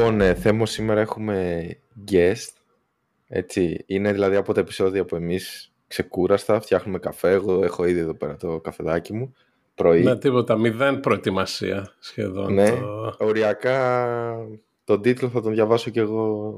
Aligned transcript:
Λοιπόν, 0.00 0.20
ε, 0.20 0.34
θέμα 0.34 0.66
σήμερα 0.66 1.00
έχουμε 1.00 1.68
guest. 2.10 2.52
Έτσι, 3.28 3.84
είναι 3.86 4.12
δηλαδή 4.12 4.36
από 4.36 4.54
τα 4.54 4.60
επεισόδια 4.60 5.04
που 5.04 5.16
εμείς 5.16 5.72
ξεκούραστα, 5.86 6.60
φτιάχνουμε 6.60 6.98
καφέ. 6.98 7.30
Εγώ 7.30 7.64
έχω 7.64 7.84
ήδη 7.84 8.00
εδώ 8.00 8.14
πέρα 8.14 8.36
το 8.36 8.60
καφεδάκι 8.60 9.12
μου. 9.12 9.34
Πρωί. 9.74 10.02
Ναι, 10.02 10.18
τίποτα. 10.18 10.56
Μηδέν 10.56 11.00
προετοιμασία 11.00 11.94
σχεδόν. 11.98 12.52
Ναι, 12.54 12.70
το... 12.70 13.16
οριακά 13.18 14.36
τον 14.90 15.02
τίτλο 15.02 15.28
θα 15.28 15.40
τον 15.40 15.52
διαβάσω 15.52 15.90
κι 15.90 15.98
εγώ 15.98 16.54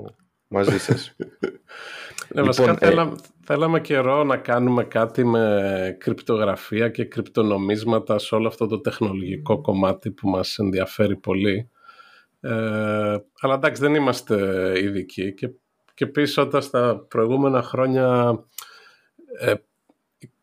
μαζί 0.49 0.79
σας. 0.79 1.17
ναι, 2.35 2.43
βασικά 2.43 2.71
λοιπόν, 2.71 2.89
θέλα, 2.89 3.17
θέλαμε 3.45 3.81
καιρό 3.81 4.25
να 4.25 4.37
κάνουμε 4.37 4.85
κάτι 4.85 5.25
με 5.25 5.97
κρυπτογραφία 6.01 6.89
και 6.89 7.05
κρυπτονομίσματα 7.05 8.19
σε 8.19 8.35
όλο 8.35 8.49
αυτό 8.49 8.67
το 8.67 8.81
τεχνολογικό 8.81 9.61
κομμάτι 9.61 10.11
που 10.11 10.29
μας 10.29 10.59
ενδιαφέρει 10.59 11.17
πολύ. 11.17 11.71
Ε, 12.41 13.17
αλλά 13.41 13.55
εντάξει 13.55 13.83
δεν 13.83 13.95
είμαστε 13.95 14.73
ειδικοί 14.81 15.35
και, 15.35 15.51
και 15.95 16.07
πίσω 16.07 16.43
όταν 16.43 16.63
στα 16.63 17.07
προηγούμενα 17.09 17.63
χρόνια 17.63 18.39
ε, 19.39 19.51
η 19.51 19.72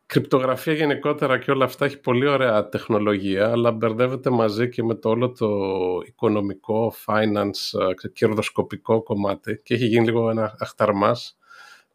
κρυπτογραφία 0.09 0.73
γενικότερα 0.73 1.37
και 1.37 1.51
όλα 1.51 1.65
αυτά 1.65 1.85
έχει 1.85 1.99
πολύ 1.99 2.27
ωραία 2.27 2.69
τεχνολογία 2.69 3.51
αλλά 3.51 3.71
μπερδεύεται 3.71 4.29
μαζί 4.29 4.69
και 4.69 4.83
με 4.83 4.95
το 4.95 5.09
όλο 5.09 5.31
το 5.31 5.49
οικονομικό, 6.05 6.93
finance, 7.05 7.79
ε, 8.03 8.07
κερδοσκοπικό 8.07 9.03
κομμάτι 9.03 9.61
και 9.63 9.73
έχει 9.73 9.85
γίνει 9.85 10.05
λίγο 10.05 10.29
ένα 10.29 10.55
αχταρμάς. 10.59 11.37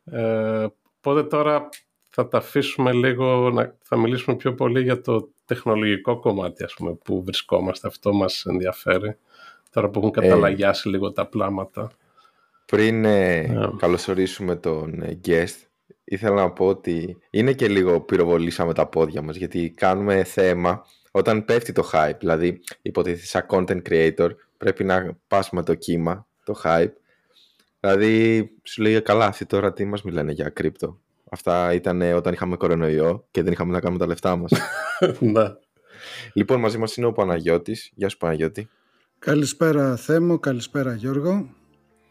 Ε, 0.05 0.67
οπότε 0.99 1.23
τώρα 1.23 1.69
θα 2.09 2.29
τα 2.29 2.39
αφήσουμε 2.39 2.93
λίγο, 2.93 3.51
να, 3.51 3.75
θα 3.83 3.97
μιλήσουμε 3.97 4.37
πιο 4.37 4.55
πολύ 4.55 4.83
για 4.83 5.01
το 5.01 5.29
τεχνολογικό 5.45 6.19
κομμάτι 6.19 6.65
ας 6.65 6.75
πούμε, 6.75 6.95
που 6.95 7.25
βρισκόμαστε. 7.25 7.89
Αυτό 7.89 8.13
μας 8.13 8.45
ενδιαφέρει 8.45 9.17
τώρα 9.71 9.89
που 9.89 9.99
έχουν 9.99 10.13
ε, 10.17 10.29
καταλαγιάσει 10.29 10.89
λίγο 10.89 11.13
τα 11.13 11.27
πλάματα. 11.27 11.91
Πριν 12.67 13.05
ε, 13.05 13.71
καλωσορίσουμε 13.77 14.57
τον 14.57 15.03
ε, 15.03 15.21
guest, 15.27 15.67
ήθελα 16.05 16.35
να 16.35 16.51
πω 16.51 16.67
ότι 16.67 17.17
είναι 17.31 17.53
και 17.53 17.69
λίγο 17.69 18.01
πυροβολήσαμε 18.01 18.75
τα 18.75 18.87
πόδια 18.87 19.23
μας, 19.23 19.37
γιατί 19.37 19.71
κάνουμε 19.77 20.25
θέμα 20.25 20.85
όταν 21.11 21.45
πέφτει 21.45 21.73
το 21.73 21.91
hype, 21.93 22.17
δηλαδή 22.19 22.61
υποτίθεται 22.83 23.27
σαν 23.27 23.47
content 23.49 23.83
creator, 23.89 24.31
πρέπει 24.59 24.85
να 24.85 25.17
πας 25.29 25.51
με 25.51 25.63
το 25.63 25.75
κύμα, 25.75 26.27
το 26.45 26.61
hype. 26.65 26.93
Δηλαδή, 27.81 28.51
σου 28.63 28.83
λέει 28.83 29.03
καλά, 29.03 29.27
αυτοί 29.27 29.47
τώρα 29.47 29.73
τι 29.73 29.85
μας 29.85 30.03
μιλάνε 30.03 30.33
για 30.33 30.49
κρύπτο. 30.49 30.99
Αυτά 31.31 31.73
ήταν 31.73 32.03
όταν 32.03 32.33
είχαμε 32.33 32.57
κορονοϊό 32.57 33.27
και 33.31 33.43
δεν 33.43 33.53
είχαμε 33.53 33.73
να 33.73 33.81
κάνουμε 33.81 33.99
τα 33.99 34.07
λεφτά 34.07 34.37
μας. 34.37 34.53
Ναι. 35.21 35.55
λοιπόν, 36.33 36.61
μαζί 36.61 36.79
μας 36.79 36.97
είναι 36.97 37.07
ο 37.07 37.13
Παναγιώτης. 37.13 37.91
Γεια 37.95 38.09
σου 38.09 38.17
Παναγιώτη. 38.17 38.69
Καλησπέρα 39.19 39.97
Θέμο, 39.97 40.39
καλησπέρα 40.39 40.95
Γιώργο. 40.95 41.49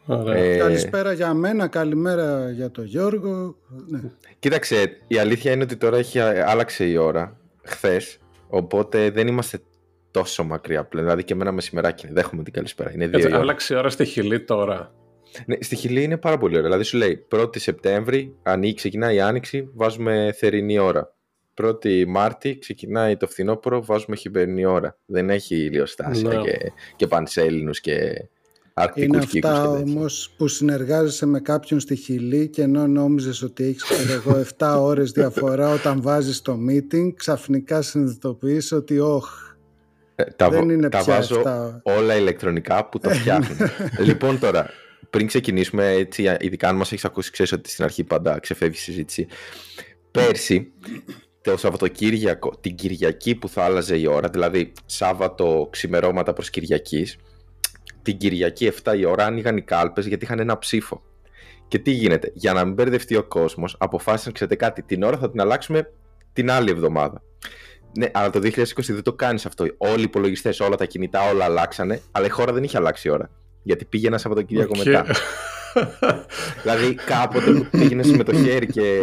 Ε... 0.08 0.58
Καλησπέρα 0.58 1.14
για 1.14 1.34
μένα, 1.34 1.68
καλημέρα 1.68 2.52
για 2.52 2.72
τον 2.72 2.86
Γιώργο. 2.86 3.56
Ναι. 3.88 4.00
Κοίταξε, 4.40 4.98
η 5.08 5.18
αλήθεια 5.18 5.52
είναι 5.52 5.64
ότι 5.64 5.76
τώρα 5.76 5.98
έχει 5.98 6.20
άλλαξε 6.20 6.86
η 6.86 6.98
ώρα, 6.98 7.38
χθες, 7.64 8.20
οπότε 8.48 9.10
δεν 9.10 9.28
είμαστε 9.28 9.60
τόσο 10.12 10.44
μακριά 10.44 10.84
πλέον. 10.84 11.06
Δηλαδή 11.06 11.24
και 11.24 11.34
εμένα 11.34 11.52
μεσημεράκι 11.52 12.08
δεν 12.08 12.18
έχουμε 12.18 12.44
την 12.44 12.54
καλησπέρα. 12.54 12.92
Είναι 12.92 13.08
δύο 13.08 13.20
Έτσι, 13.20 13.34
άλλαξε 13.34 13.74
η 13.74 13.78
ώρα 13.78 13.90
στη 13.90 14.06
Χιλή 14.06 14.44
τώρα. 14.44 14.94
Ναι, 15.46 15.56
στη 15.60 15.76
Χιλή 15.76 16.04
είναι 16.04 16.18
πάρα 16.18 16.38
πολύ 16.38 16.52
ωραία. 16.52 16.64
Δηλαδή 16.64 16.84
σου 16.84 16.98
λέει 16.98 17.28
1η 17.36 17.60
Σεπτέμβρη, 17.60 18.36
αν 18.44 18.74
ξεκινάει 18.74 19.16
η 19.16 19.22
άνοιξη, 19.22 19.70
βάζουμε 19.74 20.34
θερινή 20.38 20.80
ώρα. 20.80 21.16
1η 21.62 22.06
Μάρτη 22.08 22.58
ξεκινάει 22.58 23.18
το 23.18 23.28
φθινόπωρο, 23.28 23.84
βάζουμε 23.86 24.16
χειμερινή 24.16 24.66
ώρα. 24.66 24.98
Δεν 25.06 25.30
έχει 25.30 25.56
ηλιοστάσια 25.56 26.30
ναι. 26.30 26.42
και, 26.42 26.72
και 26.96 27.08
πανσέλινους 27.08 27.80
και 27.80 28.28
αρκτικούς 28.74 29.34
Είναι 29.34 29.48
αυτά 29.48 29.70
όμως 29.70 30.34
που 30.38 30.48
συνεργάζεσαι 30.48 31.26
με 31.26 31.40
κάποιον 31.40 31.80
στη 31.80 31.96
Χιλή 31.96 32.48
και 32.48 32.62
ενώ 32.62 32.88
νόμιζες 32.88 33.42
ότι 33.42 33.64
έχεις 33.64 33.84
εγώ 34.10 34.44
7 34.58 34.76
ώρες 34.80 35.12
διαφορά 35.12 35.70
όταν 35.70 36.02
βάζεις 36.02 36.42
το 36.42 36.58
meeting, 36.70 37.14
ξαφνικά 37.16 37.82
συνειδητοποιείς 37.82 38.72
ότι 38.72 39.00
όχ, 39.00 39.28
ε, 40.16 40.24
τα, 40.24 40.50
δεν 40.50 40.70
είναι 40.70 40.90
τα 40.90 40.98
πια 41.04 41.14
βάζω 41.14 41.42
όλα 41.84 42.16
ηλεκτρονικά 42.16 42.86
που 42.86 43.00
το 43.00 43.10
φτιάχνουν. 43.10 43.58
λοιπόν 44.00 44.40
τώρα, 44.40 44.70
πριν 45.10 45.28
ξεκινήσουμε, 45.28 45.92
έτσι, 45.92 46.38
ειδικά 46.40 46.68
αν 46.68 46.76
μας 46.76 46.92
έχεις 46.92 47.06
ακούσει, 47.06 47.32
ξέρεις 47.32 47.52
ότι 47.52 47.70
στην 47.70 47.84
αρχή 47.84 48.04
πάντα 48.04 48.40
ξεφεύγει 48.40 48.78
η 48.78 48.82
συζήτηση. 48.82 49.28
Πέρσι 50.12 50.72
το 51.42 51.58
Σαββατοκύριακο, 51.58 52.54
την 52.62 52.76
Κυριακή 52.76 53.36
που 53.36 53.50
θα 53.50 53.64
άλλαζε 53.64 53.98
η 53.98 54.06
ώρα, 54.06 54.30
δηλαδή 54.30 54.72
Σάββατο 54.86 55.68
ξημερώματα 55.72 56.34
προς 56.34 56.50
Κυριακής, 56.50 57.18
την 58.04 58.18
Κυριακή 58.18 58.72
7 58.84 58.98
η 58.98 59.06
ώρα 59.06 59.26
άνοιγαν 59.26 59.58
οι 59.58 59.62
κάλπες 59.62 60.06
γιατί 60.06 60.26
είχαν 60.26 60.40
ένα 60.40 60.58
ψήφο. 60.58 61.02
Και 61.68 61.80
τι 61.80 61.92
γίνεται, 61.92 62.32
για 62.34 62.54
να 62.54 62.66
μην 62.66 62.74
μπερδευτεί 62.74 63.16
ο 63.16 63.24
κόσμος, 63.24 63.76
αποφάσισαν, 63.80 64.34
ξέρετε 64.34 64.56
κάτι, 64.56 64.82
την 64.82 65.04
ώρα 65.04 65.18
θα 65.18 65.32
την 65.32 65.42
αλλάξουμε 65.42 65.92
την 66.34 66.52
άλλη 66.52 66.70
εβδομάδα. 66.70 67.22
Ναι, 67.98 68.08
αλλά 68.14 68.30
το 68.30 68.40
2020 68.40 68.64
δεν 68.76 69.04
το 69.04 69.14
κάνεις 69.14 69.46
αυτό. 69.46 69.66
Όλοι 69.78 70.00
οι 70.00 70.04
υπολογιστές, 70.04 70.60
όλα 70.60 70.76
τα 70.76 70.86
κινητά, 70.86 71.30
όλα 71.30 71.46
αλλάξανε, 71.46 72.02
αλλά 72.12 72.26
η 72.26 72.30
χώρα 72.30 72.54
δεν 72.54 72.64
είχε 72.64 72.78
αλλάξει 72.78 73.08
η 73.08 73.12
ώρα. 73.12 73.30
Γιατί 73.64 73.86
πήγε 73.86 74.08
ένα 74.08 74.18
Σαββατοκύριακο 74.18 74.72
okay. 74.76 74.86
μετά 74.86 75.06
δηλαδή 76.64 76.94
κάποτε 76.94 77.52
που 77.52 77.68
πήγαινες 77.72 78.12
με 78.12 78.24
το 78.24 78.34
χέρι 78.34 78.66
και 78.66 79.00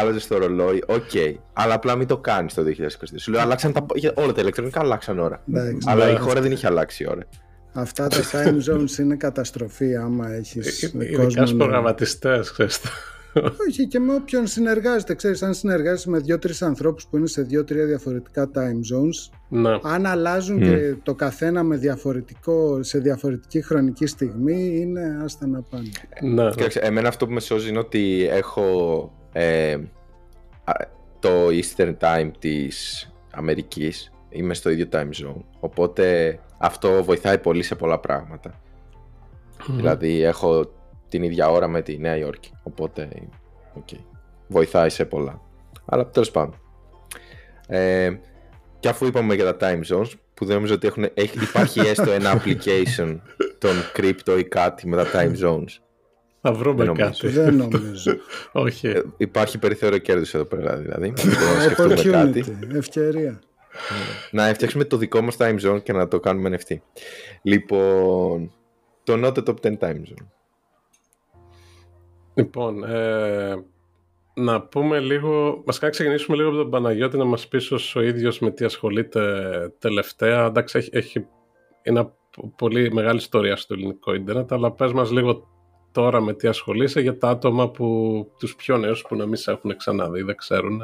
άλλαζες 0.00 0.26
το 0.26 0.38
ρολόι, 0.38 0.82
ok. 0.86 1.02
Okay. 1.12 1.34
Αλλά 1.52 1.74
απλά 1.74 1.96
μην 1.96 2.06
το 2.06 2.18
κάνεις 2.18 2.54
το 2.54 2.62
2022. 2.62 2.68
Σου 3.16 3.30
λέω, 3.30 3.40
αλλάξαν 3.40 3.72
τα... 3.72 3.86
όλα 4.14 4.32
τα 4.32 4.40
ηλεκτρονικά, 4.40 4.80
αλλάξαν 4.80 5.18
ώρα. 5.18 5.44
Αλλά 5.84 6.10
η 6.10 6.16
χώρα 6.16 6.40
δεν 6.40 6.52
είχε 6.52 6.66
αλλάξει 6.66 7.06
ώρα. 7.10 7.22
Αυτά 7.74 8.08
τα 8.08 8.20
time 8.32 8.72
zones 8.72 8.98
είναι 8.98 9.16
καταστροφή 9.16 9.96
άμα 9.96 10.32
έχεις 10.32 10.82
ε, 10.82 10.86
ε, 10.86 10.88
κόσμο... 10.88 11.22
Ειδικά 11.22 11.54
προγραμματιστές, 11.54 12.52
ξέρεις 12.52 12.80
όχι 13.68 13.86
και 13.86 13.98
με 13.98 14.14
όποιον 14.14 14.46
συνεργάζεται. 14.46 15.14
Ξέρεις, 15.14 15.42
αν 15.42 15.54
συνεργάζεσαι 15.54 16.10
με 16.10 16.18
δύο-τρεις 16.18 16.62
ανθρώπους 16.62 17.06
που 17.06 17.16
είναι 17.16 17.26
σε 17.26 17.42
δύο-τρία 17.42 17.84
διαφορετικά 17.84 18.50
time 18.54 18.94
zones, 18.94 19.36
ναι. 19.48 19.78
αν 19.82 20.06
αλλάζουν 20.06 20.60
και 20.60 20.94
το 21.02 21.14
καθένα 21.14 21.62
με 21.62 21.76
διαφορετικό, 21.76 22.82
σε 22.82 22.98
διαφορετική 22.98 23.62
χρονική 23.62 24.06
στιγμή, 24.06 24.76
είναι 24.80 25.18
άστα 25.24 25.46
να 25.46 25.62
πάνε. 25.62 25.90
Ναι. 26.20 26.50
Κοίταξε, 26.50 26.78
εμένα 26.78 27.08
αυτό 27.08 27.26
που 27.26 27.32
με 27.32 27.40
σώζει 27.40 27.68
είναι 27.68 27.78
ότι 27.78 28.28
έχω 28.30 29.12
ε, 29.32 29.76
το 31.18 31.46
Eastern 31.48 31.94
Time 32.00 32.30
της 32.38 33.08
Αμερικής. 33.32 34.08
Είμαι 34.28 34.54
στο 34.54 34.70
ίδιο 34.70 34.86
time 34.92 35.10
zone. 35.24 35.42
Οπότε 35.60 36.38
αυτό 36.64 37.04
βοηθάει 37.04 37.38
πολύ 37.38 37.62
σε 37.62 37.74
πολλά 37.74 37.98
πράγματα. 37.98 38.60
Δηλαδή 39.68 40.22
έχω 40.22 40.72
την 41.08 41.22
ίδια 41.22 41.50
ώρα 41.50 41.68
με 41.68 41.82
τη 41.82 41.98
Νέα 41.98 42.16
Υόρκη. 42.16 42.52
Οπότε, 42.62 43.08
okay. 43.78 43.98
βοηθάει 44.48 44.90
σε 44.90 45.04
πολλά. 45.04 45.40
Αλλά 45.84 46.10
τέλος 46.10 46.30
πάντων. 46.30 46.60
Ε, 47.66 48.10
και 48.80 48.88
αφού 48.88 49.06
είπαμε 49.06 49.34
για 49.34 49.54
τα 49.54 49.56
time 49.60 49.94
zones, 49.94 50.10
που 50.34 50.44
δεν 50.44 50.54
νομίζω 50.54 50.74
ότι 50.74 50.86
έχουν, 50.86 51.08
έχει, 51.14 51.42
υπάρχει 51.42 51.80
έστω 51.80 52.10
ένα 52.10 52.32
application 52.36 53.18
των 53.58 53.70
crypto 53.96 54.38
ή 54.38 54.44
κάτι 54.44 54.88
με 54.88 54.96
τα 54.96 55.06
time 55.12 55.44
zones. 55.44 55.78
Θα 56.40 56.52
βρούμε 56.52 56.84
δεν 56.84 56.94
κάτι. 56.94 57.28
Δεν 57.28 57.56
νομίζω. 57.56 58.16
Όχι. 58.52 58.86
Ε, 58.86 59.02
υπάρχει 59.16 59.58
περιθώριο 59.58 59.98
κέρδους 59.98 60.34
εδώ 60.34 60.44
πέρα 60.44 60.76
δηλαδή. 60.76 61.10
να 61.56 61.62
σκεφτούμε 61.62 61.94
κάτι. 61.94 62.44
Ευκαιρία. 62.74 63.40
Να 64.30 64.54
φτιάξουμε 64.54 64.84
το 64.84 64.96
δικό 64.96 65.20
μας 65.20 65.36
time 65.38 65.60
zone 65.60 65.82
και 65.82 65.92
να 65.92 66.08
το 66.08 66.20
κάνουμε 66.20 66.58
NFT. 66.58 66.76
Λοιπόν, 67.42 68.52
το 69.02 69.14
Not 69.24 69.48
Top 69.48 69.54
10 69.62 69.78
Time 69.78 69.96
Zone. 69.96 70.26
Λοιπόν, 72.34 72.84
ε, 72.84 73.64
να 74.34 74.62
πούμε 74.62 75.00
λίγο, 75.00 75.62
μας 75.66 75.78
κάνει 75.78 75.92
ξεκινήσουμε 75.92 76.36
λίγο 76.36 76.48
από 76.48 76.58
τον 76.58 76.70
Παναγιώτη 76.70 77.16
να 77.16 77.24
μας 77.24 77.48
πεις 77.48 77.94
ο 77.94 78.00
ίδιος 78.00 78.38
με 78.38 78.50
τι 78.50 78.64
ασχολείται 78.64 79.22
τελευταία. 79.78 80.44
Εντάξει, 80.44 80.78
έχει, 80.78 80.90
έχει 80.92 81.26
είναι 81.82 82.12
πολύ 82.56 82.92
μεγάλη 82.92 83.18
ιστορία 83.18 83.56
στο 83.56 83.74
ελληνικό 83.74 84.14
ίντερνετ, 84.14 84.52
αλλά 84.52 84.72
πες 84.72 84.92
μας 84.92 85.10
λίγο 85.10 85.48
τώρα 85.92 86.20
με 86.20 86.34
τι 86.34 86.48
ασχολείσαι 86.48 87.00
για 87.00 87.18
τα 87.18 87.28
άτομα 87.28 87.70
που, 87.70 87.86
τους 88.38 88.56
πιο 88.56 88.78
νέους 88.78 89.02
που 89.02 89.16
να 89.16 89.26
μην 89.26 89.36
σε 89.36 89.50
έχουν 89.50 89.76
ξαναδεί, 89.76 90.22
δεν 90.22 90.36
ξέρουν. 90.36 90.82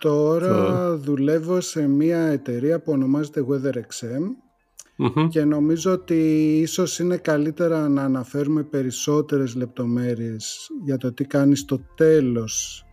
Τώρα 0.00 0.96
δουλεύω 0.96 1.60
σε 1.60 1.88
μια 1.88 2.18
εταιρεία 2.18 2.80
που 2.80 2.92
ονομάζεται 2.92 3.44
WeatherXM 3.48 4.22
και 5.28 5.44
νομίζω 5.44 5.92
ότι 5.92 6.14
ίσως 6.60 6.98
είναι 6.98 7.16
καλύτερα 7.16 7.88
να 7.88 8.02
αναφέρουμε 8.02 8.62
περισσότερες 8.62 9.54
λεπτομέρειες 9.54 10.70
για 10.84 10.96
το 10.96 11.12
τι 11.12 11.24
κάνει 11.24 11.56
στο 11.56 11.80
τέλος 11.94 12.84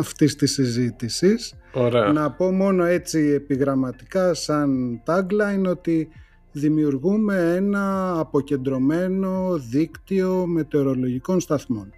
αυτής 0.00 0.36
της 0.36 0.52
συζήτησης. 0.52 1.54
Ωραία. 1.72 2.12
Να 2.12 2.30
πω 2.30 2.52
μόνο 2.52 2.84
έτσι 2.84 3.18
επιγραμματικά 3.18 4.34
σαν 4.34 5.00
tagline 5.06 5.66
ότι 5.68 6.08
δημιουργούμε 6.52 7.54
ένα 7.56 8.18
αποκεντρωμένο 8.18 9.58
δίκτυο 9.70 10.46
μετεωρολογικών 10.46 11.40
σταθμών. 11.40 11.92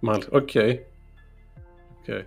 Μάλιστα, 0.00 0.30
ok. 0.32 0.48
Okay. 0.54 0.72
Okay. 2.06 2.22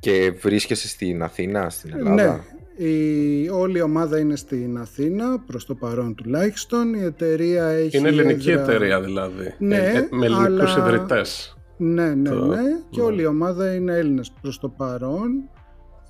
Και 0.00 0.32
βρίσκεσαι 0.40 0.88
στην 0.88 1.22
Αθήνα, 1.22 1.70
στην 1.70 1.94
Ελλάδα; 1.94 2.14
Ναι, 2.14 2.40
η, 2.86 3.48
όλη 3.48 3.78
η 3.78 3.82
ομάδα 3.82 4.18
είναι 4.18 4.36
στην 4.36 4.78
Αθήνα, 4.78 5.38
προς 5.46 5.66
το 5.66 5.74
παρόν 5.74 6.14
τουλάχιστον. 6.14 6.94
Η 6.94 7.04
εταιρεία 7.04 7.64
έχει 7.64 7.96
Είναι 7.96 8.08
ελληνική 8.08 8.50
εταιρεία 8.50 9.00
δηλαδή, 9.00 9.54
ναι, 9.58 9.76
ε, 9.76 9.96
ε, 9.96 10.08
με 10.10 10.26
ελληνικούς 10.26 10.74
αλλά... 10.76 10.86
ιδρυτές. 10.86 11.56
Ναι, 11.76 12.14
ναι, 12.14 12.30
ναι. 12.30 12.60
Και 12.90 13.00
όλη 13.00 13.22
η 13.22 13.26
ομάδα 13.26 13.74
είναι 13.74 13.96
Έλληνες 13.96 14.32
προς 14.40 14.58
το 14.58 14.68
παρόν. 14.68 15.30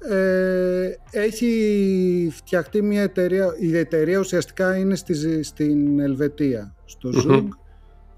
Ε, 0.09 0.91
έχει 1.11 2.33
φτιαχτεί 2.35 2.83
μια 2.83 3.03
εταιρεία, 3.03 3.55
η 3.59 3.77
εταιρεία 3.77 4.19
ουσιαστικά 4.19 4.77
είναι 4.77 4.95
στη, 4.95 5.43
στην 5.43 6.01
Ελβετία, 6.01 6.75
στο 6.85 7.11
Zug, 7.29 7.49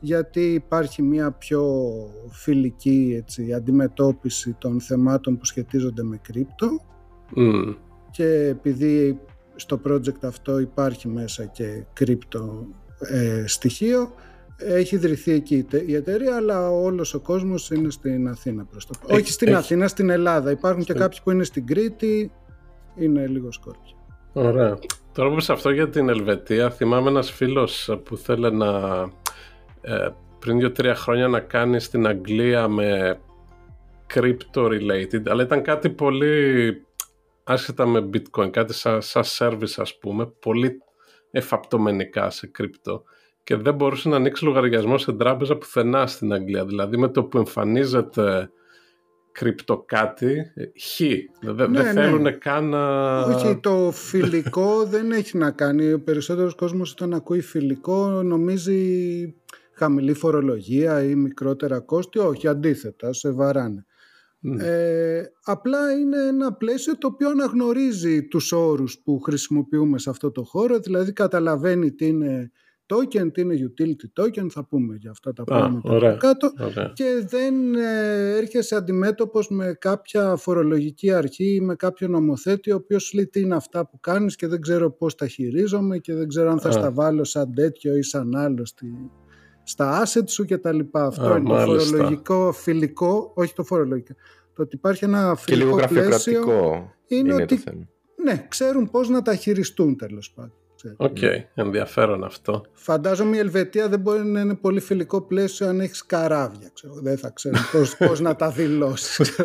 γιατί 0.00 0.52
υπάρχει 0.52 1.02
μια 1.02 1.30
πιο 1.30 1.84
φιλική 2.30 3.14
έτσι, 3.16 3.52
αντιμετώπιση 3.52 4.56
των 4.58 4.80
θεμάτων 4.80 5.38
που 5.38 5.44
σχετίζονται 5.44 6.02
με 6.02 6.16
κρύπτο. 6.22 6.80
Και 8.10 8.46
επειδή 8.46 9.20
στο 9.56 9.80
project 9.86 10.22
αυτό 10.22 10.58
υπάρχει 10.58 11.08
μέσα 11.08 11.44
και 11.44 11.84
κρύπτο 11.92 12.66
ε, 12.98 13.44
στοιχείο 13.46 14.14
έχει 14.56 14.94
ιδρυθεί 14.94 15.32
εκεί 15.32 15.66
η 15.86 15.94
εταιρεία 15.94 16.36
αλλά 16.36 16.70
όλος 16.70 17.14
ο 17.14 17.20
κόσμος 17.20 17.70
είναι 17.70 17.90
στην 17.90 18.28
Αθήνα 18.28 18.64
προς 18.64 18.86
το 18.86 18.94
Όχι 19.10 19.32
στην 19.32 19.54
Αθήνα, 19.54 19.88
στην 19.88 20.10
Ελλάδα. 20.10 20.50
Υπάρχουν 20.50 20.84
και 20.84 20.92
κάποιοι 20.92 21.18
που 21.24 21.30
είναι 21.30 21.44
στην 21.44 21.66
Κρήτη 21.66 22.32
είναι 22.96 23.26
λίγο 23.26 23.52
σκόρπια 23.52 23.94
Ωραία. 24.32 24.78
Τώρα 25.12 25.34
που 25.34 25.40
σε 25.40 25.52
αυτό 25.52 25.70
για 25.70 25.88
την 25.88 26.08
Ελβετία 26.08 26.70
θυμάμαι 26.70 27.08
ένας 27.08 27.30
φίλος 27.30 27.90
που 28.04 28.16
θέλει 28.16 28.52
να 28.52 28.70
ε, 29.80 30.08
πριν 30.38 30.58
δύο-τρία 30.58 30.94
χρόνια 30.94 31.28
να 31.28 31.40
κάνεις 31.40 31.84
στην 31.84 32.06
Αγγλία 32.06 32.68
με 32.68 33.20
crypto 34.14 34.62
related 34.62 35.22
αλλά 35.28 35.42
ήταν 35.42 35.62
κάτι 35.62 35.90
πολύ 35.90 36.74
άσχετα 37.44 37.86
με 37.86 38.08
bitcoin, 38.12 38.50
κάτι 38.50 38.74
σαν, 38.74 39.02
σαν 39.02 39.22
service 39.38 39.74
ας 39.76 39.98
πούμε, 39.98 40.26
πολύ 40.26 40.82
εφαπτωμενικά 41.30 42.30
σε 42.30 42.46
κρυπτο 42.46 43.04
και 43.44 43.56
δεν 43.56 43.74
μπορούσε 43.74 44.08
να 44.08 44.16
ανοίξει 44.16 44.44
λογαριασμό 44.44 44.98
σε 44.98 45.12
τράπεζα 45.12 45.56
πουθενά 45.56 46.06
στην 46.06 46.32
Αγγλία. 46.32 46.64
Δηλαδή 46.64 46.96
με 46.96 47.08
το 47.08 47.24
που 47.24 47.38
εμφανίζεται 47.38 48.50
κρυπτο 49.32 49.84
κάτι, 49.86 50.52
χ. 50.80 51.00
Δεν 51.40 51.70
ναι, 51.70 51.82
ναι. 51.82 51.92
θέλουν 51.92 52.38
καν 52.38 52.68
να... 52.68 53.18
Όχι, 53.20 53.56
το 53.56 53.90
φιλικό 53.92 54.84
δεν 54.84 55.12
έχει 55.12 55.38
να 55.38 55.50
κάνει. 55.50 55.92
Ο 55.92 56.00
περισσότερος 56.00 56.54
κόσμος 56.54 56.92
όταν 56.92 57.14
ακούει 57.14 57.40
φιλικό 57.40 58.06
νομίζει 58.06 59.34
χαμηλή 59.80 60.12
φορολογία 60.12 61.02
ή 61.02 61.14
μικρότερα 61.14 61.80
κόστη. 61.80 62.18
Όχι, 62.18 62.48
αντίθετα, 62.48 63.12
σε 63.12 63.30
βαράνε. 63.30 63.84
Ναι. 64.42 64.64
Ε, 64.64 65.32
απλά 65.44 65.92
είναι 65.92 66.16
ένα 66.16 66.52
πλαίσιο 66.52 66.98
το 66.98 67.06
οποίο 67.06 67.28
αναγνωρίζει 67.28 68.26
τους 68.26 68.52
όρους 68.52 68.98
που 69.04 69.20
χρησιμοποιούμε 69.20 69.98
σε 69.98 70.10
αυτό 70.10 70.30
το 70.30 70.42
χώρο, 70.42 70.78
δηλαδή 70.78 71.12
καταλαβαίνει 71.12 71.92
τι 71.92 72.06
είναι 72.06 72.50
token, 72.86 73.32
τι 73.32 73.40
είναι 73.40 73.54
utility 73.54 74.22
token, 74.22 74.46
θα 74.50 74.64
πούμε 74.64 74.96
για 74.96 75.10
αυτά 75.10 75.32
τα 75.32 75.44
πράγματα 75.44 75.90
ωραία, 75.90 76.16
κάτω 76.16 76.52
και 76.92 77.24
δεν 77.28 77.74
ε, 77.74 78.36
έρχεσαι 78.36 78.76
αντιμέτωπος 78.76 79.48
με 79.48 79.76
κάποια 79.78 80.36
φορολογική 80.36 81.12
αρχή 81.12 81.54
ή 81.54 81.60
με 81.60 81.74
κάποιο 81.74 82.08
νομοθέτη 82.08 82.72
ο 82.72 82.74
οποίος 82.74 83.12
λέει 83.12 83.26
τι 83.26 83.40
είναι 83.40 83.54
αυτά 83.54 83.86
που 83.88 84.00
κάνεις 84.00 84.36
και 84.36 84.46
δεν 84.46 84.60
ξέρω 84.60 84.90
πώς 84.90 85.14
τα 85.14 85.26
χειρίζομαι 85.26 85.98
και 85.98 86.14
δεν 86.14 86.28
ξέρω 86.28 86.50
αν 86.50 86.60
θα 86.60 86.70
στα 86.70 86.92
βάλω 86.92 87.24
σαν 87.24 87.54
τέτοιο 87.54 87.96
ή 87.96 88.02
σαν 88.02 88.36
άλλο 88.36 88.64
στη, 88.64 89.10
στα 89.70 90.02
asset 90.02 90.24
σου 90.26 90.44
και 90.44 90.58
τα 90.58 90.72
λοιπά. 90.72 91.04
Αυτό 91.04 91.36
είναι 91.36 91.48
το 91.48 91.58
φορολογικό 91.58 92.52
φιλικό, 92.52 93.32
όχι 93.34 93.54
το 93.54 93.64
φορολογικό. 93.64 94.14
Το 94.54 94.62
ότι 94.62 94.76
υπάρχει 94.76 95.04
ένα 95.04 95.34
φιλικό 95.36 95.76
και 95.78 95.86
λίγο 95.86 96.04
πλαίσιο 96.04 96.42
είναι, 97.06 97.32
είναι 97.32 97.42
ότι 97.42 97.62
ναι, 98.24 98.46
ξέρουν 98.48 98.90
πώς 98.90 99.08
να 99.08 99.22
τα 99.22 99.34
χειριστούν 99.34 99.96
τέλος 99.96 100.32
πάντων. 100.34 100.52
Ok, 100.96 101.16
okay, 101.20 101.36
ενδιαφέρον 101.54 102.24
αυτό. 102.24 102.64
Φαντάζομαι 102.72 103.36
η 103.36 103.38
Ελβετία 103.38 103.88
δεν 103.88 104.00
μπορεί 104.00 104.24
να 104.24 104.40
είναι 104.40 104.54
πολύ 104.54 104.80
φιλικό 104.80 105.20
πλαίσιο 105.20 105.68
αν 105.68 105.80
έχεις 105.80 106.06
καράβια. 106.06 106.70
Ξέρω. 106.74 106.94
Δεν 106.94 107.18
θα 107.18 107.30
ξέρω 107.30 107.56
πώς, 107.72 107.96
πώς 108.06 108.20
να 108.20 108.36
τα 108.36 108.50
δηλώσεις. 108.50 109.40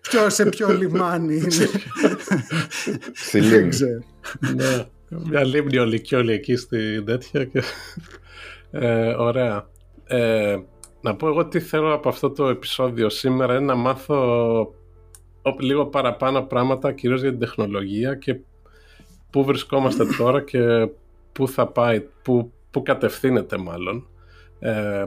Ποιο 0.00 0.30
σε 0.30 0.46
ποιο 0.46 0.72
λιμάνι 0.72 1.36
είναι. 1.36 1.68
Στη 3.12 3.40
λίμνη. 3.40 3.76
ναι, 4.54 4.86
μια 5.24 5.44
λίμνη 5.44 5.78
όλη 5.78 6.00
και 6.00 6.16
όλοι 6.16 6.32
εκεί 6.32 6.56
στην 6.56 7.04
τέτοια. 7.04 7.44
Και... 7.44 7.62
Ε, 8.80 9.14
ωραία. 9.18 9.66
Ε, 10.04 10.56
να 11.00 11.16
πω 11.16 11.28
εγώ 11.28 11.46
τι 11.46 11.60
θέλω 11.60 11.94
από 11.94 12.08
αυτό 12.08 12.30
το 12.30 12.48
επεισόδιο 12.48 13.08
σήμερα 13.08 13.54
είναι 13.54 13.64
να 13.64 13.74
μάθω 13.74 14.74
λίγο 15.60 15.86
παραπάνω 15.86 16.42
πράγματα 16.42 16.92
κυρίως 16.92 17.20
για 17.20 17.30
την 17.30 17.38
τεχνολογία 17.38 18.14
και 18.14 18.40
πού 19.30 19.44
βρισκόμαστε 19.44 20.04
τώρα 20.18 20.42
και 20.42 20.88
πού 21.32 21.48
θα 21.48 21.66
πάει, 21.66 22.00
πού, 22.22 22.52
πού 22.70 22.82
κατευθύνεται 22.82 23.56
μάλλον. 23.56 24.06
Ε, 24.58 25.06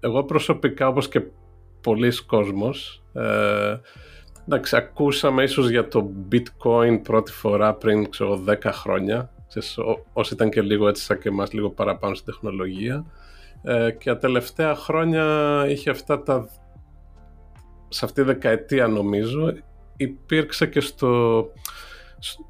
εγώ 0.00 0.24
προσωπικά 0.24 0.88
όπως 0.88 1.08
και 1.08 1.22
πολλοί 1.80 2.12
κόσμος 2.26 3.02
ε, 3.12 3.76
εντάξει, 4.46 4.76
ακούσαμε 4.76 5.42
ίσως 5.42 5.70
για 5.70 5.88
το 5.88 6.10
bitcoin 6.32 7.00
πρώτη 7.02 7.32
φορά 7.32 7.74
πριν 7.74 8.10
ξέρω, 8.10 8.44
10 8.46 8.56
χρόνια 8.64 9.30
όσοι 10.12 10.34
ήταν 10.34 10.50
και 10.50 10.60
λίγο 10.60 10.88
έτσι 10.88 11.02
σαν 11.02 11.18
και 11.18 11.28
εμάς 11.28 11.52
λίγο 11.52 11.70
παραπάνω 11.70 12.14
στην 12.14 12.32
τεχνολογία. 12.32 13.04
Ε, 13.62 13.90
και 13.90 14.10
τα 14.10 14.18
τελευταία 14.18 14.74
χρόνια 14.74 15.64
είχε 15.68 15.90
αυτά 15.90 16.22
τα 16.22 16.48
σε 17.88 18.04
αυτή 18.04 18.20
τη 18.20 18.26
δεκαετία 18.26 18.86
νομίζω 18.86 19.52
υπήρξε 19.96 20.66
και 20.66 20.80
στο 20.80 21.44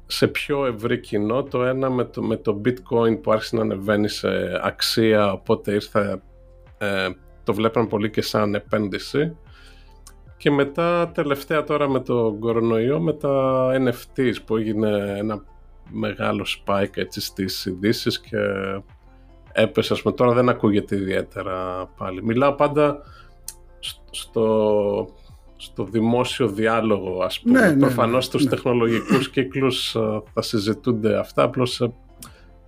σε 0.05 0.27
πιο 0.27 0.65
ευρύ 0.65 0.99
κοινό 0.99 1.43
το 1.43 1.63
ένα 1.63 1.89
με 1.89 2.03
το, 2.03 2.21
με 2.21 2.35
το 2.37 2.61
bitcoin 2.65 3.21
που 3.21 3.31
άρχισε 3.31 3.55
να 3.55 3.61
ανεβαίνει 3.61 4.07
σε 4.07 4.27
αξία 4.63 5.31
οπότε 5.31 5.73
ήρθε 5.73 6.21
ε, 6.77 7.09
το 7.43 7.53
βλέπαν 7.53 7.87
πολύ 7.87 8.09
και 8.09 8.21
σαν 8.21 8.55
επένδυση. 8.55 9.35
Και 10.37 10.51
μετά 10.51 11.11
τελευταία 11.13 11.63
τώρα 11.63 11.89
με 11.89 11.99
το 11.99 12.37
κορονοϊό 12.39 12.99
με 12.99 13.13
τα 13.13 13.67
NFTs 13.73 14.33
που 14.45 14.57
έγινε 14.57 15.15
ένα 15.17 15.43
μεγάλο 15.91 16.45
spike 16.45 16.97
έτσι 16.97 17.21
στις 17.21 17.65
ειδήσεις 17.65 18.19
και 18.19 18.37
έπεσε 19.51 19.93
ας 19.93 20.01
πούμε 20.01 20.15
τώρα 20.15 20.33
δεν 20.33 20.49
ακούγεται 20.49 20.95
ιδιαίτερα 20.95 21.87
πάλι. 21.97 22.23
Μιλάω 22.23 22.53
πάντα 22.53 23.01
στο, 24.09 25.15
στο 25.55 25.83
δημόσιο 25.83 26.47
διάλογο 26.47 27.23
ας 27.23 27.39
πούμε. 27.39 27.59
Ναι, 27.59 27.71
ναι, 27.71 27.79
προφανώς 27.79 28.13
ναι, 28.15 28.21
στους 28.21 28.43
ναι. 28.43 28.49
τεχνολογικούς 28.49 29.29
κύκλους 29.29 29.95
ε, 29.95 30.21
θα 30.33 30.41
συζητούνται 30.41 31.17
αυτά 31.17 31.43
απλώς 31.43 31.81
ε, 31.81 31.93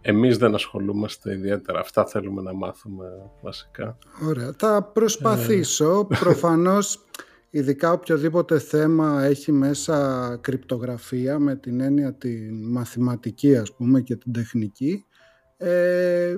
εμείς 0.01 0.37
δεν 0.37 0.53
ασχολούμαστε 0.53 1.33
ιδιαίτερα. 1.33 1.79
Αυτά 1.79 2.05
θέλουμε 2.05 2.41
να 2.41 2.53
μάθουμε 2.53 3.05
βασικά. 3.41 3.97
Ωραία, 4.27 4.53
θα 4.57 4.83
προσπαθήσω 4.93 6.07
ε... 6.11 6.15
προφανώς 6.19 7.05
ειδικά 7.51 7.91
οποιοδήποτε 7.91 8.59
θέμα 8.59 9.23
έχει 9.23 9.51
μέσα 9.51 10.37
κρυπτογραφία 10.41 11.39
με 11.39 11.55
την 11.55 11.79
έννοια 11.79 12.13
τη 12.13 12.51
μαθηματική 12.51 13.57
ας 13.57 13.73
πούμε 13.73 14.01
και 14.01 14.15
την 14.15 14.33
τεχνική 14.33 15.05
ε, 15.57 16.35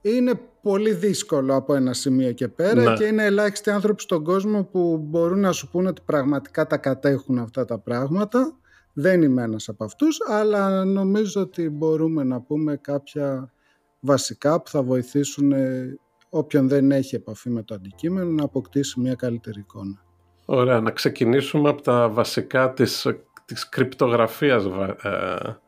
είναι 0.00 0.40
πολύ 0.62 0.92
δύσκολο 0.92 1.54
από 1.54 1.74
ένα 1.74 1.92
σημείο 1.92 2.32
και 2.32 2.48
πέρα 2.48 2.82
ναι. 2.82 2.94
και 2.96 3.04
είναι 3.04 3.24
ελάχιστοι 3.24 3.70
άνθρωποι 3.70 4.02
στον 4.02 4.24
κόσμο 4.24 4.64
που 4.64 4.98
μπορούν 4.98 5.40
να 5.40 5.52
σου 5.52 5.70
πούνε 5.70 5.88
ότι 5.88 6.02
πραγματικά 6.04 6.66
τα 6.66 6.76
κατέχουν 6.76 7.38
αυτά 7.38 7.64
τα 7.64 7.78
πράγματα. 7.78 8.58
Δεν 8.92 9.22
είμαι 9.22 9.42
ένας 9.42 9.68
από 9.68 9.84
αυτούς, 9.84 10.18
αλλά 10.28 10.84
νομίζω 10.84 11.40
ότι 11.40 11.68
μπορούμε 11.68 12.24
να 12.24 12.40
πούμε 12.40 12.76
κάποια 12.76 13.52
βασικά 14.00 14.62
που 14.62 14.70
θα 14.70 14.82
βοηθήσουν 14.82 15.52
ε, 15.52 15.98
όποιον 16.28 16.68
δεν 16.68 16.90
έχει 16.90 17.14
επαφή 17.14 17.50
με 17.50 17.62
το 17.62 17.74
αντικείμενο 17.74 18.30
να 18.30 18.44
αποκτήσει 18.44 19.00
μια 19.00 19.14
καλύτερη 19.14 19.60
εικόνα. 19.60 20.04
Ωραία, 20.44 20.80
να 20.80 20.90
ξεκινήσουμε 20.90 21.68
από 21.68 21.82
τα 21.82 22.08
βασικά 22.08 22.72
της, 22.72 23.06
της 23.44 23.68
κρυπτογραφίας 23.68 24.64
ε, 25.02 25.58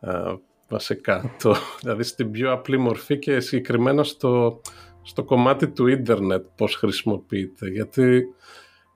ε, 0.00 0.34
βασικά. 0.68 1.34
Το, 1.42 1.56
δηλαδή 1.80 2.02
στην 2.02 2.30
πιο 2.30 2.52
απλή 2.52 2.78
μορφή 2.78 3.18
και 3.18 3.40
συγκεκριμένα 3.40 4.04
στο, 4.04 4.60
στο 5.02 5.24
κομμάτι 5.24 5.68
του 5.68 5.86
ίντερνετ 5.86 6.44
πώς 6.56 6.74
χρησιμοποιείται. 6.74 7.68
Γιατί 7.68 8.24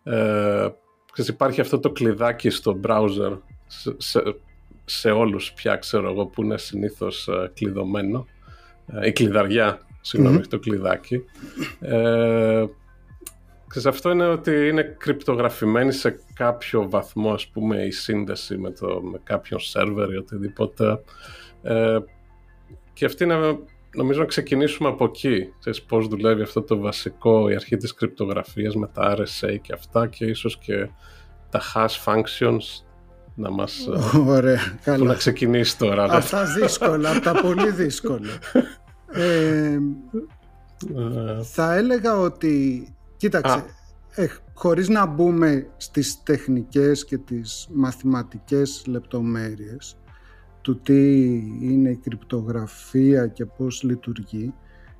ε, 0.02 0.68
υπάρχει 1.26 1.60
αυτό 1.60 1.78
το 1.78 1.90
κλειδάκι 1.90 2.50
στο 2.50 2.80
browser 2.84 3.38
σε, 3.66 3.94
σε, 3.96 4.22
σε 4.84 5.10
όλους 5.10 5.52
πια 5.52 5.76
ξέρω 5.76 6.10
εγώ 6.10 6.26
που 6.26 6.42
είναι 6.42 6.58
συνήθως 6.58 7.28
ε, 7.28 7.50
κλειδωμένο. 7.54 8.26
Ε, 8.86 9.06
η 9.06 9.12
κλειδαριά, 9.12 9.80
συγγνώμη, 10.00 10.40
το 10.40 10.58
κλειδάκι. 10.58 11.24
Ε, 11.80 12.64
αυτό 13.86 14.10
είναι 14.10 14.26
ότι 14.26 14.68
είναι 14.68 14.82
κρυπτογραφημένη 14.82 15.92
σε 15.92 16.20
κάποιο 16.34 16.88
βαθμό 16.90 17.32
ας 17.32 17.46
πούμε 17.46 17.76
η 17.82 17.90
σύνδεση 17.90 18.58
με, 18.58 18.70
το, 18.70 19.00
με 19.02 19.20
κάποιον 19.22 19.60
σερβερ 19.60 20.10
ή 20.10 20.16
οτιδήποτε 20.16 21.02
ε, 21.62 21.98
και 22.92 23.04
αυτή 23.04 23.24
είναι 23.24 23.58
νομίζω 23.94 24.20
να 24.20 24.26
ξεκινήσουμε 24.26 24.88
από 24.88 25.04
εκεί. 25.04 25.52
Ξέρεις 25.58 25.82
πώς 25.82 26.06
δουλεύει 26.08 26.42
αυτό 26.42 26.62
το 26.62 26.78
βασικό, 26.78 27.50
η 27.50 27.54
αρχή 27.54 27.76
της 27.76 27.94
κρυπτογραφίας 27.94 28.74
με 28.74 28.86
τα 28.86 29.16
RSA 29.16 29.58
και 29.60 29.72
αυτά 29.72 30.06
και 30.06 30.24
ίσως 30.24 30.58
και 30.58 30.88
τα 31.50 31.60
hash 31.74 32.04
functions 32.04 32.84
να 33.34 33.50
μας... 33.50 33.88
Ωραία, 34.26 34.78
καλά. 34.82 35.04
να 35.04 35.14
ξεκινήσει 35.14 35.78
τώρα. 35.78 36.04
Αυτά 36.04 36.44
δύσκολα, 36.44 37.10
αυτά 37.10 37.40
πολύ 37.40 37.70
δύσκολα. 37.70 38.30
Ε, 39.12 39.78
θα 41.42 41.74
έλεγα 41.74 42.18
ότι, 42.18 42.86
κοίταξε, 43.20 43.64
ε, 44.14 44.26
χωρίς 44.54 44.88
να 44.88 45.06
μπούμε 45.06 45.66
στις 45.76 46.22
τεχνικές 46.22 47.04
και 47.04 47.18
τις 47.18 47.68
μαθηματικές 47.72 48.84
λεπτομέρειες, 48.86 49.96
του 50.60 50.80
τι 50.80 51.24
είναι 51.60 51.90
η 51.90 51.96
κρυπτογραφία 51.96 53.26
και 53.26 53.46
πώς 53.46 53.82
λειτουργεί 53.82 54.54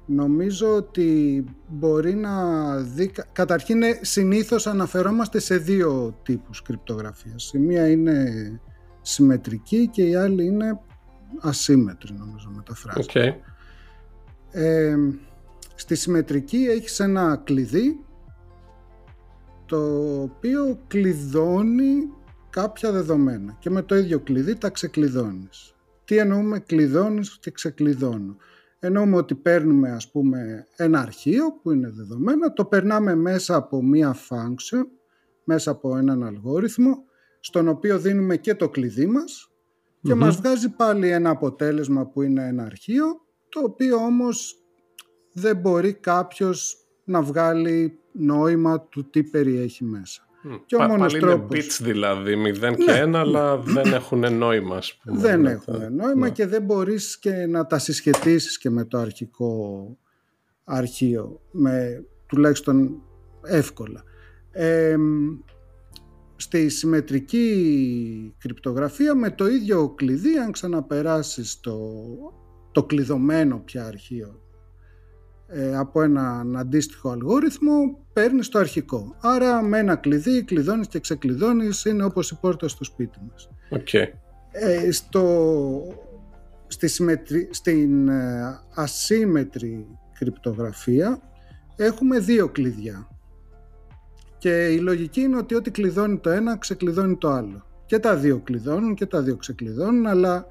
νομίζω 0.07 0.75
ότι 0.77 1.45
μπορεί 1.69 2.15
να 2.15 2.77
δει... 2.77 3.13
Καταρχήν 3.33 3.83
ε, 3.83 3.99
συνήθως 4.01 4.67
αναφερόμαστε 4.67 5.39
σε 5.39 5.57
δύο 5.57 6.19
τύπους 6.23 6.63
κρυπτογραφίας. 6.63 7.53
Η 7.53 7.59
μία 7.59 7.91
είναι 7.91 8.25
συμμετρική 9.01 9.89
και 9.89 10.03
η 10.03 10.15
άλλη 10.15 10.45
είναι 10.45 10.81
ασύμετρη 11.41 12.13
νομίζω 12.13 12.51
μεταφράζεται. 12.55 13.43
Okay. 13.43 13.49
Ε, 14.51 14.97
στη 15.75 15.95
συμμετρική 15.95 16.67
έχεις 16.71 17.01
ένα 17.01 17.41
κλειδί 17.45 18.05
το 19.71 20.23
οποίο 20.23 20.79
κλειδώνει 20.87 22.13
κάποια 22.51 22.93
δεδομένα 22.93 23.57
και 23.61 23.71
με 23.71 23.83
το 23.83 23.97
ίδιο 23.97 24.21
κλειδί 24.21 24.57
τα 24.57 24.71
ξεκλειδώνεις. 24.71 25.75
Τι 26.05 26.17
εννοούμε 26.17 26.59
κλειδώνεις 26.59 27.39
και 27.39 27.51
ξεκλειδώνω. 27.51 28.37
Εννοούμε 28.79 29.17
ότι 29.17 29.35
παίρνουμε 29.35 29.91
ας 29.91 30.11
πούμε 30.11 30.67
ένα 30.77 31.01
αρχείο 31.01 31.53
που 31.63 31.73
είναι 31.73 31.91
δεδομένα, 31.91 32.53
το 32.53 32.65
περνάμε 32.65 33.15
μέσα 33.15 33.57
από 33.57 33.83
μία 33.83 34.17
function, 34.29 34.85
μέσα 35.45 35.71
από 35.71 35.97
έναν 35.97 36.25
αλγόριθμο, 36.25 37.05
στον 37.41 37.69
οποίο 37.69 37.99
δίνουμε 37.99 38.37
και 38.37 38.55
το 38.55 38.69
κλειδί 38.69 39.07
μας 39.07 39.51
και 40.03 40.15
μας 40.15 40.37
βγάζει 40.37 40.69
πάλι 40.69 41.09
ένα 41.09 41.31
αποτέλεσμα 41.31 42.07
που 42.07 42.23
είναι 42.23 42.47
ένα 42.47 42.63
αρχείο, 42.63 43.05
το 43.49 43.61
οποίο 43.61 43.97
όμως 43.97 44.55
δεν 45.33 45.57
μπορεί 45.57 45.95
κάποιος 45.95 46.77
να 47.05 47.23
βγάλει 47.23 48.00
νόημα 48.13 48.81
του 48.81 49.11
τι 49.11 49.23
περιέχει 49.23 49.85
μέσα. 49.85 50.25
Και 50.67 50.77
ο 50.77 50.83
μόνος 50.83 51.15
είναι 51.15 51.47
bits 51.51 51.79
δηλαδή, 51.81 52.35
0 52.61 52.75
και 52.77 53.03
1, 53.03 53.09
ναι. 53.09 53.19
αλλά 53.19 53.57
δεν 53.57 53.93
έχουν 53.93 54.35
νόημα. 54.35 54.77
Ας 54.77 54.95
πούμε, 54.95 55.21
δεν 55.21 55.47
έχουν 55.47 55.95
νόημα 55.95 56.27
ναι. 56.27 56.31
και 56.31 56.47
δεν 56.47 56.63
μπορείς 56.63 57.19
και 57.19 57.31
να 57.31 57.67
τα 57.67 57.79
συσχετίσεις 57.79 58.59
και 58.59 58.71
με 58.71 58.85
το 58.85 58.99
αρχικό 58.99 59.97
αρχείο, 60.65 61.41
με, 61.51 62.05
τουλάχιστον 62.27 63.03
εύκολα. 63.43 64.05
στη 66.37 66.69
συμμετρική 66.69 68.35
κρυπτογραφία 68.39 69.15
με 69.15 69.31
το 69.31 69.49
ίδιο 69.49 69.89
κλειδί, 69.89 70.37
αν 70.37 70.53
ξαναπεράσεις 70.53 71.61
το, 71.61 71.79
το 72.73 72.85
κλειδωμένο 72.85 73.63
πια 73.65 73.87
αρχείο 73.87 74.41
ε, 75.53 75.77
από 75.77 76.03
έναν 76.03 76.57
αντίστοιχο 76.57 77.11
αλγόριθμο 77.11 77.99
παίρνεις 78.13 78.49
το 78.49 78.59
αρχικό. 78.59 79.17
Άρα 79.21 79.63
με 79.63 79.79
ένα 79.79 79.97
κλειδί 79.97 80.45
κλειδώνεις 80.45 80.89
και 80.89 81.01
ξεκλειδώνεις 81.01 81.85
είναι 81.85 82.05
όπως 82.05 82.31
η 82.31 82.39
πόρτα 82.41 82.69
στο 82.69 82.85
σπίτι 82.85 83.19
μας. 83.31 83.51
Okay. 83.71 84.07
Ε, 84.51 84.91
στο, 84.91 85.25
στη 86.67 86.89
συμμετρι, 86.89 87.49
στην 87.51 88.09
ε, 88.09 88.61
ασύμετρη 88.75 89.87
κρυπτογραφία 90.19 91.21
έχουμε 91.77 92.19
δύο 92.19 92.49
κλειδιά. 92.49 93.09
Και 94.39 94.67
η 94.67 94.79
λογική 94.79 95.21
είναι 95.21 95.37
ότι 95.37 95.55
ό,τι 95.55 95.71
κλειδώνει 95.71 96.19
το 96.19 96.31
ένα 96.31 96.59
ξεκλειδώνει 96.59 97.17
το 97.17 97.31
άλλο. 97.31 97.65
Και 97.87 97.99
τα 97.99 98.17
δύο 98.17 98.39
κλειδώνουν 98.39 98.95
και 98.95 99.07
τα 99.07 99.23
δύο 99.23 99.37
ξεκλειδώνουν, 99.37 100.07
αλλά 100.07 100.47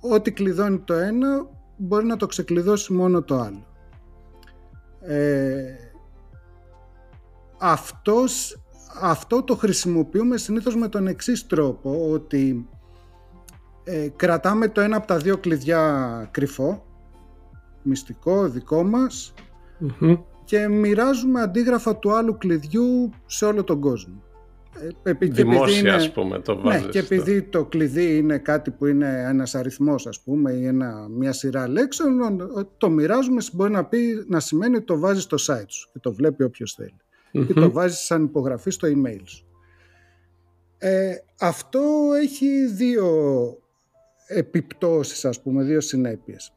ό,τι 0.00 0.32
κλειδώνει 0.32 0.78
το 0.78 0.94
ένα 0.94 1.46
μπορεί 1.76 2.06
να 2.06 2.16
το 2.16 2.26
ξεκλειδώσει 2.26 2.92
μόνο 2.92 3.22
το 3.22 3.40
άλλο. 3.40 3.66
Ε, 5.06 5.74
αυτός, 7.58 8.62
αυτό 9.00 9.42
το 9.42 9.56
χρησιμοποιούμε 9.56 10.36
συνήθως 10.36 10.76
με 10.76 10.88
τον 10.88 11.06
εξής 11.06 11.46
τρόπο 11.46 12.10
ότι 12.10 12.68
ε, 13.84 14.08
κρατάμε 14.16 14.68
το 14.68 14.80
ένα 14.80 14.96
από 14.96 15.06
τα 15.06 15.16
δύο 15.16 15.38
κλειδιά 15.38 16.28
κρυφό 16.30 16.86
μυστικό 17.82 18.48
δικό 18.48 18.82
μας 18.82 19.34
και 20.44 20.68
μοιράζουμε 20.68 21.40
αντίγραφα 21.40 21.96
του 21.96 22.14
άλλου 22.14 22.38
κλειδιού 22.38 23.10
σε 23.26 23.44
όλο 23.44 23.64
τον 23.64 23.80
κόσμο. 23.80 24.22
Ε, 25.02 25.12
Δημόσια 25.26 25.78
είναι, 25.78 25.90
ας 25.90 26.12
πούμε 26.12 26.38
το 26.38 26.54
ναι, 26.54 26.60
βάζεις. 26.60 26.84
Ναι, 26.84 26.88
και 26.88 26.98
επειδή 26.98 27.42
το 27.42 27.64
κλειδί 27.64 28.16
είναι 28.16 28.38
κάτι 28.38 28.70
που 28.70 28.86
είναι 28.86 29.24
ένας 29.28 29.54
αριθμός 29.54 30.06
ας 30.06 30.20
πούμε 30.20 30.52
ή 30.52 30.66
ένα, 30.66 31.08
μια 31.08 31.32
σειρά 31.32 31.68
λέξεων 31.68 32.18
το 32.78 32.90
μοιράζουμε 32.90 33.42
μπορεί 33.52 33.72
να, 33.72 33.84
πει, 33.84 34.24
να 34.28 34.40
σημαίνει 34.40 34.76
ότι 34.76 34.84
το 34.84 34.98
βάζεις 34.98 35.22
στο 35.22 35.36
site 35.46 35.68
σου 35.68 35.90
και 35.92 35.98
το 35.98 36.12
βλέπει 36.12 36.42
όποιος 36.42 36.78
και 37.32 37.52
το 37.52 37.70
βάζεις 37.70 37.98
σαν 37.98 38.24
υπογραφή 38.24 38.70
στο 38.70 38.88
email 38.88 39.22
σου. 39.24 39.46
Ε, 40.78 41.14
αυτό 41.38 41.82
έχει 42.22 42.66
δύο 42.66 43.08
επιπτώσεις 44.26 45.24
ας 45.24 45.42
πούμε, 45.42 45.62
δύο 45.62 45.80
συνέπειες. 45.80 46.52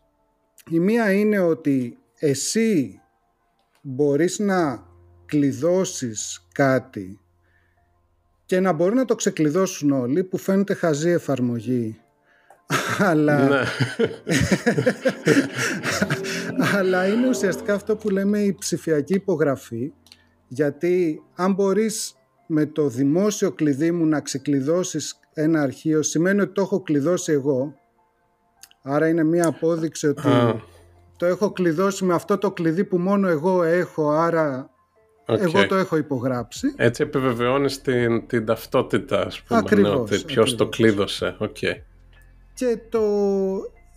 Η 0.70 0.80
μία 0.80 1.12
είναι 1.12 1.40
ότι 1.40 1.98
εσύ 2.20 3.00
μπορείς 3.82 4.40
να 4.40 4.88
κλειδώσεις 5.26 6.48
κάτι 6.52 7.20
και 8.46 8.60
να 8.60 8.74
μπορεί 8.74 8.96
να 8.96 9.06
το 9.06 9.16
ξεκλειδώσουν 9.16 9.92
όλοι 9.92 10.24
που 10.24 10.38
φαίνεται 10.38 10.74
χαζή 10.74 11.10
εφαρμογή. 11.10 12.00
Αλλά... 13.10 13.48
Ναι. 13.48 13.64
αλλά 16.76 17.08
είναι 17.08 17.28
ουσιαστικά 17.28 17.74
αυτό 17.74 17.96
που 17.96 18.10
λέμε 18.10 18.40
η 18.40 18.56
ψηφιακή 18.60 19.14
υπογραφή 19.14 19.94
γιατί 20.48 21.24
αν 21.36 21.54
μπορείς 21.54 22.16
με 22.48 22.66
το 22.66 22.88
δημόσιο 22.88 23.52
κλειδί 23.52 23.92
μου 23.92 24.06
να 24.06 24.22
ξεκλειδώσεις 24.22 25.20
ένα 25.34 25.62
αρχείο 25.62 26.02
σημαίνει 26.02 26.42
ότι 26.42 26.54
το 26.54 26.62
έχω 26.62 26.82
κλειδώσει 26.82 27.32
εγώ. 27.32 27.76
Άρα 28.82 29.08
είναι 29.08 29.24
μία 29.24 29.48
απόδειξη 29.48 30.08
ότι 30.08 30.22
το 31.18 31.26
έχω 31.26 31.52
κλειδώσει 31.52 32.06
με 32.06 32.14
αυτό 32.14 32.38
το 32.38 32.52
κλειδί 32.52 32.84
που 32.84 32.98
μόνο 32.98 33.28
εγώ 33.28 33.64
έχω 33.64 34.10
άρα 34.10 34.70
εγώ 35.26 35.68
το 35.68 35.76
έχω 35.76 35.98
υπογράψει. 35.98 36.74
Έτσι 36.76 37.04
επιβεβαιώνεις 37.04 37.82
την, 37.82 38.28
την 38.28 38.46
ταυτότητα, 38.46 39.26
ας 39.26 39.42
πούμε. 39.42 39.60
Ακριβώς, 39.60 39.92
ναι, 39.92 40.00
ότι 40.00 40.24
ποιος 40.26 40.56
το 40.56 40.68
κλείδωσε. 40.68 41.38
Okay. 41.40 41.76
Και 42.54 42.80
το, 42.90 43.00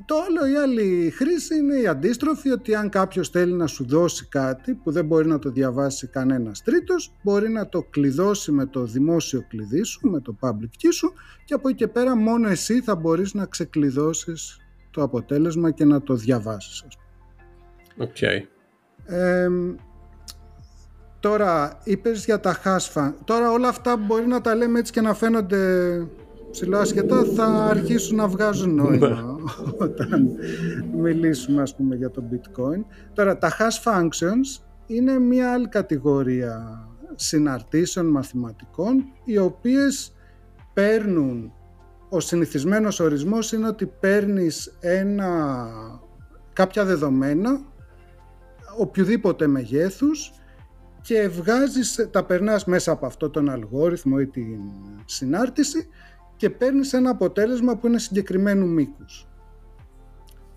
το 0.05 0.15
άλλο, 0.29 0.53
η 0.53 0.57
άλλη 0.57 1.11
χρήση 1.11 1.57
είναι 1.57 1.77
η 1.77 1.87
αντίστροφη, 1.87 2.51
ότι 2.51 2.75
αν 2.75 2.89
κάποιος 2.89 3.29
θέλει 3.29 3.53
να 3.53 3.67
σου 3.67 3.87
δώσει 3.87 4.27
κάτι 4.29 4.75
που 4.75 4.91
δεν 4.91 5.05
μπορεί 5.05 5.29
να 5.29 5.39
το 5.39 5.51
διαβάσει 5.51 6.07
κανένας 6.07 6.63
τρίτος, 6.63 7.13
μπορεί 7.23 7.49
να 7.49 7.69
το 7.69 7.83
κλειδώσει 7.91 8.53
με 8.53 8.67
το 8.67 8.85
δημόσιο 8.85 9.45
κλειδί 9.49 9.83
σου, 9.83 10.11
με 10.11 10.21
το 10.21 10.37
public 10.41 10.83
key 10.83 10.93
σου, 10.93 11.13
και 11.45 11.55
από 11.55 11.69
εκεί 11.69 11.77
και 11.77 11.89
πέρα 11.89 12.17
μόνο 12.17 12.49
εσύ 12.49 12.81
θα 12.83 12.97
μπορείς 12.97 13.35
να 13.35 13.47
ξεκλειδώσεις 13.47 14.61
το 14.91 15.03
αποτέλεσμα 15.03 15.71
και 15.71 15.85
να 15.85 16.03
το 16.03 16.15
διαβάσεις. 16.15 16.85
Ok. 17.97 18.17
Okay. 18.21 18.43
Τώρα, 21.21 21.79
είπες 21.85 22.25
για 22.25 22.41
τα 22.41 22.53
χάσφα. 22.53 23.15
Τώρα 23.25 23.51
όλα 23.51 23.69
αυτά 23.69 23.97
μπορεί 23.97 24.27
να 24.27 24.41
τα 24.41 24.55
λέμε 24.55 24.79
έτσι 24.79 24.93
και 24.93 25.01
να 25.01 25.15
φαίνονται 25.15 25.59
ψηλά 26.51 26.81
ασχετά. 26.81 27.25
Θα 27.25 27.45
αρχίσουν 27.47 28.17
να 28.17 28.29
βγάζουν 28.29 28.75
νόημα 28.75 29.09
ναι. 29.09 29.17
όταν 29.79 30.31
μιλήσουμε 31.03 31.63
ας 31.63 31.77
πούμε 31.77 31.97
για 31.97 32.11
το 32.11 32.23
bitcoin. 32.33 32.85
Τώρα, 33.13 33.39
τα 33.39 33.51
hash 33.59 33.93
functions 33.93 34.63
είναι 34.87 35.19
μια 35.19 35.53
άλλη 35.53 35.69
κατηγορία 35.69 36.83
συναρτήσεων 37.15 38.07
μαθηματικών 38.07 39.05
οι 39.25 39.39
οποίες 39.39 40.13
παίρνουν 40.73 41.53
ο 42.09 42.21
συνηθισμένος 42.21 43.01
ορισμός 43.01 43.53
είναι 43.53 43.67
ότι 43.67 43.87
παίρνεις 43.87 44.77
ένα, 44.81 45.69
κάποια 46.53 46.85
δεδομένα 46.85 47.61
οποιοδήποτε 48.79 49.47
μεγέθους 49.47 50.33
και 51.09 51.29
βγάζεις, 51.29 52.09
τα 52.11 52.25
περνάς 52.25 52.65
μέσα 52.65 52.93
από 52.93 53.07
αυτό 53.07 53.31
τον 53.31 53.49
αλγόριθμο 53.49 54.17
ή 54.21 54.27
την 54.27 54.59
συνάρτηση 55.05 55.89
και 56.37 56.51
παίρνεις 56.51 56.93
ένα 56.93 57.11
αποτέλεσμα 57.11 57.77
που 57.77 57.87
είναι 57.87 57.99
συγκεκριμένου 57.99 58.67
μήκους. 58.67 59.27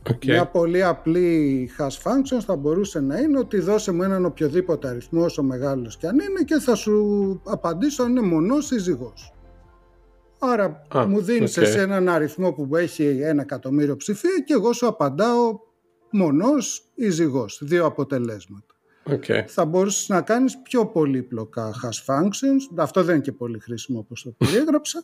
Okay. 0.10 0.26
Μια 0.26 0.48
πολύ 0.48 0.84
απλή 0.84 1.70
hash 1.78 1.86
function 2.04 2.40
θα 2.46 2.56
μπορούσε 2.56 3.00
να 3.00 3.20
είναι 3.20 3.40
ότι 3.40 3.60
δώσε 3.60 3.92
μου 3.92 4.04
έναν 4.04 4.26
οποιοδήποτε 4.26 4.88
αριθμό 4.88 5.24
όσο 5.24 5.44
μεγάλος 5.44 5.98
και 5.98 6.08
αν 6.08 6.20
είναι 6.20 6.42
και 6.46 6.60
θα 6.60 6.76
σου 6.76 7.42
απαντήσω 7.46 8.04
αν 8.04 8.10
είναι 8.10 8.22
μονός 8.28 8.72
ή 8.72 8.78
ζυγός. 8.78 9.34
Άρα 10.40 10.82
μου 11.08 11.22
δίνεις 11.22 11.60
okay. 11.60 11.76
έναν 11.78 12.10
αριθμό 12.10 12.52
που 12.52 12.76
έχει 12.76 13.04
ένα 13.06 13.42
εκατομμύριο 13.42 13.96
ψηφία 13.96 14.40
και 14.46 14.54
εγώ 14.54 14.74
σου 14.74 14.88
απαντάω 14.88 15.60
μονός 16.12 16.92
ή 16.96 17.10
ζυγός, 17.10 17.62
δύο 17.64 17.86
αποτελέσματα. 17.86 18.71
Okay. 19.06 19.44
Θα 19.48 19.66
μπορούσες 19.66 20.10
να 20.10 20.22
κάνεις 20.22 20.62
πιο 20.62 20.88
πολύπλοκα 20.88 21.72
hash 21.84 22.14
functions, 22.14 22.76
αυτό 22.76 23.04
δεν 23.04 23.16
είναι 23.16 23.24
και 23.24 23.32
πολύ 23.32 23.60
χρήσιμο 23.60 24.00
όπως 24.00 24.24
το 24.24 24.30
περιέγραψα, 24.38 25.04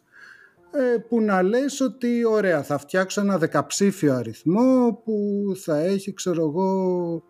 ε, 0.72 0.98
που 0.98 1.22
να 1.22 1.42
λες 1.42 1.82
ότι 1.82 2.26
ωραία 2.26 2.64
θα 2.64 2.78
φτιάξω 2.78 3.22
ένα 3.22 3.38
δεκαψήφιο 3.38 4.14
αριθμό 4.14 5.02
που 5.04 5.44
θα 5.64 5.78
έχει 5.78 6.14
ξέρω 6.14 6.44
εγώ 6.44 7.24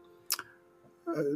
ε, 1.16 1.36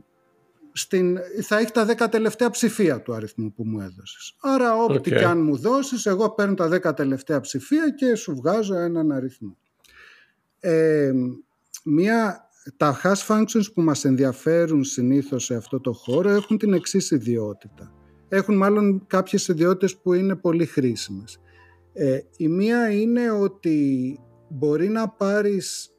στην, 0.74 1.18
θα 1.42 1.58
έχει 1.58 1.72
τα 1.72 1.86
δέκα 1.86 2.10
τελευταία 2.10 2.50
ψηφία 2.50 3.02
του 3.02 3.14
αριθμού 3.14 3.54
που 3.54 3.66
μου 3.66 3.80
έδωσες. 3.80 4.36
Άρα 4.42 4.76
ό,τι 4.76 4.98
okay. 4.98 5.18
και 5.18 5.26
αν 5.26 5.44
μου 5.44 5.58
δώσεις 5.58 6.06
εγώ 6.06 6.30
παίρνω 6.30 6.54
τα 6.54 6.68
δέκα 6.68 6.94
τελευταία 6.94 7.40
ψηφία 7.40 7.90
και 7.90 8.16
σου 8.16 8.36
βγάζω 8.36 8.76
έναν 8.76 9.12
αριθμό. 9.12 9.58
Ε, 10.60 11.12
μία, 11.84 12.50
τα 12.78 13.02
hash 13.04 13.28
functions 13.28 13.74
που 13.74 13.82
μας 13.82 14.06
ενδιαφέρουν 14.06 14.84
συνήθως 14.84 15.44
σε 15.44 15.56
αυτό 15.56 15.80
το 15.80 15.94
χώρο 15.94 16.30
έχουν 16.30 16.58
την 16.58 16.74
εξής 16.74 17.12
ιδιότητα. 17.12 17.94
Έχουν 18.30 18.58
μάλλον 18.58 19.04
κάποιες 19.08 19.48
ιδιότητες 19.48 19.98
που 19.98 20.14
είναι 20.14 20.36
πολύ 20.36 20.66
χρήσιμες. 20.66 21.40
Ε, 21.94 22.20
η 22.38 22.48
μία 22.48 22.92
είναι 22.92 23.32
ότι 23.32 24.20
μπορεί 24.50 24.88
να 24.88 25.10
πάρεις 25.10 25.96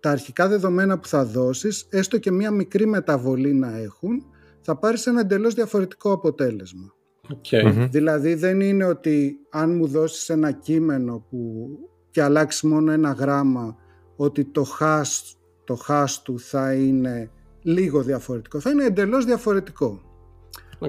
τα 0.00 0.10
αρχικά 0.10 0.48
δεδομένα 0.48 0.98
που 0.98 1.08
θα 1.08 1.24
δώσεις, 1.24 1.86
έστω 1.90 2.18
και 2.18 2.30
μία 2.30 2.50
μικρή 2.50 2.86
μεταβολή 2.86 3.54
να 3.54 3.76
έχουν, 3.76 4.24
θα 4.60 4.78
πάρεις 4.78 5.06
ένα 5.06 5.20
εντελώς 5.20 5.54
διαφορετικό 5.54 6.12
αποτέλεσμα. 6.12 6.94
Okay. 7.28 7.88
Δηλαδή 7.90 8.34
δεν 8.34 8.60
είναι 8.60 8.84
ότι 8.84 9.36
αν 9.50 9.76
μου 9.76 9.86
δώσεις 9.86 10.28
ένα 10.28 10.52
κείμενο 10.52 11.26
που 11.30 11.68
και 12.10 12.22
αλλάξεις 12.22 12.62
μόνο 12.62 12.92
ένα 12.92 13.10
γράμμα, 13.10 13.76
ότι 14.16 14.44
το 14.44 14.66
hash, 14.80 15.34
το 15.64 15.78
hash 15.88 16.16
του 16.22 16.38
θα 16.38 16.74
είναι 16.74 17.30
λίγο 17.62 18.02
διαφορετικό. 18.02 18.60
Θα 18.60 18.70
είναι 18.70 18.84
εντελώς 18.84 19.24
διαφορετικό. 19.24 20.00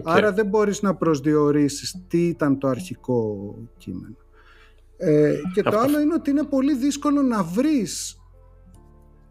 Άρα 0.04 0.32
δεν 0.32 0.46
μπορείς 0.46 0.82
να 0.82 0.96
προσδιορίσεις 0.96 2.02
τι 2.08 2.28
ήταν 2.28 2.60
το 2.60 2.68
αρχικό 2.68 3.54
κείμενο. 3.78 4.16
Ε, 4.98 5.36
και 5.54 5.62
το 5.62 5.78
άλλο 5.78 6.00
είναι 6.00 6.14
ότι 6.14 6.30
είναι 6.30 6.44
πολύ 6.44 6.76
δύσκολο 6.76 7.22
να 7.22 7.44
βρεις 7.44 8.20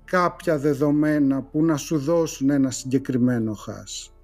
κάποια 0.04 0.58
δεδομένα 0.58 1.42
που 1.42 1.64
να 1.64 1.76
σου 1.76 1.98
δώσουν 1.98 2.50
ένα 2.50 2.70
συγκεκριμένο 2.70 3.52
χάς. 3.54 4.14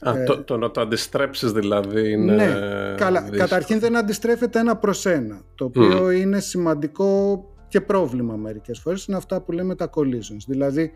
Α, 0.00 0.18
ε, 0.18 0.24
το, 0.24 0.42
το, 0.42 0.56
να 0.56 0.70
το 0.70 0.80
αντιστρέψεις 0.80 1.52
δηλαδή 1.52 2.10
είναι... 2.10 2.34
Ναι, 2.34 2.54
καλά. 2.96 3.30
Καταρχήν 3.30 3.78
δεν 3.78 3.96
αντιστρέφεται 3.96 4.58
ένα 4.58 4.76
προς 4.76 5.06
ένα, 5.06 5.40
το 5.54 5.64
οποίο 5.64 6.10
είναι 6.10 6.40
σημαντικό 6.40 7.44
και 7.68 7.80
πρόβλημα 7.80 8.36
μερικές 8.36 8.78
φορές, 8.78 9.04
είναι 9.04 9.16
αυτά 9.16 9.40
που 9.40 9.52
λέμε 9.52 9.74
τα 9.74 9.90
collisions. 9.94 10.44
Δηλαδή, 10.46 10.92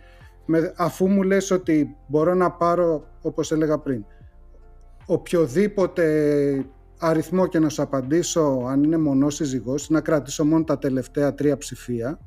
με, 0.47 0.73
αφού 0.77 1.09
μου 1.09 1.23
λες 1.23 1.51
ότι 1.51 1.97
μπορώ 2.07 2.35
να 2.35 2.51
πάρω, 2.51 3.05
όπως 3.23 3.53
έλεγα 3.53 3.79
πριν, 3.79 4.05
οποιοδήποτε 5.07 6.05
αριθμό 6.99 7.47
και 7.47 7.59
να 7.59 7.69
σου 7.69 7.83
απαντήσω 7.83 8.65
αν 8.69 8.83
είναι 8.83 8.99
μονός 8.99 9.41
ή 9.41 9.45
ζυγός, 9.45 9.91
να 9.91 10.01
κρατήσω 10.01 10.45
μόνο 10.45 10.65
τα 10.65 10.79
τελευταία 10.79 11.35
τρία 11.35 11.57
ψηφία 11.57 12.19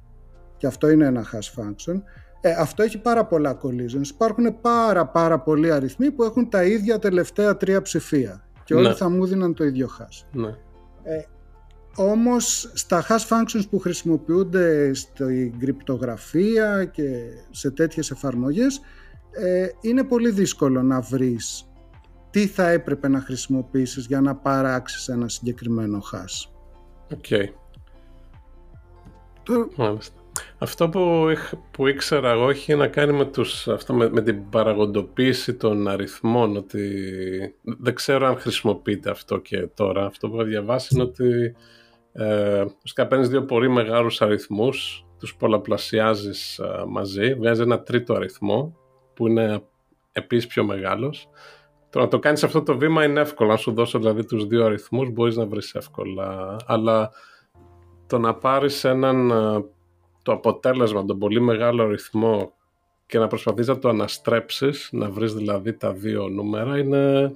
και 0.58 0.68
αυτό 0.68 0.90
είναι 0.90 1.06
ένα 1.06 1.26
hash 1.32 1.62
function, 1.62 2.02
ε, 2.42 2.52
αυτό 2.52 2.84
έχει 2.84 3.02
πάρα 3.02 3.26
πολλά 3.26 3.60
collisions. 3.64 4.08
Υπάρχουν 4.14 4.62
πάρα 4.62 5.08
πάρα 5.08 5.40
πολλοί 5.40 5.72
αριθμοί 5.72 6.12
που 6.12 6.24
έχουν 6.24 6.50
τα 6.50 6.64
ίδια 6.64 7.00
τελευταία 7.00 7.58
τρία 7.58 7.82
ψηφία 7.82 8.48
και 8.64 8.74
όλοι 8.74 8.88
ναι. 8.88 8.94
θα 8.94 9.10
μου 9.10 9.26
δίναν 9.26 9.54
το 9.54 9.64
ίδιο 9.64 9.90
hash. 10.00 10.28
Ναι. 10.32 10.56
Ε, 11.04 11.24
όμως 11.96 12.72
στα 12.74 13.06
hash 13.08 13.28
functions 13.30 13.70
που 13.70 13.80
χρησιμοποιούνται 13.80 14.94
στην 14.94 15.60
κρυπτογραφία 15.60 16.86
και 16.86 17.20
σε 17.50 17.72
τέτοιες 17.72 18.12
εφαρμογές 18.12 18.82
ε, 19.32 19.68
είναι 19.82 20.04
πολύ 20.04 20.30
δύσκολο 20.30 20.82
να 20.82 21.02
βρεις 21.02 21.70
τι 22.30 22.48
θα 22.48 22.70
έπρεπε 22.70 23.08
να 23.08 23.20
χρησιμοποιήσεις 23.20 24.06
για 24.06 24.22
να 24.22 24.36
παράξεις 24.36 25.08
ένα 25.08 25.30
συγκεκριμένο 25.30 26.02
hash. 26.12 26.52
Ok. 27.14 27.26
Okay. 27.30 27.50
Αυτό 30.58 30.90
που, 30.90 31.26
που 31.72 31.88
ήξερα 31.88 32.32
εγώ 32.32 32.50
έχει 32.50 32.76
να 32.76 32.88
κάνει 32.88 33.14
με, 33.14 33.26
τους, 33.26 33.68
αυτό 33.68 33.94
με, 33.94 34.22
την 34.22 34.50
παραγοντοποίηση 34.50 35.54
των 35.54 35.88
αριθμών 35.88 36.58
ότι 36.58 36.90
δεν 37.62 37.96
ξέρω 37.96 38.28
αν 38.28 38.38
χρησιμοποιείται 38.38 39.10
αυτό 39.10 39.38
και 39.38 39.68
τώρα. 39.68 40.06
Αυτό 40.06 40.30
που 40.30 40.36
έχω 40.36 40.44
διαβάσει 40.44 40.90
είναι 40.94 41.04
ότι 41.04 41.56
ε, 42.16 42.66
παίρνεις 43.08 43.30
δύο 43.30 43.46
πολύ 43.46 43.70
μεγάλους 43.70 44.22
αριθμούς, 44.22 45.06
τους 45.20 45.36
πολλαπλασιάζεις 45.36 46.60
ε, 46.60 46.84
μαζί, 46.88 47.34
βγάζει 47.34 47.62
ένα 47.62 47.82
τρίτο 47.82 48.14
αριθμό 48.14 48.78
που 49.14 49.28
είναι 49.28 49.62
επίσης 50.12 50.48
πιο 50.48 50.64
μεγάλος 50.64 51.30
το 51.96 52.02
να 52.02 52.08
το 52.08 52.20
κάνεις 52.20 52.44
αυτό 52.44 52.64
το 52.64 52.78
βήμα 52.78 53.04
είναι 53.04 53.20
εύκολο. 53.20 53.52
Αν 53.52 53.58
σου 53.58 53.74
δώσω 53.74 54.00
δηλαδή 54.00 54.26
τους 54.26 54.46
δύο 54.46 54.66
αριθμούς 54.66 55.10
μπορείς 55.10 55.36
να 55.36 55.46
βρεις 55.46 55.76
εύκολα. 55.76 56.56
Αλλά 56.66 57.12
το 58.08 58.18
να 58.18 58.36
πάρεις 58.36 58.84
έναν, 58.84 59.30
ε, 59.30 59.66
το 60.24 60.32
αποτέλεσμα, 60.32 61.06
τον 61.06 61.20
πολύ 61.20 61.42
μεγάλο 61.42 61.84
αριθμό 61.84 62.54
και 63.06 63.20
να 63.20 63.28
προσπαθείς 63.28 63.68
να 63.68 63.80
το 63.80 63.90
αναστρέψεις, 63.90 64.90
να 64.92 65.10
βρεις 65.10 65.34
δηλαδή 65.34 65.74
τα 65.74 65.94
δύο 65.94 66.28
νούμερα, 66.28 66.78
είναι 66.78 67.32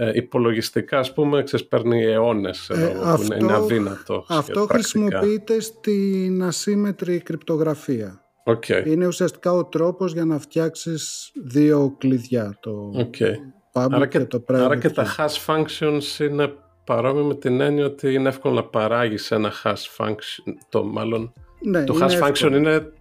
ε, 0.00 0.10
υπολογιστικά, 0.14 0.98
ας 0.98 1.12
πούμε, 1.12 1.44
παίρνει 1.68 2.04
αιώνες, 2.04 2.68
ε, 2.70 2.96
αυτό, 3.02 3.36
είναι, 3.36 3.52
αδύνατο. 3.52 4.24
Αυτό 4.28 4.66
χρησιμοποιείται 4.66 5.60
στην 5.60 6.42
ασύμετρη 6.42 7.20
κρυπτογραφία. 7.20 8.22
Okay. 8.44 8.86
Είναι 8.86 9.06
ουσιαστικά 9.06 9.52
ο 9.52 9.64
τρόπος 9.64 10.12
για 10.12 10.24
να 10.24 10.38
φτιάξεις 10.38 11.30
δύο 11.44 11.94
κλειδιά. 11.98 12.58
Το, 12.60 12.90
okay 12.96 13.34
άρα 13.72 14.06
και, 14.06 14.24
το 14.24 14.44
Άρα 14.46 14.76
και 14.76 14.90
τα 14.90 15.06
hash 15.16 15.46
functions 15.46 16.20
είναι 16.20 16.52
παρόμοιο 16.84 17.24
με 17.24 17.34
την 17.34 17.60
έννοια 17.60 17.84
ότι 17.84 18.14
είναι 18.14 18.28
εύκολο 18.28 18.54
να 18.54 18.64
παράγεις 18.64 19.30
ένα 19.30 19.52
hash 19.64 19.96
function, 19.96 20.52
το 20.68 20.84
μάλλον 20.84 21.32
ναι, 21.60 21.84
το 21.84 21.98
hash 22.00 22.22
function 22.22 22.52
είναι 22.52 22.92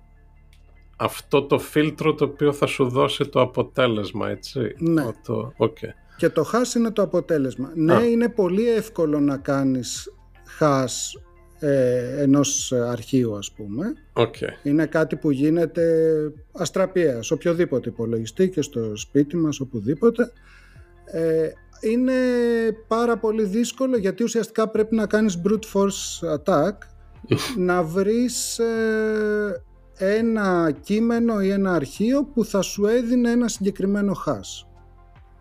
αυτό 0.97 1.43
το 1.43 1.59
φίλτρο 1.59 2.13
το 2.13 2.25
οποίο 2.25 2.53
θα 2.53 2.65
σου 2.65 2.89
δώσει 2.89 3.25
το 3.25 3.41
αποτέλεσμα, 3.41 4.29
έτσι; 4.29 4.75
Ναι. 4.77 5.03
Το, 5.25 5.53
okay. 5.57 5.91
Και 6.17 6.29
το 6.29 6.49
hash 6.53 6.75
είναι 6.75 6.91
το 6.91 7.01
αποτέλεσμα. 7.01 7.71
Ναι, 7.75 7.93
είναι 8.03 8.29
πολύ 8.29 8.69
εύκολο 8.69 9.19
να 9.19 9.37
κάνεις 9.37 10.13
hash 10.59 11.19
ε, 11.59 12.21
ενός 12.21 12.71
αρχείου 12.71 13.37
ας 13.37 13.51
πούμε. 13.51 13.93
Okay. 14.13 14.49
Είναι 14.63 14.85
κάτι 14.85 15.15
που 15.15 15.31
γίνεται 15.31 16.15
αστραπιαίας 16.51 17.25
σε 17.25 17.33
οποιοδήποτε 17.33 17.89
υπολογιστή 17.89 18.49
και 18.49 18.61
στο 18.61 18.95
σπίτι 18.95 19.37
μας 19.37 19.59
οπουδήποτε. 19.59 20.31
Ε, 21.05 21.49
είναι 21.81 22.13
πάρα 22.87 23.17
πολύ 23.17 23.43
δύσκολο 23.43 23.97
γιατί 23.97 24.23
ουσιαστικά 24.23 24.67
πρέπει 24.67 24.95
να 24.95 25.07
κάνεις 25.07 25.41
brute 25.45 25.73
force 25.73 26.37
attack 26.37 26.73
να 27.57 27.83
βρεις 27.83 28.59
ε, 28.59 29.63
ένα 29.97 30.71
κείμενο 30.81 31.41
ή 31.41 31.49
ένα 31.49 31.73
αρχείο 31.73 32.23
που 32.23 32.45
θα 32.45 32.61
σου 32.61 32.85
έδινε 32.85 33.31
ένα 33.31 33.47
συγκεκριμένο 33.47 34.15
hash. 34.25 34.66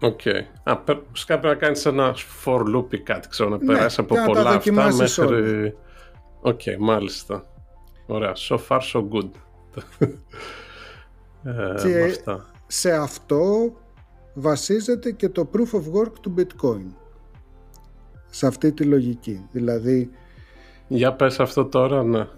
Ok. 0.01 0.21
Okay. 0.25 0.41
Α, 0.63 0.77
πρέπει 0.79 1.47
να 1.47 1.55
κάνεις 1.55 1.87
ένα 1.87 2.15
for 2.45 2.75
loop 2.75 2.95
ή 2.95 2.99
κάτι, 2.99 3.29
ξέρω, 3.29 3.49
να 3.49 3.57
ναι, 3.57 3.65
περάσει 3.65 4.01
από 4.01 4.15
πολλά 4.27 4.51
αυτά 4.51 4.95
μέχρι... 4.95 5.77
Ok, 6.41 6.61
okay, 6.65 6.77
μάλιστα. 6.79 7.45
Ωραία. 8.07 8.33
So 8.49 8.59
far 8.69 8.81
so 8.93 9.09
good. 9.09 9.31
ε, 11.85 12.13
σε 12.67 12.93
αυτό 12.93 13.73
βασίζεται 14.35 15.11
και 15.13 15.29
το 15.29 15.51
proof 15.53 15.77
of 15.77 16.01
work 16.01 16.13
του 16.21 16.35
bitcoin. 16.39 16.87
Σε 18.31 18.47
αυτή 18.47 18.73
τη 18.73 18.85
λογική. 18.85 19.47
Δηλαδή... 19.53 20.11
Για 20.89 21.13
πες 21.13 21.41
αυτό 21.41 21.65
τώρα, 21.65 22.03
ναι. 22.03 22.29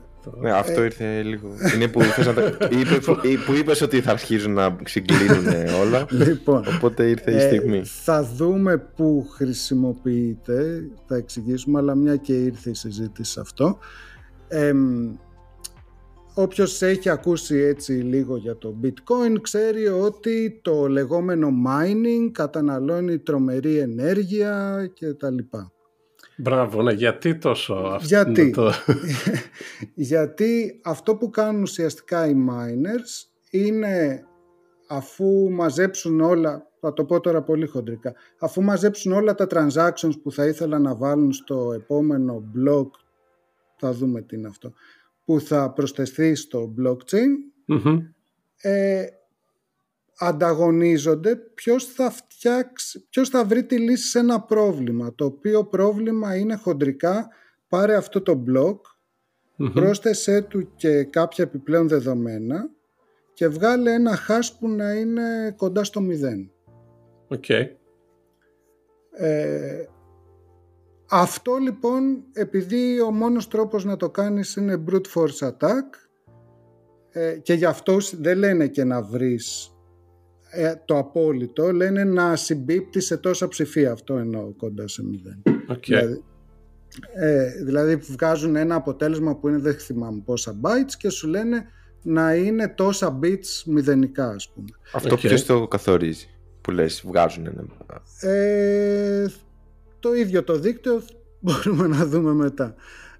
Ναι, 0.40 0.50
αυτό 0.50 0.80
ε, 0.80 0.84
ήρθε 0.84 1.22
λίγο. 1.22 1.48
Είναι 1.74 1.88
που, 1.88 2.02
θες 2.02 2.26
να 2.26 2.34
τα... 2.34 2.68
είπε, 2.70 2.98
που 3.46 3.52
είπες 3.58 3.80
ότι 3.80 4.00
θα 4.00 4.10
αρχίζουν 4.10 4.52
να 4.52 4.76
ξεκλίνουν 4.82 5.46
όλα. 5.80 6.06
Λοιπόν, 6.10 6.64
οπότε 6.76 7.08
ήρθε 7.08 7.30
η 7.30 7.36
ε, 7.36 7.40
στιγμή. 7.40 7.82
θα 7.84 8.22
δούμε 8.22 8.78
πού 8.78 9.26
χρησιμοποιείται, 9.30 10.88
θα 11.06 11.16
εξηγήσουμε, 11.16 11.78
αλλά 11.78 11.94
μια 11.94 12.16
και 12.16 12.32
ήρθε 12.32 12.70
η 12.70 12.74
συζήτηση 12.74 13.32
σε 13.32 13.40
αυτό. 13.40 13.78
Ε, 14.48 14.72
Όποιος 16.40 16.82
έχει 16.82 17.08
ακούσει 17.08 17.56
έτσι 17.56 17.92
λίγο 17.92 18.36
για 18.36 18.56
το 18.56 18.74
bitcoin 18.82 19.40
ξέρει 19.40 19.86
ότι 19.86 20.60
το 20.62 20.88
λεγόμενο 20.88 21.48
mining 21.66 22.30
καταναλώνει 22.32 23.18
τρομερή 23.18 23.78
ενέργεια 23.78 24.86
και 24.94 25.12
τα 25.12 25.30
λοιπά. 25.30 25.72
Μπράβο, 26.40 26.82
ναι. 26.82 26.92
Γιατί 26.92 27.38
τόσο 27.38 27.74
αυτό 27.74 28.06
Γιατί, 28.06 28.50
το... 28.50 28.72
γιατί 30.12 30.80
αυτό 30.84 31.16
που 31.16 31.30
κάνουν 31.30 31.62
ουσιαστικά 31.62 32.28
οι 32.28 32.34
miners 32.50 33.28
είναι 33.50 34.24
αφού 34.88 35.50
μαζέψουν 35.50 36.20
όλα, 36.20 36.66
θα 36.80 36.92
το 36.92 37.04
πω 37.04 37.20
τώρα 37.20 37.42
πολύ 37.42 37.66
χοντρικά, 37.66 38.14
αφού 38.38 38.62
μαζέψουν 38.62 39.12
όλα 39.12 39.34
τα 39.34 39.46
transactions 39.50 40.20
που 40.22 40.32
θα 40.32 40.46
ήθελα 40.46 40.78
να 40.78 40.94
βάλουν 40.94 41.32
στο 41.32 41.72
επόμενο 41.74 42.44
blog, 42.54 42.88
θα 43.76 43.92
δούμε 43.92 44.22
τι 44.22 44.36
είναι 44.36 44.48
αυτό, 44.48 44.72
που 45.24 45.40
θα 45.40 45.72
προσθεθεί 45.72 46.34
στο 46.34 46.74
blockchain, 46.78 47.30
ε, 48.60 49.04
ανταγωνίζονται 50.18 51.36
ποιος 51.36 51.84
θα 51.84 52.10
φτιάξει, 52.10 53.06
ποιος 53.10 53.28
θα 53.28 53.44
βρει 53.44 53.64
τη 53.64 53.78
λύση 53.78 54.08
σε 54.08 54.18
ένα 54.18 54.40
πρόβλημα, 54.40 55.14
το 55.14 55.24
οποίο 55.24 55.64
πρόβλημα 55.64 56.36
είναι 56.36 56.54
χοντρικά 56.56 57.28
πάρε 57.68 57.94
αυτό 57.94 58.22
το 58.22 58.44
block, 58.46 58.76
mm 59.58 59.70
πρόσθεσέ 59.74 60.42
του 60.42 60.74
και 60.76 61.04
κάποια 61.04 61.44
επιπλέον 61.44 61.88
δεδομένα 61.88 62.70
και 63.32 63.48
βγάλε 63.48 63.92
ένα 63.92 64.18
hash 64.28 64.48
που 64.58 64.68
να 64.68 64.92
είναι 64.92 65.54
κοντά 65.56 65.84
στο 65.84 66.00
μηδέν. 66.00 66.50
Okay. 67.28 67.66
Ε, 69.10 69.84
αυτό 71.10 71.56
λοιπόν, 71.56 72.24
επειδή 72.32 73.00
ο 73.00 73.10
μόνος 73.10 73.48
τρόπος 73.48 73.84
να 73.84 73.96
το 73.96 74.10
κάνεις 74.10 74.56
είναι 74.56 74.84
brute 74.90 75.06
force 75.14 75.48
attack 75.48 76.08
ε, 77.10 77.38
και 77.42 77.52
γι' 77.52 77.64
αυτό 77.64 77.96
δεν 78.12 78.38
λένε 78.38 78.66
και 78.66 78.84
να 78.84 79.02
βρεις 79.02 79.72
ε, 80.50 80.74
το 80.84 80.98
απόλυτο, 80.98 81.72
λένε 81.72 82.04
να 82.04 82.36
συμπίπτει 82.36 83.00
σε 83.00 83.16
τόσα 83.16 83.48
ψηφία. 83.48 83.92
Αυτό 83.92 84.16
εννοώ 84.16 84.52
κοντά 84.56 84.88
σε 84.88 85.04
μηδέν. 85.04 85.42
Okay. 85.46 85.78
Δηλαδή, 85.86 86.22
ε, 87.14 87.64
δηλαδή 87.64 87.96
βγάζουν 87.96 88.56
ένα 88.56 88.74
αποτέλεσμα 88.74 89.36
που 89.36 89.48
είναι 89.48 89.58
δεν 89.58 89.74
θυμάμαι 89.74 90.22
πόσα 90.24 90.60
bytes 90.62 90.92
και 90.98 91.08
σου 91.08 91.28
λένε 91.28 91.66
να 92.02 92.34
είναι 92.34 92.68
τόσα 92.68 93.18
bits 93.22 93.62
μηδενικά 93.66 94.28
ας 94.28 94.50
πούμε. 94.54 94.68
Αυτό 94.92 95.14
okay. 95.14 95.18
ποιος 95.18 95.44
το 95.44 95.68
καθορίζει 95.68 96.28
που 96.60 96.70
λες 96.70 97.02
βγάζουν 97.06 97.46
ένα... 97.46 97.66
Ε, 98.20 99.26
το 100.00 100.14
ίδιο 100.14 100.44
το 100.44 100.58
δίκτυο 100.58 101.02
μπορούμε 101.40 101.86
να 101.86 102.06
δούμε 102.06 102.32
μετά. 102.32 102.74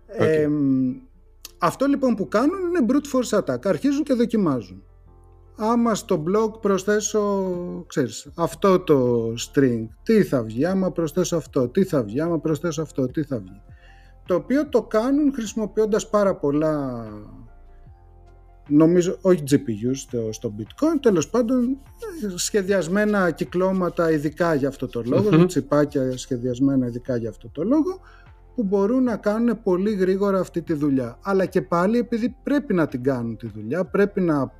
Ε, 0.07 0.49
αυτό 1.59 1.87
λοιπόν 1.87 2.15
που 2.15 2.29
κάνουν 2.29 2.59
είναι 2.59 2.87
brute 2.89 3.17
force 3.17 3.41
attack. 3.41 3.59
Αρχίζουν 3.65 4.03
και 4.03 4.15
δοκιμάζουν. 4.15 4.83
Άμα 5.61 5.95
στο 5.95 6.25
blog 6.27 6.61
προσθέσω, 6.61 7.45
ξέρεις, 7.87 8.29
αυτό 8.35 8.81
το 8.81 9.27
string, 9.39 9.87
τι 10.03 10.23
θα 10.23 10.43
βγει, 10.43 10.65
άμα 10.65 10.91
προσθέσω 10.91 11.37
αυτό, 11.37 11.69
τι 11.69 11.85
θα 11.85 12.03
βγει, 12.03 12.21
άμα 12.21 12.39
προσθέσω 12.39 12.83
αυτό, 12.83 13.07
τι 13.07 13.23
θα 13.23 13.39
βγει; 13.39 13.63
Το 14.27 14.35
οποίο 14.35 14.69
το 14.69 14.83
κάνουν 14.83 15.33
χρησιμοποιώντας 15.35 16.09
πάρα 16.09 16.35
πολλά, 16.35 17.05
νομίζω, 18.69 19.19
όχι 19.21 19.43
GPUs 19.51 19.95
στο, 19.95 20.33
στο 20.33 20.55
bitcoin, 20.59 20.99
τέλος 21.01 21.29
πάντων 21.29 21.79
σχεδιασμένα 22.35 23.31
κυκλώματα 23.31 24.11
ειδικά 24.11 24.55
για 24.55 24.69
αυτό 24.69 24.87
το 24.87 25.03
λόγο, 25.07 25.29
mm 25.33 25.47
τσιπάκια 25.47 26.17
σχεδιασμένα 26.17 26.87
ειδικά 26.87 27.17
για 27.17 27.29
αυτό 27.29 27.49
το 27.49 27.65
λόγο, 27.65 28.01
που 28.55 28.63
μπορούν 28.63 29.03
να 29.03 29.17
κάνουν 29.17 29.63
πολύ 29.63 29.95
γρήγορα 29.95 30.39
αυτή 30.39 30.63
τη 30.63 30.73
δουλειά. 30.73 31.19
Αλλά 31.23 31.45
και 31.45 31.63
πάλι 31.63 31.99
επειδή 31.99 32.37
πρέπει 32.43 32.75
να 32.75 32.87
την 32.87 33.03
κάνουν 33.03 33.37
τη 33.37 33.47
δουλειά, 33.47 33.85
πρέπει 33.85 34.21
να 34.21 34.53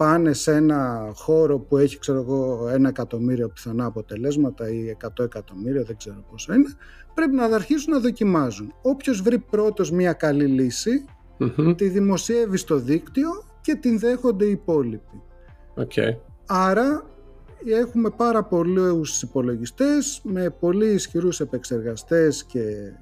πάνε 0.00 0.32
σε 0.32 0.52
ένα 0.54 1.10
χώρο 1.14 1.58
που 1.58 1.76
έχει 1.76 1.98
ξέρω 1.98 2.18
εγώ 2.18 2.68
ένα 2.68 2.88
εκατομμύριο 2.88 3.48
πιθανά 3.48 3.84
αποτελέσματα 3.84 4.70
ή 4.70 4.88
εκατό 4.88 5.22
εκατομμύρια, 5.22 5.82
δεν 5.82 5.96
ξέρω 5.96 6.24
πόσο 6.30 6.54
είναι, 6.54 6.68
πρέπει 7.14 7.34
να 7.34 7.44
αρχίσουν 7.44 7.92
να 7.92 7.98
δοκιμάζουν. 7.98 8.74
Όποιος 8.82 9.22
βρει 9.22 9.38
πρώτος 9.38 9.90
μια 9.90 10.12
καλή 10.12 10.70
τη 11.76 11.88
δημοσιεύει 11.88 12.56
στο 12.56 12.76
δίκτυο 12.76 13.28
και 13.60 13.74
την 13.74 13.98
δέχονται 13.98 14.44
οι 14.44 14.50
υπόλοιποι. 14.50 15.22
Okay. 15.76 16.16
Άρα 16.46 17.06
έχουμε 17.66 18.10
πάρα 18.10 18.44
πολλούς 18.44 19.22
υπολογιστές 19.22 20.20
με 20.24 20.50
πολύ 20.50 20.92
ισχυρούς 20.92 21.40
επεξεργαστές 21.40 22.44
και 22.44 22.92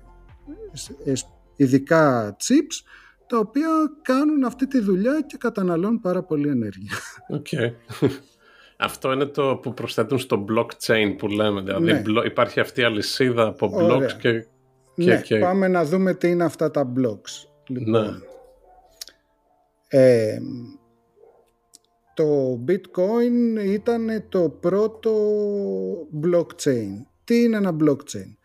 ειδικά 1.56 2.36
chips 2.36 2.84
τα 3.28 3.38
οποία 3.38 3.68
κάνουν 4.02 4.44
αυτή 4.44 4.66
τη 4.66 4.80
δουλειά 4.80 5.20
και 5.26 5.36
καταναλώνουν 5.36 6.00
πάρα 6.00 6.22
πολύ 6.22 6.48
ενέργεια. 6.48 6.92
Okay. 7.32 7.72
Αυτό 8.76 9.12
είναι 9.12 9.26
το 9.26 9.56
που 9.62 9.74
προσθέτουν 9.74 10.18
στο 10.18 10.44
blockchain 10.48 11.14
που 11.18 11.28
λέμε. 11.28 11.60
Δηλαδή 11.60 11.92
ναι. 11.92 12.20
υπάρχει 12.24 12.60
αυτή 12.60 12.80
η 12.80 12.84
αλυσίδα 12.84 13.46
από 13.46 13.72
blocks 13.78 14.12
και, 14.20 14.46
και, 14.94 15.04
ναι, 15.04 15.20
και... 15.20 15.38
πάμε 15.38 15.68
να 15.68 15.84
δούμε 15.84 16.14
τι 16.14 16.28
είναι 16.28 16.44
αυτά 16.44 16.70
τα 16.70 16.92
blocks. 16.96 17.48
Λοιπόν, 17.66 17.92
ναι. 17.92 18.10
ε, 19.88 20.38
το 22.14 22.60
bitcoin 22.68 23.64
ήταν 23.64 24.24
το 24.28 24.48
πρώτο 24.48 25.12
blockchain. 26.22 26.88
Τι 27.24 27.42
είναι 27.42 27.56
ένα 27.56 27.76
blockchain? 27.80 28.36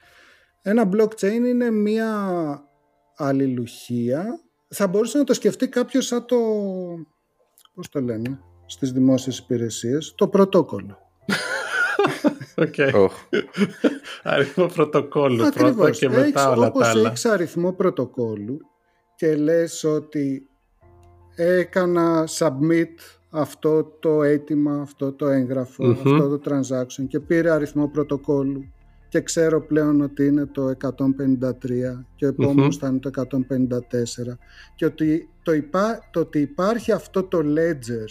Ένα 0.61 0.89
blockchain 0.93 1.45
είναι 1.47 1.71
μία 1.71 2.17
αλληλουχία 3.15 4.42
θα 4.73 4.87
μπορούσε 4.87 5.17
να 5.17 5.23
το 5.23 5.33
σκεφτεί 5.33 5.67
κάποιος 5.67 6.05
σαν 6.05 6.25
το, 6.25 6.37
πώς 7.73 7.89
το 7.89 8.01
λένε, 8.01 8.39
στις 8.65 8.91
δημόσιες 8.91 9.37
υπηρεσίες, 9.37 10.13
το 10.15 10.27
πρωτόκολλο. 10.27 10.97
OK. 12.55 12.73
Okay. 12.77 13.07
αριθμό 14.23 14.65
πρωτοκόλλου 14.65 15.49
πρώτα 15.49 15.91
και 15.91 16.09
μετά 16.09 16.21
έχεις, 16.21 16.45
όλα 16.45 16.67
όπως 16.67 16.81
τα 16.81 16.89
άλλα. 16.89 17.09
Έχεις 17.09 17.25
αριθμό 17.25 17.71
πρωτοκόλλου 17.71 18.59
και 19.15 19.35
λες 19.35 19.83
ότι 19.83 20.49
έκανα 21.35 22.27
submit 22.37 23.19
αυτό 23.29 23.83
το 23.83 24.23
αίτημα, 24.23 24.81
αυτό 24.81 25.13
το 25.13 25.27
έγγραφο 25.27 25.89
αυτό 25.89 26.37
το 26.37 26.51
transaction 26.51 27.07
και 27.07 27.19
πήρε 27.19 27.51
αριθμό 27.51 27.87
πρωτοκόλλου 27.87 28.73
και 29.13 29.21
ξέρω 29.21 29.61
πλέον 29.61 30.01
ότι 30.01 30.25
είναι 30.25 30.45
το 30.45 30.69
153 30.69 30.75
και 32.15 32.25
ο 32.25 32.27
επομενος 32.27 32.77
θα 32.77 32.87
είναι 32.87 32.99
το 32.99 33.09
154 33.15 34.37
και 34.75 34.85
ότι 34.85 35.29
το, 35.43 35.53
υπά, 35.53 36.09
το 36.11 36.19
ότι 36.19 36.39
υπάρχει 36.39 36.91
αυτό 36.91 37.23
το 37.23 37.39
ledger, 37.43 38.07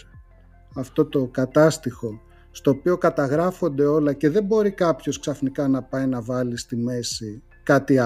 αυτό 0.75 1.05
το 1.05 1.27
κατάστοιχο 1.27 2.21
στο 2.51 2.71
οποίο 2.71 2.97
καταγράφονται 2.97 3.85
όλα 3.85 4.13
και 4.13 4.29
δεν 4.29 4.43
μπορεί 4.43 4.71
κάποιος 4.71 5.19
ξαφνικά 5.19 5.67
να 5.67 5.83
πάει 5.83 6.07
να 6.07 6.21
βάλει 6.21 6.57
στη 6.57 6.75
μέση 6.75 7.43
κάτι 7.63 7.99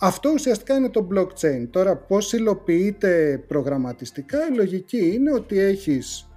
Αυτό 0.00 0.30
ουσιαστικά 0.30 0.74
είναι 0.74 0.90
το 0.90 1.08
blockchain. 1.14 1.68
Τώρα 1.70 1.96
πώς 1.96 2.32
υλοποιείται 2.32 3.44
προγραμματιστικά 3.48 4.38
η 4.52 4.54
λογική 4.54 5.12
είναι 5.14 5.32
ότι 5.32 5.58
έχεις 5.58 6.28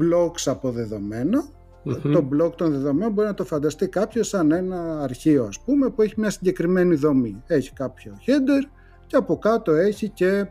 blocks 0.00 0.42
από 0.44 0.70
δεδομένα 0.70 1.44
το 1.84 2.28
blog 2.32 2.52
των 2.56 2.70
δεδομένων 2.70 3.12
μπορεί 3.12 3.28
να 3.28 3.34
το 3.34 3.44
φανταστεί 3.44 3.88
κάποιος 3.88 4.28
σαν 4.28 4.52
ένα 4.52 5.00
αρχείο 5.02 5.44
ας 5.44 5.60
πούμε 5.60 5.90
που 5.90 6.02
έχει 6.02 6.14
μια 6.16 6.30
συγκεκριμένη 6.30 6.94
δομή. 6.94 7.42
Έχει 7.46 7.72
κάποιο 7.72 8.18
header 8.26 8.68
και 9.06 9.16
από 9.16 9.38
κάτω 9.38 9.72
έχει 9.72 10.08
και 10.08 10.46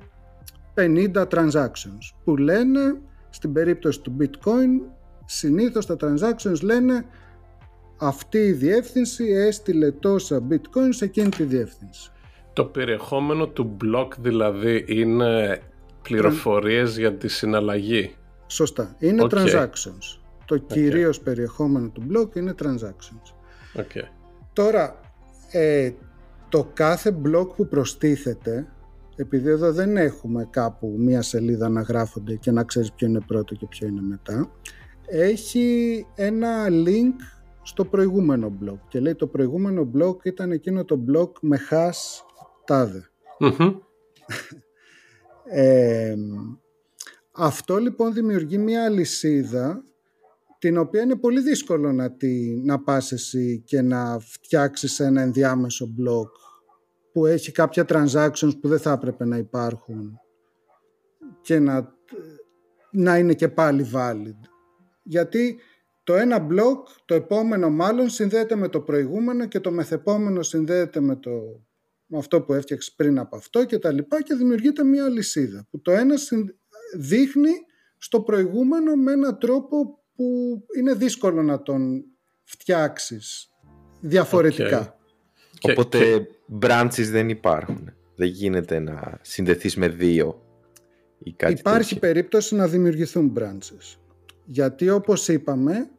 50 0.76 1.28
transactions 1.28 2.13
που 2.24 2.38
λένε 2.38 2.80
στην 3.30 3.54
περίπτωση 3.54 4.02
του 4.02 4.15
bitcoin 4.19 4.91
συνήθως 5.26 5.86
τα 5.86 5.96
transactions 6.00 6.62
λένε 6.62 7.06
αυτή 7.98 8.38
η 8.38 8.52
διεύθυνση 8.52 9.24
έστειλε 9.24 9.91
τόσα 9.91 10.48
bitcoin 10.50 10.89
σε 10.89 11.06
εκείνη 11.06 11.30
τη 11.30 11.43
διεύθυνση. 11.43 12.12
Το 12.54 12.65
περιεχόμενο 12.65 13.48
του 13.48 13.78
blog 13.84 14.08
δηλαδή 14.19 14.86
είναι 14.88 15.62
πληροφορίες 16.02 16.98
για 16.98 17.13
τη 17.13 17.28
συναλλαγή. 17.28 18.15
Σωστά. 18.48 18.96
Είναι 19.00 19.26
transactions. 19.30 20.22
Το 20.45 20.56
okay. 20.56 20.67
κυρίως 20.67 21.19
περιεχόμενο 21.19 21.89
του 21.89 22.03
blog 22.10 22.36
είναι 22.36 22.53
transactions. 22.63 23.34
Okay. 23.75 24.03
Τώρα, 24.53 24.99
ε, 25.51 25.91
το 26.49 26.69
κάθε 26.73 27.15
blog 27.25 27.56
που 27.56 27.67
προστίθεται, 27.67 28.67
επειδή 29.15 29.49
εδώ 29.49 29.71
δεν 29.71 29.97
έχουμε 29.97 30.47
κάπου 30.49 30.95
μία 30.97 31.21
σελίδα 31.21 31.69
να 31.69 31.82
γράφονται 31.82 32.36
και 32.36 32.51
να 32.51 32.63
ξέρεις 32.63 32.91
ποιο 32.91 33.08
είναι 33.08 33.21
πρώτο 33.27 33.56
και 33.56 33.65
ποιο 33.65 33.88
είναι 33.88 34.01
μετά, 34.01 34.51
έχει 35.06 36.06
ένα 36.15 36.67
link 36.69 37.15
στο 37.63 37.86
προηγούμενο 37.86 38.58
blog 38.62 38.77
και 38.88 38.99
λέει 38.99 39.15
το 39.15 39.27
προηγούμενο 39.27 39.91
blog 39.97 40.25
ήταν 40.25 40.51
εκείνο 40.51 40.86
το 40.86 41.03
blog 41.12 41.32
με 41.41 41.60
hash 41.69 42.23
τάδε. 42.65 43.10
ε, 45.45 46.15
αυτό 47.32 47.77
λοιπόν 47.77 48.13
δημιουργεί 48.13 48.58
μια 48.58 48.86
αλυσίδα 48.86 49.84
την 50.63 50.78
οποία 50.78 51.02
είναι 51.02 51.15
πολύ 51.15 51.41
δύσκολο 51.41 51.91
να, 51.91 52.12
τη, 52.12 52.62
να 52.62 52.80
πας 52.80 53.12
εσύ 53.12 53.63
και 53.65 53.82
να 53.82 54.19
φτιάξεις 54.19 54.99
ένα 54.99 55.21
ενδιάμεσο 55.21 55.95
blog 55.99 56.30
που 57.12 57.26
έχει 57.26 57.52
κάποια 57.52 57.86
transactions 57.88 58.60
που 58.62 58.67
δεν 58.67 58.80
θα 58.80 58.91
έπρεπε 58.91 59.26
να 59.26 59.38
υπάρχουν 59.38 60.19
και 61.41 61.60
να, 61.60 61.95
να 62.91 63.17
είναι 63.17 63.34
και 63.34 63.47
πάλι 63.47 63.89
valid. 63.93 64.38
Γιατί 65.04 65.60
το 66.04 66.13
ένα 66.15 66.47
blog, 66.49 66.78
το 67.06 67.13
επόμενο 67.13 67.69
μάλλον 67.69 68.10
συνδέεται 68.10 68.56
με 68.56 68.67
το 68.67 68.82
προηγούμενο 68.82 69.45
και 69.45 69.60
το 69.60 69.71
μεθεπόμενο 69.71 70.41
συνδέεται 70.41 70.99
με, 70.99 71.15
το, 71.15 71.32
με 72.06 72.17
αυτό 72.17 72.41
που 72.41 72.54
έφτιαξες 72.54 72.93
πριν 72.93 73.19
από 73.19 73.36
αυτό 73.36 73.65
και 73.65 73.80
τα 73.80 73.91
λοιπά 73.91 74.21
και 74.21 74.36
δημιουργείται 74.36 74.84
μια 74.84 75.10
λυσίδα 75.10 75.67
που 75.69 75.82
το 75.82 75.91
ένα 75.91 76.15
δείχνει 76.97 77.52
στο 77.97 78.21
προηγούμενο 78.21 78.95
με 78.95 79.12
έναν 79.12 79.38
τρόπο 79.39 80.03
που 80.15 80.60
είναι 80.78 80.93
δύσκολο 80.93 81.43
να 81.43 81.62
τον 81.62 82.04
φτιάξεις 82.43 83.52
διαφορετικά. 83.99 84.97
Οπότε 85.62 85.97
και... 85.99 86.28
branches 86.62 87.08
δεν 87.10 87.30
υπάρχουν. 87.30 87.93
Δεν 88.15 88.28
γίνεται 88.28 88.80
να 88.80 89.19
συνδεθείς 89.21 89.76
με 89.76 89.88
δύο 89.88 90.41
ή 91.17 91.34
κάτι 91.34 91.54
Υπάρχει 91.54 91.99
περίπτωση 91.99 92.56
να 92.56 92.67
δημιουργηθούν 92.67 93.34
branches. 93.38 93.97
Γιατί 94.45 94.89
όπως 94.89 95.28
είπαμε, 95.28 95.89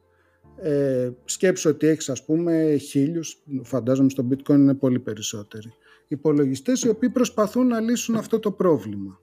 ε, 0.57 1.11
σκέψω 1.25 1.71
ότι 1.71 1.87
έχεις 1.87 2.09
ας 2.09 2.25
πούμε 2.25 2.77
χίλιους, 2.77 3.43
φαντάζομαι 3.63 4.11
στο 4.11 4.29
bitcoin 4.31 4.49
είναι 4.49 4.75
πολύ 4.75 4.99
περισσότεροι, 4.99 5.73
υπολογιστές 6.09 6.83
οι 6.83 6.89
οποίοι 6.89 7.09
προσπαθούν 7.09 7.67
να 7.67 7.81
λύσουν 7.81 8.17
αυτό 8.17 8.39
το 8.39 8.51
πρόβλημα. 8.53 9.21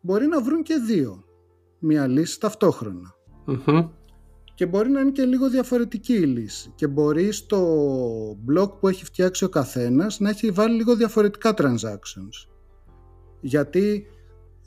Μπορεί 0.00 0.26
να 0.26 0.42
βρουν 0.42 0.62
και 0.62 0.74
δύο, 0.86 1.24
μία 1.78 2.06
λύση 2.06 2.38
Και 4.58 4.66
μπορεί 4.66 4.90
να 4.90 5.00
είναι 5.00 5.10
και 5.10 5.24
λίγο 5.24 5.48
διαφορετική 5.48 6.12
η 6.12 6.26
λύση. 6.26 6.72
Και 6.74 6.86
μπορεί 6.86 7.32
στο 7.32 7.60
blog 8.30 8.78
που 8.80 8.88
έχει 8.88 9.04
φτιάξει 9.04 9.44
ο 9.44 9.48
καθένας 9.48 10.20
να 10.20 10.28
έχει 10.28 10.50
βάλει 10.50 10.74
λίγο 10.74 10.96
διαφορετικά 10.96 11.54
transactions. 11.58 12.48
Γιατί 13.40 14.06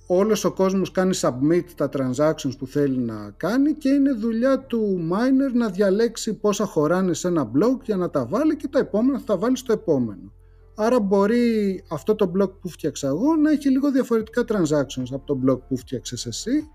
όλος 0.07 0.43
ο 0.43 0.53
κόσμος 0.53 0.91
κάνει 0.91 1.17
submit 1.21 1.63
τα 1.75 1.89
transactions 1.93 2.57
που 2.57 2.67
θέλει 2.67 2.97
να 2.97 3.33
κάνει 3.37 3.73
και 3.73 3.89
είναι 3.89 4.11
δουλειά 4.11 4.59
του 4.59 5.09
miner 5.11 5.53
να 5.53 5.69
διαλέξει 5.69 6.33
πόσα 6.33 6.65
χωράνε 6.65 7.13
σε 7.13 7.27
ένα 7.27 7.51
blog 7.55 7.77
για 7.83 7.95
να 7.95 8.09
τα 8.09 8.25
βάλει 8.25 8.55
και 8.55 8.67
τα 8.67 8.79
επόμενα 8.79 9.19
θα 9.19 9.25
τα 9.25 9.37
βάλει 9.37 9.57
στο 9.57 9.73
επόμενο. 9.73 10.33
Άρα 10.75 10.99
μπορεί 10.99 11.83
αυτό 11.89 12.15
το 12.15 12.31
blog 12.37 12.51
που 12.61 12.69
φτιάξα 12.69 13.07
εγώ 13.07 13.35
να 13.35 13.51
έχει 13.51 13.69
λίγο 13.69 13.91
διαφορετικά 13.91 14.43
transactions 14.47 15.11
από 15.11 15.25
το 15.25 15.39
blog 15.45 15.59
που 15.67 15.77
φτιάξες 15.77 16.25
εσύ 16.25 16.69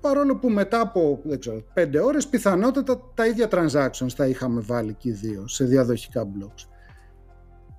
παρόλο 0.00 0.36
που 0.36 0.50
μετά 0.50 0.80
από 0.80 1.20
δεν 1.24 1.40
ξέρω, 1.40 1.62
5 1.74 1.88
ώρες 2.04 2.26
πιθανότατα 2.26 3.10
τα 3.14 3.26
ίδια 3.26 3.48
transactions 3.50 4.10
θα 4.16 4.26
είχαμε 4.26 4.60
βάλει 4.60 4.94
και 4.94 5.08
οι 5.08 5.12
δύο 5.12 5.48
σε 5.48 5.64
διαδοχικά 5.64 6.26
blogs. 6.26 6.64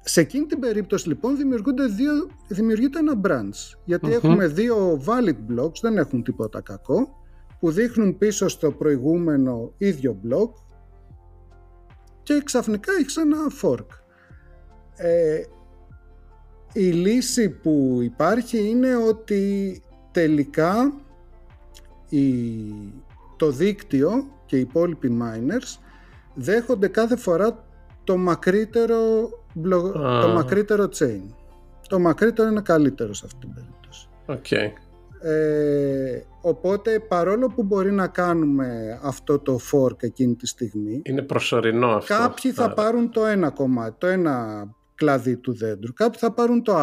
Σε 0.04 0.22
εκείνη 0.22 0.46
την 0.46 0.60
περίπτωση 0.60 1.08
λοιπόν 1.08 1.38
δημιουργούνται 1.38 1.86
δύο, 1.86 2.12
δημιουργείται 2.48 3.00
ένα 3.00 3.22
branch 3.26 3.78
γιατί 3.86 4.14
έχουμε 4.14 4.48
δύο 4.48 5.02
valid 5.06 5.60
blocks, 5.60 5.80
δεν 5.82 5.98
έχουν 5.98 6.24
τίποτα 6.24 6.62
κακό 6.62 7.20
που 7.60 7.72
δείχνουν 7.72 8.18
πίσω 8.18 8.48
στο 8.48 8.72
προηγούμενο 8.72 9.74
ίδιο 9.78 10.20
block 10.28 10.52
και 12.24 12.42
ξαφνικά 12.44 12.92
έχεις 13.00 13.18
ένα 13.18 13.38
fork. 13.62 13.86
Ε, 14.96 15.42
η 16.74 16.92
λύση 16.92 17.50
που 17.50 18.00
υπάρχει 18.02 18.70
είναι 18.70 18.96
ότι 18.96 19.82
τελικά 20.12 20.94
η, 22.12 22.24
το 23.38 23.52
δίκτυο 23.52 24.26
και 24.46 24.58
οι 24.58 24.60
υπόλοιποι 24.60 25.18
miners 25.22 25.80
δέχονται 26.34 26.88
κάθε 26.88 27.16
φορά 27.16 27.66
το 28.04 28.18
μακρύτερο 28.18 29.30
το 30.22 30.28
μακρύτερο 30.34 30.90
chain. 31.00 31.22
Το 31.88 32.00
μακρύτερο 32.00 32.50
είναι 32.50 32.62
καλύτερο 32.62 33.14
σε 33.14 33.26
αυτή 33.26 33.40
την 33.40 33.54
περίπτωση. 33.54 34.08
Okay. 34.26 34.72
Ε, 35.24 36.22
οπότε 36.42 37.00
παρόλο 37.00 37.48
που 37.48 37.64
μπορεί 37.64 37.92
να 37.92 38.08
κάνουμε 38.08 39.00
αυτό 39.04 39.40
το 39.40 39.60
fork 39.72 40.04
εκείνη 40.04 40.36
τη 40.36 40.48
στιγμή 40.48 41.02
είναι 41.04 41.22
προσωρινό 41.22 41.88
αυτό 41.88 42.14
κάποιοι 42.14 42.52
θα 42.52 42.74
πάρουν 42.74 43.12
το 43.12 43.26
ένα 43.26 43.50
κομμάτι 43.50 43.96
το 43.98 44.08
ένα 44.08 44.66
κλαδί 44.96 45.38
του 45.38 45.54
δέντρου 45.54 45.94
κάποιοι 45.94 46.20
θα 46.20 46.32
πάρουν 46.32 46.64
το 46.64 46.76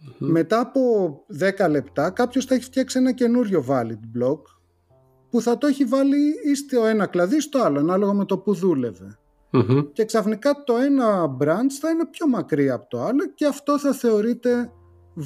αλλο 0.00 0.32
μετά 0.32 0.60
από 0.60 0.80
10 1.60 1.70
λεπτά 1.70 2.10
κάποιος 2.10 2.44
θα 2.44 2.54
έχει 2.54 2.64
φτιάξει 2.64 2.98
ένα 2.98 3.12
καινούριο 3.12 3.64
valid 3.68 4.18
block 4.18 4.40
που 5.30 5.40
θα 5.40 5.58
το 5.58 5.66
έχει 5.66 5.84
βάλει 5.84 6.34
ή 6.50 6.54
στο 6.54 6.84
ένα 6.84 7.06
κλαδί 7.06 7.40
στο 7.40 7.62
άλλο 7.62 7.78
ανάλογα 7.78 8.12
με 8.12 8.24
το 8.24 8.38
που 8.38 8.54
δούλευε 8.54 9.18
και 9.92 10.04
ξαφνικά 10.04 10.62
το 10.64 10.76
ένα 10.76 11.36
branch 11.40 11.72
θα 11.80 11.90
είναι 11.90 12.06
πιο 12.10 12.26
μακρύ 12.26 12.70
από 12.70 12.86
το 12.88 13.02
άλλο 13.02 13.32
και 13.34 13.46
αυτό 13.46 13.78
θα 13.78 13.92
θεωρείται 13.92 14.72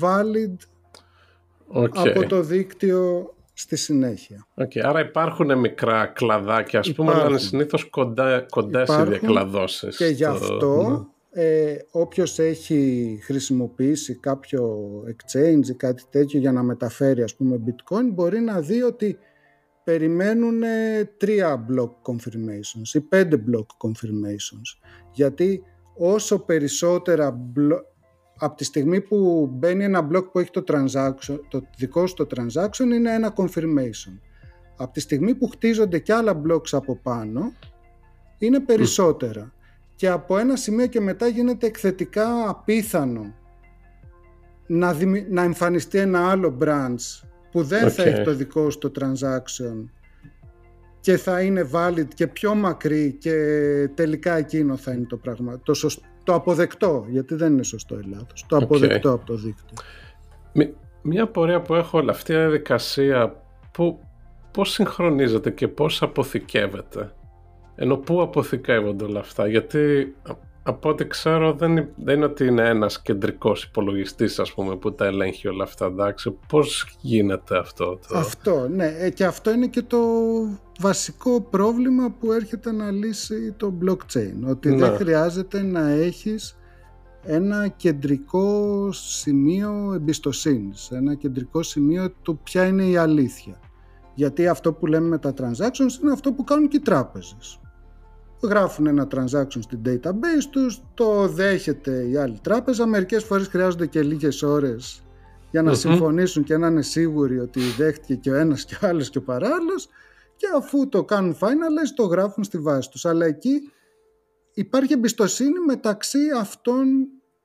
valid 0.02 0.56
από 1.94 2.26
το 2.26 2.42
δίκτυο 2.42 3.34
στη 3.52 3.76
συνέχεια. 3.76 4.46
Okay, 4.56 4.78
άρα 4.82 5.00
υπάρχουν 5.00 5.58
μικρά 5.58 6.06
κλαδάκια, 6.06 6.78
ας 6.78 6.92
πούμε, 6.92 7.12
αλλά 7.12 7.28
είναι 7.28 7.38
συνήθως 7.38 7.90
κοντά, 7.90 8.46
κοντά 8.50 8.86
σε 8.86 9.04
διακλαδώσεις. 9.04 9.96
Και 9.96 10.06
γι' 10.06 10.24
αυτό 10.24 10.88
ναι. 10.90 11.13
Ε, 11.36 11.76
όποιος 11.90 12.38
έχει 12.38 13.18
χρησιμοποιήσει 13.22 14.14
κάποιο 14.14 14.90
exchange 15.06 15.66
ή 15.68 15.74
κάτι 15.74 16.02
τέτοιο 16.10 16.40
για 16.40 16.52
να 16.52 16.62
μεταφέρει 16.62 17.22
ας 17.22 17.36
πούμε 17.36 17.60
bitcoin 17.66 18.12
μπορεί 18.12 18.40
να 18.40 18.60
δει 18.60 18.82
ότι 18.82 19.18
περιμένουν 19.84 20.62
τρία 21.16 21.66
block 21.70 22.12
confirmations 22.12 22.94
ή 22.94 23.00
πέντε 23.00 23.44
block 23.50 23.88
confirmations. 23.88 24.86
Γιατί 25.12 25.62
όσο 25.96 26.38
περισσότερα 26.38 27.40
από 28.38 28.56
τη 28.56 28.64
στιγμή 28.64 29.00
που 29.00 29.48
μπαίνει 29.52 29.84
ένα 29.84 30.08
block 30.12 30.24
που 30.32 30.38
έχει 30.38 30.50
το, 30.50 30.64
transaction, 30.66 31.40
το 31.48 31.62
δικό 31.76 32.06
σου 32.06 32.14
το 32.14 32.26
transaction 32.36 32.84
είναι 32.94 33.14
ένα 33.14 33.34
confirmation. 33.36 34.18
Από 34.76 34.92
τη 34.92 35.00
στιγμή 35.00 35.34
που 35.34 35.48
χτίζονται 35.48 35.98
και 35.98 36.12
άλλα 36.12 36.42
blocks 36.46 36.68
από 36.70 36.96
πάνω 36.96 37.52
είναι 38.38 38.60
περισσότερα. 38.60 39.52
Και 39.94 40.08
από 40.08 40.38
ένα 40.38 40.56
σημείο 40.56 40.86
και 40.86 41.00
μετά 41.00 41.26
γίνεται 41.26 41.66
εκθετικά 41.66 42.48
απίθανο 42.48 43.34
να, 44.66 44.96
να 45.30 45.42
εμφανιστεί 45.42 45.98
ένα 45.98 46.30
άλλο 46.30 46.58
branch 46.60 47.26
που 47.50 47.62
δεν 47.62 47.90
θα 47.90 48.02
έχει 48.02 48.22
το 48.22 48.34
δικό 48.34 48.70
σου 48.70 48.78
το 48.78 48.92
transaction 49.00 49.84
και 51.00 51.16
θα 51.16 51.40
είναι 51.40 51.68
valid 51.72 52.06
και 52.14 52.26
πιο 52.26 52.54
μακρύ 52.54 53.12
και 53.12 53.34
τελικά 53.94 54.36
εκείνο 54.36 54.76
θα 54.76 54.92
είναι 54.92 55.06
το 55.06 55.16
πράγμα. 55.16 55.60
Το, 55.62 55.72
το 56.22 56.34
αποδεκτό, 56.34 57.06
γιατί 57.08 57.34
δεν 57.34 57.52
είναι 57.52 57.62
σωστό 57.62 57.98
ή 57.98 58.02
λάθος. 58.02 58.46
Το 58.48 58.56
αποδεκτό 58.56 59.12
από 59.12 59.26
το 59.26 59.34
δίκτυο. 59.34 59.76
Μία 61.02 61.26
πορεία 61.26 61.60
που 61.60 61.74
έχω 61.74 61.98
όλη 61.98 62.10
αυτή 62.10 62.32
η 62.32 62.36
διαδικασία 62.36 63.42
που, 63.70 64.00
πώς 64.50 64.70
συγχρονίζεται 64.70 65.50
και 65.50 65.68
πώς 65.68 66.02
αποθηκεύεται; 66.02 67.12
Ενώ 67.74 67.96
πού 67.96 68.22
αποθηκεύονται 68.22 69.04
όλα 69.04 69.20
αυτά. 69.20 69.48
Γιατί 69.48 70.14
από 70.66 70.88
ό,τι 70.88 71.06
ξέρω 71.06 71.52
δεν, 71.52 71.88
δεν 71.96 72.16
είναι 72.16 72.24
ότι 72.24 72.46
είναι 72.46 72.68
ένας 72.68 73.02
κεντρικός 73.02 73.64
υπολογιστής 73.64 74.38
ας 74.38 74.54
πούμε 74.54 74.76
που 74.76 74.94
τα 74.94 75.04
ελέγχει 75.04 75.48
όλα 75.48 75.64
αυτά 75.64 75.86
εντάξει 75.86 76.36
πώς 76.48 76.96
γίνεται 77.00 77.58
αυτό 77.58 77.98
το... 78.08 78.18
αυτό 78.18 78.68
ναι 78.68 78.86
ε, 78.98 79.10
και 79.10 79.24
αυτό 79.24 79.50
είναι 79.50 79.66
και 79.66 79.82
το 79.82 79.98
βασικό 80.80 81.40
πρόβλημα 81.40 82.14
που 82.20 82.32
έρχεται 82.32 82.72
να 82.72 82.90
λύσει 82.90 83.52
το 83.56 83.74
blockchain 83.84 84.48
ότι 84.48 84.68
δεν 84.68 84.90
ναι. 84.90 84.96
χρειάζεται 84.96 85.62
να 85.62 85.88
έχεις 85.88 86.58
ένα 87.22 87.68
κεντρικό 87.68 88.88
σημείο 88.92 89.92
εμπιστοσύνης 89.94 90.90
ένα 90.90 91.14
κεντρικό 91.14 91.62
σημείο 91.62 92.10
του 92.22 92.38
ποια 92.42 92.66
είναι 92.66 92.84
η 92.84 92.96
αλήθεια 92.96 93.58
γιατί 94.14 94.48
αυτό 94.48 94.72
που 94.72 94.86
λέμε 94.86 95.08
με 95.08 95.18
τα 95.18 95.34
transactions 95.36 96.02
είναι 96.02 96.12
αυτό 96.12 96.32
που 96.32 96.44
κάνουν 96.44 96.68
και 96.68 96.76
οι 96.76 96.80
τράπεζες 96.80 97.58
γράφουν 98.46 98.86
ένα 98.86 99.08
transaction 99.14 99.58
στην 99.60 99.80
database 99.86 100.44
τους, 100.50 100.82
το 100.94 101.28
δέχεται 101.28 102.06
η 102.08 102.16
άλλη 102.16 102.38
τράπεζα, 102.42 102.86
μερικές 102.86 103.24
φορές 103.24 103.46
χρειάζονται 103.46 103.86
και 103.86 104.02
λίγες 104.02 104.42
ώρες 104.42 105.04
για 105.50 105.62
να 105.62 105.74
συμφωνήσουν 105.74 106.44
και 106.44 106.56
να 106.56 106.66
είναι 106.66 106.82
σίγουροι 106.82 107.38
ότι 107.38 107.60
δέχτηκε 107.60 108.14
και 108.14 108.30
ο 108.30 108.34
ένας 108.34 108.64
και 108.64 108.74
ο 108.82 108.86
άλλος 108.86 109.10
και 109.10 109.18
ο 109.18 109.22
παράλληλος 109.22 109.88
και 110.36 110.46
αφού 110.56 110.88
το 110.88 111.04
κάνουν 111.04 111.34
finalize 111.40 111.92
το 111.94 112.04
γράφουν 112.04 112.44
στη 112.44 112.58
βάση 112.58 112.90
τους. 112.90 113.04
Αλλά 113.04 113.26
εκεί 113.26 113.70
υπάρχει 114.54 114.92
εμπιστοσύνη 114.92 115.58
μεταξύ 115.66 116.18
αυτών 116.38 116.86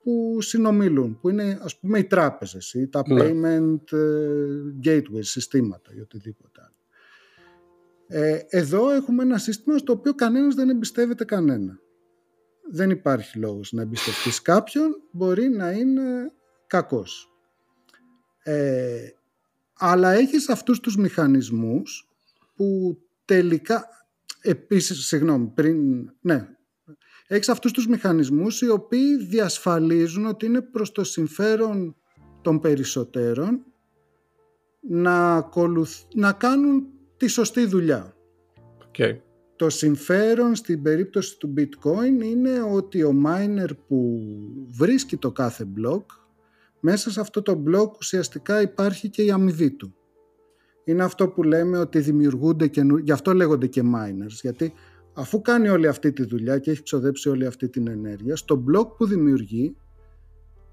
που 0.03 0.41
συνομιλούν, 0.41 1.19
που 1.19 1.29
είναι 1.29 1.59
ας 1.63 1.79
πούμε 1.79 1.99
οι 1.99 2.03
τράπεζες 2.03 2.73
ή 2.73 2.87
τα 2.87 3.03
ναι. 3.07 3.21
payment 3.23 3.91
ε, 3.91 3.97
gateway 4.83 5.19
συστήματα 5.19 5.91
ή 5.97 5.99
οτιδήποτε 5.99 6.61
άλλο. 6.61 6.68
Ε, 8.11 8.39
εδώ 8.49 8.89
έχουμε 8.89 9.23
ένα 9.23 9.37
σύστημα 9.37 9.77
στο 9.77 9.93
οποίο 9.93 10.13
κανένας 10.13 10.55
δεν 10.55 10.69
εμπιστεύεται 10.69 11.25
κανένα. 11.25 11.79
Δεν 12.71 12.89
υπάρχει 12.89 13.39
λόγος 13.39 13.71
να 13.71 13.81
εμπιστευτείς 13.81 14.41
κάποιον, 14.41 15.01
μπορεί 15.11 15.49
να 15.49 15.71
είναι 15.71 16.31
κακός. 16.67 17.33
Ε, 18.43 19.07
αλλά 19.73 20.11
έχεις 20.11 20.49
αυτούς 20.49 20.79
τους 20.79 20.97
μηχανισμούς 20.97 22.09
που 22.55 22.97
τελικά, 23.25 23.87
επίσης, 24.41 25.07
συγγνώμη, 25.07 25.47
πριν, 25.47 26.09
ναι, 26.21 26.47
έχεις 27.27 27.49
αυτούς 27.49 27.71
τους 27.71 27.87
μηχανισμούς 27.87 28.61
οι 28.61 28.69
οποίοι 28.69 29.17
διασφαλίζουν 29.17 30.25
ότι 30.25 30.45
είναι 30.45 30.61
προς 30.61 30.91
το 30.91 31.03
συμφέρον 31.03 31.95
των 32.41 32.59
περισσότερων 32.59 33.65
να, 34.79 35.49
να 36.13 36.33
κάνουν 36.33 36.98
τη 37.19 37.27
σωστή 37.27 37.65
δουλειά. 37.65 38.13
Okay. 38.91 39.17
Το 39.55 39.69
συμφέρον 39.69 40.55
στην 40.55 40.81
περίπτωση 40.81 41.37
του 41.37 41.53
bitcoin 41.57 42.23
είναι 42.23 42.61
ότι 42.61 43.03
ο 43.03 43.13
miner 43.25 43.69
που 43.87 44.19
βρίσκει 44.69 45.17
το 45.17 45.31
κάθε 45.31 45.67
block, 45.77 46.03
μέσα 46.79 47.11
σε 47.11 47.19
αυτό 47.19 47.41
το 47.41 47.63
block 47.67 47.91
ουσιαστικά 47.97 48.61
υπάρχει 48.61 49.09
και 49.09 49.23
η 49.23 49.31
αμοιβή 49.31 49.71
του. 49.71 49.95
είναι 50.83 51.03
αυτό 51.03 51.29
που 51.29 51.43
λέμε 51.43 51.77
ότι 51.77 51.99
δημιουργούνται 51.99 52.67
καινούργια, 52.67 53.05
γι' 53.05 53.11
αυτό 53.11 53.33
λέγονται 53.33 53.67
και 53.67 53.81
miners, 53.95 54.39
γιατί 54.41 54.73
αφού 55.13 55.41
κάνει 55.41 55.69
όλη 55.69 55.87
αυτή 55.87 56.11
τη 56.11 56.23
δουλειά 56.23 56.59
και 56.59 56.71
έχει 56.71 56.83
ξοδέψει 56.83 57.29
όλη 57.29 57.45
αυτή 57.45 57.69
την 57.69 57.87
ενέργεια, 57.87 58.35
στο 58.35 58.63
block 58.67 58.87
που 58.97 59.05
δημιουργεί 59.05 59.75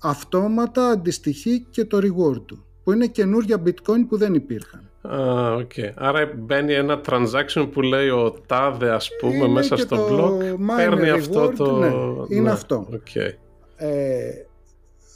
αυτόματα 0.00 0.88
αντιστοιχεί 0.88 1.66
και 1.70 1.84
το 1.84 1.96
reward 1.98 2.46
του, 2.46 2.66
που 2.84 2.92
είναι 2.92 3.06
καινούργια 3.06 3.62
bitcoin 3.64 4.06
που 4.08 4.16
δεν 4.16 4.34
υπήρχαν. 4.34 4.90
Ah, 5.10 5.56
okay. 5.56 5.92
Άρα 5.94 6.32
μπαίνει 6.36 6.72
ένα 6.72 7.00
transaction 7.06 7.68
που 7.72 7.82
λέει 7.82 8.08
ο 8.08 8.36
τάδε 8.46 8.90
ας 8.90 9.10
πούμε 9.20 9.48
μέσα 9.48 9.76
στο 9.76 10.08
block, 10.10 10.56
παίρνει 10.76 11.08
αυτό 11.08 11.52
το... 11.56 11.76
Ναι, 11.76 11.86
είναι 12.28 12.40
ναι, 12.40 12.50
αυτό. 12.50 12.88
Okay. 12.92 13.30
Ε, 13.76 14.30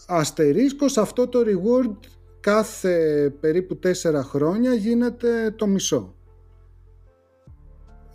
αστερίσκος 0.06 0.96
αυτό 0.96 1.28
το 1.28 1.40
reward 1.40 1.96
κάθε 2.40 3.32
περίπου 3.40 3.76
τέσσερα 3.76 4.22
χρόνια 4.22 4.74
γίνεται 4.74 5.54
το 5.56 5.66
μισό. 5.66 6.14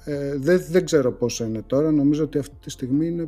Ε, 0.05 0.38
δεν, 0.38 0.65
δεν 0.69 0.85
ξέρω 0.85 1.11
πόσο 1.11 1.45
είναι 1.45 1.61
τώρα, 1.61 1.91
νομίζω 1.91 2.23
ότι 2.23 2.38
αυτή 2.38 2.55
τη 2.61 2.69
στιγμή 2.69 3.07
είναι, 3.07 3.27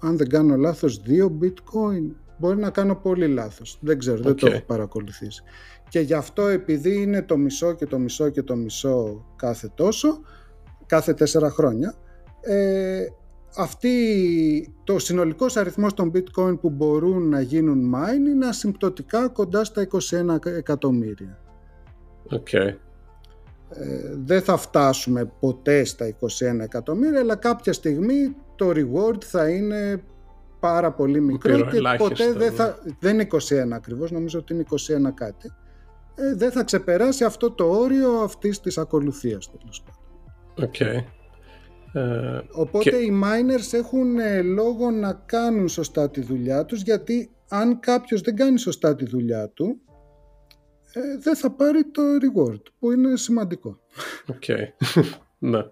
αν 0.00 0.16
δεν 0.16 0.28
κάνω 0.28 0.56
λάθος, 0.56 1.02
δύο 1.02 1.38
bitcoin. 1.42 2.14
Μπορεί 2.38 2.56
να 2.56 2.70
κάνω 2.70 2.94
πολύ 2.94 3.26
λάθος, 3.26 3.78
δεν 3.80 3.98
ξέρω, 3.98 4.22
δεν 4.22 4.34
το 4.34 4.46
έχω 4.46 4.62
παρακολουθήσει. 4.66 5.42
Και 5.90 6.00
γι' 6.00 6.14
αυτό 6.14 6.46
επειδή 6.46 7.02
είναι 7.02 7.22
το 7.22 7.36
μισό 7.36 7.72
και 7.72 7.86
το 7.86 7.98
μισό 7.98 8.28
και 8.28 8.42
το 8.42 8.56
μισό 8.56 9.26
κάθε 9.36 9.70
τόσο, 9.74 10.20
κάθε 10.86 11.14
τέσσερα 11.14 11.50
χρόνια, 11.50 11.94
ε, 12.40 13.06
αυτή, 13.56 14.74
το 14.84 14.98
συνολικός 14.98 15.56
αριθμός 15.56 15.94
των 15.94 16.12
bitcoin 16.14 16.60
που 16.60 16.70
μπορούν 16.70 17.28
να 17.28 17.40
γίνουν 17.40 17.94
mine 17.94 18.28
είναι 18.28 18.46
ασυμπτωτικά 18.46 19.28
κοντά 19.28 19.64
στα 19.64 19.82
21 19.82 20.46
εκατομμύρια. 20.46 21.38
Okay. 22.30 22.74
Ε, 23.70 24.14
δεν 24.24 24.42
θα 24.42 24.56
φτάσουμε 24.56 25.32
ποτέ 25.40 25.84
στα 25.84 26.06
21 26.06 26.58
εκατομμύρια, 26.60 27.20
αλλά 27.20 27.36
κάποια 27.36 27.72
στιγμή 27.72 28.36
το 28.56 28.70
reward 28.70 29.24
θα 29.24 29.48
είναι 29.48 30.02
πάρα 30.60 30.92
πολύ 30.92 31.20
μικρό 31.20 31.66
και 31.66 31.80
ποτέ 31.98 32.32
δεν, 32.32 32.52
θα, 32.52 32.78
ναι. 32.84 32.92
δεν 33.00 33.14
είναι 33.14 33.28
21 33.30 33.72
ακριβώς, 33.72 34.10
νομίζω 34.10 34.38
ότι 34.38 34.54
είναι 34.54 34.64
21 35.08 35.10
κάτι. 35.14 35.52
Ε, 36.14 36.34
δεν 36.34 36.50
θα 36.52 36.64
ξεπεράσει 36.64 37.24
αυτό 37.24 37.50
το 37.50 37.64
όριο 37.64 38.10
αυτής 38.10 38.60
της 38.60 38.78
ακολουθίας 38.78 39.50
τέλος 39.50 39.82
πάντων. 39.82 40.70
Okay. 40.70 41.04
Ε, 41.92 42.40
Οπότε 42.52 42.96
οι 42.96 43.20
miners 43.24 43.72
έχουν 43.72 44.18
ε, 44.18 44.42
λόγο 44.42 44.90
να 44.90 45.12
κάνουν 45.12 45.68
σωστά 45.68 46.10
τη 46.10 46.20
δουλειά 46.20 46.64
τους 46.64 46.82
γιατί 46.82 47.30
αν 47.48 47.80
κάποιος 47.80 48.20
δεν 48.20 48.36
κάνει 48.36 48.58
σωστά 48.58 48.94
τη 48.94 49.04
δουλειά 49.04 49.48
του 49.48 49.80
ε, 50.92 51.00
δεν 51.18 51.36
θα 51.36 51.50
πάρει 51.50 51.84
το 51.84 52.02
reward 52.02 52.62
που 52.78 52.92
είναι 52.92 53.16
σημαντικό. 53.16 53.78
Οκ. 54.26 54.44
ναι. 55.38 55.64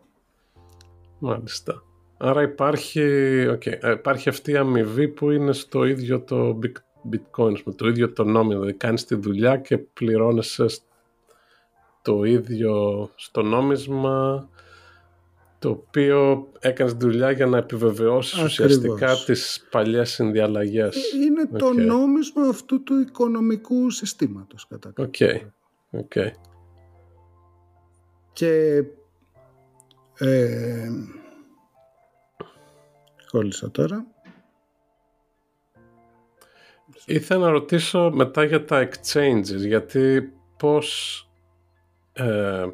Μάλιστα. 1.18 1.83
Άρα 2.16 2.42
υπάρχει, 2.42 3.03
okay. 3.48 3.92
υπάρχει 3.96 4.29
αυτή 4.29 4.51
η 4.51 4.57
αμοιβή 4.57 5.09
που 5.09 5.31
είναι 5.31 5.53
στο 5.53 5.85
ίδιο 5.85 6.20
το 6.20 6.59
bitcoin, 7.11 7.62
με 7.64 7.72
το 7.72 7.88
ίδιο 7.88 8.12
το 8.12 8.24
νόμισμα. 8.24 8.59
Δηλαδή 8.58 8.76
κάνεις 8.76 9.04
τη 9.04 9.14
δουλειά 9.14 9.56
και 9.56 9.78
πληρώνεσαι 9.78 10.66
το 12.02 12.24
ίδιο 12.24 13.11
στο 13.14 13.42
νόμισμα 13.42 14.48
το 15.58 15.68
οποίο 15.68 16.48
έκανες 16.58 16.92
δουλειά 16.92 17.30
για 17.30 17.46
να 17.46 17.58
επιβεβαιώσεις 17.58 18.42
ουσιαστικά 18.42 19.14
τις 19.26 19.66
παλιές 19.70 20.11
συνδιαλλαγές. 20.11 21.12
Είναι 21.12 21.58
το 21.58 21.72
νόμισμα 21.72 22.42
αυτού 22.48 22.82
του 22.82 23.00
οικονομικού 23.00 23.90
συστήματος 23.90 24.66
κατά 24.66 24.92
OK. 24.96 25.14
Okay. 26.14 26.30
Και 28.32 28.82
ε, 30.18 30.88
κόλλησα 33.30 33.70
τώρα. 33.70 34.06
Ήθελα 37.06 37.44
να 37.44 37.50
ρωτήσω 37.50 38.11
μετά 38.14 38.44
για 38.44 38.64
τα 38.64 38.88
exchanges, 38.88 39.66
γιατί 39.66 40.32
πώς 40.56 41.22
ε, 42.12 42.64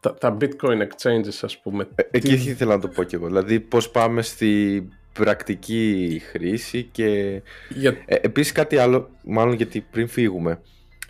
τα, 0.00 0.14
τα 0.14 0.36
bitcoin 0.40 0.80
exchanges 0.82 1.38
ας 1.42 1.60
πούμε. 1.60 1.88
Ε, 1.94 2.02
εκεί 2.10 2.36
τι... 2.36 2.50
ήθελα 2.50 2.74
να 2.74 2.80
το 2.80 2.88
πω 2.88 3.02
και 3.02 3.16
εγώ. 3.16 3.26
Δηλαδή 3.26 3.60
πώς 3.60 3.90
πάμε 3.90 4.22
στη 4.22 4.82
πρακτική 5.12 6.20
χρήση 6.30 6.88
και 6.92 7.42
για... 7.68 7.96
ε, 8.06 8.14
επίσης 8.14 8.52
κάτι 8.52 8.76
άλλο, 8.76 9.10
μάλλον 9.24 9.54
γιατί 9.54 9.80
πριν 9.90 10.08
φύγουμε. 10.08 10.60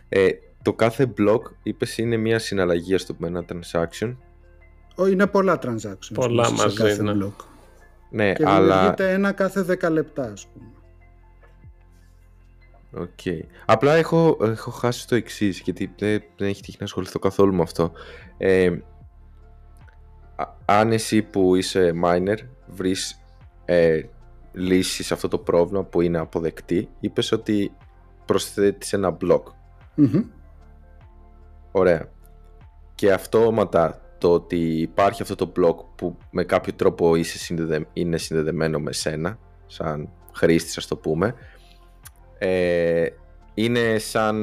Ε, 0.09 0.29
το 0.63 0.73
κάθε 0.73 1.13
block 1.19 1.41
είπες 1.63 1.99
είναι 1.99 2.17
μια 2.17 2.39
συναλλαγή 2.39 2.97
στο 2.97 3.15
πούμε 3.15 3.29
ένα 3.29 3.45
transaction. 3.49 4.17
είναι 5.11 5.27
πολλά 5.27 5.59
transactions. 5.63 6.15
Πολλά 6.15 6.51
μαζί, 6.51 6.77
κάθε 6.77 7.03
ναι. 7.03 7.13
block. 7.25 7.45
Ναι, 8.11 8.33
και 8.33 8.45
αλλά... 8.47 8.95
ένα 8.99 9.33
κάθε 9.33 9.79
10 9.83 9.91
λεπτά 9.91 10.23
ας 10.33 10.47
πούμε. 10.47 10.74
Okay. 12.99 13.41
Απλά 13.65 13.95
έχω, 13.95 14.39
έχω 14.41 14.71
χάσει 14.71 15.09
το 15.09 15.15
εξής, 15.15 15.61
γιατί 15.61 15.95
δεν, 15.99 16.23
δεν 16.37 16.49
έχει 16.49 16.63
τύχει 16.63 16.77
να 16.79 16.85
ασχοληθώ 16.85 17.19
καθόλου 17.19 17.55
με 17.55 17.63
αυτό. 17.63 17.93
Ε, 18.37 18.71
αν 20.65 20.93
εσύ 20.93 21.23
που 21.23 21.55
είσαι 21.55 21.93
miner 22.05 22.37
βρεις 22.67 23.25
ε, 23.65 24.03
λύση 24.53 25.03
σε 25.03 25.15
αυτό 25.15 25.29
το 25.29 25.39
πρόβλημα 25.39 25.85
που 25.85 26.01
είναι 26.01 26.19
αποδεκτή, 26.19 26.89
είπες 27.01 27.33
ότι 27.33 27.73
προσθέτεις 28.25 28.93
ένα 28.93 29.17
block. 29.21 29.43
Ωραία. 31.73 32.09
Και 32.95 33.13
αυτόματα 33.13 34.01
το 34.19 34.33
ότι 34.33 34.81
υπάρχει 34.81 35.23
αυτό 35.23 35.35
το 35.35 35.53
block 35.57 35.85
που 35.97 36.17
με 36.31 36.45
κάποιο 36.45 36.73
τρόπο 36.73 37.17
είσαι 37.17 37.39
συνδεδε... 37.39 37.87
είναι 37.93 38.17
συνδεδεμένο 38.17 38.79
με 38.79 38.93
σένα, 38.93 39.39
σαν 39.67 40.09
χρήστης 40.33 40.77
ας 40.77 40.87
το 40.87 40.97
πούμε, 40.97 41.35
ε, 42.39 43.07
είναι 43.55 43.99
σαν 43.99 44.37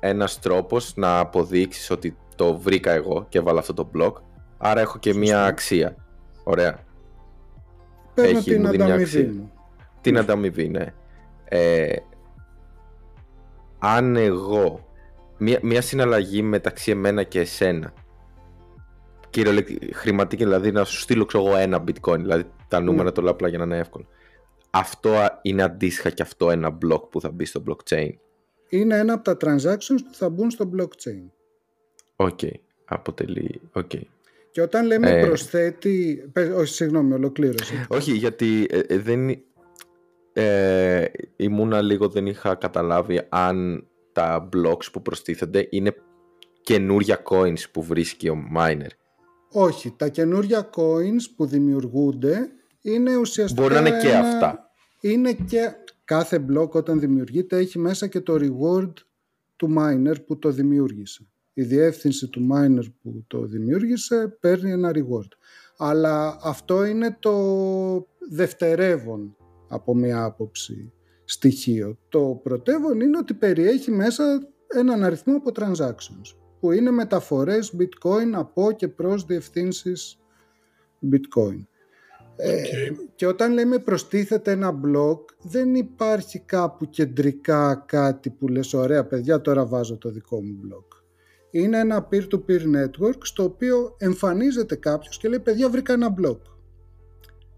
ένας 0.00 0.38
τρόπος 0.38 0.92
να 0.96 1.18
αποδείξεις 1.18 1.90
ότι 1.90 2.16
το 2.36 2.58
βρήκα 2.58 2.92
εγώ 2.92 3.26
και 3.28 3.38
έβαλα 3.38 3.58
αυτό 3.58 3.74
το 3.74 3.90
blog 3.96 4.12
άρα 4.58 4.80
έχω 4.80 4.98
και 4.98 5.14
μία 5.14 5.44
αξία. 5.44 5.96
Ωραία. 6.44 6.78
Παίρνω 8.14 8.38
Έχει, 8.38 8.50
την 8.50 8.66
ανταμοιβή 8.66 9.22
μου. 9.22 9.52
Την 10.00 10.18
ανταμοιβή 10.18 10.68
ναι. 10.68 10.94
Ε, 11.44 11.96
αν 13.78 14.16
εγώ 14.16 14.88
μία, 15.36 15.58
μία 15.62 15.80
συναλλαγή 15.80 16.42
μεταξύ 16.42 16.90
εμένα 16.90 17.22
και 17.22 17.40
εσένα 17.40 17.92
χρηματική 19.92 20.44
δηλαδή 20.44 20.72
να 20.72 20.84
σου 20.84 20.98
στείλω 20.98 21.24
ξέρω 21.24 21.46
εγώ 21.46 21.56
ένα 21.56 21.84
bitcoin 21.86 22.18
δηλαδή 22.18 22.44
τα 22.68 22.80
νούμερα 22.80 23.04
ναι. 23.04 23.10
το 23.10 23.22
λέω 23.22 23.30
απλά 23.30 23.48
για 23.48 23.58
να 23.58 23.64
είναι 23.64 23.78
εύκολο 23.78 24.06
αυτό 24.70 25.14
είναι 25.42 25.62
αντίστοιχα 25.62 26.10
και 26.10 26.22
αυτό 26.22 26.50
ένα 26.50 26.78
block 26.84 27.10
που 27.10 27.20
θα 27.20 27.30
μπει 27.30 27.44
στο 27.44 27.62
blockchain. 27.68 28.10
Είναι 28.68 28.98
ένα 28.98 29.12
από 29.12 29.24
τα 29.24 29.36
transactions 29.40 30.00
που 30.08 30.14
θα 30.14 30.28
μπουν 30.28 30.50
στο 30.50 30.70
blockchain. 30.76 31.30
OK. 32.16 32.38
Okay. 32.42 32.52
Αποτελεί... 32.84 33.60
Okay. 33.74 34.02
Και 34.50 34.60
όταν 34.62 34.86
λέμε 34.86 35.10
ε... 35.10 35.26
προσθέτει... 35.26 36.24
Όχι, 36.56 36.74
συγγνώμη, 36.74 37.12
ολοκλήρωση. 37.12 37.86
Όχι, 37.88 38.12
γιατί 38.12 38.66
ε, 38.70 38.78
ε, 38.78 38.98
δεν... 38.98 39.42
Ε, 40.32 41.04
ήμουνα 41.36 41.80
λίγο, 41.80 42.08
δεν 42.08 42.26
είχα 42.26 42.54
καταλάβει 42.54 43.20
αν 43.28 43.86
τα 44.12 44.48
blocks 44.56 44.92
που 44.92 45.02
προστίθενται 45.02 45.66
είναι 45.70 45.94
καινούρια 46.62 47.22
coins 47.24 47.70
που 47.72 47.82
βρίσκει 47.82 48.28
ο 48.28 48.36
miner. 48.56 48.90
Όχι, 49.52 49.94
τα 49.96 50.08
καινούρια 50.08 50.70
coins 50.74 51.22
που 51.36 51.46
δημιουργούνται 51.46 52.50
είναι 52.80 53.16
ουσιαστικά 53.16 53.62
Μπορεί 53.62 53.74
να 53.74 53.80
είναι 53.80 54.00
και 54.00 54.14
αυτά. 54.14 54.70
Είναι 55.00 55.32
και 55.32 55.72
κάθε 56.04 56.38
μπλοκ 56.38 56.74
όταν 56.74 57.00
δημιουργείται 57.00 57.56
έχει 57.56 57.78
μέσα 57.78 58.06
και 58.06 58.20
το 58.20 58.34
reward 58.34 58.92
του 59.56 59.74
miner 59.78 60.14
που 60.26 60.38
το 60.38 60.50
δημιούργησε. 60.50 61.26
Η 61.52 61.62
διεύθυνση 61.62 62.28
του 62.28 62.48
miner 62.52 62.84
που 63.02 63.24
το 63.26 63.46
δημιούργησε 63.46 64.36
παίρνει 64.40 64.70
ένα 64.70 64.90
reward. 64.94 65.28
Αλλά 65.76 66.38
αυτό 66.42 66.84
είναι 66.84 67.16
το 67.20 68.06
δευτερεύον 68.30 69.36
από 69.68 69.94
μια 69.94 70.24
άποψη 70.24 70.92
στοιχείο. 71.24 71.98
Το 72.08 72.40
πρωτεύον 72.42 73.00
είναι 73.00 73.18
ότι 73.18 73.34
περιέχει 73.34 73.90
μέσα 73.90 74.48
έναν 74.68 75.04
αριθμό 75.04 75.36
από 75.36 75.50
transactions 75.54 76.36
που 76.60 76.72
είναι 76.72 76.90
μεταφορές 76.90 77.72
bitcoin 77.78 78.32
από 78.32 78.72
και 78.72 78.88
προς 78.88 79.24
διευθύνσεις 79.24 80.18
bitcoin. 81.12 81.64
Ε, 82.42 82.62
και 83.14 83.26
όταν 83.26 83.52
λέμε 83.52 83.78
προστίθεται 83.78 84.50
ένα 84.50 84.80
blog 84.84 85.18
δεν 85.42 85.74
υπάρχει 85.74 86.38
κάπου 86.38 86.88
κεντρικά 86.88 87.84
κάτι 87.86 88.30
που 88.30 88.48
λες 88.48 88.74
ωραία 88.74 89.04
παιδιά 89.06 89.40
τώρα 89.40 89.66
βάζω 89.66 89.96
το 89.96 90.10
δικό 90.10 90.42
μου 90.42 90.60
blog. 90.64 90.84
Είναι 91.50 91.78
ένα 91.78 92.08
peer-to-peer 92.10 92.60
network 92.60 93.18
στο 93.22 93.44
οποίο 93.44 93.94
εμφανίζεται 93.98 94.76
κάποιος 94.76 95.18
και 95.18 95.28
λέει 95.28 95.38
παιδιά 95.40 95.68
βρήκα 95.68 95.92
ένα 95.92 96.14
blog. 96.20 96.38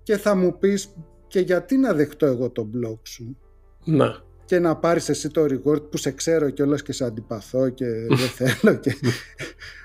Και 0.03 0.17
θα 0.17 0.35
μου 0.35 0.59
πεις 0.59 0.95
και 1.27 1.41
γιατί 1.41 1.77
να 1.77 1.93
δεχτώ 1.93 2.27
εγώ 2.27 2.51
το 2.51 2.71
blog 2.75 2.99
σου; 3.03 3.37
Να. 3.85 4.23
Και 4.45 4.59
να 4.59 4.77
πάρεις 4.77 5.09
εσύ 5.09 5.31
το 5.31 5.43
reward 5.43 5.91
που 5.91 5.97
σε 5.97 6.11
ξέρω 6.11 6.51
κιόλας 6.51 6.83
και 6.83 6.93
σε 6.93 7.05
αντιπαθώ 7.05 7.69
και 7.69 7.87
δεν 8.09 8.29
θέλω. 8.39 8.77
Και... 8.77 8.95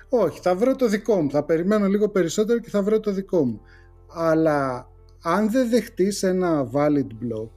Όχι, 0.09 0.39
θα 0.41 0.55
βρω 0.55 0.75
το 0.75 0.87
δικό 0.87 1.21
μου. 1.21 1.29
Θα 1.29 1.43
περιμένω 1.43 1.87
λίγο 1.87 2.09
περισσότερο 2.09 2.59
και 2.59 2.69
θα 2.69 2.81
βρω 2.81 2.99
το 2.99 3.11
δικό 3.11 3.45
μου. 3.45 3.61
Αλλά 4.07 4.89
αν 5.21 5.51
δεν 5.51 5.69
δεχτείς 5.69 6.23
ένα 6.23 6.69
valid 6.73 7.07
block, 7.23 7.51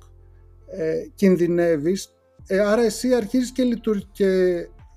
ε, 0.66 1.06
κινδυνεύεις, 1.14 2.14
ε, 2.46 2.60
άρα 2.60 2.82
εσύ 2.82 3.14
αρχίζεις 3.14 3.52
και, 3.52 3.62
και 4.12 4.28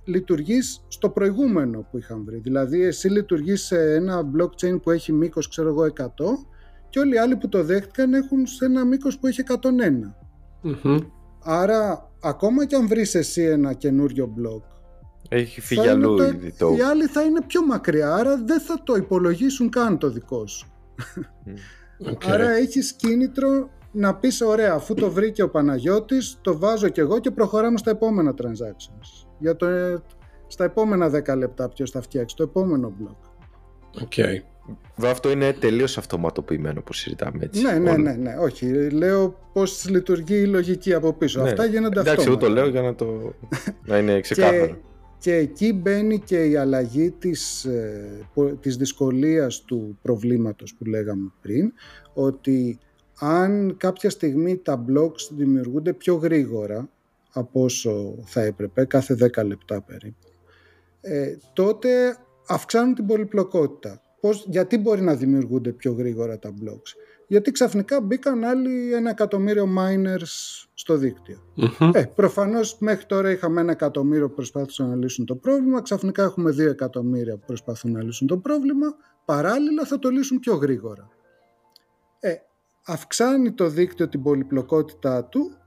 λειτουργείς 0.04 0.86
στο 0.88 1.10
προηγούμενο 1.10 1.88
που 1.92 1.98
είχαν 1.98 2.24
βρει. 2.26 2.38
Δηλαδή 2.38 2.82
εσύ 2.82 3.10
λειτουργείς 3.10 3.62
σε 3.62 3.94
ένα 3.94 4.32
blockchain 4.38 4.82
που 4.82 4.92
έχει 4.92 5.12
μήκος 5.12 5.48
ξέρω 5.48 5.70
εγώ 5.70 5.84
100 5.84 6.06
και 6.90 7.00
όλοι 7.00 7.14
οι 7.14 7.18
άλλοι 7.18 7.36
που 7.36 7.50
το 7.50 7.64
δέχτηκαν 7.64 8.14
έχουν 8.14 8.46
σε 8.46 8.66
ένα 8.66 8.86
μήκος 8.86 9.20
που 9.20 9.28
έχει 9.28 9.44
101. 9.48 9.60
Άρα 11.44 12.12
ακόμα 12.22 12.66
και 12.66 12.76
αν 12.76 12.88
βρεις 12.88 13.16
εσύ 13.16 13.42
ένα 13.42 13.74
καινούριο 13.74 14.34
block 14.38 14.74
έχει 15.30 15.62
φύγει 15.62 15.88
αλλού 15.88 16.22
ήδη 16.22 16.52
το... 16.52 16.74
Οι 16.78 16.82
άλλοι 16.82 17.06
θα 17.06 17.22
είναι 17.22 17.42
πιο 17.48 17.66
μακριά, 17.66 18.14
άρα 18.14 18.44
δεν 18.46 18.62
θα 18.62 18.84
το 18.84 18.96
υπολογίσουν 18.96 19.70
καν 19.70 19.98
το 19.98 20.10
δικό 20.10 20.48
σου. 20.48 20.73
Okay. 22.06 22.30
Άρα 22.32 22.50
έχεις 22.50 22.94
κίνητρο 22.94 23.70
να 23.92 24.16
πεις 24.16 24.42
ωραία 24.42 24.74
αφού 24.74 24.94
το 24.94 25.12
βρήκε 25.12 25.44
ο 25.44 25.50
Παναγιώτης 25.50 26.38
το 26.42 26.58
βάζω 26.58 26.90
κι 26.90 27.00
εγώ 27.00 27.20
και 27.20 27.32
προχωράμε 27.32 27.78
στα 27.78 27.92
επόμενα 27.92 28.34
transactions 28.42 29.28
για 29.40 29.56
το, 29.56 29.68
στα 30.48 30.64
επόμενα 30.64 31.24
10 31.28 31.38
λεπτά 31.38 31.70
ποιος 31.70 31.92
θα 31.92 32.02
φτιάξει 32.02 32.36
το 32.36 32.44
επόμενο 32.44 32.94
block 33.02 33.34
okay. 34.04 34.42
Αυτό 35.02 35.32
είναι 35.32 35.54
τελείως 35.54 35.98
αυτοματοποιημένο 35.98 36.82
που 36.82 36.94
συζητάμε 36.94 37.40
έτσι. 37.44 37.62
Ναι, 37.62 37.72
ναι, 37.72 37.98
ναι, 37.98 38.12
ναι, 38.12 38.36
όχι. 38.38 38.90
Λέω 38.90 39.36
πώς 39.54 39.90
λειτουργεί 39.90 40.36
η 40.36 40.46
λογική 40.46 40.94
από 40.94 41.14
πίσω. 41.14 41.42
Ναι. 41.42 41.50
Αυτά 41.50 41.66
γίνονται 41.66 42.00
αυτό. 42.00 42.12
Εντάξει, 42.12 42.28
εγώ 42.28 42.38
το 42.38 42.50
λέω 42.50 42.68
για 42.68 42.82
να, 42.82 42.96
το... 42.96 43.34
να 43.86 43.98
είναι 43.98 44.20
ξεκάθαρο. 44.20 44.66
και, 44.66 44.76
και 45.24 45.36
εκεί 45.36 45.74
μπαίνει 45.74 46.20
και 46.20 46.46
η 46.46 46.56
αλλαγή 46.56 47.12
της, 47.12 47.66
ε, 47.66 48.28
της 48.60 48.78
δυσκολίας 48.78 49.62
του 49.62 49.98
προβλήματος 50.02 50.76
που 50.76 50.86
λέγαμε 50.86 51.32
πριν, 51.42 51.74
ότι 52.14 52.80
αν 53.20 53.78
κάποια 53.78 54.10
στιγμή 54.10 54.58
τα 54.58 54.86
blocks 54.88 55.30
δημιουργούνται 55.32 55.94
πιο 55.94 56.16
γρήγορα 56.16 56.90
από 57.34 57.64
όσο 57.64 58.16
θα 58.26 58.42
έπρεπε, 58.42 58.86
κάθε 58.86 59.14
10 59.14 59.44
λεπτά 59.44 59.82
περίπου, 59.82 60.28
ε, 61.02 61.38
τότε 61.54 62.18
αυξάνουν 62.48 62.96
την 62.96 63.06
πολυπλοκότητα. 63.06 64.02
Πώς, 64.20 64.46
γιατί 64.50 64.78
μπορεί 64.78 65.02
να 65.02 65.16
δημιουργούνται 65.16 65.72
πιο 65.72 65.92
γρήγορα 65.92 66.40
τα 66.40 66.54
blocks; 66.62 66.96
Γιατί 67.34 67.52
ξαφνικά 67.52 68.02
μπήκαν 68.02 68.44
άλλοι 68.44 68.94
ένα 68.94 69.10
εκατομμύριο 69.10 69.68
miners 69.78 70.66
στο 70.74 70.98
δικτυο 70.98 71.40
Ε, 71.94 72.04
προφανώς 72.04 72.78
μέχρι 72.80 73.06
τώρα 73.06 73.32
είχαμε 73.32 73.62
ένα 73.62 73.72
εκατομμύριο 73.72 74.30
που 74.30 74.36
προσπάθησαν 74.36 74.90
να 74.90 74.96
λύσουν 74.96 75.26
το 75.26 75.36
πρόβλημα, 75.36 75.82
ξαφνικά 75.82 76.24
έχουμε 76.24 76.52
δύο 76.52 76.70
εκατομμύρια 76.70 77.38
που 77.38 77.46
προσπαθούν 77.46 77.92
να 77.92 78.04
λύσουν 78.04 78.28
το 78.28 78.38
πρόβλημα, 78.38 78.96
παράλληλα 79.26 79.86
θα 79.86 80.00
το 80.00 80.10
λύσουν 80.10 80.40
πιο 80.40 80.56
γρήγορα. 80.56 81.10
Ε, 82.20 82.34
αυξάνει 82.86 83.52
το 83.52 83.70
δίκτυο 83.70 84.10
την 84.10 84.24
πολυπλοκότητά 84.24 85.26
του, 85.26 85.58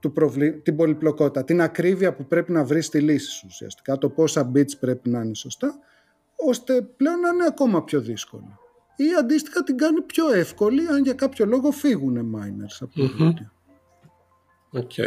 του 0.00 0.12
προβλή... 0.12 0.52
την 0.52 0.76
πολυπλοκότητα, 0.76 1.44
την 1.44 1.60
ακρίβεια 1.60 2.14
που 2.14 2.26
πρέπει 2.26 2.52
να 2.52 2.64
βρεις 2.64 2.88
τη 2.88 3.00
λύση 3.00 3.30
σου 3.30 3.46
ουσιαστικά, 3.48 3.98
το 3.98 4.08
πόσα 4.08 4.50
bits 4.54 4.78
πρέπει 4.80 5.10
να 5.10 5.20
είναι 5.20 5.34
σωστά, 5.34 5.78
ώστε 6.36 6.82
πλέον 6.82 7.20
να 7.20 7.28
είναι 7.28 7.44
ακόμα 7.46 7.84
πιο 7.84 8.00
δύσκολο. 8.00 8.58
Ή 9.02 9.14
αντίστοιχα 9.20 9.62
την 9.62 9.76
κάνει 9.76 10.00
πιο 10.00 10.32
εύκολη 10.32 10.86
αν 10.86 11.02
για 11.02 11.14
κάποιο 11.14 11.46
λόγο 11.46 11.70
φύγουν 11.70 12.34
miners 12.36 12.76
από 12.80 12.94
το 12.94 13.06
δίκτυο. 13.06 13.50
Οκ. 14.70 14.98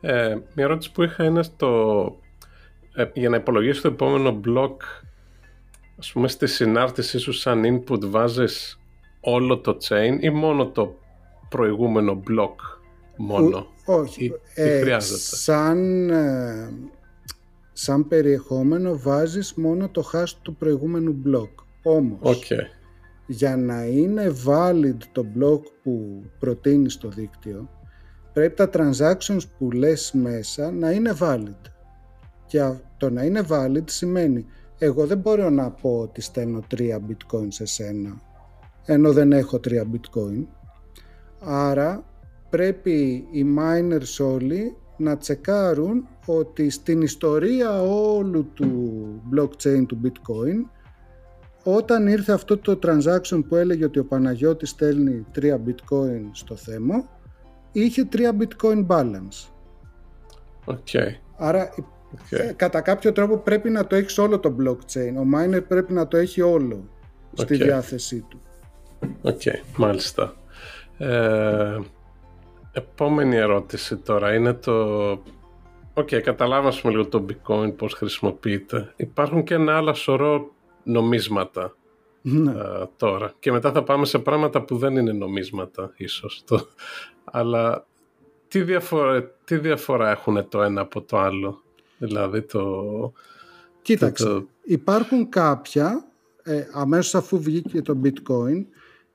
Ε, 0.00 0.34
μια 0.54 0.64
ερώτηση 0.64 0.92
που 0.92 1.02
είχα 1.02 1.24
είναι 1.24 1.42
στο... 1.42 2.20
Ε, 2.94 3.10
για 3.14 3.28
να 3.28 3.36
υπολογίσεις 3.36 3.82
το 3.82 3.88
επόμενο 3.88 4.40
block 4.44 4.76
ας 5.98 6.12
πούμε 6.12 6.28
στη 6.28 6.46
συνάρτησή 6.46 7.18
σου 7.18 7.32
σαν 7.32 7.62
input 7.64 8.04
βάζεις 8.04 8.80
όλο 9.20 9.58
το 9.58 9.76
chain 9.88 10.16
ή 10.20 10.30
μόνο 10.30 10.66
το 10.66 10.98
προηγούμενο 11.48 12.22
block 12.28 12.54
μόνο; 13.16 13.66
όχι. 13.84 14.32
ε, 14.54 14.80
χρειάζεται; 14.80 15.18
Σαν, 15.18 16.10
ε, 16.10 16.72
σαν 17.72 18.08
περιεχόμενο 18.08 18.98
βάζεις 18.98 19.54
μόνο 19.54 19.88
το 19.88 20.10
hash 20.12 20.32
του 20.42 20.54
προηγούμενου 20.54 21.22
block. 21.26 21.63
Όμως, 21.86 22.18
okay. 22.22 22.60
για 23.26 23.56
να 23.56 23.84
είναι 23.84 24.32
valid 24.46 24.96
το 25.12 25.26
block 25.38 25.60
που 25.82 26.22
προτείνει 26.38 26.90
στο 26.90 27.08
δίκτυο, 27.08 27.68
πρέπει 28.32 28.54
τα 28.54 28.70
transactions 28.72 29.42
που 29.58 29.70
λες 29.70 30.12
μέσα 30.12 30.70
να 30.70 30.90
είναι 30.90 31.16
valid. 31.20 31.70
Και 32.46 32.72
το 32.96 33.10
να 33.10 33.22
είναι 33.22 33.42
valid 33.48 33.84
σημαίνει 33.84 34.46
εγώ 34.78 35.06
δεν 35.06 35.18
μπορώ 35.18 35.50
να 35.50 35.70
πω 35.70 35.98
ότι 35.98 36.20
στέλνω 36.20 36.60
3 36.76 36.80
bitcoin 36.80 37.46
σε 37.48 37.64
σένα 37.64 38.20
ενώ 38.84 39.12
δεν 39.12 39.32
έχω 39.32 39.60
3 39.68 39.80
bitcoin. 39.80 40.44
Άρα 41.40 42.04
πρέπει 42.50 43.26
οι 43.30 43.46
miners 43.58 44.26
όλοι 44.26 44.76
να 44.96 45.16
τσεκάρουν 45.16 46.06
ότι 46.26 46.70
στην 46.70 47.02
ιστορία 47.02 47.82
όλου 47.82 48.50
του 48.54 49.04
blockchain 49.34 49.84
του 49.86 50.00
bitcoin 50.04 50.70
όταν 51.64 52.06
ήρθε 52.06 52.32
αυτό 52.32 52.58
το 52.58 52.78
transaction 52.82 53.42
που 53.48 53.56
έλεγε 53.56 53.84
ότι 53.84 53.98
ο 53.98 54.04
Παναγιώτης 54.04 54.70
στέλνει 54.70 55.26
3 55.34 55.38
bitcoin 55.38 56.28
στο 56.32 56.56
θέμα 56.56 57.08
είχε 57.72 58.08
3 58.12 58.18
bitcoin 58.18 58.86
balance. 58.86 59.48
Okay. 60.66 61.08
Άρα 61.36 61.74
okay. 61.74 62.52
κατά 62.56 62.80
κάποιο 62.80 63.12
τρόπο 63.12 63.36
πρέπει 63.36 63.70
να 63.70 63.86
το 63.86 63.96
έχεις 63.96 64.18
όλο 64.18 64.38
το 64.38 64.56
blockchain. 64.60 65.14
Ο 65.16 65.26
miner 65.34 65.62
πρέπει 65.68 65.92
να 65.92 66.08
το 66.08 66.16
έχει 66.16 66.40
όλο 66.40 66.88
στη 67.32 67.56
διάθεσή 67.56 68.26
του. 68.28 68.40
OK, 69.22 69.40
okay, 69.44 69.60
μάλιστα. 69.76 70.34
Ε, 70.98 71.78
επόμενη 72.72 73.36
ερώτηση 73.36 73.96
τώρα 73.96 74.34
είναι 74.34 74.52
το... 74.52 75.10
OK, 75.96 76.08
okay, 76.10 76.20
καταλάβαμε 76.20 76.74
λίγο 76.84 77.06
το 77.06 77.26
bitcoin 77.28 77.76
πώς 77.76 77.94
χρησιμοποιείται. 77.94 78.92
Υπάρχουν 78.96 79.44
και 79.44 79.54
ένα 79.54 79.76
άλλο 79.76 79.94
σωρό 79.94 80.54
νομίσματα 80.84 81.76
ναι. 82.22 82.50
ε, 82.50 82.84
τώρα. 82.96 83.32
Και 83.38 83.52
μετά 83.52 83.72
θα 83.72 83.82
πάμε 83.82 84.04
σε 84.04 84.18
πράγματα 84.18 84.62
που 84.62 84.76
δεν 84.76 84.96
είναι 84.96 85.12
νομίσματα 85.12 85.92
ίσως. 85.96 86.42
Το... 86.46 86.66
Αλλά 87.24 87.86
τι 88.48 88.62
διαφορά, 88.62 89.30
τι 89.44 89.56
διαφορά 89.56 90.10
έχουν 90.10 90.48
το 90.48 90.62
ένα 90.62 90.80
από 90.80 91.02
το 91.02 91.18
άλλο; 91.18 91.62
Δηλαδή 91.98 92.42
το... 92.42 92.72
Κοίταξε, 93.82 94.46
υπάρχουν 94.62 95.28
κάποια, 95.28 96.04
ε, 96.42 96.66
αμέσως 96.72 97.14
αφού 97.14 97.40
βγήκε 97.42 97.82
το 97.82 98.00
bitcoin, 98.04 98.64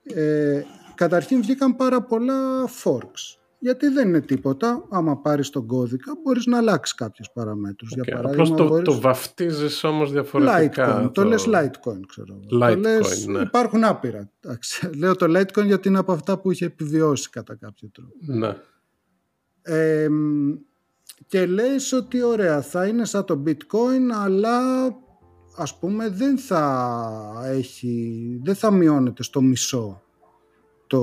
ε, 0.04 0.62
καταρχήν 0.96 1.42
βγήκαν 1.42 1.76
πάρα 1.76 2.02
πολλά 2.02 2.70
forks. 2.84 3.39
Γιατί 3.60 3.88
δεν 3.88 4.08
είναι 4.08 4.22
τίποτα. 4.22 4.86
Άμα 4.90 5.18
πάρεις 5.18 5.50
τον 5.50 5.68
κώδικα, 5.68 6.12
μπορείς 6.24 6.46
να 6.46 6.58
αλλάξεις 6.58 6.96
κάποιους 6.96 7.30
παραμέτρους. 7.34 7.92
Okay. 7.92 8.04
Για 8.04 8.16
παράδειγμα, 8.16 8.44
Απλώς 8.44 8.58
το, 8.58 8.68
μπορείς... 8.68 8.84
το 8.84 9.00
βαφτίζεις 9.00 9.84
όμως 9.84 10.12
διαφορετικά. 10.12 11.00
Litecoin. 11.00 11.04
Το, 11.04 11.10
το 11.12 11.24
λες 11.24 11.46
Litecoin, 11.48 12.00
ξέρω. 12.08 12.40
Litecoin, 12.52 12.60
το 12.60 12.76
λες... 12.76 13.26
ναι. 13.26 13.40
Υπάρχουν 13.42 13.84
άπειρα. 13.84 14.30
Λέω 15.00 15.16
το 15.16 15.26
Litecoin 15.40 15.66
γιατί 15.66 15.88
είναι 15.88 15.98
από 15.98 16.12
αυτά 16.12 16.40
που 16.40 16.52
είχε 16.52 16.66
επιβιώσει 16.66 17.30
κατά 17.30 17.56
κάποιο 17.56 17.90
τρόπο. 17.94 18.16
Ναι. 18.20 18.56
Ε, 19.62 20.08
και 21.28 21.46
λες 21.46 21.92
ότι 21.92 22.22
ωραία 22.22 22.62
θα 22.62 22.88
είναι 22.88 23.06
σαν 23.06 23.26
το 23.26 23.44
bitcoin 23.46 24.12
αλλά 24.24 24.60
ας 25.56 25.80
πούμε 25.80 26.10
δεν 26.10 26.38
θα 26.38 27.44
έχει 27.46 28.40
δεν 28.44 28.56
θα 28.56 28.72
μειώνεται 28.72 29.24
στο 29.24 29.42
μισό 29.42 30.02
το, 30.88 31.02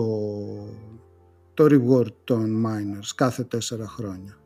το 1.57 1.65
reward 1.65 2.13
των 2.25 2.65
miners 2.67 3.11
κάθε 3.15 3.45
τέσσερα 3.45 3.87
χρόνια. 3.89 4.37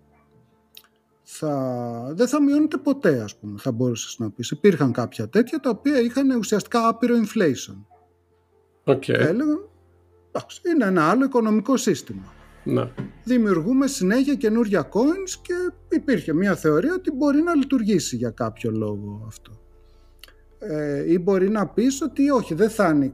Θα, 1.23 2.13
δεν 2.15 2.29
θα 2.29 2.43
μειώνεται 2.43 2.77
ποτέ 2.77 3.21
ας 3.21 3.37
πούμε 3.37 3.59
θα 3.61 3.73
μπορούσες 3.73 4.19
να 4.19 4.31
πεις. 4.31 4.51
Υπήρχαν 4.51 4.93
κάποια 4.93 5.29
τέτοια 5.29 5.61
τα 5.61 5.71
οποία 5.71 6.01
είχαν 6.01 6.31
ουσιαστικά 6.31 6.89
άπειρο 6.89 7.15
inflation. 7.17 7.85
Okay. 8.85 9.09
Έλεγαν, 9.09 9.69
είναι 10.73 10.85
ένα 10.85 11.11
άλλο 11.11 11.25
οικονομικό 11.25 11.77
σύστημα. 11.77 12.33
Ναι. 12.65 12.93
Δημιουργούμε 13.25 13.87
συνέχεια 13.87 14.35
καινούργια 14.35 14.89
coins 14.93 15.41
και 15.43 15.55
υπήρχε 15.89 16.33
μια 16.33 16.55
θεωρία 16.55 16.95
ότι 16.95 17.11
μπορεί 17.11 17.43
να 17.43 17.55
λειτουργήσει 17.55 18.17
για 18.17 18.31
κάποιο 18.31 18.71
λόγο 18.71 19.25
αυτό 19.27 19.60
ε, 20.63 21.13
ή 21.13 21.19
μπορεί 21.19 21.51
να 21.51 21.67
πεις 21.67 22.03
ότι 22.03 22.31
όχι 22.31 22.55
δεν 22.55 22.71
θα 22.71 22.89
είναι 22.89 23.13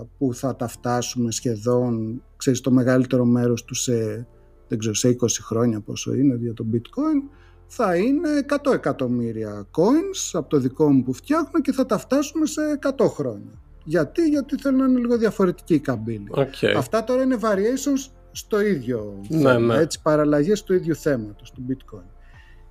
21 0.00 0.06
που 0.18 0.34
θα 0.34 0.56
τα 0.56 0.68
φτάσουμε 0.68 1.30
σχεδόν 1.30 2.22
ξέρεις 2.36 2.60
το 2.60 2.70
μεγαλύτερο 2.70 3.24
μέρος 3.24 3.64
του 3.64 3.74
σε, 3.74 4.26
δεν 4.68 4.78
ξέρω, 4.78 4.94
σε 4.94 5.16
20 5.20 5.26
χρόνια 5.40 5.80
πόσο 5.80 6.14
είναι 6.14 6.36
για 6.40 6.54
το 6.54 6.66
bitcoin 6.72 7.30
θα 7.66 7.96
είναι 7.96 8.28
100 8.64 8.72
εκατομμύρια 8.72 9.66
coins 9.70 10.30
από 10.32 10.48
το 10.48 10.58
δικό 10.58 10.92
μου 10.92 11.02
που 11.02 11.12
φτιάχνω 11.12 11.60
και 11.60 11.72
θα 11.72 11.86
τα 11.86 11.98
φτάσουμε 11.98 12.46
σε 12.46 12.60
100 12.98 13.06
χρόνια. 13.08 13.52
Γιατί, 13.84 14.28
γιατί 14.28 14.56
θέλω 14.56 14.76
να 14.76 14.84
είναι 14.84 14.98
λίγο 14.98 15.16
διαφορετική 15.16 15.74
η 15.74 15.80
καμπύλη. 15.80 16.30
Okay. 16.34 16.74
Αυτά 16.76 17.04
τώρα 17.04 17.22
είναι 17.22 17.36
variations 17.40 18.12
στο 18.32 18.60
ίδιο 18.60 19.20
ναι, 19.28 19.38
θέμα, 19.38 19.74
ναι. 19.74 19.80
έτσι, 19.80 20.02
παραλλαγές 20.02 20.62
του 20.62 20.74
ίδιου 20.74 20.94
θέματος, 20.94 21.52
του 21.52 21.66
bitcoin. 21.68 22.10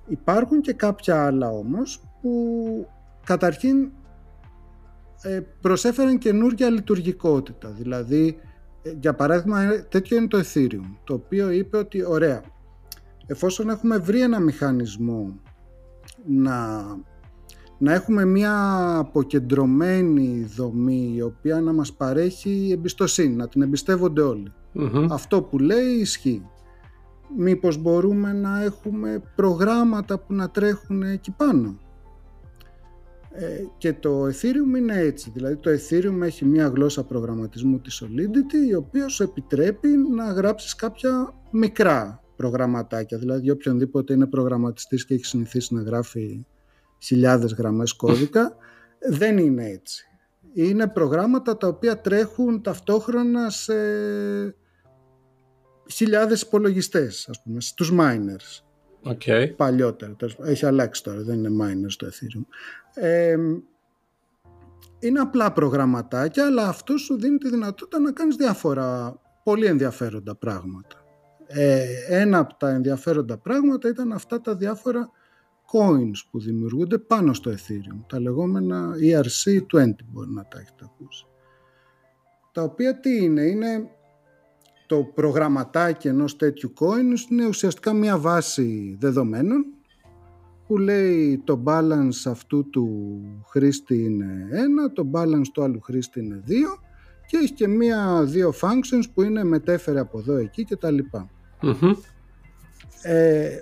Υπάρχουν 0.06 0.60
και 0.60 0.72
κάποια 0.72 1.24
άλλα 1.24 1.50
όμως 1.50 2.02
που 2.20 2.30
καταρχήν 3.24 3.90
ε, 5.22 5.40
προσέφεραν 5.60 6.18
καινούργια 6.18 6.70
λειτουργικότητα. 6.70 7.68
Δηλαδή, 7.68 8.38
ε, 8.82 8.92
για 9.00 9.14
παράδειγμα, 9.14 9.62
ε, 9.62 9.86
τέτοιο 9.88 10.16
είναι 10.16 10.26
το 10.26 10.38
Ethereum, 10.38 10.96
το 11.04 11.14
οποίο 11.14 11.50
είπε 11.50 11.76
ότι, 11.76 12.04
ωραία, 12.04 12.42
εφόσον 13.26 13.68
έχουμε 13.68 13.98
βρει 13.98 14.20
ένα 14.20 14.40
μηχανισμό 14.40 15.40
να, 16.26 16.82
να 17.78 17.92
έχουμε 17.92 18.24
μια 18.24 18.96
αποκεντρωμένη 18.98 20.44
δομή 20.56 21.12
η 21.14 21.22
οποία 21.22 21.60
να 21.60 21.72
μας 21.72 21.92
παρέχει 21.92 22.70
εμπιστοσύνη, 22.72 23.34
να 23.34 23.48
την 23.48 23.62
εμπιστεύονται 23.62 24.22
Αυτό 25.10 25.42
που 25.42 25.58
λέει 25.58 25.86
ισχύει. 25.86 26.46
Μήπως 27.36 27.76
μπορούμε 27.76 28.32
να 28.32 28.62
έχουμε 28.62 29.22
προγράμματα 29.36 30.18
που 30.18 30.34
να 30.34 30.50
τρέχουν 30.50 31.02
εκεί 31.02 31.30
πάνω; 31.30 31.78
Ε, 33.34 33.64
και 33.78 33.92
το 33.92 34.26
Ethereum 34.26 34.76
είναι 34.76 34.98
έτσι, 34.98 35.30
δηλαδή 35.34 35.56
το 35.56 35.70
Ethereum 35.70 36.20
έχει 36.22 36.44
μια 36.44 36.66
γλώσσα 36.66 37.04
προγραμματισμού 37.04 37.80
της 37.80 38.02
Solidity 38.04 38.68
η 38.68 38.74
οποία 38.74 39.08
σου 39.08 39.22
επιτρέπει 39.22 39.88
να 39.88 40.32
γράψεις 40.32 40.74
κάποια 40.74 41.34
μικρά 41.50 42.22
προγραμματάκια, 42.36 43.18
δηλαδή 43.18 43.50
οποιονδήποτε 43.50 44.12
είναι 44.12 44.26
προγραμματιστής 44.26 45.04
και 45.04 45.14
έχει 45.14 45.24
συνηθίσει 45.24 45.74
να 45.74 45.82
γράφει 45.82 46.46
χιλιάδες 46.98 47.52
γραμμές 47.52 47.92
κώδικα, 47.92 48.56
δεν 49.10 49.38
είναι 49.38 49.68
έτσι. 49.68 50.06
Είναι 50.54 50.88
προγράμματα 50.88 51.56
τα 51.56 51.68
οποία 51.68 52.00
τρέχουν 52.00 52.62
ταυτόχρονα 52.62 53.50
σε 53.50 53.74
χιλιάδες 55.92 56.40
υπολογιστές, 56.40 57.28
ας 57.28 57.42
πούμε, 57.42 57.60
στους 57.60 57.92
miners. 57.98 58.64
Okay. 59.04 59.52
Παλιότερα, 59.56 60.16
έχει 60.44 60.66
αλλάξει 60.66 61.02
τώρα, 61.02 61.20
δεν 61.22 61.44
είναι 61.44 61.64
miners 61.64 61.92
το 61.96 62.06
Ethereum. 62.06 62.44
Ε, 62.94 63.36
είναι 64.98 65.20
απλά 65.20 65.52
προγραμματάκια, 65.52 66.46
αλλά 66.46 66.68
αυτό 66.68 66.96
σου 66.96 67.18
δίνει 67.18 67.38
τη 67.38 67.48
δυνατότητα 67.48 67.98
να 67.98 68.12
κάνεις 68.12 68.36
διάφορα 68.36 69.16
πολύ 69.44 69.66
ενδιαφέροντα 69.66 70.34
πράγματα. 70.34 70.96
Ε, 71.46 71.84
ένα 72.08 72.38
από 72.38 72.54
τα 72.54 72.70
ενδιαφέροντα 72.70 73.38
πράγματα 73.38 73.88
ήταν 73.88 74.12
αυτά 74.12 74.40
τα 74.40 74.56
διάφορα 74.56 75.10
coins 75.72 76.28
που 76.30 76.40
δημιουργούνται 76.40 76.98
πάνω 76.98 77.32
στο 77.32 77.50
Ethereum, 77.50 78.04
τα 78.06 78.20
λεγόμενα 78.20 78.94
ERC20 79.00 79.94
μπορεί 80.06 80.30
να 80.30 80.46
τα 80.46 80.58
έχετε 80.58 80.84
ακούσει. 80.84 81.26
Τα 82.52 82.62
οποία 82.62 83.00
τι 83.00 83.22
είναι, 83.22 83.42
είναι 83.42 83.90
το 84.92 85.02
προγραμματάκι 85.14 86.08
ενός 86.08 86.36
τέτοιου 86.36 86.72
coin 86.78 87.30
είναι 87.30 87.46
ουσιαστικά 87.46 87.92
μια 87.92 88.18
βάση 88.18 88.96
δεδομένων 89.00 89.64
που 90.66 90.78
λέει 90.78 91.42
το 91.44 91.62
balance 91.66 92.30
αυτού 92.30 92.70
του 92.70 92.88
χρήστη 93.48 94.04
είναι 94.04 94.48
1, 94.88 94.92
το 94.94 95.10
balance 95.12 95.46
του 95.52 95.62
άλλου 95.62 95.80
χρήστη 95.80 96.20
είναι 96.20 96.42
2 96.48 96.50
και 97.26 97.36
έχει 97.36 97.52
και 97.52 97.68
μία 97.68 98.24
δύο 98.24 98.52
functions 98.60 99.04
που 99.14 99.22
είναι 99.22 99.44
μετέφερε 99.44 100.00
από 100.00 100.18
εδώ 100.18 100.36
εκεί 100.36 100.64
και 100.64 100.76
τα 100.76 100.90
λοιπά. 100.90 101.30
Ε, 103.02 103.58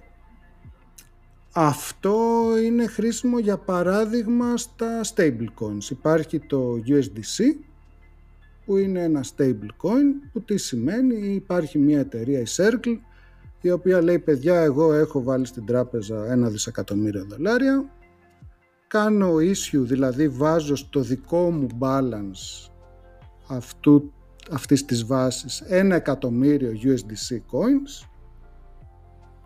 αυτό 1.53 2.45
είναι 2.64 2.87
χρήσιμο 2.87 3.39
για 3.39 3.59
παράδειγμα 3.59 4.57
στα 4.57 5.01
stablecoins. 5.14 5.91
Υπάρχει 5.91 6.39
το 6.39 6.74
USDC 6.87 7.70
που 8.65 8.77
είναι 8.77 9.03
ένα 9.03 9.25
stablecoin 9.25 10.29
που 10.33 10.41
τι 10.41 10.57
σημαίνει 10.57 11.35
υπάρχει 11.35 11.79
μια 11.79 11.99
εταιρεία 11.99 12.41
η 12.41 12.45
Circle 12.57 12.99
η 13.61 13.71
οποία 13.71 14.03
λέει 14.03 14.19
παιδιά 14.19 14.61
εγώ 14.61 14.93
έχω 14.93 15.23
βάλει 15.23 15.47
στην 15.47 15.67
τράπεζα 15.67 16.33
ένα 16.33 16.49
δισεκατομμύριο 16.49 17.25
δολάρια 17.29 17.91
κάνω 18.87 19.35
issue 19.35 19.83
δηλαδή 19.83 20.29
βάζω 20.29 20.77
στο 20.77 21.01
δικό 21.01 21.51
μου 21.51 21.67
balance 21.79 22.71
αυτού, 23.49 24.13
αυτής 24.51 24.85
της 24.85 25.05
βάσης 25.05 25.61
ένα 25.61 25.95
εκατομμύριο 25.95 26.73
USDC 26.83 27.35
coins 27.35 28.09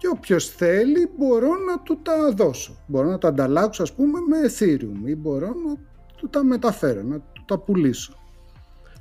και 0.05 0.11
όποιος 0.11 0.49
θέλει 0.49 1.11
μπορώ 1.17 1.49
να 1.49 1.81
του 1.81 2.01
τα 2.03 2.31
δώσω. 2.31 2.77
Μπορώ 2.87 3.09
να 3.09 3.19
τα 3.19 3.29
ανταλλάξω 3.29 3.83
ας 3.83 3.95
πούμε 3.95 4.19
με 4.21 4.37
Ethereum 4.49 5.09
ή 5.09 5.15
μπορώ 5.15 5.47
να 5.47 5.77
του 6.17 6.29
τα 6.29 6.45
μεταφέρω, 6.45 7.03
να 7.03 7.21
του 7.21 7.45
τα 7.47 7.59
πουλήσω. 7.59 8.24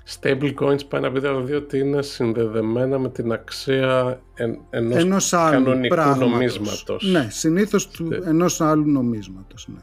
Stable 0.08 0.54
coins 0.60 0.88
πάει 0.88 1.02
να 1.02 1.12
πει 1.12 1.20
δηλαδή 1.20 1.54
ότι 1.54 1.80
είναι 1.80 2.02
συνδεδεμένα 2.02 3.00
με 3.00 3.10
την 3.10 3.32
αξία 3.32 4.22
εν, 4.34 4.60
ενός, 4.70 5.04
ενός 5.04 5.34
άλλου 5.34 5.64
κανονικού 5.64 5.96
πράγματος. 5.96 6.30
νομίσματος. 6.32 7.12
Ναι, 7.12 7.28
συνήθως 7.30 7.88
του, 7.88 8.14
ε. 8.14 8.30
ενός 8.30 8.62
άλλου 8.62 8.92
νομίσματος. 8.92 9.68
Ναι. 9.68 9.80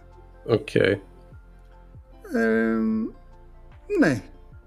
OK. 0.55 0.68
Okay. 0.75 0.95
Ε, 2.35 2.77
ναι. 3.99 4.23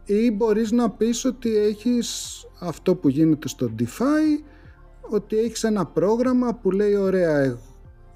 Ή 0.06 0.32
μπορείς 0.32 0.72
να 0.72 0.90
πεις 0.90 1.26
ότι 1.26 1.58
έχεις 1.58 2.40
αυτό 2.60 2.96
που 2.96 3.10
γίνεται 3.10 3.48
στο 3.48 3.72
DeFi, 3.80 4.44
ότι 5.10 5.38
έχεις 5.38 5.64
ένα 5.64 5.86
πρόγραμμα 5.86 6.56
που 6.56 6.72
λέει 6.72 6.96
ωραία, 6.96 7.58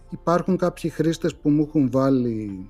υπάρχουν 0.10 0.58
κάποιοι 0.58 0.90
χρήστες 0.90 1.36
που 1.36 1.50
μου 1.50 1.66
έχουν 1.68 1.92
βάλει 1.92 2.70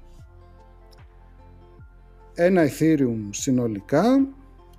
ένα 2.34 2.63
Ethereum 2.68 3.30
συνολικά 3.30 4.28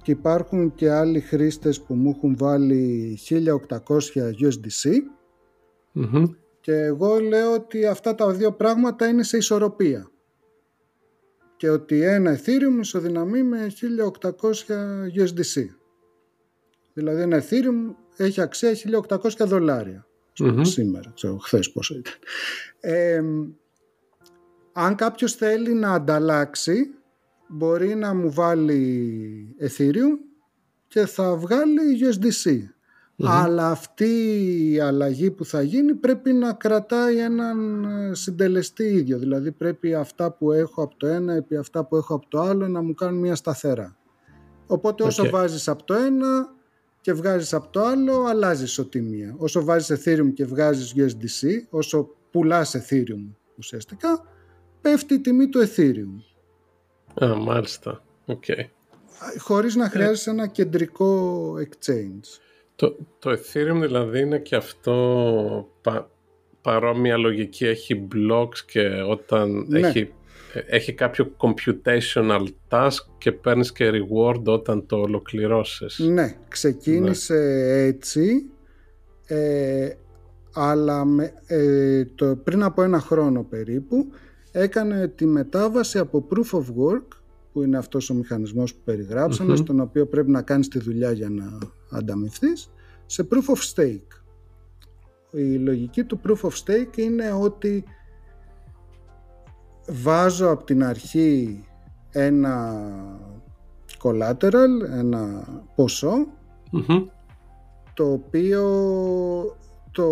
και 0.02 0.10
υπάρχουν 0.10 0.74
και 0.74 0.90
άλλοι 0.90 1.20
χρήστες 1.20 1.80
που 1.80 1.94
μου 1.94 2.14
έχουν 2.16 2.36
βάλει 2.36 3.18
1800 3.28 3.40
USDC 4.40 4.90
και 6.60 6.74
εγώ 6.74 7.20
λέω 7.20 7.54
ότι 7.54 7.86
αυτά 7.86 8.14
τα 8.14 8.32
δύο 8.32 8.52
πράγματα 8.52 9.08
είναι 9.08 9.22
σε 9.22 9.36
ισορροπία. 9.36 10.10
Και 11.56 11.70
ότι 11.70 12.02
ένα 12.02 12.38
Ethereum 12.38 12.80
ισοδυναμεί 12.80 13.42
με 13.42 13.72
1800 14.20 14.30
USDC. 15.16 15.64
Δηλαδή 16.92 17.22
ένα 17.22 17.42
Ethereum 17.42 17.94
έχει 18.16 18.40
αξία 18.40 18.72
1800 19.08 19.30
δολάρια. 19.38 20.06
Σήμερα, 20.60 21.12
ξέρω 21.14 21.36
χθες 21.36 21.72
πόσο 21.72 21.94
ήταν. 21.94 22.12
Ε, 22.80 23.22
αν 24.72 24.94
κάποιος 24.94 25.34
θέλει 25.34 25.74
να 25.74 25.92
ανταλλάξει 25.92 26.90
μπορεί 27.48 27.94
να 27.94 28.14
μου 28.14 28.32
βάλει 28.32 29.56
Ethereum 29.60 30.18
και 30.88 31.06
θα 31.06 31.36
βγάλει 31.36 31.80
USDC. 32.00 32.58
Αλλά 33.24 33.70
αυτή 33.70 34.10
η 34.72 34.80
αλλαγή 34.80 35.30
που 35.30 35.44
θα 35.44 35.62
γίνει 35.62 35.94
πρέπει 35.94 36.32
να 36.32 36.52
κρατάει 36.52 37.18
έναν 37.18 37.84
ε, 37.84 38.14
συντελεστή 38.14 38.84
ίδιο. 38.84 39.18
Δηλαδή 39.18 39.52
πρέπει 39.52 39.94
αυτά 39.94 40.32
που 40.32 40.52
έχω 40.52 40.82
από 40.82 40.96
το 40.96 41.06
ένα 41.06 41.34
επί 41.34 41.56
αυτά 41.56 41.84
που 41.84 41.96
έχω 41.96 42.14
από 42.14 42.28
το 42.28 42.40
άλλο 42.40 42.68
να 42.68 42.82
μου 42.82 42.94
κάνουν 42.94 43.20
μια 43.20 43.34
σταθερά. 43.34 43.96
Οπότε 44.66 45.02
όσο 45.02 45.30
βάζεις 45.30 45.68
από 45.68 45.84
το 45.84 45.94
ένα 45.94 46.54
και 47.00 47.12
βγάζεις 47.12 47.54
από 47.54 47.68
το 47.68 47.80
άλλο 47.80 48.24
αλλάζεις 48.24 48.70
ισοτιμία. 48.70 49.34
Όσο 49.38 49.64
βάζεις 49.64 49.98
Ethereum 49.98 50.32
και 50.34 50.44
βγάζεις 50.44 50.94
USDC, 50.96 51.48
όσο 51.70 52.10
πουλάς 52.30 52.76
Ethereum 52.76 53.34
ουσιαστικά, 53.58 54.24
πέφτει 54.80 55.14
η 55.14 55.20
τιμή 55.20 55.48
του 55.48 55.60
Ethereum. 55.60 56.22
Α, 57.24 57.34
μάλιστα. 57.34 58.04
Okay. 58.26 58.64
Χωρίς 59.38 59.74
να 59.74 59.88
χρειάζεσαι 59.88 60.30
ένα 60.30 60.46
κεντρικό 60.46 61.52
exchange. 61.54 62.40
Το, 62.76 62.96
το 63.18 63.30
Ethereum 63.30 63.80
δηλαδή 63.80 64.20
είναι 64.20 64.38
και 64.38 64.56
αυτό 64.56 65.68
πα, 65.80 66.10
παρόμοια 66.62 67.16
λογική. 67.16 67.66
Έχει 67.66 68.08
blocks 68.14 68.58
και 68.66 68.88
όταν 68.88 69.64
ναι. 69.68 69.78
έχει, 69.78 70.12
έχει 70.66 70.92
κάποιο 70.92 71.36
computational 71.36 72.46
task 72.68 73.04
και 73.18 73.32
παίρνεις 73.32 73.72
και 73.72 73.90
reward 73.90 74.44
όταν 74.44 74.86
το 74.86 74.96
ολοκληρώσεις. 74.96 75.98
Ναι, 75.98 76.36
ξεκίνησε 76.48 77.34
ναι. 77.34 77.82
έτσι 77.86 78.50
ε, 79.28 79.88
αλλά 80.52 81.04
με, 81.04 81.32
ε, 81.46 82.04
το, 82.04 82.36
πριν 82.36 82.62
από 82.62 82.82
ένα 82.82 83.00
χρόνο 83.00 83.42
περίπου 83.42 84.12
έκανε 84.58 85.08
τη 85.08 85.26
μετάβαση 85.26 85.98
από 85.98 86.26
proof 86.30 86.58
of 86.58 86.64
work 86.64 87.06
που 87.52 87.62
είναι 87.62 87.78
αυτός 87.78 88.10
ο 88.10 88.14
μηχανισμός 88.14 88.74
που 88.74 88.80
περιγράψαμε 88.84 89.56
στον 89.56 89.80
οποίο 89.80 90.06
πρέπει 90.06 90.30
να 90.30 90.42
κάνεις 90.42 90.68
τη 90.68 90.78
δουλειά 90.78 91.12
για 91.12 91.30
να 91.30 91.58
ανταμυφθείς 91.90 92.70
σε 93.06 93.28
proof 93.30 93.54
of 93.54 93.74
stake. 93.74 94.22
Η 95.30 95.54
λογική 95.54 96.04
του 96.04 96.20
proof 96.26 96.48
of 96.48 96.52
stake 96.64 96.96
είναι 96.96 97.32
ότι 97.32 97.84
βάζω 99.88 100.50
από 100.50 100.64
την 100.64 100.84
αρχή 100.84 101.64
ένα 102.10 102.76
collateral, 104.02 104.82
ένα 104.90 105.46
το 107.94 108.12
οποίο 108.12 108.62
το 109.90 110.06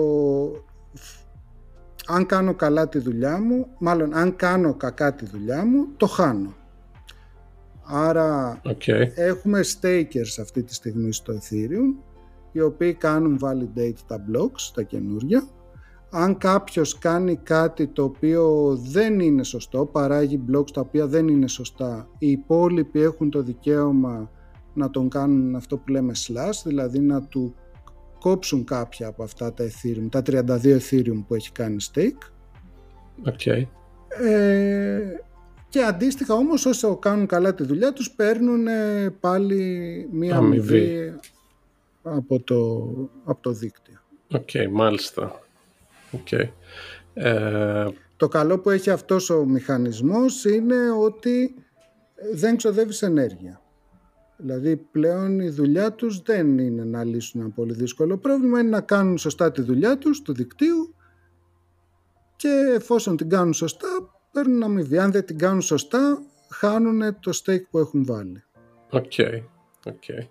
αν 2.07 2.27
κάνω 2.27 2.55
καλά 2.55 2.89
τη 2.89 2.99
δουλειά 2.99 3.39
μου, 3.39 3.67
μάλλον 3.79 4.15
αν 4.15 4.37
κάνω 4.37 4.75
κακά 4.75 5.15
τη 5.15 5.25
δουλειά 5.25 5.65
μου, 5.65 5.87
το 5.97 6.07
χάνω. 6.07 6.55
Άρα 7.83 8.61
έχουμε 9.15 9.61
stakers 9.61 10.41
αυτή 10.41 10.63
τη 10.63 10.75
στιγμή 10.75 11.13
στο 11.13 11.35
Ethereum, 11.35 12.03
οι 12.53 12.61
οποίοι 12.61 12.95
κάνουν 12.95 13.39
validate 13.43 13.99
τα 14.07 14.25
blocks, 14.33 14.71
τα 14.75 14.83
καινούργια, 14.83 15.49
αν 16.11 16.39
κάποιος 16.39 16.99
κάνει 16.99 17.37
κάτι 17.37 17.87
το 17.87 18.03
οποίο 18.03 18.77
δεν 18.77 19.21
είναι 19.21 19.43
σωστό, 19.43 19.87
παράγει 19.87 20.45
blogs 20.51 20.71
τα 20.73 20.81
οποία 20.81 21.07
δεν 21.07 21.29
είναι 21.29 21.49
σωστά, 21.49 22.09
οι 22.19 22.31
υπόλοιποι 22.31 23.03
έχουν 23.03 23.31
το 23.31 23.43
δικαίωμα 23.43 24.31
να 24.75 24.91
τον 24.91 25.09
κάνουν 25.09 25.55
αυτό 25.55 25.77
που 25.77 25.91
λέμε 25.91 26.13
slash, 26.15 26.63
δηλαδή 26.65 27.01
να 27.01 27.23
του 27.23 27.55
κόψουν 28.27 28.65
κάποια 28.65 29.07
από 29.07 29.23
αυτά 29.23 29.53
τα 29.53 29.65
Ethereum, 29.65 30.09
τα 30.11 30.23
32 30.27 30.79
Ethereum 30.79 31.25
που 31.27 31.35
έχει 31.35 31.53
κάνει 31.53 31.77
stake. 31.93 32.31
Okay. 33.25 33.63
Ε, 34.25 35.01
και 35.69 35.83
αντίστοιχα 35.83 36.35
όμως 36.35 36.67
όσο 36.67 36.97
κάνουν 36.97 37.27
καλά 37.27 37.55
τη 37.55 37.65
δουλειά 37.65 37.93
τους 37.93 38.11
παίρνουν 38.11 38.67
πάλι 39.21 40.09
μία 40.13 40.37
αμοιβή 40.37 41.15
από 42.03 42.41
το, 42.41 42.91
από 43.25 43.43
το 43.43 43.53
δίκτυο. 43.53 44.01
OK, 44.33 44.49
okay, 44.53 44.67
μάλιστα. 44.71 45.41
Okay. 46.13 46.49
Ε... 47.15 47.87
Το 48.17 48.29
καλό 48.29 48.59
που 48.59 48.71
έχει 48.71 48.91
αυτός 48.91 49.31
ο 49.31 49.45
μηχανισμός 49.45 50.45
είναι 50.45 50.91
ότι 50.91 51.55
δεν 52.35 52.57
ξοδεύεις 52.57 53.03
ενέργεια. 53.03 53.61
Δηλαδή 54.37 54.77
πλέον 54.77 55.41
η 55.41 55.49
δουλειά 55.49 55.93
τους 55.93 56.23
δεν 56.23 56.59
είναι 56.59 56.85
να 56.85 57.05
λύσουν 57.05 57.41
ένα 57.41 57.51
πολύ 57.51 57.73
δύσκολο 57.73 58.19
πρόβλημα, 58.19 58.61
είναι 58.61 58.69
να 58.69 58.81
κάνουν 58.81 59.19
σωστά 59.19 59.53
τη 59.53 59.63
δουλειά 59.63 59.99
τους, 59.99 60.23
του 60.23 60.35
δικτύου 60.35 60.95
και 62.37 62.73
εφόσον 62.75 63.17
την 63.17 63.29
κάνουν 63.29 63.53
σωστά 63.53 63.89
παίρνουν 64.33 64.63
αμοιβή. 64.63 64.99
Αν 64.99 65.11
δεν 65.11 65.25
την 65.25 65.39
κάνουν 65.39 65.61
σωστά 65.61 66.23
χάνουν 66.51 67.21
το 67.21 67.41
stake 67.45 67.69
που 67.71 67.79
έχουν 67.79 68.05
βάλει. 68.05 68.45
OK, 68.91 69.13
okay. 69.17 69.43
okay. 69.85 70.29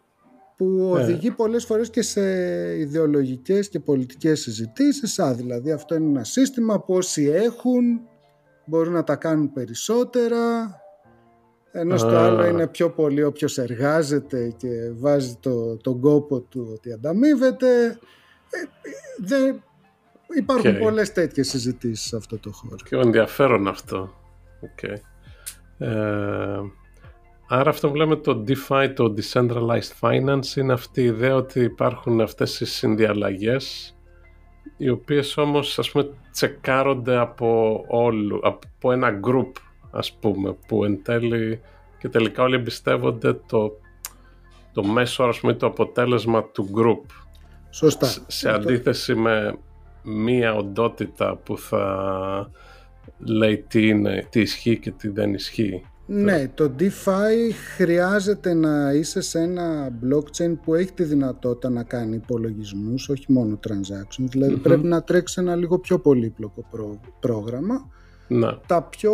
Που 0.57 0.93
ε. 0.97 1.01
οδηγεί 1.01 1.31
πολλές 1.31 1.65
φορές 1.65 1.89
και 1.89 2.01
σε 2.01 2.21
ιδεολογικές 2.79 3.69
και 3.69 3.79
πολιτικές 3.79 4.41
συζητήσεις. 4.41 5.19
Α, 5.19 5.33
δηλαδή 5.33 5.71
αυτό 5.71 5.95
είναι 5.95 6.09
ένα 6.09 6.23
σύστημα 6.23 6.81
που 6.81 6.93
όσοι 6.93 7.23
έχουν 7.23 8.01
μπορούν 8.65 8.93
να 8.93 9.03
τα 9.03 9.15
κάνουν 9.15 9.53
περισσότερα 9.53 10.39
ενώ 11.77 11.97
στο 11.97 12.17
άλλο 12.17 12.45
είναι 12.45 12.67
πιο 12.67 12.89
πολύ 12.89 13.23
όποιος 13.23 13.57
εργάζεται 13.57 14.53
και 14.57 14.91
βάζει 14.97 15.37
το, 15.39 15.77
τον 15.77 15.99
κόπο 15.99 16.39
του 16.39 16.69
ότι 16.73 16.91
ανταμείβεται. 16.91 17.85
Ε, 18.49 18.59
δεν, 19.17 19.63
υπάρχουν 20.37 20.75
okay. 20.75 20.79
πολλές 20.79 21.11
τέτοιες 21.11 21.47
συζητήσεις 21.49 22.07
σε 22.07 22.15
αυτό 22.15 22.39
το 22.39 22.51
χώρο. 22.51 22.75
Και 22.89 22.95
ενδιαφέρον 22.95 23.67
αυτό. 23.67 24.13
Okay. 24.61 24.95
Ε, 25.77 26.61
άρα 27.47 27.69
αυτό 27.69 27.89
που 27.89 27.95
λέμε 27.95 28.15
το 28.15 28.43
DeFi, 28.47 28.91
το 28.95 29.13
Decentralized 29.17 29.99
Finance, 29.99 30.57
είναι 30.57 30.73
αυτή 30.73 31.01
η 31.01 31.05
ιδέα 31.05 31.35
ότι 31.35 31.59
υπάρχουν 31.59 32.21
αυτές 32.21 32.59
οι 32.59 32.65
συνδιαλλαγές 32.65 33.95
οι 34.77 34.89
οποίες 34.89 35.37
όμως 35.37 35.79
ας 35.79 35.91
πούμε 35.91 36.09
τσεκάρονται 36.31 37.17
από, 37.17 37.83
όλου, 37.87 38.39
από 38.43 38.91
ένα 38.91 39.19
group 39.23 39.51
ας 39.95 40.13
πούμε, 40.13 40.55
που 40.67 40.83
εν 40.83 41.03
τέλει 41.03 41.61
και 41.99 42.09
τελικά 42.09 42.43
όλοι 42.43 42.55
εμπιστεύονται 42.55 43.33
το, 43.33 43.79
το 44.73 44.83
μέσο, 44.83 45.23
ας 45.23 45.39
πούμε, 45.39 45.53
το 45.53 45.65
αποτέλεσμα 45.65 46.43
του 46.43 46.69
group. 46.75 47.11
Σωστά. 47.69 48.07
Σε, 48.27 48.49
αντίθεση 48.49 49.15
με 49.15 49.57
μία 50.03 50.55
οντότητα 50.55 51.35
που 51.35 51.57
θα 51.57 52.51
λέει 53.17 53.65
τι, 53.67 53.87
είναι, 53.87 54.27
τι 54.29 54.39
ισχύει 54.39 54.79
και 54.79 54.91
τι 54.91 55.07
δεν 55.07 55.33
ισχύει. 55.33 55.83
Ναι, 56.07 56.47
το 56.47 56.71
DeFi 56.79 57.51
χρειάζεται 57.75 58.53
να 58.53 58.91
είσαι 58.91 59.21
σε 59.21 59.39
ένα 59.39 59.89
blockchain 60.03 60.57
που 60.63 60.75
έχει 60.75 60.91
τη 60.91 61.03
δυνατότητα 61.03 61.69
να 61.69 61.83
κάνει 61.83 62.15
υπολογισμούς, 62.15 63.09
όχι 63.09 63.31
μόνο 63.31 63.59
transactions, 63.67 64.25
δηλαδη 64.29 64.57
πρέπει 64.57 64.87
να 64.87 65.03
τρέξει 65.03 65.41
ένα 65.41 65.55
λίγο 65.55 65.79
πιο 65.79 65.99
πολύπλοκο 65.99 66.65
πρόγραμμα. 67.19 67.89
Ναι. 68.27 68.47
Τα 68.67 68.81
πιο 68.83 69.13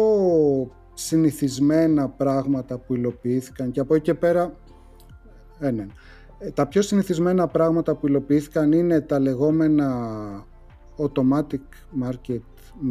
συνηθισμένα 0.94 2.10
πράγματα 2.10 2.78
που 2.78 2.96
υλοποιήθηκαν 2.96 3.72
και 3.72 3.80
από 3.80 3.96
εκεί 3.96 4.04
και 4.04 4.14
πέρα 4.14 4.54
ε, 5.60 5.72
ναι. 5.72 5.86
Ε, 6.40 6.50
τα 6.50 6.68
πιο 6.68 6.82
συνηθισμένα 6.82 7.48
πράγματα 7.48 7.96
που 7.96 8.08
υλοποιήθηκαν 8.08 8.72
είναι 8.72 9.02
τα 9.02 9.20
λεγόμενα 9.20 9.90
automatic 10.98 12.04
market 12.04 12.42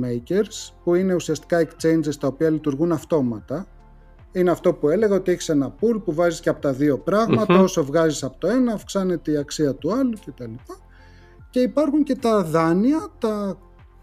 makers 0.02 0.72
που 0.84 0.94
είναι 0.94 1.14
ουσιαστικά 1.14 1.68
exchanges 1.68 2.14
τα 2.20 2.26
οποία 2.26 2.50
λειτουργούν 2.50 2.92
αυτόματα 2.92 3.66
είναι 4.32 4.50
αυτό 4.50 4.74
που 4.74 4.88
έλεγα 4.88 5.14
ότι 5.14 5.30
έχεις 5.30 5.48
ένα 5.48 5.74
pool 5.80 6.02
που 6.04 6.14
βάζεις 6.14 6.40
και 6.40 6.48
από 6.48 6.60
τα 6.60 6.72
δύο 6.72 7.02
όσο 7.48 7.84
βγάζεις 7.84 8.22
από 8.22 8.38
το 8.38 8.46
ένα 8.46 8.72
αυξάνεται 8.72 9.30
η 9.30 9.36
αξία 9.36 9.74
του 9.74 9.92
άλλου 9.92 10.16
κτλ. 10.26 10.52
Και 11.50 11.60
υπάρχουν 11.60 12.02
και 12.02 12.14
τα 12.14 12.42
δάνεια, 12.42 13.08
τα 13.18 13.58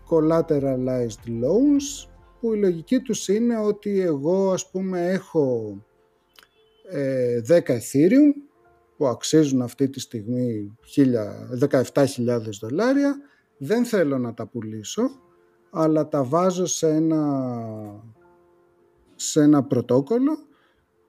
collateralized 0.10 1.28
loans 1.28 2.08
που 2.40 2.54
η 2.54 2.58
λογική 2.58 3.00
τους 3.00 3.28
είναι 3.28 3.60
ότι 3.60 4.02
εγώ 4.02 4.52
ας 4.52 4.70
πούμε 4.70 5.12
έχω 5.12 5.78
ε, 6.90 7.42
10 7.48 7.60
Ethereum 7.60 8.34
που 8.98 9.08
αξίζουν 9.08 9.62
αυτή 9.62 9.90
τη 9.90 10.00
στιγμή 10.00 10.78
17.000 11.70 12.40
δολάρια. 12.62 13.18
Δεν 13.58 13.86
θέλω 13.86 14.18
να 14.18 14.34
τα 14.34 14.48
πουλήσω 14.48 15.10
αλλά 15.70 16.08
τα 16.08 16.24
βάζω 16.24 16.66
σε 16.66 16.88
ένα 16.88 18.04
σε 19.16 19.42
ένα 19.42 19.64
πρωτόκολλο 19.64 20.38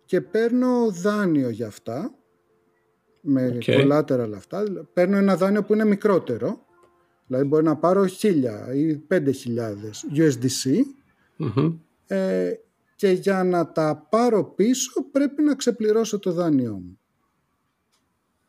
και 0.04 0.20
παίρνω 0.20 0.90
δάνειο 0.90 1.48
για 1.48 1.66
αυτά 1.66 2.14
με 3.20 3.58
okay. 3.60 3.80
collateral 3.80 4.32
αυτά. 4.36 4.62
Παίρνω 4.92 5.16
ένα 5.16 5.36
δάνειο 5.36 5.64
που 5.64 5.72
είναι 5.72 5.84
μικρότερο 5.84 6.66
δηλαδή 7.28 7.46
μπορεί 7.46 7.64
να 7.64 7.76
πάρω 7.76 8.04
1.000 8.20 8.34
ή 8.74 9.02
5.000 9.08 9.22
USDC 10.14 10.70
ες, 12.06 12.58
και 12.96 13.08
για 13.08 13.44
να 13.44 13.72
τα 13.72 14.06
πάρω 14.10 14.44
πίσω 14.44 15.02
πρέπει 15.02 15.42
να 15.42 15.54
ξεπληρώσω 15.54 16.18
το 16.18 16.32
δάνειό 16.32 16.72
μου. 16.72 16.98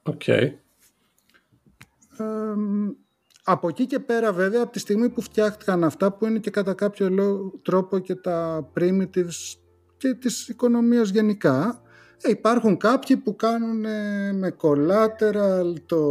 Οκ. 0.04 0.24
από 3.44 3.68
εκεί 3.68 3.86
και 3.86 4.00
πέρα 4.00 4.34
βέβαια 4.34 4.62
από 4.62 4.72
τη 4.72 4.80
στιγμή 4.80 5.10
που 5.10 5.22
φτιάχτηκαν 5.22 5.84
αυτά 5.84 6.12
που 6.12 6.26
είναι 6.26 6.40
και 6.40 6.50
κατά 6.50 6.74
κάποιο 6.74 7.10
τρόπο 7.62 8.00
και 8.00 8.16
τα 8.16 8.70
primitives 8.80 9.58
και 9.98 10.14
της 10.14 10.48
οικονομίας 10.48 11.10
γενικά 11.10 11.82
ε, 12.22 12.30
υπάρχουν 12.30 12.78
κάποιοι 12.78 13.18
που 13.18 13.36
κάνουν 13.36 13.86
ε, 13.86 14.32
με 14.34 14.56
collateral 14.62 15.74
το, 15.86 16.10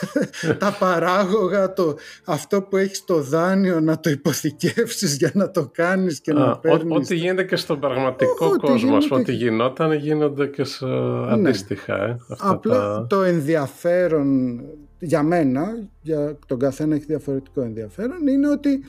τα 0.58 0.76
παράγωγα, 0.78 1.72
το, 1.72 1.96
αυτό 2.24 2.62
που 2.62 2.76
έχεις 2.76 3.04
το 3.04 3.22
δάνειο 3.22 3.80
να 3.80 4.00
το 4.00 4.10
υποθηκεύσεις 4.10 5.16
για 5.16 5.30
να 5.34 5.50
το 5.50 5.70
κάνεις 5.72 6.20
και 6.20 6.32
να 6.32 6.58
παίρνεις. 6.58 6.96
Ό,τι 6.96 7.14
γίνεται 7.14 7.44
και 7.44 7.56
στον 7.56 7.80
πραγματικό 7.80 8.46
ό, 8.46 8.56
κόσμο, 8.56 8.96
ό,τι, 8.96 9.14
ό,τι 9.14 9.32
γινόταν 9.32 9.92
γίνονται 9.92 10.46
και 10.46 10.64
σε 10.64 10.86
ναι. 10.86 11.32
αντίστοιχα. 11.32 12.04
Ε, 12.04 12.16
Απλά 12.38 13.06
το 13.06 13.22
ενδιαφέρον 13.22 14.60
για 14.98 15.22
μένα, 15.22 15.88
για 16.02 16.38
τον 16.46 16.58
καθένα 16.58 16.94
έχει 16.94 17.04
διαφορετικό 17.04 17.60
ενδιαφέρον, 17.60 18.26
είναι 18.26 18.48
ότι 18.48 18.84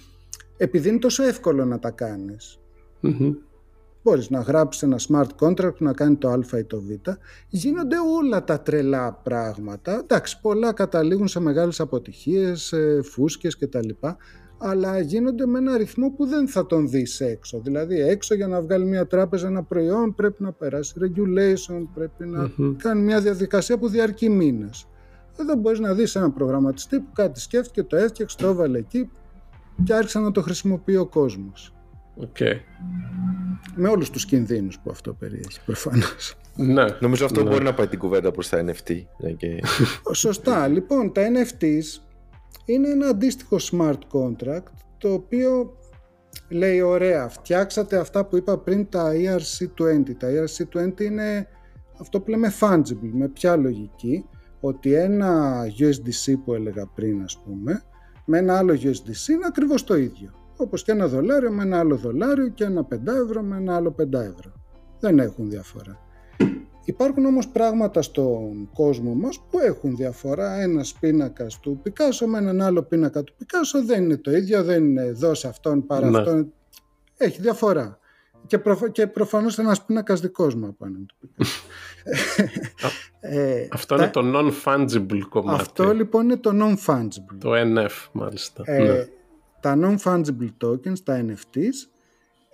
επειδή 0.57 0.89
είναι 0.89 0.99
τόσο 0.99 1.23
εύκολο 1.23 1.65
να 1.65 1.79
τα 1.79 1.91
κανεις 1.91 2.59
Μπορείς 4.07 4.29
να 4.29 4.39
γράψεις 4.39 4.81
ένα 4.81 4.99
smart 5.07 5.27
contract 5.39 5.75
που 5.77 5.83
να 5.83 5.93
κάνει 5.93 6.15
το 6.15 6.29
α 6.29 6.57
ή 6.57 6.63
το 6.63 6.81
β. 6.81 6.89
Γίνονται 7.49 7.95
όλα 8.17 8.43
τα 8.43 8.61
τρελά 8.61 9.13
πράγματα. 9.23 9.99
Εντάξει, 9.99 10.41
πολλά 10.41 10.73
καταλήγουν 10.73 11.27
σε 11.27 11.39
μεγάλες 11.39 11.79
αποτυχίες, 11.79 12.73
φούσκες 13.03 13.57
κτλ. 13.57 13.89
Αλλά 14.57 14.99
γίνονται 14.99 15.45
με 15.45 15.57
ένα 15.57 15.77
ρυθμό 15.77 16.09
που 16.09 16.25
δεν 16.25 16.47
θα 16.47 16.65
τον 16.65 16.89
δεις 16.89 17.19
έξω. 17.19 17.59
Δηλαδή 17.59 18.01
έξω 18.01 18.35
για 18.35 18.47
να 18.47 18.61
βγάλει 18.61 18.85
μια 18.85 19.07
τράπεζα 19.07 19.47
ένα 19.47 19.63
προϊόν 19.63 20.15
πρέπει 20.15 20.43
να 20.43 20.51
περάσει 20.51 20.93
regulation, 21.01 21.87
πρέπει 21.93 22.25
να 22.25 22.51
κάνει 22.77 23.01
μια 23.01 23.21
διαδικασία 23.21 23.77
που 23.77 23.87
διαρκεί 23.87 24.29
μήνες. 24.29 24.87
Εδώ 25.39 25.55
μπορείς 25.55 25.79
να 25.79 25.93
δεις 25.93 26.15
ένα 26.15 26.31
προγραμματιστή 26.31 26.99
που 26.99 27.11
κάτι 27.13 27.39
σκέφτηκε, 27.39 27.83
το 27.83 27.95
έφτιαξε, 27.95 28.37
το 28.37 28.47
έβαλε 28.47 28.77
εκεί 28.77 29.09
και 29.83 29.93
άρχισε 29.93 30.19
να 30.19 30.31
το 30.31 30.41
χρησιμοποιεί 30.41 30.95
ο 30.95 31.05
κόσμος. 31.05 31.71
Okay. 32.19 32.53
Με 33.75 33.89
όλους 33.89 34.09
τους 34.09 34.25
κινδύνους 34.25 34.79
που 34.79 34.89
αυτό 34.89 35.13
περιέχει 35.13 35.59
προφανώς. 35.65 36.35
Ναι. 36.55 36.85
Νομίζω 36.99 37.25
αυτό 37.25 37.43
ναι. 37.43 37.49
μπορεί 37.49 37.63
να 37.63 37.73
πάει 37.73 37.87
την 37.87 37.99
κουβέντα 37.99 38.31
προς 38.31 38.49
τα 38.49 38.65
NFT. 38.65 39.01
Και... 39.37 39.63
Σωστά. 40.13 40.67
Λοιπόν, 40.67 41.13
τα 41.13 41.21
NFTs 41.21 42.01
είναι 42.65 42.89
ένα 42.89 43.07
αντίστοιχο 43.07 43.57
smart 43.71 43.99
contract 44.11 44.71
το 44.97 45.13
οποίο 45.13 45.77
λέει 46.49 46.81
ωραία, 46.81 47.27
φτιάξατε 47.27 47.97
αυτά 47.97 48.25
που 48.25 48.37
είπα 48.37 48.57
πριν 48.57 48.89
τα 48.89 49.11
ERC20. 49.13 50.15
Τα 50.17 50.27
ERC20 50.27 51.01
είναι 51.01 51.47
αυτό 51.99 52.21
που 52.21 52.29
λέμε 52.29 52.53
fungible. 52.59 53.11
Με 53.11 53.27
ποια 53.27 53.55
λογική, 53.55 54.25
ότι 54.59 54.93
ένα 54.93 55.61
USDC 55.79 56.33
που 56.45 56.53
έλεγα 56.53 56.85
πριν 56.95 57.23
ας 57.23 57.41
πούμε, 57.45 57.83
με 58.25 58.37
ένα 58.37 58.57
άλλο 58.57 58.73
USDC 58.73 59.29
είναι 59.29 59.45
ακριβώς 59.45 59.83
το 59.83 59.95
ίδιο. 59.95 60.31
Όπως 60.57 60.83
και 60.83 60.91
ένα 60.91 61.07
δολάριο 61.07 61.51
με 61.51 61.63
ένα 61.63 61.79
άλλο 61.79 61.95
δολάριο 61.95 62.47
και 62.47 62.63
ένα 62.63 62.87
5 62.89 62.97
ευρώ 63.23 63.41
με 63.41 63.57
ένα 63.57 63.75
άλλο 63.75 63.95
5 64.01 64.13
ευρώ. 64.13 64.51
Δεν 64.99 65.19
έχουν 65.19 65.49
διαφορά. 65.49 65.99
υπάρχουν 66.85 67.25
όμως 67.25 67.47
πράγματα 67.47 68.01
στον 68.01 68.69
κόσμο 68.73 69.13
μας 69.13 69.39
που 69.49 69.59
έχουν 69.59 69.95
διαφορά. 69.95 70.61
Ένας 70.61 70.93
πίνακας 70.93 71.59
του 71.59 71.79
Πικάσο 71.83 72.27
με 72.27 72.37
έναν 72.37 72.61
άλλο 72.61 72.83
πίνακα 72.83 73.23
του 73.23 73.33
Πικάσο 73.37 73.83
δεν 73.85 74.03
είναι 74.03 74.17
το 74.17 74.31
ίδιο, 74.31 74.63
δεν 74.63 74.83
είναι 74.83 75.01
εδώ 75.01 75.33
σε 75.33 75.47
αυτόν 75.47 75.85
παρά 75.85 76.09
ναι. 76.09 76.17
αυτόν. 76.17 76.53
Έχει 77.17 77.41
διαφορά. 77.41 77.99
Και, 78.45 78.57
προ, 78.57 78.87
και 78.91 79.07
προφανώς 79.07 79.59
ένας 79.59 79.85
πίνακας 79.85 80.19
δικός 80.19 80.55
μου 80.55 80.67
από 80.67 80.85
έναν 80.85 81.05
του 81.05 81.15
Πικάσο. 81.19 81.61
ε, 83.19 83.67
αυτό 83.71 83.95
είναι 83.95 84.09
το 84.09 84.21
non-fungible 84.23 85.21
κομμάτι. 85.29 85.61
Αυτό 85.61 85.93
λοιπόν 85.93 86.23
είναι 86.23 86.37
το 86.37 86.51
non-fungible. 86.53 87.37
Το 87.39 87.51
NF 87.53 88.07
μάλιστα. 88.11 88.63
Ε, 88.65 88.83
ναι. 88.83 89.07
Τα 89.61 89.77
non-fungible 89.81 90.49
tokens, 90.63 90.99
τα 91.03 91.25
NFTs, 91.25 91.89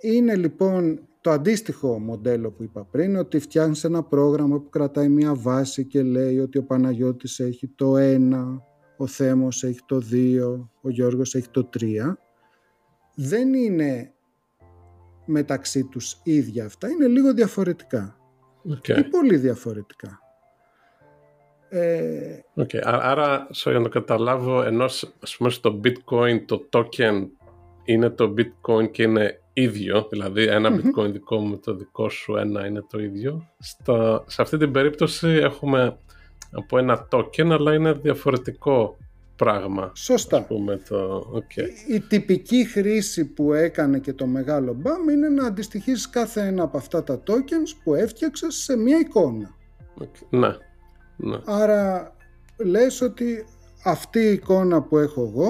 είναι 0.00 0.36
λοιπόν 0.36 1.00
το 1.20 1.30
αντίστοιχο 1.30 1.98
μοντέλο 1.98 2.50
που 2.50 2.62
είπα 2.62 2.84
πριν, 2.84 3.16
ότι 3.16 3.38
φτιάχνεις 3.38 3.84
ένα 3.84 4.02
πρόγραμμα 4.02 4.60
που 4.60 4.68
κρατάει 4.68 5.08
μια 5.08 5.34
βάση 5.34 5.84
και 5.84 6.02
λέει 6.02 6.38
ότι 6.38 6.58
ο 6.58 6.64
Παναγιώτης 6.64 7.40
έχει 7.40 7.68
το 7.68 7.94
1, 7.96 8.60
ο 8.96 9.06
Θέμος 9.06 9.64
έχει 9.64 9.80
το 9.86 10.02
2, 10.12 10.68
ο 10.80 10.90
Γιώργος 10.90 11.34
έχει 11.34 11.48
το 11.48 11.68
3. 11.78 12.16
Δεν 13.14 13.54
είναι 13.54 14.12
μεταξύ 15.26 15.84
τους 15.84 16.20
ίδια 16.22 16.64
αυτά, 16.64 16.88
είναι 16.88 17.06
λίγο 17.06 17.34
διαφορετικά. 17.34 18.16
Okay. 18.68 18.98
Ή 18.98 19.04
πολύ 19.04 19.36
διαφορετικά. 19.36 20.18
Ε... 21.74 22.44
Okay. 22.56 22.80
Άρα, 22.82 23.46
so, 23.54 23.70
για 23.70 23.78
να 23.78 23.82
το 23.82 23.88
καταλάβω, 23.88 24.62
ενώ 24.62 24.84
ας 25.20 25.36
πούμε 25.38 25.50
στο 25.50 25.80
bitcoin 25.84 26.42
το 26.46 26.68
token 26.72 27.26
είναι 27.84 28.10
το 28.10 28.34
bitcoin 28.38 28.90
και 28.90 29.02
είναι 29.02 29.40
ίδιο, 29.52 30.06
δηλαδή 30.10 30.48
bitcoin 30.52 31.10
δικό 31.12 31.38
μου 31.38 31.58
το 31.58 31.74
δικό 31.74 32.08
σου 32.08 32.36
ένα 32.36 32.66
είναι 32.66 32.84
το 32.90 32.98
ίδιο. 32.98 33.48
Στα, 33.58 34.24
σε 34.26 34.42
αυτή 34.42 34.56
την 34.56 34.70
περίπτωση 34.70 35.28
έχουμε 35.28 35.98
από 36.52 36.78
ένα 36.78 37.08
token 37.10 37.50
αλλά 37.50 37.74
είναι 37.74 37.92
διαφορετικό 37.92 38.96
πράγμα. 39.36 39.92
Σωστά. 39.94 40.42
πούμε, 40.42 40.80
το... 40.88 41.22
okay. 41.34 41.92
Η, 41.94 42.00
τυπική 42.00 42.64
χρήση 42.64 43.24
που 43.24 43.52
έκανε 43.52 43.98
και 43.98 44.12
το 44.12 44.26
μεγάλο 44.26 44.76
BAM 44.84 45.12
είναι 45.12 45.28
να 45.28 45.46
αντιστοιχίσει 45.46 46.10
κάθε 46.10 46.40
ένα 46.40 46.62
από 46.62 46.76
αυτά 46.76 47.02
τα 47.02 47.22
tokens 47.26 47.80
που 47.84 47.94
έφτιαξες 47.94 48.54
σε 48.54 48.76
μια 48.76 48.98
εικόνα. 48.98 49.54
Okay. 50.00 50.26
Ναι. 50.30 50.56
Ναι. 51.16 51.38
Άρα 51.44 52.12
λες 52.56 53.00
ότι 53.00 53.46
αυτή 53.84 54.18
η 54.18 54.32
εικόνα 54.32 54.82
που 54.82 54.98
έχω 54.98 55.22
εγώ 55.22 55.48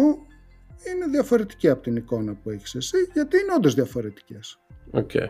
είναι 0.92 1.06
διαφορετική 1.10 1.68
από 1.68 1.82
την 1.82 1.96
εικόνα 1.96 2.34
που 2.42 2.50
έχεις 2.50 2.74
εσύ, 2.74 2.96
γιατί 3.12 3.36
είναι 3.36 3.52
όντως 3.56 3.74
διαφορετικές. 3.74 4.58
Okay. 4.92 5.28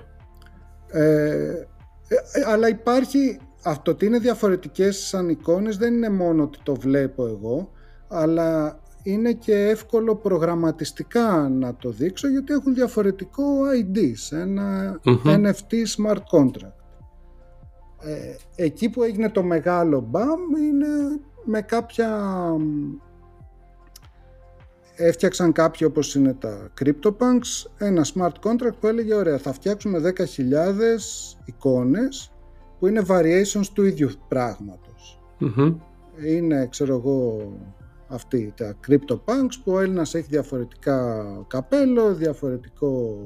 Ε, 0.90 1.66
ε, 2.08 2.16
αλλά 2.46 2.68
υπάρχει, 2.68 3.38
αυτό 3.64 3.90
ότι 3.90 4.06
είναι 4.06 4.18
διαφορετικές 4.18 4.98
σαν 4.98 5.28
εικόνες 5.28 5.76
δεν 5.76 5.94
είναι 5.94 6.10
μόνο 6.10 6.42
ότι 6.42 6.58
το 6.62 6.74
βλέπω 6.74 7.26
εγώ, 7.26 7.70
αλλά 8.08 8.78
είναι 9.02 9.32
και 9.32 9.54
εύκολο 9.54 10.16
προγραμματιστικά 10.16 11.48
να 11.48 11.74
το 11.74 11.90
δείξω 11.90 12.28
γιατί 12.28 12.52
έχουν 12.52 12.74
διαφορετικό 12.74 13.44
ID, 13.82 13.98
ένα 14.30 15.00
NFT 15.24 15.72
smart 15.96 16.22
contract. 16.38 16.73
Ε, 18.04 18.36
εκεί 18.56 18.88
που 18.90 19.02
έγινε 19.02 19.30
το 19.30 19.42
μεγάλο 19.42 20.10
BAM 20.12 20.58
είναι 20.58 20.86
με 21.44 21.60
κάποια 21.60 22.20
έφτιαξαν 24.96 25.52
κάποιοι 25.52 25.86
όπως 25.90 26.14
είναι 26.14 26.34
τα 26.34 26.72
CryptoPunks 26.80 27.70
ένα 27.78 28.06
smart 28.14 28.32
contract 28.42 28.78
που 28.80 28.86
έλεγε 28.86 29.14
ωραία 29.14 29.38
θα 29.38 29.52
φτιάξουμε 29.52 30.12
10.000 30.16 30.22
εικόνες 31.44 32.32
που 32.78 32.86
είναι 32.86 33.02
variations 33.08 33.66
του 33.72 33.84
ίδιου 33.84 34.10
Είναι 36.26 36.66
ξέρω 36.66 36.94
εγώ 36.94 37.52
αυτοί 38.08 38.52
τα 38.56 38.76
CryptoPunks 38.88 39.54
που 39.64 39.72
ο 39.72 39.80
Έλληνας 39.80 40.14
έχει 40.14 40.26
διαφορετικά 40.28 41.24
καπέλο, 41.46 42.14
διαφορετικό 42.14 43.16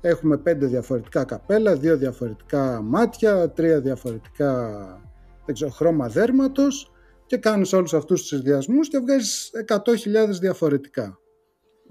έχουμε 0.00 0.36
πέντε 0.36 0.66
διαφορετικά 0.66 1.24
καπέλα, 1.24 1.76
δύο 1.76 1.96
διαφορετικά 1.96 2.80
μάτια, 2.82 3.50
τρία 3.50 3.80
διαφορετικά 3.80 4.72
δεν 5.48 5.54
ξέρω, 5.54 5.70
χρώμα 5.70 6.08
δέρματος 6.08 6.92
και 7.26 7.36
κάνεις 7.36 7.72
όλους 7.72 7.94
αυτούς 7.94 8.20
τους 8.20 8.28
συνδυασμούς 8.28 8.88
και 8.88 8.98
βγάζεις 8.98 9.50
100.000 9.66 10.38
διαφορετικά. 10.40 11.18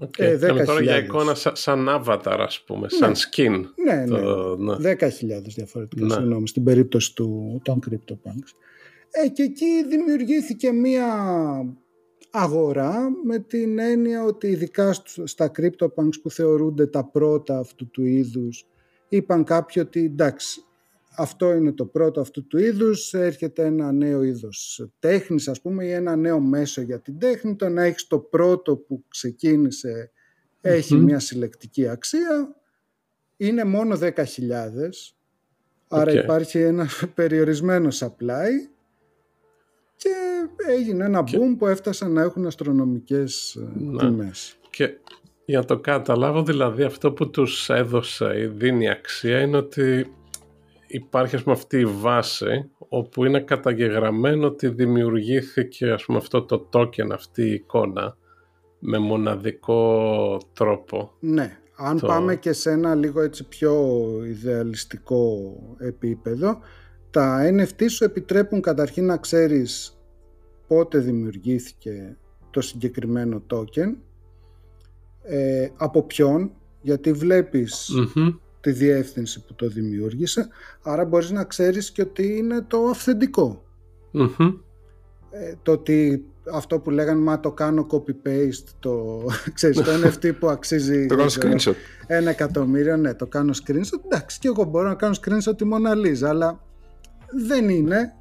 Okay. 0.00 0.18
Ε, 0.18 0.36
10 0.36 0.64
τώρα 0.66 0.82
για 0.82 0.96
εικόνα 0.96 1.34
σαν 1.34 1.88
avatar 1.88 2.36
ας 2.38 2.62
πούμε, 2.66 2.80
ναι. 2.80 2.88
σαν 2.88 3.14
skin. 3.14 3.64
Ναι, 3.84 3.94
ναι. 3.94 4.06
Το, 4.06 4.56
ναι. 4.56 4.94
10.000 5.00 5.08
διαφορετικά, 5.42 6.04
ναι. 6.04 6.12
συγγνώμη, 6.12 6.48
στην 6.48 6.64
περίπτωση 6.64 7.14
του, 7.14 7.60
των 7.64 7.78
CryptoPunks. 7.88 8.52
Ε, 9.10 9.28
και 9.28 9.42
εκεί 9.42 9.84
δημιουργήθηκε 9.88 10.72
μία 10.72 11.06
αγορά 12.30 13.10
με 13.24 13.38
την 13.38 13.78
έννοια 13.78 14.24
ότι 14.24 14.46
ειδικά 14.46 14.92
στα 15.24 15.50
CryptoPunks 15.56 16.20
που 16.22 16.30
θεωρούνται 16.30 16.86
τα 16.86 17.04
πρώτα 17.04 17.58
αυτού 17.58 17.90
του 17.90 18.04
είδους 18.04 18.66
είπαν 19.08 19.44
κάποιοι 19.44 19.82
ότι 19.86 20.04
εντάξει 20.04 20.62
αυτό 21.16 21.52
είναι 21.52 21.72
το 21.72 21.84
πρώτο 21.84 22.20
αυτού 22.20 22.46
του 22.46 22.58
είδους, 22.58 23.14
έρχεται 23.14 23.64
ένα 23.64 23.92
νέο 23.92 24.22
είδος 24.22 24.88
τέχνης 24.98 25.48
ας 25.48 25.60
πούμε 25.60 25.84
ή 25.84 25.90
ένα 25.90 26.16
νέο 26.16 26.40
μέσο 26.40 26.80
για 26.80 27.00
την 27.00 27.18
τέχνη, 27.18 27.56
το 27.56 27.68
να 27.68 27.82
έχεις 27.82 28.06
το 28.06 28.18
πρώτο 28.18 28.76
που 28.76 29.04
ξεκίνησε 29.08 30.10
μια 30.90 31.18
συλλεκτική 31.18 31.88
αξία, 31.88 32.56
είναι 33.36 33.64
μόνο 33.64 33.98
10.000, 34.00 34.14
άρα 35.88 36.12
υπάρχει 36.12 36.58
ένα 36.58 36.88
περιορισμένος 37.14 38.02
supply 38.04 38.48
και 39.98 40.14
έγινε 40.68 41.04
ένα 41.04 41.20
boom 41.20 41.56
που 41.58 41.66
έφτασαν 41.66 42.12
να 42.12 42.22
έχουν 42.22 42.46
αστρονομικές 42.46 43.54
ε, 43.54 43.78
ναι. 43.78 43.98
τιμές. 43.98 44.56
Και 44.70 44.98
για 45.44 45.64
το 45.64 45.78
καταλάβω 45.78 46.42
δηλαδή 46.42 46.82
αυτό 46.82 47.12
που 47.12 47.30
τους 47.30 47.70
έδωσε 47.70 48.40
η 48.40 48.46
δίνει 48.46 48.90
αξία 48.90 49.40
είναι 49.40 49.56
ότι 49.56 50.12
υπάρχει 50.86 51.36
ας 51.36 51.42
πούμε, 51.42 51.54
αυτή 51.54 51.78
η 51.78 51.84
βάση 51.84 52.70
όπου 52.78 53.24
είναι 53.24 53.40
καταγεγραμμένο 53.40 54.46
ότι 54.46 54.68
δημιουργήθηκε 54.68 55.90
ας 55.90 56.04
πούμε, 56.04 56.18
αυτό 56.18 56.42
το 56.42 56.68
token, 56.72 57.10
αυτή 57.12 57.42
η 57.42 57.52
εικόνα 57.52 58.16
με 58.78 58.98
μοναδικό 58.98 60.40
τρόπο. 60.52 61.12
Ναι, 61.20 61.58
αν 61.76 62.00
πάμε 62.06 62.36
και 62.36 62.52
σε 62.52 62.70
ένα 62.70 62.94
λίγο 62.94 63.20
έτσι 63.20 63.48
πιο 63.48 63.74
ιδεαλιστικό 64.24 65.56
επίπεδο, 65.78 66.58
τα 67.18 67.50
NFT 67.52 67.84
σου 67.88 68.04
επιτρέπουν 68.04 68.60
καταρχήν 68.60 69.06
να 69.06 69.16
ξέρεις 69.16 69.98
πότε 70.66 70.98
δημιουργήθηκε 70.98 72.16
το 72.50 72.60
συγκεκριμένο 72.60 73.42
token, 73.50 73.94
ε, 75.22 75.68
από 75.76 76.02
ποιον, 76.02 76.50
γιατί 76.80 77.14
τη 78.60 78.70
διεύθυνση 78.70 79.44
που 79.44 79.54
το 79.54 79.68
δημιούργησε, 79.68 80.48
άρα 80.82 81.04
μπορείς 81.04 81.30
να 81.30 81.44
ξέρεις 81.44 81.90
και 81.90 82.02
ότι 82.02 82.36
είναι 82.36 82.64
το 82.68 82.84
αυθεντικο 82.84 83.64
Ε, 85.30 85.54
το 85.62 85.72
ότι 85.72 86.24
αυτό 86.52 86.80
που 86.80 86.90
λέγανε 86.90 87.20
μα 87.20 87.40
το 87.40 87.52
κάνω 87.52 87.86
copy-paste, 87.90 88.68
το, 88.78 89.24
ξέρεις, 89.54 89.76
το 89.76 89.90
NFT 90.04 90.38
που 90.38 90.48
αξίζει 90.48 91.06
το 91.06 91.16
κάνω 91.16 91.30
screenshot. 91.30 91.74
ένα 92.06 92.30
εκατομμύριο, 92.30 92.96
ναι, 92.96 93.14
το 93.14 93.26
κάνω 93.26 93.52
screenshot. 93.64 94.04
Εντάξει, 94.04 94.38
και 94.38 94.48
εγώ 94.48 94.64
μπορώ 94.64 94.88
να 94.88 94.94
κάνω 94.94 95.16
screenshot 95.24 95.56
τη 95.56 95.64
Μόνα 95.64 95.94
Λίζα, 95.94 96.28
αλλά 96.28 96.66
δεν 97.46 97.68
είναι. 97.68 98.14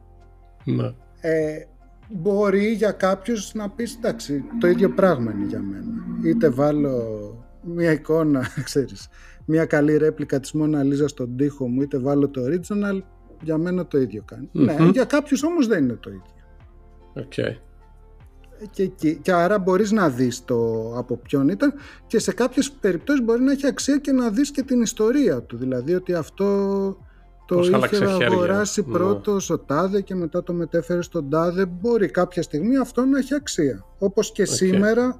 Ναι. 0.63 0.93
Ε, 1.19 1.65
μπορεί 2.09 2.71
για 2.71 2.91
κάποιους 2.91 3.53
να 3.53 3.69
πεις 3.69 3.95
εντάξει 3.95 4.43
το 4.59 4.67
ίδιο 4.67 4.89
πράγμα 4.89 5.31
είναι 5.31 5.45
για 5.45 5.59
μένα 5.59 6.05
είτε 6.23 6.49
βάλω 6.49 7.45
μια 7.61 7.91
εικόνα 7.91 8.47
ξέρεις 8.63 9.09
μια 9.45 9.65
καλή 9.65 9.97
ρέπλικα 9.97 10.39
της 10.39 10.51
Μόνα 10.51 10.83
Λίζα 10.83 11.07
στον 11.07 11.35
τοίχο 11.37 11.67
μου 11.67 11.81
είτε 11.81 11.97
βάλω 11.97 12.29
το 12.29 12.41
original 12.45 13.01
για 13.41 13.57
μένα 13.57 13.87
το 13.87 13.97
ίδιο 13.97 14.25
Ναι, 14.51 14.75
για 14.93 15.05
κάποιους 15.05 15.43
όμως 15.43 15.67
δεν 15.67 15.83
είναι 15.83 15.97
το 15.99 16.09
ίδιο. 16.09 16.31
Okay. 17.15 17.55
Και, 18.71 18.85
και, 18.87 19.13
και, 19.13 19.31
άρα 19.31 19.59
μπορείς 19.59 19.91
να 19.91 20.09
δεις 20.09 20.45
το 20.45 20.91
από 20.97 21.17
ποιον 21.17 21.49
ήταν 21.49 21.73
και 22.07 22.19
σε 22.19 22.33
κάποιες 22.33 22.71
περιπτώσεις 22.71 23.23
μπορεί 23.23 23.41
να 23.41 23.51
έχει 23.51 23.67
αξία 23.67 23.97
και 23.97 24.11
να 24.11 24.29
δεις 24.29 24.51
και 24.51 24.63
την 24.63 24.81
ιστορία 24.81 25.41
του. 25.41 25.57
Δηλαδή 25.57 25.95
ότι 25.95 26.13
αυτό 26.13 26.97
το 27.47 27.55
Πώς 27.55 27.67
είχε 27.67 28.25
αγοράσει 28.25 28.83
ναι. 28.87 28.93
πρώτος 28.93 29.49
ο 29.49 29.59
Τάδε 29.59 30.01
και 30.01 30.15
μετά 30.15 30.43
το 30.43 30.53
μετέφερε 30.53 31.01
στον 31.01 31.29
Τάδε. 31.29 31.65
Μπορεί 31.65 32.09
κάποια 32.09 32.41
στιγμή 32.41 32.77
αυτό 32.77 33.05
να 33.05 33.17
έχει 33.17 33.33
αξία. 33.33 33.85
Όπως 33.97 34.31
και 34.31 34.45
σήμερα 34.45 35.19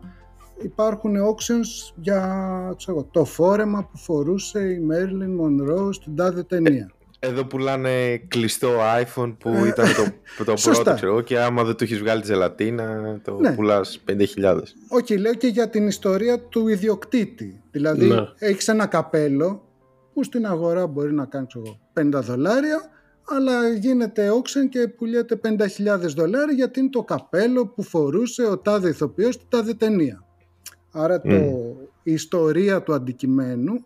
υπάρχουν 0.62 1.16
auctions 1.16 1.94
για 1.96 2.74
ξέρω, 2.78 3.08
το 3.12 3.26
φόρεμα 3.26 3.84
που 3.92 3.98
φορούσε 3.98 4.60
η 4.60 4.80
Μέρλιν 4.80 5.32
Μονρό 5.32 5.94
στην 5.94 6.16
τάδε 6.16 6.44
ταινία. 6.44 6.92
Ε, 7.20 7.28
εδώ 7.28 7.46
πουλάνε 7.46 8.18
κλειστό 8.18 8.70
iPhone 9.02 9.36
που 9.40 9.50
ε, 9.50 9.68
ήταν 9.68 9.86
το, 9.86 10.04
το 10.46 10.54
πρώτο 10.64 10.94
ξέρω, 10.94 11.22
και 11.22 11.40
άμα 11.40 11.64
δεν 11.64 11.76
του 11.76 11.84
έχεις 11.84 12.00
βγάλει 12.00 12.22
τη 12.22 12.28
ζελατίνα 12.28 13.20
το 13.24 13.38
ναι. 13.40 13.54
πουλάς 13.54 14.04
50.000. 14.10 14.60
Όχι, 14.88 15.18
λέω 15.18 15.34
και 15.34 15.48
για 15.48 15.70
την 15.70 15.88
ιστορία 15.88 16.40
του 16.40 16.68
ιδιοκτήτη. 16.68 17.62
Δηλαδή 17.72 18.06
ναι. 18.06 18.28
έχεις 18.38 18.68
ένα 18.68 18.86
καπέλο 18.86 19.67
που 20.18 20.24
στην 20.24 20.46
αγορά 20.46 20.88
μπορεί 20.88 21.14
να 21.14 21.26
κάνει 21.26 21.48
50 21.94 22.10
δολάρια 22.14 22.90
αλλά 23.28 23.70
γίνεται 23.70 24.30
auction 24.32 24.70
και 24.70 24.88
πουλιέται 24.88 25.40
50.000 25.44 26.00
δολάρια 26.16 26.54
γιατί 26.54 26.80
είναι 26.80 26.90
το 26.90 27.04
καπέλο 27.04 27.68
που 27.68 27.84
φορούσε 27.84 28.46
ο 28.46 28.58
τάδε 28.58 28.90
ηθοποιός 28.90 29.34
στην 29.34 29.48
τάδε 29.50 29.74
ταινία. 29.74 30.26
Άρα 30.92 31.22
το, 31.22 31.36
η 32.04 32.12
ιστορία 32.12 32.84
του 32.84 32.94
αντικειμένου 32.94 33.86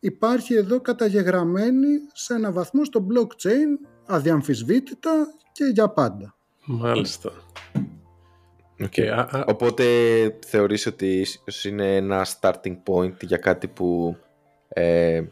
υπάρχει 0.00 0.54
εδώ 0.54 0.80
καταγεγραμμένη 0.80 1.88
σε 2.12 2.34
ένα 2.34 2.52
βαθμό 2.52 2.84
στο 2.84 3.06
blockchain 3.10 3.88
αδιαμφισβήτητα 4.06 5.26
και 5.52 5.64
για 5.64 5.88
πάντα. 5.88 6.34
Μάλιστα. 6.64 7.32
Okay. 8.78 9.26
Οπότε 9.46 9.84
θεωρείς 10.46 10.86
ότι 10.86 11.26
είναι 11.68 11.96
ένα 11.96 12.26
starting 12.40 12.76
point 12.86 13.20
για 13.20 13.36
κάτι 13.36 13.68
που 13.68 14.16
ε, 14.68 15.22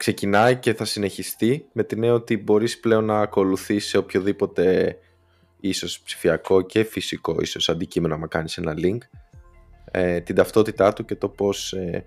ξεκινάει 0.00 0.56
και 0.56 0.74
θα 0.74 0.84
συνεχιστεί 0.84 1.66
με 1.72 1.84
την 1.84 1.98
έννοια 1.98 2.14
ότι 2.14 2.36
μπορείς 2.36 2.80
πλέον 2.80 3.04
να 3.04 3.20
ακολουθείς 3.20 3.86
σε 3.86 3.98
οποιοδήποτε 3.98 4.96
ίσως 5.60 6.00
ψηφιακό 6.00 6.62
και 6.62 6.84
φυσικό 6.84 7.36
ίσως 7.40 7.68
αντικείμενο 7.68 8.16
να 8.16 8.26
κάνεις 8.26 8.56
ένα 8.56 8.74
link 8.76 8.98
ε, 9.90 10.20
την 10.20 10.34
ταυτότητά 10.34 10.92
του 10.92 11.04
και 11.04 11.14
το 11.14 11.28
πώς 11.28 11.72
ε, 11.72 12.04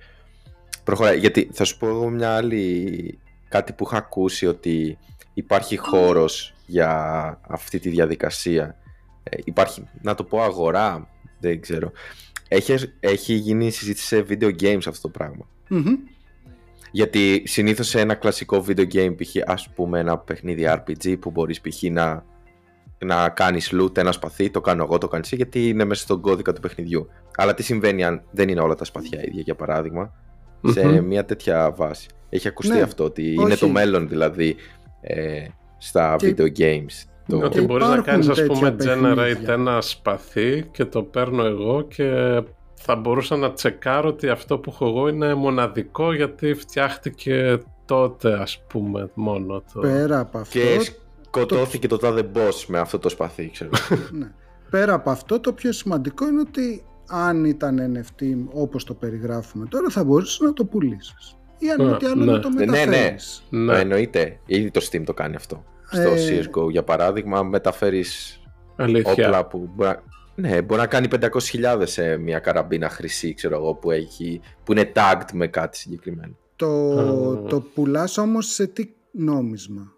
προχωράει. 0.83 1.19
Γιατί 1.19 1.49
θα 1.53 1.63
σου 1.63 1.77
πω 1.77 1.87
εγώ 1.87 2.09
μια 2.09 2.35
άλλη 2.35 3.19
κάτι 3.49 3.73
που 3.73 3.83
είχα 3.87 3.97
ακούσει 3.97 4.47
ότι 4.47 4.97
υπάρχει 5.33 5.77
χώρος 5.77 6.53
για 6.65 7.39
αυτή 7.47 7.79
τη 7.79 7.89
διαδικασία. 7.89 8.77
Ε, 9.23 9.37
υπάρχει, 9.43 9.87
να 10.01 10.15
το 10.15 10.23
πω 10.23 10.41
αγορά, 10.41 11.09
δεν 11.39 11.61
ξέρω. 11.61 11.91
Έχει, 12.47 12.75
έχει 12.99 13.33
γίνει 13.33 13.71
συζήτηση 13.71 14.05
σε 14.05 14.25
video 14.29 14.61
games 14.61 14.87
αυτό 14.87 15.01
το 15.01 15.09
πραγμα 15.09 15.47
Γιατί 16.95 17.43
συνήθως 17.45 17.87
σε 17.87 17.99
ένα 17.99 18.15
κλασικό 18.15 18.65
video 18.67 18.93
game, 18.93 19.15
π.χ. 19.17 19.35
ας 19.45 19.69
πούμε 19.75 19.99
ένα 19.99 20.17
παιχνίδι 20.17 20.63
RPG 20.67 21.19
που 21.19 21.31
μπορείς 21.31 21.61
π.χ. 21.61 21.83
να, 21.83 22.25
να 22.97 23.29
κάνεις 23.29 23.73
loot 23.73 23.97
ένα 23.97 24.11
σπαθί, 24.11 24.49
το 24.49 24.61
κάνω 24.61 24.83
εγώ, 24.83 24.97
το 24.97 25.07
κάνεις 25.07 25.25
εσύ, 25.25 25.35
γιατί 25.35 25.69
είναι 25.69 25.85
μέσα 25.85 26.01
στον 26.01 26.21
κώδικα 26.21 26.53
του 26.53 26.61
παιχνιδιού. 26.61 27.07
Αλλά 27.35 27.53
τι 27.53 27.63
συμβαίνει 27.63 28.03
αν 28.03 28.23
δεν 28.31 28.49
είναι 28.49 28.61
όλα 28.61 28.75
τα 28.75 28.83
σπαθιά 28.83 29.21
ίδια, 29.23 29.41
για 29.41 29.55
παραδειγμα 29.55 30.13
σε 30.65 31.01
μια 31.01 31.25
τέτοια 31.25 31.71
βάση. 31.75 32.07
Έχει 32.29 32.47
ακουστεί 32.47 32.73
ναι, 32.73 32.81
αυτό, 32.81 33.03
ότι 33.03 33.33
είναι 33.33 33.55
το 33.55 33.67
μέλλον 33.67 34.07
δηλαδή 34.07 34.55
ε, 35.01 35.45
στα 35.77 36.15
video 36.19 36.47
games. 36.57 37.05
Το... 37.27 37.37
Ότι 37.37 37.61
μπορείς 37.61 37.87
να 37.87 38.01
κάνεις 38.01 38.29
ας 38.29 38.43
πούμε 38.43 38.75
generate 38.79 39.47
ένα 39.47 39.81
σπαθί 39.81 40.69
και 40.71 40.85
το 40.85 41.03
παίρνω 41.03 41.45
εγώ 41.45 41.81
και 41.81 42.41
θα 42.85 42.95
μπορούσα 42.95 43.35
να 43.35 43.51
τσεκάρω 43.51 44.09
ότι 44.09 44.29
αυτό 44.29 44.57
που 44.57 44.69
έχω 44.73 44.87
εγώ 44.87 45.07
είναι 45.07 45.33
μοναδικό 45.33 46.13
γιατί 46.13 46.53
φτιάχτηκε 46.53 47.57
τότε 47.85 48.33
ας 48.33 48.63
πούμε 48.67 49.09
μόνο 49.13 49.63
το... 49.73 49.79
Πέρα 49.79 50.19
από 50.19 50.37
αυτό... 50.37 50.59
Και 50.59 50.91
σκοτώθηκε 51.25 51.87
το, 51.87 51.97
το 51.97 52.07
τάδε 52.07 52.29
boss 52.35 52.65
με 52.67 52.79
αυτό 52.79 52.99
το 52.99 53.09
σπαθί 53.09 53.49
ξέρω. 53.49 53.69
ναι. 54.19 54.31
Πέρα 54.69 54.93
από 54.93 55.09
αυτό 55.09 55.39
το 55.39 55.53
πιο 55.53 55.71
σημαντικό 55.71 56.27
είναι 56.27 56.39
ότι 56.39 56.85
αν 57.07 57.45
ήταν 57.45 57.79
NFT 57.95 58.23
όπως 58.53 58.83
το 58.83 58.93
περιγράφουμε 58.93 59.65
τώρα 59.65 59.89
θα 59.89 60.03
μπορούσες 60.03 60.39
να 60.39 60.53
το 60.53 60.65
πουλήσεις 60.65 61.37
ή 61.57 61.69
αν 61.69 61.93
ό,τι 61.93 62.05
άλλο 62.05 62.23
ναι. 62.23 62.31
να 62.31 62.39
το 62.39 62.49
μεταφέρεις. 62.49 63.43
Ναι, 63.49 63.59
ναι, 63.59 63.73
ναι. 63.73 63.79
Εννοείται. 63.79 64.39
Ήδη 64.45 64.71
το 64.71 64.87
Steam 64.91 65.03
το 65.05 65.13
κάνει 65.13 65.35
αυτό. 65.35 65.63
Στο 65.91 66.09
ε... 66.09 66.39
CSGO 66.39 66.69
για 66.69 66.83
παράδειγμα 66.83 67.43
μεταφέρεις 67.43 68.41
Αλήθεια. 68.75 69.11
όπλα 69.11 69.45
που 69.45 69.69
μπορεί 69.75 69.89
να... 69.89 70.03
Ναι, 70.35 70.61
μπορεί 70.61 70.81
να 70.81 70.87
κάνει 70.87 71.07
500.000 71.11 71.81
σε 71.83 72.17
μια 72.17 72.39
καραμπίνα 72.39 72.89
χρυσή, 72.89 73.33
ξέρω 73.33 73.55
εγώ, 73.55 73.73
που, 73.73 73.91
έχει, 73.91 74.41
που 74.63 74.71
είναι 74.71 74.91
tagged 74.95 75.31
με 75.33 75.47
κάτι 75.47 75.77
συγκεκριμένο. 75.77 76.37
Το, 76.55 77.35
το 77.35 77.61
πουλάς 77.61 78.17
όμως 78.17 78.45
σε 78.45 78.67
τι 78.67 78.89
νόμισμα; 79.11 79.93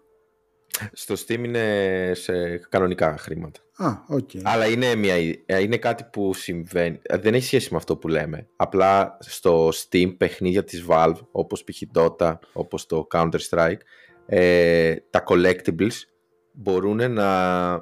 Στο 0.92 1.14
Steam 1.14 1.44
είναι 1.44 2.12
σε 2.14 2.56
κανονικά 2.56 3.16
χρήματα. 3.18 3.60
Α, 3.76 3.92
okay. 4.10 4.40
Αλλά 4.42 4.66
είναι, 4.66 4.94
μια, 4.94 5.16
είναι 5.60 5.76
κάτι 5.76 6.04
που 6.12 6.34
συμβαίνει. 6.34 7.00
Δεν 7.10 7.34
έχει 7.34 7.44
σχέση 7.44 7.68
με 7.70 7.76
αυτό 7.76 7.96
που 7.96 8.08
λέμε. 8.08 8.46
Απλά 8.56 9.16
στο 9.20 9.68
Steam 9.68 10.14
παιχνίδια 10.16 10.64
της 10.64 10.84
Valve, 10.88 11.20
όπως 11.30 11.64
π.χ. 11.64 11.82
Dota, 11.94 12.34
όπως 12.52 12.86
το 12.86 13.06
Counter-Strike, 13.10 13.80
ε, 14.26 14.94
τα 15.10 15.24
collectibles 15.26 16.04
μπορούν 16.52 17.12
να, 17.12 17.72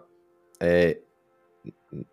ε, 0.59 0.93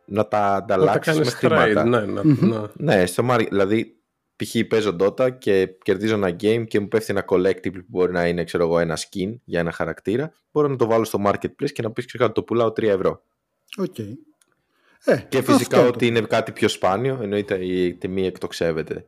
να 0.05 0.27
τα 0.27 0.55
ανταλλάξεις 0.55 1.17
με 1.17 1.25
χρήματα. 1.25 1.85
Ναι, 1.85 1.99
ναι, 1.99 2.21
ναι. 2.23 2.61
ναι, 2.73 3.05
στο, 3.05 3.23
δηλαδή 3.49 3.95
π.χ. 4.35 4.55
παίζω 4.67 4.95
Dota 4.99 5.37
και 5.37 5.69
κερδίζω 5.83 6.13
ένα 6.13 6.29
game 6.29 6.63
και 6.67 6.79
μου 6.79 6.87
πέφτει 6.87 7.13
ένα 7.13 7.25
collectible 7.27 7.73
που 7.73 7.85
μπορεί 7.87 8.11
να 8.11 8.27
είναι 8.27 8.43
ξέρω 8.43 8.63
εγώ, 8.63 8.79
ένα 8.79 8.97
skin 8.97 9.33
για 9.43 9.59
ένα 9.59 9.71
χαρακτήρα, 9.71 10.33
μπορώ 10.51 10.67
να 10.67 10.75
το 10.75 10.85
βάλω 10.85 11.03
στο 11.03 11.19
marketplace 11.25 11.71
και 11.73 11.81
να 11.81 11.91
πεις 11.91 12.05
ξέρω 12.05 12.31
το 12.31 12.43
πουλάω 12.43 12.67
3 12.67 12.83
ευρώ. 12.83 13.23
Okay. 13.81 14.13
Ε, 15.05 15.17
και 15.29 15.41
φυσικά 15.41 15.87
ότι 15.87 16.07
είναι 16.07 16.21
κάτι 16.21 16.51
πιο 16.51 16.67
σπάνιο, 16.67 17.19
εννοείται 17.21 17.65
η 17.65 17.93
τιμή 17.93 18.25
εκτοξεύεται. 18.25 19.05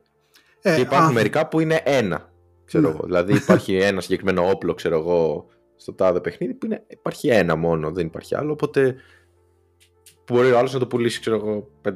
Ε, 0.60 0.74
και 0.74 0.80
υπάρχουν 0.80 1.12
μερικά 1.12 1.48
που 1.48 1.60
είναι 1.60 1.80
ένα. 1.84 2.32
Ξέρω 2.64 2.88
ναι. 2.88 2.94
εγώ. 2.94 3.00
Δηλαδή 3.04 3.34
υπάρχει 3.34 3.76
ένα 3.90 4.00
συγκεκριμένο 4.00 4.48
όπλο 4.48 4.74
ξέρω 4.74 4.98
εγώ, 4.98 5.46
στο 5.76 5.92
τάδε 5.92 6.20
παιχνίδι 6.20 6.54
που 6.54 6.66
είναι, 6.66 6.84
υπάρχει 6.86 7.28
ένα 7.28 7.56
μόνο, 7.56 7.90
δεν 7.90 8.06
υπάρχει 8.06 8.34
άλλο. 8.36 8.52
Οπότε 8.52 8.96
μπορεί 10.26 10.50
ο 10.50 10.58
άλλος 10.58 10.72
να 10.72 10.78
το 10.78 10.86
πουλήσει, 10.86 11.20
ξέρω 11.20 11.36
εγώ, 11.36 11.70
500.000. 11.82 11.92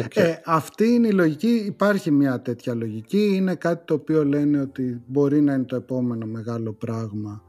okay. 0.00 0.06
ε, 0.22 0.34
αυτή 0.44 0.88
είναι 0.88 1.08
η 1.08 1.12
λογική. 1.12 1.62
Υπάρχει 1.66 2.10
μια 2.10 2.40
τέτοια 2.40 2.74
λογική. 2.74 3.30
Είναι 3.34 3.54
κάτι 3.54 3.84
το 3.84 3.94
οποίο 3.94 4.24
λένε 4.24 4.60
ότι 4.60 5.02
μπορεί 5.06 5.40
να 5.40 5.52
είναι 5.52 5.64
το 5.64 5.76
επόμενο 5.76 6.26
μεγάλο 6.26 6.72
πράγμα 6.72 7.42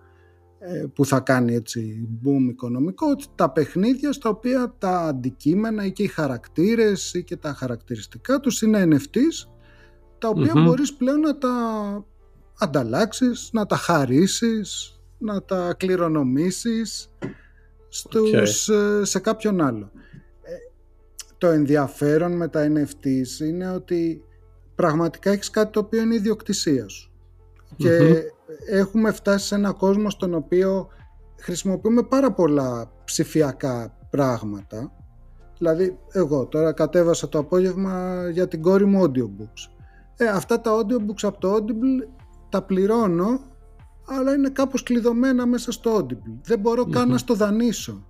ε, 0.60 0.86
που 0.94 1.06
θα 1.06 1.20
κάνει 1.20 1.56
έτσι 1.56 2.08
boom 2.24 2.50
οικονομικό 2.50 3.16
τα 3.36 3.50
παιχνίδια 3.50 4.12
στα 4.12 4.30
οποία 4.30 4.76
τα 4.78 5.00
αντικείμενα 5.00 5.86
ή 5.86 5.92
και 5.92 6.04
οι 6.04 6.08
χαρακτήρες 6.08 7.14
ή 7.14 7.24
και 7.24 7.36
τα 7.36 7.54
χαρακτηριστικά 7.54 8.40
τους 8.40 8.62
είναι 8.62 8.88
NFTs 8.92 9.50
τα 10.18 10.28
οποια 10.28 10.54
μπορείς 10.56 10.94
πλέον 10.94 11.20
να 11.20 11.38
τα 11.38 11.54
ανταλλάξεις, 12.60 13.50
να 13.52 13.66
τα 13.66 13.76
χαρίσεις, 13.76 15.00
να 15.18 15.44
τα 15.44 15.74
κληρονομήσεις 15.78 17.12
στους, 17.90 18.70
ε, 18.70 19.02
σε 19.06 19.20
κάποιον 19.20 19.62
άλλο. 19.62 19.92
Ε, 20.42 20.52
το 21.38 21.48
ενδιαφέρον 21.48 22.38
με 22.38 22.48
τα 22.48 22.72
NFTs 22.72 23.46
είναι 23.46 23.70
ότι 23.70 24.24
πραγματικά 24.76 25.32
έχεις 25.32 25.50
κάτι 25.50 25.72
το 25.72 25.80
οποίο 25.80 26.02
είναι 26.02 26.16
ιδιοκτησία 26.16 26.88
σου. 26.88 27.12
Και 27.78 28.24
έχουμε 28.70 29.12
φτάσει 29.12 29.48
σε 29.48 29.56
ένα 29.56 29.72
κόσμο 29.72 30.10
στον 30.10 30.34
οποίο 30.34 30.88
χρησιμοποιούμε 31.40 32.04
πάρα 32.04 32.32
πολλά 32.32 32.92
ψηφιακά 33.04 33.98
πράγματα. 34.10 34.92
Δηλαδή, 35.58 36.00
εγώ 36.12 36.46
τώρα 36.46 36.72
κατέβασα 36.72 37.30
το 37.30 37.38
απόγευμα 37.38 38.24
για 38.30 38.48
την 38.48 38.62
κόρη 38.62 38.86
μου 38.86 39.04
audiobooks. 39.04 39.72
Ε, 40.18 40.28
αυτά 40.28 40.62
τα 40.62 40.72
audiobooks 40.72 41.22
από 41.22 41.40
το 41.40 41.56
Audible 41.56 42.08
τα 42.50 42.62
πληρώνω, 42.62 43.40
αλλά 44.10 44.34
είναι 44.34 44.50
κάπως 44.50 44.84
κλειδωμένα 44.84 45.46
μέσα 45.46 45.72
στο 45.72 45.98
Audible. 45.98 46.40
Δεν 46.44 46.60
μπορω 46.60 46.86
καν 46.86 47.10
να 47.10 47.18
στο 47.18 47.34
δανείσω. 47.34 48.04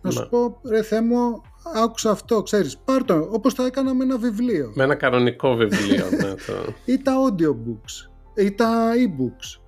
Να 0.00 0.10
σου 0.10 0.20
ναι. 0.20 0.26
πω, 0.26 0.60
ρε 0.68 0.82
Θεέ 0.82 1.00
μου, 1.00 1.42
άκουσα 1.74 2.10
αυτό, 2.10 2.42
ξέρεις, 2.42 2.78
πάρ' 2.78 3.04
το, 3.04 3.28
όπως 3.30 3.54
θα 3.54 3.64
έκανα 3.66 3.94
με 3.94 4.04
ένα 4.04 4.18
βιβλίο. 4.18 4.72
Με 4.74 4.84
ένα 4.84 4.94
κανονικό 4.94 5.54
βιβλίο, 5.54 6.04
ναι. 6.10 6.34
Το... 6.34 6.74
ή 6.92 6.98
τα 6.98 7.12
audiobooks, 7.24 8.10
ή 8.34 8.52
τα 8.52 8.92
e-books. 8.94 9.60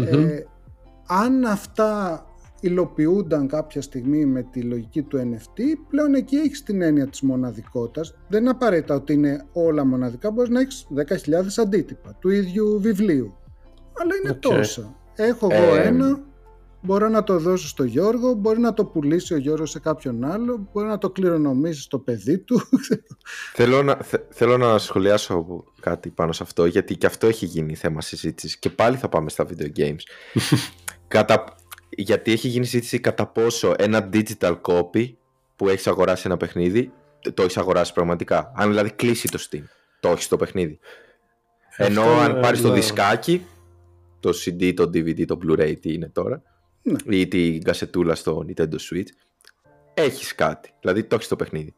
Ε, 0.00 0.42
αν 1.06 1.44
αυτά 1.44 2.24
υλοποιούνταν 2.60 3.48
κάποια 3.48 3.82
στιγμή 3.82 4.24
με 4.24 4.42
τη 4.42 4.62
λογική 4.62 5.02
του 5.02 5.18
NFT, 5.18 5.60
πλέον 5.88 6.14
εκεί 6.14 6.36
έχεις 6.36 6.62
την 6.62 6.82
έννοια 6.82 7.06
της 7.06 7.20
μοναδικότητας. 7.20 8.14
Δεν 8.28 8.40
είναι 8.40 8.50
απαραίτητα 8.50 8.94
ότι 8.94 9.12
είναι 9.12 9.46
όλα 9.52 9.84
μοναδικά, 9.84 10.30
μπορείς 10.30 10.50
να 10.50 10.60
έχεις 10.60 10.86
10.000 10.94 11.62
αντίτυπα 11.62 12.16
του 12.18 12.28
ίδιου 12.28 12.80
βιβλίου. 12.80 13.36
Αλλά 14.00 14.14
είναι 14.22 14.34
τόσα. 14.34 14.96
Έχω 15.16 15.48
εγώ 15.50 15.74
ε, 15.74 15.86
ένα, 15.86 16.20
μπορώ 16.80 17.08
να 17.08 17.24
το 17.24 17.38
δώσω 17.38 17.68
στο 17.68 17.84
Γιώργο, 17.84 18.32
μπορεί 18.32 18.60
να 18.60 18.74
το 18.74 18.84
πουλήσει 18.84 19.34
ο 19.34 19.36
Γιώργος 19.36 19.70
σε 19.70 19.78
κάποιον 19.78 20.24
άλλο, 20.24 20.68
μπορεί 20.72 20.86
να 20.86 20.98
το 20.98 21.10
κληρονομήσει 21.10 21.80
στο 21.80 21.98
παιδί 21.98 22.38
του. 22.38 22.60
Θέλω 23.54 23.82
να, 23.82 23.98
θέλω 24.30 24.56
να 24.56 24.78
σχολιάσω 24.78 25.64
κάτι 25.80 26.08
πάνω 26.10 26.32
σε 26.32 26.42
αυτό, 26.42 26.66
γιατί 26.66 26.96
και 26.96 27.06
αυτό 27.06 27.26
έχει 27.26 27.46
γίνει 27.46 27.74
θέμα 27.74 28.00
συζήτησης 28.00 28.56
και 28.56 28.70
πάλι 28.70 28.96
θα 28.96 29.08
πάμε 29.08 29.30
στα 29.30 29.46
video 29.46 29.78
games. 29.78 30.02
Κατά, 31.08 31.44
γιατί 31.88 32.32
έχει 32.32 32.48
γίνει 32.48 32.64
συζήτηση 32.64 33.00
κατά 33.00 33.26
πόσο 33.26 33.74
ένα 33.78 34.08
digital 34.12 34.60
copy 34.60 35.12
που 35.56 35.68
έχεις 35.68 35.86
αγοράσει 35.86 36.22
ένα 36.26 36.36
παιχνίδι, 36.36 36.92
το 37.34 37.42
έχεις 37.42 37.56
αγοράσει 37.56 37.92
πραγματικά. 37.92 38.52
Αν 38.56 38.68
δηλαδή 38.68 38.90
κλείσει 38.90 39.28
το 39.28 39.46
Steam, 39.50 39.62
το 40.00 40.08
έχεις 40.08 40.24
στο 40.24 40.36
παιχνίδι. 40.36 40.78
Ενώ 41.76 42.02
αν 42.02 42.40
πάρεις 42.40 42.60
το 42.60 42.72
δισκάκι, 42.72 43.46
το 44.24 44.38
CD, 44.44 44.74
το 44.74 44.82
DVD, 44.82 45.26
το 45.26 45.38
Blu-ray, 45.42 45.74
τι 45.80 45.92
είναι 45.92 46.08
τώρα, 46.08 46.42
ναι. 46.82 47.16
ή 47.16 47.28
την 47.28 47.62
κασετούλα 47.62 48.14
στο 48.14 48.44
Nintendo 48.48 48.76
Switch, 48.90 49.08
έχεις 49.94 50.34
κάτι. 50.34 50.74
Δηλαδή 50.80 51.04
το 51.04 51.14
έχεις 51.14 51.26
στο 51.26 51.36
παιχνίδι. 51.36 51.74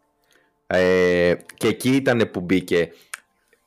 Ε, 0.66 1.34
και 1.54 1.66
εκεί 1.66 1.90
ήταν 1.90 2.30
που 2.30 2.40
μπήκε 2.40 2.92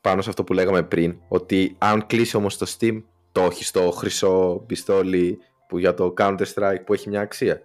πάνω 0.02 0.22
σε 0.22 0.30
αυτό 0.30 0.44
που 0.44 0.54
λέγαμε 0.54 0.84
πριν, 0.84 1.18
ότι 1.28 1.76
αν 1.78 2.08
κλείσει 2.08 2.38
όμως 2.38 2.58
το 2.58 2.76
Steam, 2.80 3.02
το 3.32 3.40
το 3.40 3.46
όχι 3.46 3.64
στο 3.64 3.92
χρυσό 3.92 4.64
πιστόλι 4.68 5.40
που 5.68 5.78
για 5.78 5.94
το 5.94 6.14
Counter 6.18 6.46
Strike 6.54 6.82
που 6.86 6.94
έχει 6.94 7.10
μια 7.10 7.22
αξία. 7.22 7.62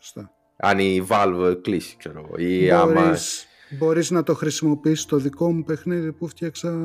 Σωστά. 0.00 0.30
Αν 0.56 0.78
η 0.78 1.06
Valve 1.08 1.56
κλείσει, 1.62 1.96
ξέρω 1.96 2.24
εγώ. 2.26 2.36
Ή 2.36 2.70
μπορείς, 2.92 3.46
μπορείς 3.70 4.10
να 4.10 4.22
το 4.22 4.34
χρησιμοποιήσεις 4.34 5.04
στο 5.04 5.16
δικό 5.16 5.52
μου 5.52 5.64
παιχνίδι 5.64 6.12
που 6.12 6.28
φτιάξα 6.28 6.78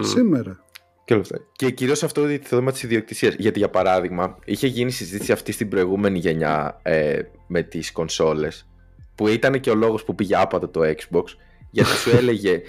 σήμερα. 0.00 0.64
Και, 1.08 1.14
όλα 1.14 1.22
αυτά. 1.22 1.40
και 1.52 1.70
κυρίως 1.70 2.02
αυτό 2.02 2.22
το 2.22 2.38
θέμα 2.42 2.72
της 2.72 2.82
ιδιοκτησίας. 2.82 3.34
Γιατί 3.34 3.58
για 3.58 3.68
παράδειγμα, 3.68 4.38
είχε 4.44 4.66
γίνει 4.66 4.90
συζήτηση 4.90 5.32
αυτή 5.32 5.52
στην 5.52 5.68
προηγούμενη 5.68 6.18
γενιά 6.18 6.80
ε, 6.82 7.20
με 7.46 7.62
τις 7.62 7.92
κονσόλες, 7.92 8.68
που 9.14 9.28
ήταν 9.28 9.60
και 9.60 9.70
ο 9.70 9.74
λόγος 9.74 10.04
που 10.04 10.14
πήγε 10.14 10.36
άπατο 10.36 10.68
το 10.68 10.80
Xbox, 10.80 11.24
γιατί 11.70 11.90
σου 11.90 12.10
έλεγε. 12.20 12.62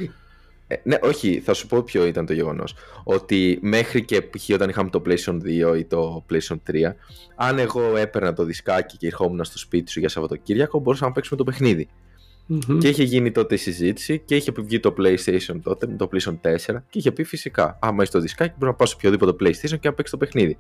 Ε, 0.68 0.76
ναι, 0.84 0.98
όχι, 1.02 1.40
θα 1.40 1.54
σου 1.54 1.68
πω 1.68 1.84
ποιο 1.84 2.06
ήταν 2.06 2.26
το 2.26 2.34
γεγονός. 2.34 2.76
Ότι 3.04 3.60
μέχρι 3.62 4.06
και 4.06 4.22
π.χ. 4.22 4.50
όταν 4.54 4.70
είχαμε 4.70 4.90
το 4.90 5.02
PlayStation 5.06 5.40
2 5.74 5.78
ή 5.78 5.86
το 5.86 6.26
PlayStation 6.30 6.58
3, 6.72 6.76
αν 7.36 7.60
εγώ 7.60 7.96
έπαιρνα 7.98 8.34
το 8.34 8.44
δισκάκι 8.44 8.98
και 8.98 9.08
ερχόμουν 9.08 9.44
στο 9.44 9.58
σπίτι 9.58 9.92
σου 9.92 10.00
για 10.00 10.10
Σαββατοκύριακο, 10.10 10.80
μπορούσα 10.80 11.06
να 11.06 11.12
παίξουμε 11.12 11.38
το 11.38 11.44
παιχνίδι. 11.44 11.90
Mm-hmm. 12.50 12.78
Και 12.80 12.88
είχε 12.88 13.04
γίνει 13.04 13.32
τότε 13.32 13.56
η 13.56 13.58
συζήτηση 13.58 14.20
και 14.20 14.36
είχε 14.36 14.52
βγει 14.58 14.80
το 14.80 14.94
PlayStation 14.98 15.60
τότε, 15.64 15.88
με 15.88 15.96
το 15.96 16.10
PlayStation 16.12 16.38
4 16.42 16.58
και 16.90 17.00
είχε 17.00 17.12
πει 17.12 17.24
φυσικά, 17.24 17.78
άμα 17.82 18.04
είσαι 18.04 18.12
το 18.12 18.20
δισκάκι 18.20 18.54
μπορεί 18.58 18.72
να 18.72 18.78
πάω 18.78 18.88
σε 18.88 18.96
οποιοδήποτε 18.98 19.32
PlayStation 19.32 19.80
και 19.80 19.88
να 19.88 19.94
παίξεις 19.94 20.10
το 20.10 20.18
παιχνίδι. 20.18 20.58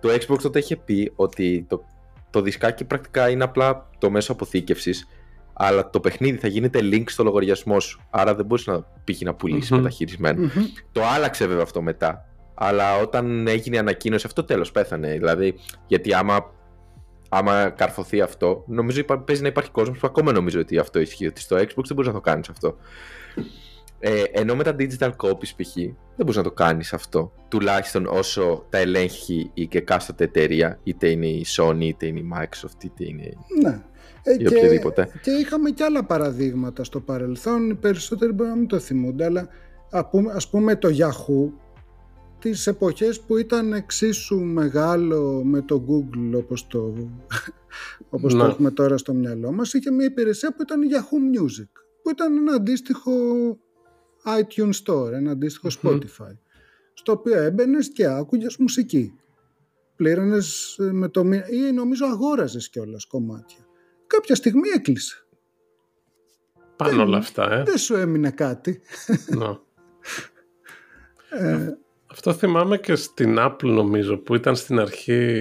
Το 0.00 0.08
Xbox 0.08 0.38
τότε 0.42 0.58
είχε 0.58 0.76
πει 0.76 1.12
ότι 1.16 1.66
το, 1.68 1.84
το 2.30 2.40
δισκάκι 2.40 2.84
πρακτικά 2.84 3.28
είναι 3.28 3.44
απλά 3.44 3.90
το 3.98 4.10
μέσο 4.10 4.32
αποθήκευσης, 4.32 5.08
αλλά 5.52 5.90
το 5.90 6.00
παιχνίδι 6.00 6.38
θα 6.38 6.48
γίνεται 6.48 6.78
link 6.82 7.04
στο 7.06 7.24
λογαριασμό 7.24 7.80
σου. 7.80 8.00
Άρα 8.10 8.34
δεν 8.34 8.44
μπορείς 8.46 8.66
να 8.66 8.86
πήγε 9.04 9.24
να 9.24 9.34
πουλήσεις 9.34 9.72
mm-hmm. 9.72 9.76
μεταχειρισμένο. 9.76 10.46
Mm-hmm. 10.46 10.82
Το 10.92 11.04
άλλαξε 11.04 11.46
βέβαια 11.46 11.62
αυτό 11.62 11.82
μετά. 11.82 12.24
Αλλά 12.54 12.96
όταν 12.96 13.46
έγινε 13.46 13.76
η 13.76 13.78
ανακοίνωση, 13.78 14.26
αυτό 14.26 14.44
τέλος 14.44 14.70
πέθανε. 14.70 15.12
Δηλαδή, 15.12 15.54
γιατί 15.86 16.14
άμα 16.14 16.54
άμα 17.36 17.70
καρφωθεί 17.70 18.20
αυτό, 18.20 18.64
νομίζω 18.66 19.04
παίζει 19.24 19.42
να 19.42 19.48
υπάρχει 19.48 19.70
κόσμος 19.70 19.98
που 19.98 20.06
ακόμα 20.06 20.32
νομίζω 20.32 20.60
ότι 20.60 20.78
αυτό 20.78 21.00
ισχύει. 21.00 21.26
Ότι 21.26 21.40
στο 21.40 21.56
Xbox 21.56 21.84
δεν 21.86 21.94
μπορείς 21.94 22.06
να 22.06 22.12
το 22.12 22.20
κάνεις 22.20 22.48
αυτό. 22.48 22.76
Ε, 23.98 24.22
ενώ 24.32 24.54
με 24.54 24.62
τα 24.62 24.76
digital 24.78 25.10
copies 25.16 25.48
π.χ. 25.56 25.74
δεν 25.74 25.96
μπορείς 26.16 26.36
να 26.36 26.42
το 26.42 26.50
κάνεις 26.50 26.92
αυτό. 26.92 27.32
Τουλάχιστον 27.48 28.06
όσο 28.06 28.66
τα 28.70 28.78
ελέγχει 28.78 29.50
η 29.54 29.66
και 29.66 29.80
κάστοτε 29.80 30.24
εταιρεία, 30.24 30.78
είτε 30.82 31.08
είναι 31.08 31.26
η 31.26 31.44
Sony, 31.56 31.80
είτε 31.80 32.06
είναι 32.06 32.18
η 32.18 32.28
Microsoft, 32.34 32.84
είτε 32.84 33.04
είναι 33.04 33.32
ναι. 33.62 33.82
Ε, 34.22 34.36
ή 34.38 34.46
οποιοδήποτε. 34.46 35.08
Και, 35.22 35.30
είχαμε 35.30 35.70
και 35.70 35.84
άλλα 35.84 36.04
παραδείγματα 36.04 36.84
στο 36.84 37.00
παρελθόν. 37.00 37.70
Οι 37.70 37.74
περισσότεροι 37.74 38.32
μπορεί 38.32 38.48
να 38.48 38.56
μην 38.56 38.66
το 38.66 38.78
θυμούνται, 38.78 39.24
αλλά 39.24 39.48
ας 40.34 40.48
πούμε 40.48 40.76
το 40.76 40.88
Yahoo 40.88 41.52
τις 42.38 42.66
εποχές 42.66 43.20
που 43.20 43.36
ήταν 43.36 43.72
εξίσου 43.72 44.40
μεγάλο 44.40 45.44
με 45.44 45.62
το 45.62 45.84
Google 45.88 46.36
όπως 46.36 46.66
το, 46.66 46.94
όπως 48.10 48.32
το 48.32 48.42
ναι. 48.42 48.48
έχουμε 48.48 48.70
τώρα 48.70 48.96
στο 48.96 49.14
μυαλό 49.14 49.52
μας 49.52 49.72
είχε 49.72 49.90
μια 49.90 50.06
υπηρεσία 50.06 50.54
που 50.54 50.62
ήταν 50.62 50.82
η 50.82 50.86
Yahoo 50.90 51.40
Music 51.40 51.68
που 52.02 52.10
ήταν 52.10 52.36
ένα 52.36 52.52
αντίστοιχο 52.52 53.12
iTunes 54.24 54.82
Store, 54.84 55.12
ένα 55.12 55.30
αντίστοιχο 55.30 55.68
Spotify 55.82 56.36
στο 56.92 57.12
οποίο 57.12 57.38
έμπαινες 57.38 57.92
και 57.92 58.06
άκουγες 58.06 58.56
μουσική 58.56 59.14
πλήρωνες 59.96 60.76
ε, 60.78 60.92
με 60.92 61.08
το 61.08 61.24
ή 61.50 61.72
νομίζω 61.72 62.06
αγόραζες 62.06 62.68
κιόλας 62.68 63.06
κομμάτια 63.06 63.66
κάποια 64.06 64.34
στιγμή 64.34 64.68
έκλεισε 64.68 65.26
πάνω 66.76 67.02
όλα 67.02 67.16
αυτά 67.16 67.52
ε. 67.52 67.62
δεν 67.62 67.78
σου 67.78 67.94
έμεινε 67.94 68.30
κάτι 68.30 68.80
no. 69.40 69.58
ε, 71.30 71.76
αυτό 72.16 72.32
θυμάμαι 72.32 72.78
και 72.78 72.94
στην 72.94 73.36
Apple 73.38 73.62
νομίζω 73.62 74.16
που 74.16 74.34
ήταν 74.34 74.56
στην 74.56 74.78
αρχή 74.78 75.40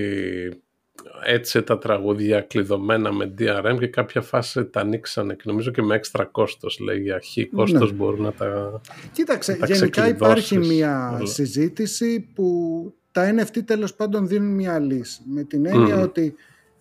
έτσι 1.25 1.63
τα 1.63 1.77
τραγούδια 1.77 2.41
κλειδωμένα 2.41 3.13
με 3.13 3.33
DRM 3.39 3.75
και 3.79 3.87
κάποια 3.87 4.21
φάση 4.21 4.65
τα 4.65 4.79
ανοίξανε 4.79 5.33
και 5.33 5.43
νομίζω 5.45 5.71
και 5.71 5.81
με 5.81 5.95
έξτρα 5.95 6.25
κόστος 6.25 6.79
λέει 6.79 6.99
για 6.99 7.19
χ 7.23 7.55
κόστος 7.55 7.91
ναι. 7.91 7.97
μπορούν 7.97 8.21
να 8.21 8.31
τα 8.31 8.81
Κοίταξε, 9.11 9.59
γενικά 9.65 10.07
υπάρχει 10.07 10.57
μια 10.57 11.21
συζήτηση 11.23 12.31
που 12.35 12.93
τα 13.11 13.33
NFT 13.35 13.63
τέλος 13.65 13.95
πάντων 13.95 14.27
δίνουν 14.27 14.55
μια 14.55 14.79
λύση 14.79 15.21
με 15.25 15.43
την 15.43 15.65
έννοια 15.65 16.01
ότι 16.01 16.35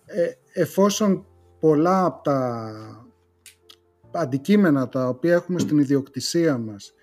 ε, 0.05 0.27
εφόσον 0.53 1.25
πολλά 1.59 2.05
από 2.05 2.23
τα 2.23 2.71
αντικείμενα 4.11 4.89
τα 4.89 5.07
οποία 5.07 5.33
έχουμε 5.33 5.59
στην 5.59 5.77
ιδιοκτησία 5.77 6.57
μας 6.57 6.93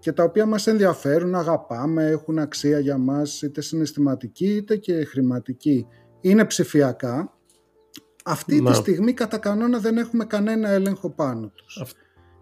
και 0.00 0.12
τα 0.12 0.22
οποία 0.22 0.46
μας 0.46 0.66
ενδιαφέρουν, 0.66 1.34
αγαπάμε, 1.34 2.06
έχουν 2.06 2.38
αξία 2.38 2.78
για 2.78 2.98
μας 2.98 3.42
είτε 3.42 3.60
συναισθηματική 3.60 4.46
είτε 4.46 4.76
και 4.76 5.04
χρηματική. 5.04 5.86
Είναι 6.20 6.44
ψηφιακά. 6.44 7.32
Αυτή 8.24 8.62
τη 8.62 8.74
στιγμή 8.74 9.12
κατά 9.12 9.38
κανόνα 9.38 9.78
δεν 9.78 9.96
έχουμε 9.96 10.24
κανένα 10.24 10.68
έλεγχο 10.68 11.10
πάνω 11.10 11.52
τους. 11.54 11.94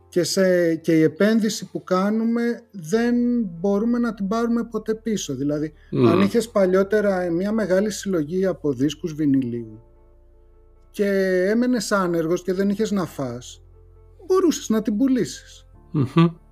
Και, 0.08 0.22
σε, 0.22 0.74
και 0.74 0.98
η 0.98 1.02
επένδυση 1.02 1.70
που 1.70 1.84
κάνουμε 1.84 2.60
δεν 2.70 3.14
μπορούμε 3.44 3.98
να 3.98 4.14
την 4.14 4.28
πάρουμε 4.28 4.64
ποτέ 4.64 4.94
πίσω. 4.94 5.34
Δηλαδή, 5.34 5.72
αν 6.08 6.20
είχες 6.20 6.48
παλιότερα 6.48 7.30
μια 7.30 7.52
μεγάλη 7.52 7.90
συλλογή 7.90 8.46
από 8.46 8.72
δίσκους 8.72 9.14
βινιλίου 9.14 9.80
και 10.90 11.08
έμενες 11.48 11.92
άνεργος 11.92 12.42
και 12.42 12.52
δεν 12.52 12.68
είχες 12.68 12.90
να 12.90 13.06
φας, 13.06 13.62
μπορούσες 14.26 14.68
να 14.68 14.82
την 14.82 14.96
πουλησεις 14.96 15.66
Τώρα 15.92 16.45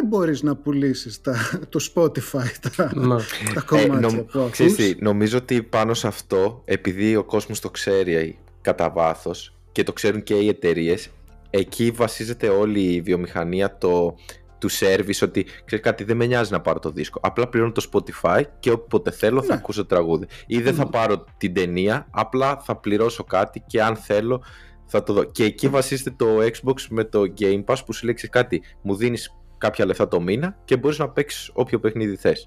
δεν 0.00 0.08
μπορείς 0.08 0.42
να 0.42 0.56
πουλήσεις 0.56 1.20
τα, 1.20 1.34
το 1.68 1.90
Spotify, 1.94 2.70
τα, 2.76 2.92
ναι. 2.94 3.16
τα 3.54 3.60
κομμάτια 3.66 3.96
ε, 3.96 4.00
νομ, 4.00 4.24
που 4.24 4.40
ακούς. 4.40 4.76
νομίζω 4.98 5.38
ότι 5.38 5.62
πάνω 5.62 5.94
σε 5.94 6.06
αυτό, 6.06 6.62
επειδή 6.64 7.16
ο 7.16 7.24
κόσμος 7.24 7.60
το 7.60 7.70
ξέρει 7.70 8.38
κατά 8.60 8.90
βάθος 8.90 9.54
και 9.72 9.82
το 9.82 9.92
ξέρουν 9.92 10.22
και 10.22 10.34
οι 10.34 10.48
εταιρείες, 10.48 11.10
εκεί 11.50 11.90
βασίζεται 11.90 12.48
όλη 12.48 12.80
η 12.80 13.00
βιομηχανία 13.00 13.78
το, 13.78 14.14
του 14.58 14.70
service 14.70 15.22
ότι 15.22 15.46
ξέρεις 15.64 15.84
κάτι 15.84 16.04
δεν 16.04 16.16
με 16.16 16.26
νοιάζει 16.26 16.52
να 16.52 16.60
πάρω 16.60 16.78
το 16.78 16.90
δίσκο 16.90 17.20
απλά 17.22 17.48
πληρώνω 17.48 17.72
το 17.72 17.88
Spotify 17.92 18.42
και 18.60 18.70
όποτε 18.70 19.10
θέλω 19.10 19.42
θα 19.42 19.54
ναι. 19.54 19.54
ακούσω 19.54 19.86
τραγούδι 19.86 20.26
ή 20.46 20.60
δεν 20.60 20.74
θα 20.74 20.86
πάρω 20.86 21.24
την 21.36 21.54
ταινία 21.54 22.06
απλά 22.10 22.60
θα 22.64 22.76
πληρώσω 22.76 23.24
κάτι 23.24 23.62
και 23.66 23.82
αν 23.82 23.96
θέλω 23.96 24.42
θα 24.86 25.02
το 25.02 25.12
δω 25.12 25.24
και 25.24 25.44
εκεί 25.44 25.68
βασίζεται 25.68 26.10
το 26.16 26.26
Xbox 26.40 26.80
με 26.88 27.04
το 27.04 27.22
Game 27.38 27.64
Pass 27.64 27.76
που 27.86 27.92
σου 27.92 28.04
λέει 28.04 28.14
κάτι 28.14 28.62
μου 28.82 28.94
δίνεις 28.94 29.39
κάποια 29.60 29.86
λεφτά 29.86 30.08
το 30.08 30.20
μήνα 30.20 30.56
και 30.64 30.76
μπορείς 30.76 30.98
να 30.98 31.08
παίξεις 31.08 31.50
όποιο 31.52 31.80
παιχνίδι 31.80 32.16
θες. 32.16 32.46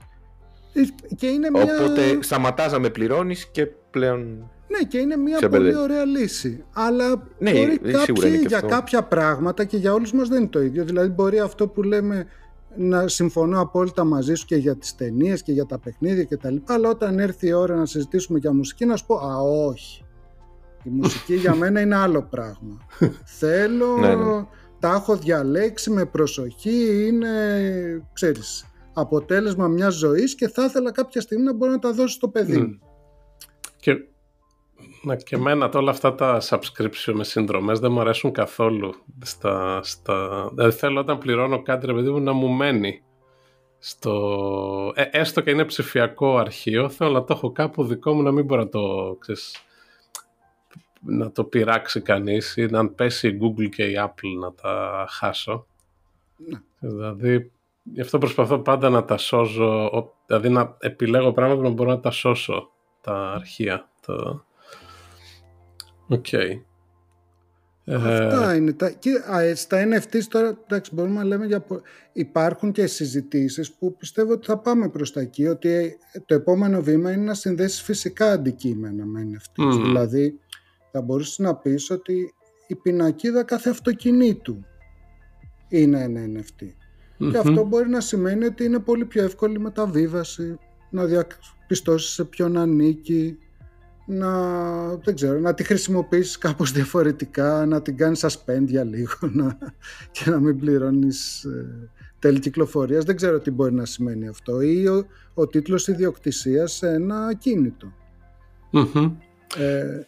Ε, 0.74 0.82
και 1.16 1.28
είναι 1.28 1.50
μια... 1.50 1.64
Οπότε 1.64 2.22
σταματάς 2.22 2.72
να 2.72 2.80
με 2.80 2.90
πληρώνεις 2.90 3.46
και 3.46 3.66
πλέον... 3.66 4.52
Ναι, 4.68 4.88
και 4.88 4.98
είναι 4.98 5.18
μια 5.18 5.50
πολύ 5.50 5.76
ωραία 5.76 6.06
λύση. 6.06 6.64
Αλλά 6.74 7.28
ναι, 7.38 7.52
μπορεί 7.52 7.78
κάποιοι 7.78 8.44
για 8.48 8.62
κάποια 8.62 9.04
πράγματα 9.04 9.64
και 9.64 9.78
για 9.78 9.94
όλους 9.94 10.14
μας 10.14 10.28
δεν 10.28 10.40
είναι 10.40 10.48
το 10.48 10.62
ίδιο. 10.62 10.84
Δηλαδή 10.84 11.10
μπορεί 11.10 11.40
αυτό 11.40 11.68
που 11.68 11.84
λέμε 11.84 12.26
να 12.76 13.08
συμφωνώ 13.08 13.62
απόλυτα 13.62 14.04
μαζί 14.04 14.34
σου 14.34 14.46
και 14.46 14.56
για 14.56 14.76
τις 14.76 14.96
ταινίες 14.96 15.44
και 15.44 15.52
για 15.52 15.66
τα 15.66 15.80
παιχνίδια 15.80 16.24
και 16.24 16.38
τα 16.38 16.52
λοιπά, 16.52 16.74
αλλά 16.74 16.90
όταν 16.90 17.20
έρθει 17.20 17.48
η 17.48 17.54
ώρα 17.54 17.76
να 17.76 17.86
συζητήσουμε 17.86 18.40
για 18.40 18.54
μουσική 18.54 18.86
να 18.86 18.96
σου 18.96 19.06
πω 19.06 19.16
«Α, 19.16 19.38
όχι, 19.38 20.04
η 20.84 20.90
μουσική 20.90 21.36
για 21.36 21.56
μένα 21.56 21.82
είναι 21.82 21.96
άλλο 21.96 22.24
πράγμα. 22.24 22.78
Θέλω 23.24 23.98
ναι, 24.02 24.16
ναι 24.16 24.46
τα 24.84 24.94
έχω 24.94 25.16
διαλέξει 25.16 25.90
με 25.90 26.06
προσοχή, 26.06 27.08
είναι, 27.08 27.30
ξέρεις, 28.14 28.66
αποτέλεσμα 28.94 29.68
μιας 29.68 29.94
ζωής 29.94 30.36
και 30.36 30.48
θα 30.48 30.64
ήθελα 30.64 30.92
κάποια 30.92 31.22
στιγμή 31.22 31.44
να 31.44 31.54
μπορώ 31.54 31.72
να 31.72 31.80
τα 31.80 31.92
δώσω 31.92 32.14
στο 32.14 32.28
παιδί 32.28 32.58
μου. 32.58 32.80
Και, 33.80 33.96
να, 35.04 35.16
και 35.16 35.36
εμένα 35.36 35.70
όλα 35.74 35.92
αυτά 35.92 36.16
τα 36.16 36.42
subscription 36.50 37.14
με 37.14 37.24
συνδρομές 37.24 37.80
δεν 37.80 37.92
μου 37.92 38.00
αρέσουν 38.00 38.32
καθόλου. 38.32 38.94
Στα, 39.24 39.80
στα, 39.84 40.50
δηλαδή 40.54 40.76
θέλω 40.76 41.00
όταν 41.00 41.18
πληρώνω 41.18 41.62
κάτι 41.62 41.86
ρε 41.86 41.94
παιδί 41.94 42.10
μου 42.10 42.20
να 42.20 42.34
μου 42.34 42.48
μένει. 42.48 43.04
Στο, 43.80 44.94
ε, 44.96 45.04
έστω 45.12 45.42
και 45.42 45.50
είναι 45.50 45.66
ψηφιακό 45.66 46.38
αρχείο, 46.38 46.90
θέλω 46.90 47.12
να 47.12 47.24
το 47.24 47.34
έχω 47.34 47.52
κάπου 47.52 47.84
δικό 47.84 48.14
μου 48.14 48.22
να 48.22 48.32
μην 48.32 48.46
μπορώ 48.46 48.62
να 48.62 48.70
το, 48.70 49.16
ξέρεις, 49.20 49.64
να 51.06 51.32
το 51.32 51.44
πειράξει 51.44 52.02
κανείς 52.02 52.58
ή 52.58 52.66
να 52.66 52.90
πέσει 52.90 53.28
η 53.28 53.40
Google 53.42 53.70
και 53.70 53.84
η 53.84 53.96
Apple 53.98 54.40
να 54.40 54.54
τα 54.54 55.06
χάσω. 55.10 55.68
Ναι. 56.38 56.62
Δηλαδή, 56.80 57.52
γι' 57.84 58.02
αυτό 58.02 58.18
προσπαθώ 58.18 58.60
πάντα 58.60 58.90
να 58.90 59.06
τα 59.06 59.18
σώζω, 59.18 59.90
δηλαδή 60.26 60.50
να 60.50 60.78
επιλέγω 60.80 61.32
πράγματα 61.34 61.62
που 61.62 61.68
να 61.68 61.74
μπορώ 61.74 61.90
να 61.90 62.00
τα 62.00 62.12
σώσω, 62.12 62.72
τα 63.02 63.32
αρχεία. 63.32 63.90
Το... 64.06 64.46
OK. 66.08 66.26
Okay. 66.32 66.62
Αυτά 67.88 68.52
ε... 68.52 68.56
είναι. 68.56 68.74
Τα... 68.74 68.90
Και, 68.90 69.10
α, 69.34 69.56
στα 69.56 69.84
NFT 69.84 70.18
τώρα 70.30 70.58
εντάξει, 70.64 70.96
μπορούμε 70.96 71.16
να 71.16 71.24
λέμε 71.24 71.46
για... 71.46 71.66
υπάρχουν 72.14 72.72
και 72.72 72.88
συζητήσεις 72.88 73.74
που 73.74 73.96
πιστεύω 73.98 74.32
ότι 74.32 74.46
θα 74.46 74.58
πάμε 74.58 74.90
προς 74.90 75.12
τα 75.12 75.22
εκεί 75.22 75.48
ότι 75.48 75.98
το 76.26 76.36
επόμενο 76.36 76.82
βήμα 76.82 77.12
είναι 77.12 77.24
να 77.24 77.34
συνδέσεις 77.34 77.82
φυσικά 77.82 78.32
αντικείμενα 78.32 79.06
με 79.06 79.22
NFT. 79.32 79.64
Δηλαδή 79.84 80.40
θα 80.96 81.02
μπορούσε 81.02 81.42
να 81.42 81.56
πεις 81.56 81.90
ότι 81.90 82.34
η 82.68 82.76
πινακίδα 82.76 83.44
κάθε 83.44 83.70
αυτοκινήτου 83.70 84.66
είναι 85.68 86.02
ένα 86.02 86.22
NFT. 86.26 86.68
Και 87.32 87.38
αυτό 87.38 87.66
μπορεί 87.66 87.90
να 87.90 88.02
σημαίνει 88.02 88.46
ότι 88.46 88.64
είναι 88.64 88.80
πολύ 88.80 89.06
πιο 89.06 89.24
εύκολη 89.24 89.60
μεταβίβαση, 89.60 90.58
να 90.90 91.06
διαπιστώσεις 91.06 92.12
σε 92.12 92.24
ποιον 92.24 92.58
ανήκει, 92.58 93.38
να, 94.06 94.32
δεν 94.96 95.16
ξέρω, 95.16 95.40
να 95.40 95.54
τη 95.54 95.64
χρησιμοποιήσεις 95.64 96.38
κάπως 96.38 96.72
διαφορετικά, 96.72 97.66
να 97.66 97.82
την 97.82 97.98
κάνεις 97.98 98.26
suspend 98.26 98.66
για 98.66 98.84
λίγο 98.84 99.14
να, 99.40 99.58
και 100.12 100.30
να 100.30 100.40
μην 100.40 100.58
πληρώνεις 100.58 101.44
ε, 101.44 101.90
τέλη 102.20 102.40
κυκλοφορίας. 102.40 103.04
Δεν 103.04 103.16
ξέρω 103.16 103.40
τι 103.40 103.52
μπορεί 103.52 103.74
να 103.74 103.86
σημαίνει 103.86 104.28
αυτό. 104.28 104.62
Ή 104.62 104.88
ο, 104.88 105.06
ο 105.34 105.48
τίτλος 105.48 105.88
ιδιοκτησίας 105.88 106.74
σε 106.74 106.90
ένα 106.90 107.26
ακίνητο. 107.26 107.94
Ε, 109.58 110.00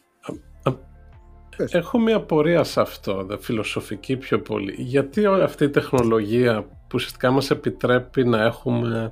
Έχω 1.57 1.99
μια 1.99 2.21
πορεία 2.21 2.63
σε 2.63 2.81
αυτό, 2.81 3.27
φιλοσοφική 3.39 4.15
πιο 4.17 4.41
πολύ. 4.41 4.75
Γιατί 4.77 5.25
αυτή 5.25 5.63
η 5.63 5.69
τεχνολογία 5.69 6.61
που 6.61 6.93
ουσιαστικά 6.93 7.31
μας 7.31 7.51
επιτρέπει 7.51 8.23
να 8.23 8.43
έχουμε 8.43 9.11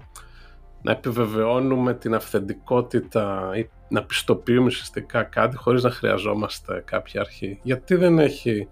να 0.84 0.92
επιβεβαιώνουμε 0.92 1.94
την 1.94 2.16
αυθεντικότητα 2.16 3.52
ή 3.56 3.70
να 3.90 4.04
πιστοποιούμε 4.04 4.66
ουσιαστικά 4.66 5.24
κάτι 5.24 5.56
χωρίς 5.56 5.84
να 5.84 5.90
χρειαζόμαστε 5.90 6.84
κάποια 6.86 7.22
αρχή. 7.22 7.60
Γιατί 7.64 7.96
δεν 7.96 8.20
έχει 8.20 8.68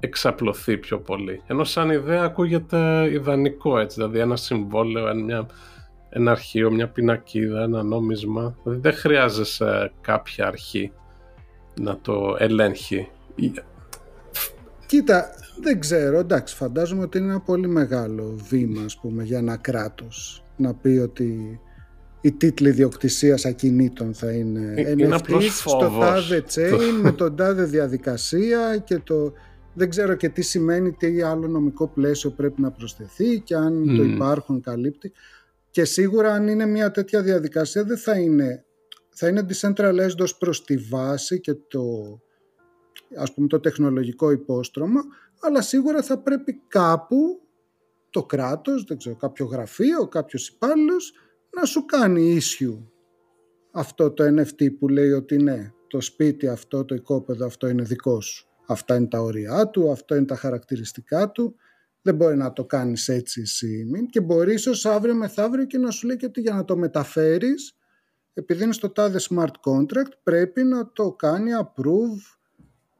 εξαπλωθεί 0.00 0.78
πιο 0.78 0.98
πολύ. 0.98 1.42
Ενώ 1.46 1.64
σαν 1.64 1.90
ιδέα 1.90 2.22
ακούγεται 2.22 3.08
ιδανικό 3.12 3.78
έτσι, 3.78 3.96
δηλαδή 3.96 4.18
ένα 4.18 4.36
συμβόλαιο, 4.36 5.14
μια, 5.14 5.46
ένα 6.08 6.30
αρχείο, 6.30 6.70
μια 6.70 6.88
πινακίδα, 6.88 7.62
ένα 7.62 7.82
νόμισμα. 7.82 8.56
Δηλαδή 8.62 8.80
δεν 8.80 8.92
χρειάζεσαι 8.92 9.92
κάποια 10.00 10.46
αρχή 10.46 10.92
να 11.80 11.98
το 11.98 12.36
ελέγχει. 12.38 13.08
Κοίτα, 14.86 15.30
δεν 15.62 15.80
ξέρω, 15.80 16.18
εντάξει, 16.18 16.56
φαντάζομαι 16.56 17.02
ότι 17.02 17.18
είναι 17.18 17.30
ένα 17.30 17.40
πολύ 17.40 17.68
μεγάλο 17.68 18.36
βήμα, 18.48 18.82
ας 18.82 18.96
πούμε, 18.96 19.24
για 19.24 19.38
ένα 19.38 19.56
κράτος 19.56 20.44
να 20.56 20.74
πει 20.74 20.88
ότι 20.88 21.60
η 22.20 22.32
τίτλη 22.32 22.70
διοκτησία 22.70 23.38
ακινήτων 23.44 24.14
θα 24.14 24.32
είναι 24.32 24.74
ε, 24.76 24.90
είναι 24.90 25.08
NFT 25.10 25.40
στο 25.50 25.96
τάδε 26.00 26.44
chain 26.54 27.00
με 27.02 27.12
τον 27.12 27.36
τάδε 27.36 27.64
διαδικασία 27.64 28.76
και 28.84 28.98
το 28.98 29.32
δεν 29.74 29.90
ξέρω 29.90 30.14
και 30.14 30.28
τι 30.28 30.42
σημαίνει 30.42 30.92
τι 30.92 31.22
άλλο 31.22 31.46
νομικό 31.48 31.86
πλαίσιο 31.86 32.30
πρέπει 32.30 32.60
να 32.60 32.70
προσθεθεί 32.70 33.40
και 33.40 33.54
αν 33.54 33.96
το 33.96 34.02
υπάρχον 34.02 34.60
καλύπτει. 34.60 35.12
Και 35.70 35.84
σίγουρα 35.84 36.32
αν 36.32 36.48
είναι 36.48 36.66
μια 36.66 36.90
τέτοια 36.90 37.22
διαδικασία 37.22 37.84
δεν 37.84 37.98
θα 37.98 38.18
είναι 38.18 38.64
θα 39.20 39.28
είναι 39.28 39.46
decentralized 39.48 40.18
ως 40.20 40.36
προς 40.36 40.64
τη 40.64 40.76
βάση 40.76 41.40
και 41.40 41.54
το 41.54 41.82
ας 43.16 43.34
πούμε 43.34 43.46
το 43.46 43.60
τεχνολογικό 43.60 44.30
υπόστρωμα 44.30 45.00
αλλά 45.40 45.62
σίγουρα 45.62 46.02
θα 46.02 46.18
πρέπει 46.18 46.62
κάπου 46.68 47.40
το 48.10 48.22
κράτος, 48.22 48.84
δεν 48.84 48.96
ξέρω, 48.96 49.16
κάποιο 49.16 49.46
γραφείο, 49.46 50.08
κάποιος 50.08 50.48
υπάλληλος 50.48 51.12
να 51.56 51.64
σου 51.64 51.84
κάνει 51.84 52.38
issue 52.40 52.78
αυτό 53.72 54.10
το 54.10 54.24
NFT 54.24 54.78
που 54.78 54.88
λέει 54.88 55.10
ότι 55.10 55.36
ναι, 55.42 55.72
το 55.86 56.00
σπίτι 56.00 56.48
αυτό, 56.48 56.84
το 56.84 56.94
οικόπεδο 56.94 57.46
αυτό 57.46 57.68
είναι 57.68 57.82
δικό 57.82 58.20
σου. 58.20 58.48
Αυτά 58.66 58.96
είναι 58.96 59.06
τα 59.06 59.20
όρια 59.20 59.70
του, 59.70 59.90
αυτό 59.90 60.14
είναι 60.14 60.24
τα 60.24 60.36
χαρακτηριστικά 60.36 61.30
του. 61.30 61.54
Δεν 62.02 62.14
μπορεί 62.14 62.36
να 62.36 62.52
το 62.52 62.64
κάνεις 62.64 63.08
έτσι 63.08 63.40
εσύ 63.40 63.86
και 64.10 64.20
μπορείς 64.20 64.66
ίσω 64.66 64.90
αύριο 64.90 65.14
μεθαύριο 65.14 65.64
και 65.64 65.78
να 65.78 65.90
σου 65.90 66.06
λέει 66.06 66.16
και 66.16 66.26
ότι 66.26 66.40
για 66.40 66.54
να 66.54 66.64
το 66.64 66.76
μεταφέρεις 66.76 67.74
επειδή 68.40 68.62
είναι 68.62 68.72
στο 68.72 68.90
τάδε 68.90 69.18
smart 69.30 69.70
contract 69.70 70.12
πρέπει 70.22 70.62
να 70.62 70.92
το 70.92 71.12
κάνει 71.12 71.50
approve 71.60 72.38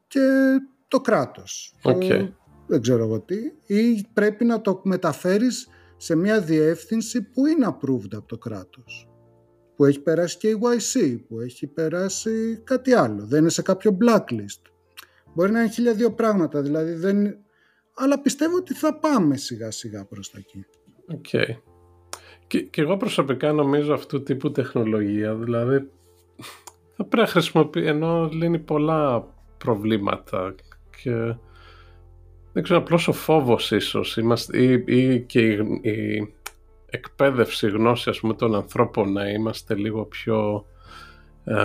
και 0.07 0.57
το 0.87 1.01
κράτος. 1.01 1.75
Okay 1.83 2.29
δεν 2.71 2.81
ξέρω 2.81 3.03
εγώ 3.03 3.19
τι, 3.19 3.37
ή 3.65 4.05
πρέπει 4.13 4.45
να 4.45 4.61
το 4.61 4.81
μεταφέρεις 4.83 5.67
σε 5.97 6.15
μια 6.15 6.41
διεύθυνση 6.41 7.21
που 7.21 7.45
είναι 7.45 7.67
approved 7.67 8.13
από 8.13 8.27
το 8.27 8.37
κράτος. 8.37 9.09
Που 9.75 9.85
έχει 9.85 9.99
περάσει 9.99 10.37
και 10.37 10.47
KYC, 10.47 11.19
που 11.27 11.39
έχει 11.39 11.67
περάσει 11.67 12.61
κάτι 12.63 12.93
άλλο. 12.93 13.25
Δεν 13.25 13.39
είναι 13.39 13.49
σε 13.49 13.61
κάποιο 13.61 13.97
blacklist. 14.01 14.61
Μπορεί 15.33 15.51
να 15.51 15.59
είναι 15.59 15.69
χίλια 15.69 15.93
δύο 15.93 16.13
πράγματα, 16.13 16.61
δηλαδή 16.61 16.93
δεν... 16.93 17.37
Αλλά 17.93 18.21
πιστεύω 18.21 18.55
ότι 18.55 18.73
θα 18.73 18.99
πάμε 18.99 19.37
σιγά 19.37 19.71
σιγά 19.71 20.05
προς 20.05 20.31
τα 20.31 20.37
εκεί. 20.37 20.65
Οκ. 21.07 21.25
Okay. 21.31 21.70
Και, 22.51 22.61
και 22.61 22.81
εγώ 22.81 22.97
προσωπικά 22.97 23.51
νομίζω 23.51 23.93
αυτού 23.93 24.23
τύπου 24.23 24.51
τεχνολογία, 24.51 25.35
δηλαδή 25.35 25.89
θα 26.95 27.03
πρέπει 27.03 27.17
να 27.17 27.27
χρησιμοποιεί, 27.27 27.85
ενώ 27.85 28.29
λύνει 28.31 28.59
πολλά 28.59 29.27
προβλήματα 29.57 30.55
και 31.03 31.35
δεν 32.53 32.63
ξέρω, 32.63 32.79
απλώς 32.79 33.07
ο 33.07 33.11
φόβος 33.11 33.71
ίσως 33.71 34.17
είμαστε, 34.17 34.61
ή, 34.61 34.83
ή 34.85 35.21
και 35.21 35.39
η, 35.39 35.79
η 35.81 36.33
εκπαίδευση, 36.85 37.67
η 37.67 37.69
γνώση 37.69 38.09
ας 38.09 38.19
πούμε, 38.19 38.33
των 38.33 38.55
ανθρώπων 38.55 39.11
να 39.11 39.29
είμαστε 39.29 39.75
λίγο 39.75 40.05
πιο... 40.05 40.65
Ε, 41.43 41.55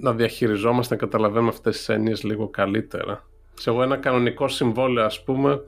να 0.00 0.12
διαχειριζόμαστε, 0.12 0.94
να 0.94 1.00
καταλαβαίνουμε 1.00 1.50
αυτές 1.50 1.76
τις 1.76 1.88
έννοιες 1.88 2.22
λίγο 2.22 2.48
καλύτερα. 2.48 3.28
Σε 3.54 3.70
εγώ 3.70 3.82
ένα 3.82 3.96
κανονικό 3.96 4.48
συμβόλαιο 4.48 5.04
ας 5.04 5.24
πούμε 5.24 5.60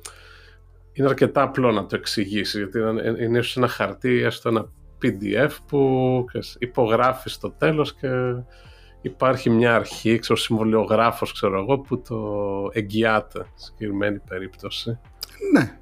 είναι 0.93 1.09
αρκετά 1.09 1.43
απλό 1.43 1.71
να 1.71 1.87
το 1.87 1.97
εξηγήσεις 1.97 2.61
γιατί 2.61 2.79
είναι 3.25 3.39
ίσως 3.39 3.57
ένα 3.57 3.69
χαρτί, 3.69 4.23
έστω 4.23 4.49
ένα 4.49 4.73
PDF 5.03 5.51
που 5.67 6.25
υπογράφεις 6.59 7.33
στο 7.33 7.51
τέλος 7.51 7.95
και 7.95 8.09
υπάρχει 9.01 9.51
μια 9.51 9.75
αρχή, 9.75 10.19
ξέρω, 10.19 10.39
συμβολιογράφος 10.39 11.33
ξέρω 11.33 11.59
εγώ, 11.59 11.79
που 11.79 12.03
το 12.03 12.17
εγγυάται 12.73 13.39
σε 13.55 13.65
συγκεκριμένη 13.65 14.19
περίπτωση. 14.29 14.99
Ναι. 15.53 15.79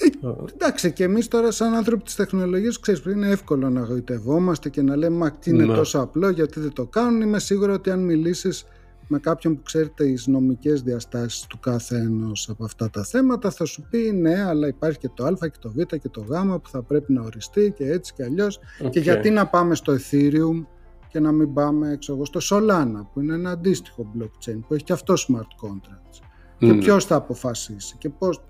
Ε, 0.00 0.28
εντάξει 0.52 0.92
και 0.92 1.04
εμείς 1.04 1.28
τώρα 1.28 1.50
σαν 1.50 1.74
άνθρωποι 1.74 2.02
της 2.02 2.14
τεχνολογίας 2.14 2.80
ξέρεις 2.80 3.04
είναι 3.04 3.28
εύκολο 3.28 3.70
να 3.70 3.80
γοητευόμαστε 3.80 4.68
και 4.68 4.82
να 4.82 4.96
λέμε 4.96 5.16
μα 5.16 5.30
τι 5.30 5.50
είναι 5.50 5.64
ναι. 5.64 5.74
τόσο 5.74 5.98
απλό 5.98 6.28
γιατί 6.28 6.60
δεν 6.60 6.72
το 6.72 6.86
κάνουν 6.86 7.20
είμαι 7.20 7.38
σίγουρο 7.38 7.72
ότι 7.72 7.90
αν 7.90 8.04
μιλήσεις 8.04 8.64
με 9.08 9.18
κάποιον 9.18 9.56
που 9.56 9.62
ξέρει 9.62 9.88
τις 9.88 10.26
νομικές 10.26 10.82
διαστάσεις 10.82 11.46
του 11.46 11.58
κάθε 11.58 11.96
ενός 11.96 12.48
από 12.48 12.64
αυτά 12.64 12.90
τα 12.90 13.04
θέματα 13.04 13.50
θα 13.50 13.64
σου 13.64 13.86
πει 13.90 13.98
ναι 14.12 14.42
αλλά 14.42 14.66
υπάρχει 14.66 14.98
και 14.98 15.10
το 15.14 15.24
α 15.24 15.32
και 15.40 15.58
το 15.60 15.70
β 15.70 15.82
και 15.82 16.08
το 16.08 16.20
γ 16.20 16.56
που 16.56 16.68
θα 16.68 16.82
πρέπει 16.82 17.12
να 17.12 17.22
οριστεί 17.22 17.72
και 17.76 17.90
έτσι 17.90 18.12
και 18.12 18.24
αλλιώς 18.24 18.60
και 18.90 19.00
γιατί 19.00 19.30
να 19.30 19.46
πάμε 19.46 19.74
στο 19.74 19.92
Ethereum 19.92 20.64
και 21.08 21.20
να 21.20 21.32
μην 21.32 21.52
πάμε 21.52 21.92
έξω 21.92 22.24
στο 22.24 22.40
Solana 22.42 23.06
που 23.12 23.20
είναι 23.20 23.34
ένα 23.34 23.50
αντίστοιχο 23.50 24.12
blockchain 24.18 24.60
που 24.68 24.74
έχει 24.74 24.84
και 24.84 24.92
αυτό 24.92 25.14
smart 25.14 25.66
contracts. 25.66 26.20
Και 26.58 26.74
ποιος 26.74 27.04
θα 27.04 27.16
αποφασίσει 27.16 27.96
και 27.98 28.08
πώς. 28.08 28.42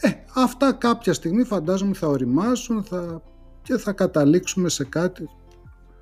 Ε, 0.00 0.10
αυτά 0.34 0.72
κάποια 0.72 1.12
στιγμή 1.12 1.44
φαντάζομαι 1.44 1.94
θα 1.94 2.06
οριμάσουν 2.06 2.82
θα... 2.82 3.22
και 3.62 3.76
θα 3.76 3.92
καταλήξουμε 3.92 4.68
σε 4.68 4.84
κάτι. 4.84 5.28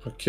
Οκ 0.05 0.21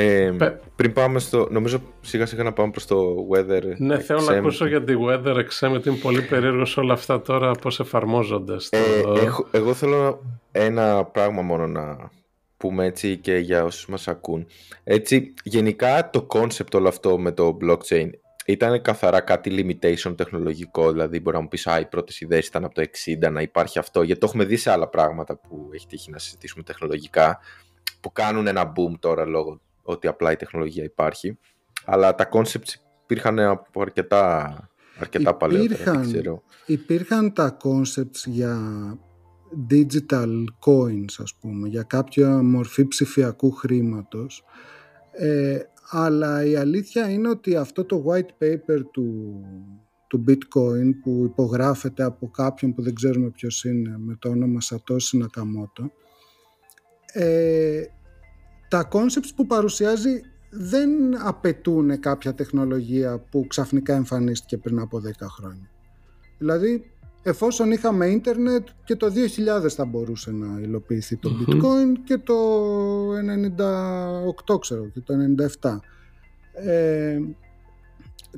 ε, 0.00 0.36
πριν 0.76 0.92
πάμε 0.92 1.18
στο. 1.18 1.48
Νομίζω 1.50 1.80
σιγά 2.00 2.26
σιγά 2.26 2.42
να 2.42 2.52
πάμε 2.52 2.70
προς 2.70 2.86
το 2.86 3.28
Weather 3.32 3.62
Ναι, 3.76 3.98
θέλω 3.98 4.20
να 4.20 4.32
ακούσω 4.32 4.66
για 4.66 4.84
τη 4.84 4.94
WeatherXM, 5.06 5.70
γιατί 5.70 5.88
είναι 5.88 5.98
πολύ 5.98 6.22
περίεργος 6.22 6.76
όλα 6.76 6.92
αυτά 6.92 7.20
τώρα 7.20 7.50
πώς 7.52 7.80
εφαρμόζονται. 7.80 8.58
Στο... 8.58 8.76
Ε, 8.76 9.58
εγώ 9.58 9.74
θέλω 9.74 10.22
ένα 10.52 11.04
πράγμα 11.04 11.42
μόνο 11.42 11.66
να 11.66 12.10
πούμε 12.56 12.84
έτσι 12.84 13.16
και 13.16 13.36
για 13.36 13.64
όσους 13.64 13.86
μας 13.86 14.08
ακούν. 14.08 14.46
Έτσι, 14.84 15.34
γενικά 15.42 16.10
το 16.10 16.26
concept 16.30 16.74
όλο 16.74 16.88
αυτό 16.88 17.18
με 17.18 17.32
το 17.32 17.56
blockchain 17.62 18.10
ήταν 18.46 18.82
καθαρά 18.82 19.20
κάτι 19.20 19.50
limitation 19.80 20.14
τεχνολογικό, 20.16 20.92
δηλαδή 20.92 21.20
μπορεί 21.20 21.36
να 21.36 21.42
μου 21.42 21.48
πεις 21.48 21.66
«Α, 21.66 21.80
οι 21.80 21.86
πρώτες 21.86 22.20
ιδέες 22.20 22.46
ήταν 22.46 22.64
από 22.64 22.74
το 22.74 22.82
60 23.26 23.30
να 23.32 23.40
υπάρχει 23.40 23.78
αυτό», 23.78 24.02
γιατί 24.02 24.20
το 24.20 24.26
έχουμε 24.26 24.44
δει 24.44 24.56
σε 24.56 24.70
άλλα 24.70 24.88
πράγματα 24.88 25.36
που 25.36 25.68
έχει 25.72 25.86
τύχει 25.86 26.10
να 26.10 26.18
συζητήσουμε 26.18 26.62
τεχνολογικά, 26.62 27.38
που 28.00 28.12
κάνουν 28.12 28.46
ένα 28.46 28.72
boom 28.72 28.98
τώρα 28.98 29.24
λόγω 29.24 29.60
ότι 29.88 30.06
απλά 30.06 30.32
η 30.32 30.36
τεχνολογία 30.36 30.84
υπάρχει, 30.84 31.38
αλλά 31.84 32.14
τα 32.14 32.28
concepts 32.32 32.74
υπήρχαν 33.02 33.38
από 33.38 33.82
αρκετά, 33.82 34.68
αρκετά 34.98 35.34
παλαιότερα, 35.34 36.00
ξέρω. 36.00 36.42
Υπήρχαν 36.66 37.32
τα 37.32 37.56
concepts 37.62 38.26
για 38.26 38.58
digital 39.70 40.44
coins 40.66 41.14
ας 41.18 41.34
πούμε 41.40 41.68
για 41.68 41.82
κάποια 41.82 42.42
μορφή 42.42 42.88
ψηφιακού 42.88 43.50
χρήματος 43.50 44.44
ε, 45.12 45.58
αλλά 45.90 46.44
η 46.44 46.56
αλήθεια 46.56 47.10
είναι 47.10 47.28
ότι 47.28 47.56
αυτό 47.56 47.84
το 47.84 48.04
white 48.06 48.44
paper 48.44 48.80
του, 48.90 49.40
του 50.06 50.24
bitcoin 50.28 50.90
που 51.02 51.22
υπογράφεται 51.24 52.02
από 52.02 52.28
κάποιον 52.30 52.74
που 52.74 52.82
δεν 52.82 52.94
ξέρουμε 52.94 53.30
ποιος 53.30 53.64
είναι 53.64 53.94
με 53.98 54.16
το 54.18 54.28
όνομα 54.28 54.58
Satoshi 54.60 55.22
Nakamoto 55.22 55.90
ε, 57.12 57.82
τα 58.68 58.88
concepts 58.92 59.30
που 59.36 59.46
παρουσιάζει 59.46 60.22
δεν 60.50 60.90
απαιτούν 61.26 62.00
κάποια 62.00 62.34
τεχνολογία 62.34 63.18
που 63.30 63.46
ξαφνικά 63.48 63.94
εμφανίστηκε 63.94 64.58
πριν 64.58 64.78
από 64.78 65.02
10 65.06 65.10
χρόνια. 65.28 65.70
Δηλαδή 66.38 66.90
εφόσον 67.22 67.70
είχαμε 67.70 68.06
ίντερνετ 68.06 68.68
και 68.84 68.96
το 68.96 69.12
2000 69.64 69.68
θα 69.68 69.84
μπορούσε 69.84 70.30
να 70.30 70.60
υλοποιηθεί 70.60 71.16
το 71.16 71.30
bitcoin 71.40 71.96
και 72.04 72.18
το 72.18 72.34
98 74.54 74.60
ξέρω 74.60 74.84
και 74.84 75.00
το 75.00 75.14
97 75.60 75.78
ε, 76.52 77.18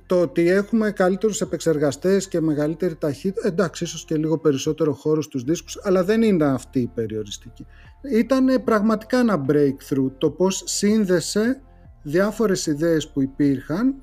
το 0.06 0.20
ότι 0.20 0.48
έχουμε 0.48 0.90
καλύτερους 0.90 1.40
επεξεργαστές 1.40 2.28
και 2.28 2.40
μεγαλύτερη 2.40 2.97
ταχύτητα, 2.97 3.47
εντάξει 3.47 3.85
ίσως 3.85 4.05
και 4.05 4.16
λίγο 4.16 4.39
περισσότερο 4.39 4.93
χώρο 4.93 5.22
στους 5.22 5.43
δίσκους, 5.43 5.78
αλλά 5.82 6.05
δεν 6.05 6.22
είναι 6.22 6.44
αυτή 6.44 6.81
η 6.81 6.90
περιοριστική. 6.94 7.66
Ήταν 8.12 8.64
πραγματικά 8.64 9.18
ένα 9.18 9.44
breakthrough 9.48 10.10
το 10.18 10.31
πώς 10.31 10.62
σύνδεσε 10.66 11.60
διάφορες 12.02 12.66
ιδέες 12.66 13.09
που 13.09 13.22
υπήρχαν 13.22 13.94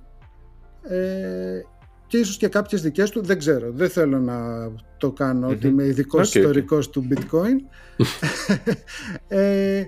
ε, 0.82 1.62
και 2.08 2.18
ίσως 2.18 2.38
και 2.38 2.48
κάποιες 2.48 2.82
δικές 2.82 3.10
του, 3.10 3.22
δεν 3.22 3.38
ξέρω, 3.38 3.72
δεν 3.72 3.90
θέλω 3.90 4.20
να 4.20 4.70
το 4.98 5.12
κανω 5.12 5.48
ότι 5.48 5.68
είμαι 5.68 5.84
ειδικός 5.84 6.30
okay, 6.30 6.36
ιστορικός 6.36 6.90
του 6.90 7.08
bitcoin 7.10 7.56
ε, 9.28 9.84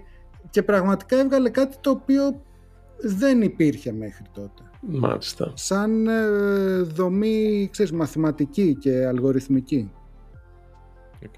και 0.50 0.64
πραγματικά 0.64 1.20
έβγαλε 1.20 1.50
κάτι 1.50 1.78
το 1.82 1.90
οποίο 1.90 2.44
δεν 3.02 3.42
υπήρχε 3.42 3.92
μέχρι 3.92 4.24
τότε. 4.34 4.69
Μάλιστα. 4.82 5.52
Σαν 5.56 6.08
ε, 6.08 6.82
δομή, 6.82 7.70
ξέρεις, 7.72 7.92
μαθηματική 7.92 8.76
και 8.76 9.06
αλγοριθμική. 9.06 9.92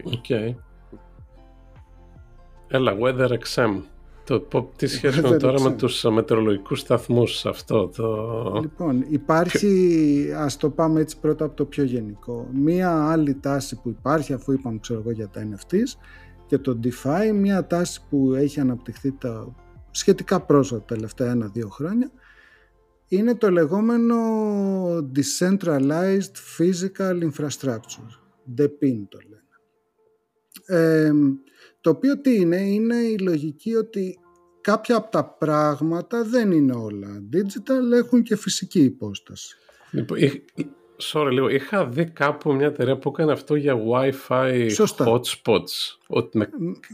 Οκ. 0.03 0.13
Okay. 0.30 0.55
Έλα, 2.68 2.97
WeatherXM. 3.01 3.81
Το, 4.23 4.69
τι 4.76 4.88
σχέση 4.88 5.19
έχουμε 5.19 5.38
τώρα 5.38 5.61
με 5.61 5.72
τους 5.72 6.03
μετεωρολογικούς 6.03 6.80
σταθμούς 6.80 7.45
αυτό 7.45 7.88
το... 7.88 8.59
Λοιπόν, 8.61 9.05
υπάρχει, 9.09 10.34
ας 10.38 10.57
το 10.57 10.69
πάμε 10.69 10.99
έτσι 10.99 11.19
πρώτα 11.19 11.45
από 11.45 11.55
το 11.55 11.65
πιο 11.65 11.84
γενικό. 11.84 12.47
Μία 12.53 13.11
άλλη 13.11 13.34
τάση 13.35 13.76
που 13.81 13.89
υπάρχει, 13.89 14.34
αφού 14.34 14.51
είπαμε 14.51 14.80
ξέρω 14.80 14.99
εγώ 14.99 15.11
για 15.11 15.27
τα 15.27 15.47
NFTs 15.49 15.99
και 16.47 16.57
το 16.57 16.80
DeFi, 16.84 17.34
μία 17.34 17.68
τάση 17.68 18.01
που 18.09 18.34
έχει 18.34 18.59
αναπτυχθεί 18.59 19.11
τα 19.11 19.55
σχετικά 19.91 20.39
πρόσφατα 20.39 20.84
τα 20.85 20.95
τελευταία 20.95 21.31
ένα-δύο 21.31 21.69
χρόνια, 21.69 22.11
είναι 23.11 23.35
το 23.35 23.51
λεγόμενο 23.51 24.17
Decentralized 24.97 26.33
Physical 26.57 27.29
Infrastructure, 27.29 28.11
DePIN 28.57 29.01
το 29.09 29.19
λένε. 29.29 29.45
Ε, 30.65 31.11
το 31.81 31.89
οποίο 31.89 32.21
τι 32.21 32.35
είναι, 32.35 32.57
είναι 32.57 32.95
η 32.95 33.17
λογική 33.17 33.75
ότι 33.75 34.19
κάποια 34.61 34.95
από 34.95 35.11
τα 35.11 35.25
πράγματα 35.25 36.23
δεν 36.23 36.51
είναι 36.51 36.75
όλα 36.75 37.23
digital, 37.33 37.91
έχουν 37.93 38.23
και 38.23 38.35
φυσική 38.35 38.79
υπόσταση. 38.79 39.55
Λοιπόν, 39.91 40.17
sorry 41.11 41.29
λίγο, 41.31 41.49
είχα 41.49 41.85
δει 41.85 42.05
κάπου 42.05 42.53
μια 42.53 42.67
εταιρεία 42.67 42.97
που 42.97 43.09
έκανε 43.09 43.31
αυτό 43.31 43.55
για 43.55 43.75
Wi-Fi 43.91 44.69
hotspots. 44.97 45.97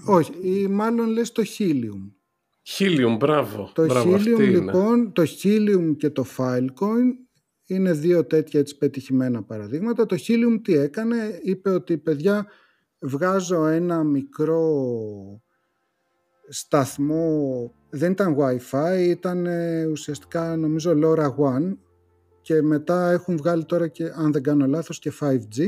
Όχι, 0.05 0.31
ή 0.41 0.67
μάλλον 0.67 1.07
λες 1.09 1.31
το 1.31 1.43
Helium. 1.57 2.11
Helium, 2.75 3.17
μπράβο. 3.19 3.71
Το 3.73 3.85
μπράβο, 3.85 4.15
Helium 4.15 4.39
λοιπόν, 4.39 5.11
το 5.13 5.23
Helium 5.43 5.95
και 5.97 6.09
το 6.09 6.25
Filecoin 6.37 7.11
είναι 7.65 7.91
δύο 7.91 8.25
τέτοια 8.25 8.59
έτσι 8.59 8.77
πετυχημένα 8.77 9.43
παραδείγματα. 9.43 10.05
Το 10.05 10.15
Helium 10.27 10.59
τι 10.63 10.73
έκανε, 10.73 11.39
είπε 11.41 11.69
ότι 11.69 11.97
παιδιά 11.97 12.45
βγάζω 12.99 13.65
ένα 13.65 14.03
μικρό 14.03 14.61
σταθμό, 16.49 17.73
δεν 17.89 18.11
ήταν 18.11 18.35
Wi-Fi, 18.39 19.07
ήταν 19.07 19.45
ε, 19.45 19.85
ουσιαστικά 19.85 20.55
νομίζω 20.55 20.93
LoRaWAN 21.03 21.77
και 22.41 22.61
μετά 22.61 23.11
έχουν 23.11 23.37
βγάλει 23.37 23.65
τώρα 23.65 23.87
και 23.87 24.11
αν 24.15 24.31
δεν 24.31 24.43
κάνω 24.43 24.67
λάθος 24.67 24.99
και 24.99 25.13
5G 25.19 25.67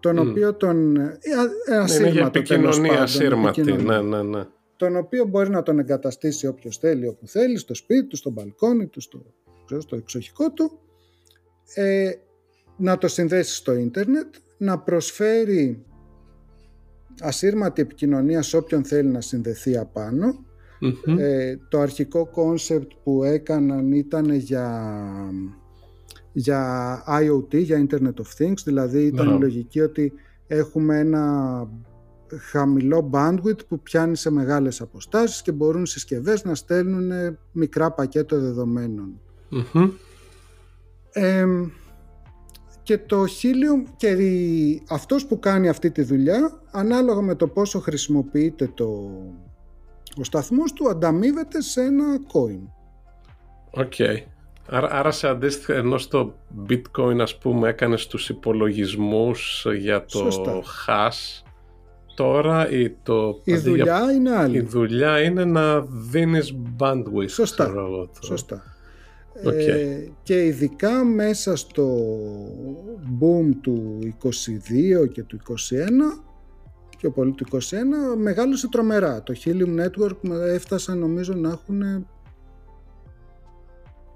τον 0.00 0.18
οποίο 0.18 0.54
τον... 0.54 0.96
Ε, 0.96 1.18
ένα 1.66 1.84
ναι, 1.84 1.94
είναι 1.94 2.08
για 2.08 2.26
επικοινωνία 2.26 3.06
σύρματη, 3.06 3.62
ναι, 3.62 4.00
ναι, 4.00 4.22
ναι. 4.22 4.46
Τον 4.76 4.96
οποίο 4.96 5.24
μπορείς 5.24 5.48
να 5.48 5.62
τον 5.62 5.78
εγκαταστήσει 5.78 6.46
όποιος 6.46 6.78
θέλει, 6.78 7.06
όπου 7.06 7.26
θέλεις, 7.26 7.60
στο 7.60 7.74
σπίτι 7.74 8.06
του, 8.06 8.16
στο 8.16 8.30
μπαλκόνι 8.30 8.86
του, 8.86 9.00
στο, 9.00 9.22
στο 9.78 9.96
εξοχικό 9.96 10.52
του, 10.52 10.78
ε, 11.74 12.10
να 12.76 12.98
το 12.98 13.08
συνδέσεις 13.08 13.56
στο 13.56 13.74
ίντερνετ, 13.74 14.34
να 14.58 14.78
προσφέρει 14.78 15.84
ασύρματη 17.20 17.82
επικοινωνία 17.82 18.42
σε 18.42 18.56
όποιον 18.56 18.84
θέλει 18.84 19.08
να 19.08 19.20
συνδεθεί 19.20 19.76
Ε, 21.18 21.56
το 21.68 21.80
αρχικό 21.80 22.26
concept 22.26 22.90
που 23.02 23.24
έκαναν 23.24 23.92
ήταν 23.92 24.30
για, 24.30 24.90
για 26.32 27.02
IoT, 27.08 27.54
για 27.62 27.86
Internet 27.88 28.14
of 28.14 28.44
Things, 28.44 28.58
δηλαδή 28.64 29.06
ήταν 29.06 29.36
η 29.36 29.40
λογική 29.40 29.80
ότι 29.80 30.12
έχουμε 30.46 30.98
ένα 30.98 31.68
χαμηλό 32.50 33.10
bandwidth 33.12 33.66
που 33.68 33.80
πιάνει 33.80 34.16
σε 34.16 34.30
μεγάλες 34.30 34.80
αποστάσεις 34.80 35.42
και 35.42 35.52
μπορούν 35.52 35.86
συσκευές 35.86 36.44
να 36.44 36.54
στέλνουν 36.54 37.38
μικρά 37.52 37.90
πακέτα 37.90 38.36
και 42.82 42.98
το 42.98 43.22
Helium 43.22 43.92
και 43.96 44.16
αυτός 44.88 45.26
που 45.26 45.38
κάνει 45.38 45.68
αυτή 45.68 45.90
τη 45.90 46.02
δουλειά 46.02 46.60
ανάλογα 46.70 47.20
με 47.20 47.34
το 47.34 47.48
πόσο 47.48 47.80
χρησιμοποιείται 47.80 48.70
το, 48.74 48.86
ο 50.16 50.24
σταθμός 50.24 50.72
του 50.72 50.88
ανταμείβεται 50.88 51.62
σε 51.62 51.80
ένα 51.80 52.20
coin. 52.32 52.60
Οκ. 53.70 53.92
Okay. 53.98 54.16
Άρα, 54.68 54.88
άρα 54.90 55.10
σε 55.10 55.28
αντίστοιχα 55.28 55.74
ενώ 55.74 55.98
στο 55.98 56.34
bitcoin 56.68 57.18
ας 57.20 57.38
πούμε 57.38 57.68
έκανες 57.68 58.06
τους 58.06 58.28
υπολογισμούς 58.28 59.66
για 59.78 60.04
το 60.04 60.18
Σωστά. 60.18 60.62
hash 60.86 61.43
τώρα 62.14 62.70
η, 62.70 62.90
το, 63.02 63.40
η 63.44 63.56
δουλειά 63.56 64.12
είναι 64.12 64.30
άλλη. 64.36 64.56
Η 64.56 64.60
δουλειά 64.60 65.20
είναι 65.20 65.44
να 65.44 65.80
δίνεις 65.80 66.56
bandwidth. 66.78 67.28
Σωστά. 67.28 67.72
Σωστά. 68.20 68.62
Ε, 69.42 70.08
και 70.22 70.44
ειδικά 70.44 71.04
μέσα 71.04 71.56
στο 71.56 71.98
boom 73.20 73.50
του 73.60 73.98
22 75.02 75.08
και 75.12 75.22
του 75.22 75.38
21 75.48 76.24
πιο 77.04 77.10
πολύ 77.12 77.32
του 77.32 77.46
21 77.50 77.58
μεγάλωσε 78.16 78.68
τρομερά. 78.68 79.22
Το 79.22 79.34
Helium 79.44 79.84
Network 79.84 80.30
έφτασαν 80.30 80.98
νομίζω 80.98 81.34
να 81.34 81.48
έχουν 81.48 81.82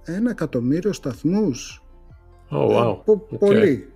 ένα 0.04 0.30
εκατομμύριο 0.30 0.92
σταθμούς. 0.92 1.82
Oh, 2.50 2.68
wow. 2.68 2.96
Ε, 3.32 3.36
Πολύ. 3.36 3.92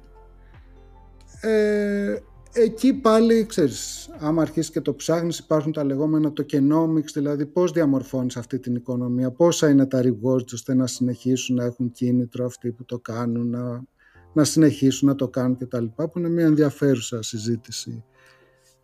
Ε, 1.41 2.17
εκεί 2.53 2.95
πάλι, 2.95 3.47
ξέρεις, 3.47 4.11
άμα 4.19 4.43
αρχίσεις 4.43 4.71
και 4.71 4.81
το 4.81 4.95
ψάχνεις 4.95 5.39
υπάρχουν 5.39 5.73
τα 5.73 5.85
λεγόμενα 5.85 6.33
tokenomics, 6.41 7.13
δηλαδή 7.15 7.47
πώς 7.47 7.73
διαμορφώνεις 7.73 8.37
αυτή 8.37 8.59
την 8.59 8.75
οικονομία, 8.75 9.31
πόσα 9.31 9.69
είναι 9.69 9.87
τα 9.87 10.03
rewards 10.05 10.53
ώστε 10.53 10.75
να 10.75 10.87
συνεχίσουν 10.87 11.57
να 11.57 11.65
έχουν 11.65 11.91
κίνητρο 11.91 12.45
αυτοί 12.45 12.71
που 12.71 12.85
το 12.85 12.99
κάνουν, 12.99 13.51
να, 13.51 13.85
να 14.33 14.45
συνεχίσουν 14.45 15.09
να 15.09 15.15
το 15.15 15.29
κάνουν 15.29 15.57
κτλ. 15.57 15.85
που 15.85 16.13
είναι 16.19 16.29
μια 16.29 16.45
ενδιαφέρουσα 16.45 17.23
συζήτηση 17.23 18.05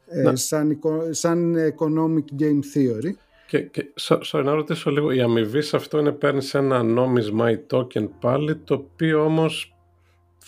ε, 0.06 0.34
σαν, 0.34 0.78
σαν 1.10 1.56
economic 1.56 2.42
game 2.42 2.60
theory. 2.74 3.10
Και, 3.46 3.60
και 3.60 3.84
sorry, 4.00 4.42
να 4.44 4.54
ρωτήσω 4.54 4.90
λίγο, 4.90 5.12
η 5.12 5.20
αμοιβή 5.20 5.62
σε 5.62 5.76
αυτό 5.76 5.98
είναι 5.98 6.12
παίρνεις 6.12 6.54
ένα 6.54 6.82
νόμισμα 6.82 7.50
ή 7.50 7.58
token 7.70 8.08
πάλι, 8.20 8.56
το 8.56 8.74
οποίο 8.74 9.24
όμως 9.24 9.77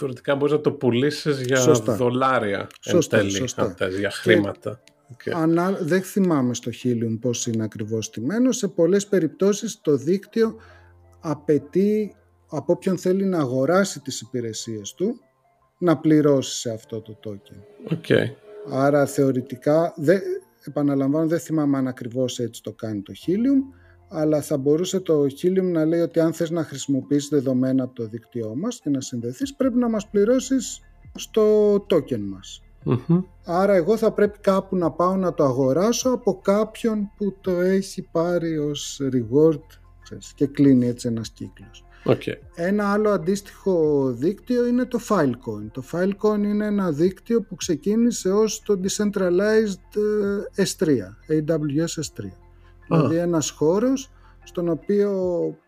θεωρητικά 0.01 0.37
μπορείς 0.37 0.55
να 0.55 0.61
το 0.61 0.73
πουλήσεις 0.73 1.43
για 1.43 1.57
σωστά. 1.57 1.95
δολάρια 1.97 2.67
σωστά, 2.81 3.17
εν 3.17 3.23
τέλει, 3.23 3.37
σωστά. 3.37 3.75
για 3.99 4.11
χρήματα. 4.11 4.83
Okay. 5.17 5.33
Ανά, 5.35 5.71
δεν 5.81 6.03
θυμάμαι 6.03 6.55
στο 6.55 6.71
Helium 6.83 7.19
πώς 7.21 7.47
είναι 7.47 7.65
ακριβώς 7.65 8.11
τιμένο. 8.11 8.53
Σε 8.53 8.69
πολλές 8.69 9.07
περιπτώσεις 9.07 9.81
το 9.81 9.97
δίκτυο 9.97 10.57
απαιτεί 11.21 12.15
από 12.49 12.73
όποιον 12.73 12.99
θέλει 12.99 13.25
να 13.25 13.39
αγοράσει 13.39 14.01
τις 14.01 14.21
υπηρεσίες 14.21 14.95
του 14.95 15.21
να 15.79 15.99
πληρώσει 15.99 16.59
σε 16.59 16.71
αυτό 16.71 17.01
το 17.01 17.19
token. 17.25 17.93
Okay. 17.93 18.25
Άρα 18.71 19.07
θεωρητικά, 19.07 19.95
δε, 19.97 20.19
επαναλαμβάνω 20.65 21.27
δεν 21.27 21.41
θυμάμαι 21.41 21.79
αν 21.79 21.89
ακριβώς 21.89 22.39
έτσι 22.39 22.63
το 22.63 22.73
κάνει 22.73 23.03
το 23.03 23.13
Helium, 23.27 23.77
αλλά 24.13 24.41
θα 24.41 24.57
μπορούσε 24.57 25.01
το 25.01 25.23
Helium 25.23 25.63
να 25.73 25.85
λέει 25.85 26.01
ότι 26.01 26.21
αν 26.21 26.33
θες 26.33 26.51
να 26.51 26.65
χρησιμοποιήσεις 26.65 27.29
δεδομένα 27.29 27.85
από 27.85 27.95
το 27.95 28.07
δίκτυό 28.07 28.55
μας 28.57 28.81
και 28.81 28.91
να 28.91 29.01
συνδεθείς 29.01 29.55
πρέπει 29.55 29.79
να 29.79 29.89
μας 29.89 30.09
πληρώσεις 30.09 30.81
στο 31.15 31.75
token 31.75 32.21
μας. 32.21 32.63
Άρα 33.45 33.75
εγώ 33.75 33.97
θα 33.97 34.13
πρέπει 34.13 34.39
κάπου 34.39 34.77
να 34.77 34.91
πάω 34.91 35.17
να 35.17 35.35
το 35.35 35.45
αγοράσω 35.45 36.11
από 36.11 36.41
κάποιον 36.43 37.11
που 37.17 37.37
το 37.41 37.51
έχει 37.51 38.09
πάρει 38.13 38.59
ως 38.59 39.01
reward 39.03 39.63
ξέρεις, 40.03 40.33
και 40.35 40.47
κλείνει 40.47 40.87
έτσι 40.87 41.09
ένας 41.09 41.31
κύκλος. 41.31 41.85
Okay. 42.05 42.35
Ένα 42.55 42.93
άλλο 42.93 43.11
αντίστοιχο 43.11 44.05
δίκτυο 44.13 44.67
είναι 44.67 44.85
το 44.85 44.99
Filecoin. 45.09 45.71
Το 45.73 45.83
Filecoin 45.93 46.43
είναι 46.43 46.67
ένα 46.67 46.93
δίκτυο 46.93 47.43
που 47.43 47.55
ξεκίνησε 47.55 48.31
ως 48.33 48.63
το 48.63 48.81
Decentralized 48.83 49.99
S3, 50.57 50.87
AWS 51.29 52.03
S3. 52.03 52.25
Δηλαδή 52.91 53.17
ένας 53.17 53.51
χώρος 53.51 54.11
στον 54.43 54.69
οποίο 54.69 55.11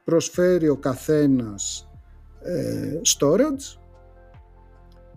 προσφέρει 0.04 0.68
ο 0.68 0.76
καθένας 0.76 1.90
ε, 2.42 3.00
storage. 3.18 3.78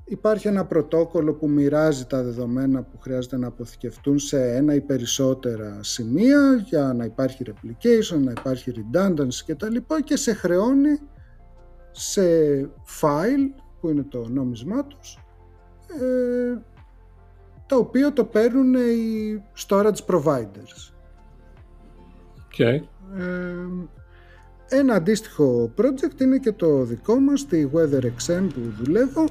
Υπάρχει 0.07 0.47
ένα 0.47 0.65
πρωτόκολλο 0.65 1.33
που 1.33 1.49
μοιράζει 1.49 2.05
τα 2.05 2.23
δεδομένα 2.23 2.83
που 2.83 2.99
χρειάζεται 2.99 3.37
να 3.37 3.47
αποθηκευτούν 3.47 4.19
σε 4.19 4.55
ένα 4.55 4.73
ή 4.73 4.81
περισσότερα 4.81 5.77
σημεία 5.81 6.55
για 6.65 6.93
να 6.93 7.05
υπάρχει 7.05 7.43
replication, 7.47 8.19
να 8.19 8.31
υπάρχει 8.31 8.71
redundancy 8.75 9.43
κτλ. 9.45 9.75
Και 10.03 10.15
σε 10.15 10.33
χρεώνει 10.33 10.99
σε 11.91 12.21
file 13.01 13.61
που 13.79 13.89
είναι 13.89 14.03
το 14.03 14.27
νόμισμά 14.29 14.85
τους 14.85 15.19
ε, 16.01 16.57
το 17.65 17.75
οποίο 17.75 18.13
το 18.13 18.25
παίρνουν 18.25 18.73
οι 18.73 19.43
storage 19.67 20.05
providers. 20.07 20.94
Okay. 22.57 22.79
Ε, 23.17 24.77
ένα 24.77 24.95
αντίστοιχο 24.95 25.73
project 25.77 26.21
είναι 26.21 26.37
και 26.37 26.51
το 26.51 26.83
δικό 26.83 27.19
μας, 27.19 27.39
στη 27.39 27.71
WeatherXM 27.73 28.47
που 28.53 28.73
δουλεύω. 28.81 29.25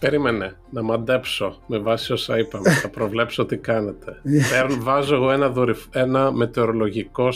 Περίμενε, 0.00 0.56
να 0.70 0.82
μαντέψω 0.82 1.62
με 1.66 1.78
βάση 1.78 2.12
όσα 2.12 2.38
είπαμε, 2.38 2.70
θα 2.70 2.88
προβλέψω 2.88 3.46
τι 3.46 3.56
κάνετε. 3.56 4.20
Παίρν, 4.50 4.82
βάζω 4.82 5.14
εγώ 5.14 5.30
ένα, 5.30 5.52
ένα 5.90 6.32
μετεωρολογικό 6.32 7.28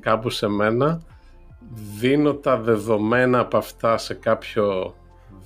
κάπου 0.00 0.30
σε 0.30 0.48
μένα, 0.48 1.02
δίνω 1.98 2.34
τα 2.34 2.60
δεδομένα 2.60 3.38
από 3.38 3.56
αυτά 3.56 3.98
σε 3.98 4.14
κάποιο 4.14 4.94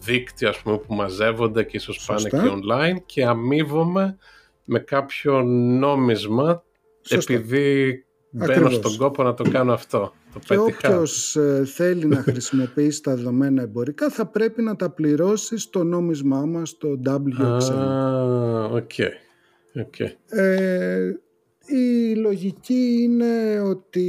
δίκτυο 0.01 0.49
ας 0.49 0.59
πούμε, 0.59 0.79
που 0.79 0.95
μαζεύονται 0.95 1.63
και 1.63 1.77
ίσως 1.77 2.05
πάνε 2.07 2.29
και 2.29 2.53
online 2.53 3.03
και 3.07 3.25
αμείβομαι 3.25 4.17
με 4.65 4.79
κάποιο 4.79 5.43
νόμισμα 5.43 6.63
επειδή 7.09 8.05
μπαίνω 8.33 8.71
στον 8.71 8.97
κόπο 8.97 9.23
να 9.23 9.35
το 9.35 9.51
κάνω 9.51 9.73
αυτό. 9.73 10.13
Το 10.33 10.39
και 10.39 10.57
όποιος 10.57 11.37
ε, 11.37 11.65
θέλει 11.65 12.05
να 12.05 12.17
χρησιμοποιήσει 12.17 13.03
τα 13.03 13.15
δεδομένα 13.15 13.63
εμπορικά 13.63 14.11
θα 14.11 14.27
πρέπει 14.27 14.63
να 14.63 14.77
τα 14.77 14.91
πληρώσει 14.91 15.59
στο 15.59 15.85
νόμισμά 15.85 16.47
μας 16.47 16.69
στο 16.69 17.01
WXM. 17.07 17.75
Ah, 17.75 18.71
okay. 18.73 19.13
Okay. 19.75 20.39
Ε, 20.39 21.13
η 21.67 22.15
λογική 22.15 22.99
είναι 23.03 23.61
ότι 23.61 24.07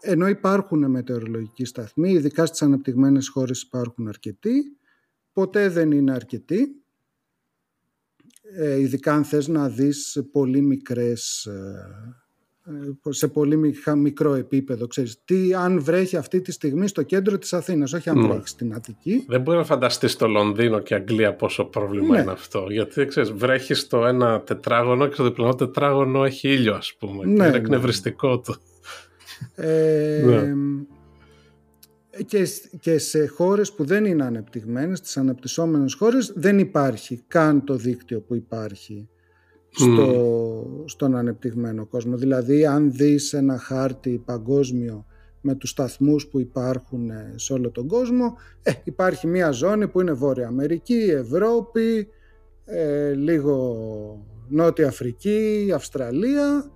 ενώ 0.00 0.28
υπάρχουν 0.28 0.90
μετεωρολογικοί 0.90 1.64
σταθμοί, 1.64 2.10
ειδικά 2.10 2.46
στις 2.46 2.62
αναπτυγμένες 2.62 3.28
χώρες 3.28 3.62
υπάρχουν 3.62 4.08
αρκετοί, 4.08 4.76
ποτέ 5.32 5.68
δεν 5.68 5.90
είναι 5.90 6.12
αρκετοί. 6.12 6.82
Ε, 8.56 8.80
ειδικά 8.80 9.14
αν 9.14 9.24
θες 9.24 9.48
να 9.48 9.68
δεις 9.68 10.22
πολύ 10.32 10.60
μικρές, 10.60 11.44
ε, 11.44 12.20
ε, 12.66 13.12
σε 13.12 13.28
πολύ 13.28 13.74
μικρό 13.96 14.34
επίπεδο. 14.34 14.86
Ξέρεις, 14.86 15.20
τι 15.24 15.54
αν 15.54 15.82
βρέχει 15.82 16.16
αυτή 16.16 16.40
τη 16.40 16.52
στιγμή 16.52 16.88
στο 16.88 17.02
κέντρο 17.02 17.38
της 17.38 17.52
Αθήνας, 17.52 17.92
όχι 17.92 18.08
αν 18.10 18.24
mm. 18.24 18.28
βρέχει 18.28 18.48
στην 18.48 18.74
Αττική. 18.74 19.24
Δεν 19.28 19.40
μπορεί 19.40 19.58
να 19.58 19.64
φανταστείς 19.64 20.12
στο 20.12 20.28
Λονδίνο 20.28 20.78
και 20.78 20.94
Αγγλία 20.94 21.34
πόσο 21.34 21.64
πρόβλημα 21.64 22.14
ναι. 22.14 22.22
είναι 22.22 22.32
αυτό. 22.32 22.66
Γιατί 22.70 23.06
ξέρεις, 23.06 23.32
βρέχει 23.32 23.74
στο 23.74 24.06
ένα 24.06 24.40
τετράγωνο 24.40 25.06
και 25.06 25.14
στο 25.14 25.24
διπλανό 25.24 25.54
τετράγωνο 25.54 26.24
έχει 26.24 26.48
ήλιο 26.48 26.74
ας 26.74 26.94
πούμε. 26.98 27.24
Ναι, 27.24 27.32
είναι 27.32 27.48
ναι. 27.48 27.56
εκνευριστικό 27.56 28.40
το. 28.40 28.56
Ε, 29.54 30.22
ναι. 30.24 30.54
Και, 32.26 32.46
και 32.80 32.98
σε 32.98 33.26
χώρες 33.26 33.72
που 33.72 33.84
δεν 33.84 34.04
είναι 34.04 34.24
ανεπτυγμένες, 34.24 34.98
στις 34.98 35.16
αναπτυσσόμενες 35.16 35.94
χώρες, 35.94 36.32
δεν 36.36 36.58
υπάρχει 36.58 37.22
καν 37.28 37.64
το 37.64 37.76
δίκτυο 37.76 38.20
που 38.20 38.34
υπάρχει 38.34 39.08
στο, 39.70 40.84
στον 40.84 41.16
ανεπτυγμένο 41.16 41.86
κόσμο. 41.86 42.16
Δηλαδή, 42.16 42.66
αν 42.66 42.92
δεις 42.92 43.32
ένα 43.32 43.58
χάρτη 43.58 44.22
παγκόσμιο 44.24 45.06
με 45.40 45.54
τους 45.54 45.70
σταθμούς 45.70 46.26
που 46.26 46.40
υπάρχουν 46.40 47.10
σε 47.34 47.52
όλο 47.52 47.70
τον 47.70 47.86
κόσμο, 47.86 48.36
ε, 48.62 48.72
υπάρχει 48.84 49.26
μια 49.26 49.50
ζώνη 49.50 49.88
που 49.88 50.00
είναι 50.00 50.12
Βόρεια 50.12 50.46
Αμερική, 50.46 51.10
Ευρώπη, 51.10 52.08
ε, 52.64 53.12
λίγο 53.12 54.26
Νότια 54.48 54.88
Αφρική, 54.88 55.70
Αυστραλία 55.74 56.70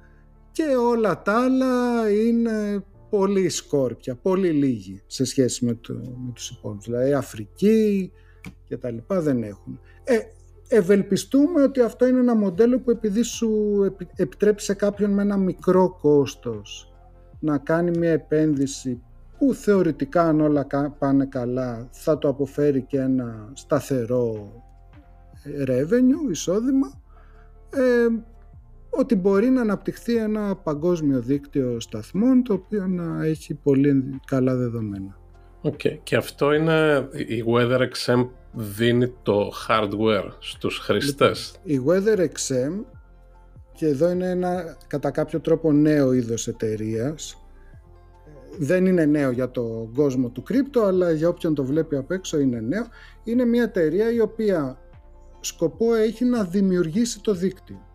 και 0.52 0.64
όλα 0.90 1.22
τα 1.22 1.42
άλλα 1.42 2.10
είναι 2.10 2.84
πολύ 3.16 3.48
σκόρπια, 3.48 4.14
πολύ 4.14 4.50
λίγοι 4.50 5.02
σε 5.06 5.24
σχέση 5.24 5.64
με, 5.64 5.74
το, 5.74 5.94
με 5.94 6.32
τους 6.34 6.50
υπόλοιπους. 6.50 6.84
Δηλαδή 6.86 7.12
Αφρική 7.12 8.12
και 8.68 8.76
τα 8.76 8.90
λοιπά 8.90 9.20
δεν 9.20 9.42
έχουν. 9.42 9.80
Ε, 10.04 10.18
ευελπιστούμε 10.68 11.62
ότι 11.62 11.80
αυτό 11.80 12.06
είναι 12.06 12.18
ένα 12.18 12.34
μοντέλο 12.34 12.78
που 12.78 12.90
επειδή 12.90 13.22
σου 13.22 13.82
επιτρέπει 14.16 14.62
σε 14.62 14.74
κάποιον 14.74 15.10
με 15.10 15.22
ένα 15.22 15.36
μικρό 15.36 15.98
κόστος 16.00 16.92
να 17.40 17.58
κάνει 17.58 17.98
μια 17.98 18.10
επένδυση 18.10 19.02
που 19.38 19.54
θεωρητικά 19.54 20.22
αν 20.22 20.40
όλα 20.40 20.66
πάνε 20.98 21.26
καλά 21.26 21.88
θα 21.90 22.18
το 22.18 22.28
αποφέρει 22.28 22.82
και 22.82 22.98
ένα 22.98 23.50
σταθερό 23.52 24.52
revenue, 25.66 26.30
εισόδημα, 26.30 27.02
ε, 27.70 28.06
ότι 28.98 29.14
μπορεί 29.14 29.50
να 29.50 29.60
αναπτυχθεί 29.60 30.16
ένα 30.16 30.56
παγκόσμιο 30.56 31.20
δίκτυο 31.20 31.80
σταθμών 31.80 32.42
το 32.42 32.52
οποίο 32.52 32.86
να 32.86 33.24
έχει 33.24 33.54
πολύ 33.54 34.20
καλά 34.26 34.56
δεδομένα. 34.56 35.18
Okay. 35.62 35.98
Και 36.02 36.16
αυτό 36.16 36.52
είναι 36.52 37.08
η 37.12 37.44
WeatherXM 37.46 38.28
δίνει 38.52 39.12
το 39.22 39.52
hardware 39.68 40.28
στους 40.38 40.78
χρηστές; 40.78 41.60
Λοιπόν, 41.64 41.96
η 41.96 42.02
WeatherXM 42.04 42.84
και 43.72 43.86
εδώ 43.86 44.10
είναι 44.10 44.30
ένα 44.30 44.76
κατά 44.86 45.10
κάποιο 45.10 45.40
τρόπο 45.40 45.72
νέο 45.72 46.12
είδος 46.12 46.48
εταιρείας. 46.48 47.38
Δεν 48.58 48.86
είναι 48.86 49.04
νέο 49.04 49.30
για 49.30 49.50
το 49.50 49.90
κόσμο 49.94 50.28
του 50.28 50.42
κρύπτο, 50.42 50.82
αλλά 50.82 51.10
για 51.10 51.28
όποιον 51.28 51.54
το 51.54 51.64
βλέπει 51.64 51.96
απ' 51.96 52.10
έξω 52.10 52.38
είναι 52.38 52.60
νέο. 52.60 52.86
Είναι 53.24 53.44
μια 53.44 53.62
εταιρεία 53.62 54.12
η 54.12 54.20
οποία 54.20 54.78
σκοπό 55.40 55.94
έχει 55.94 56.24
να 56.24 56.44
δημιουργήσει 56.44 57.20
το 57.20 57.34
δίκτυο. 57.34 57.86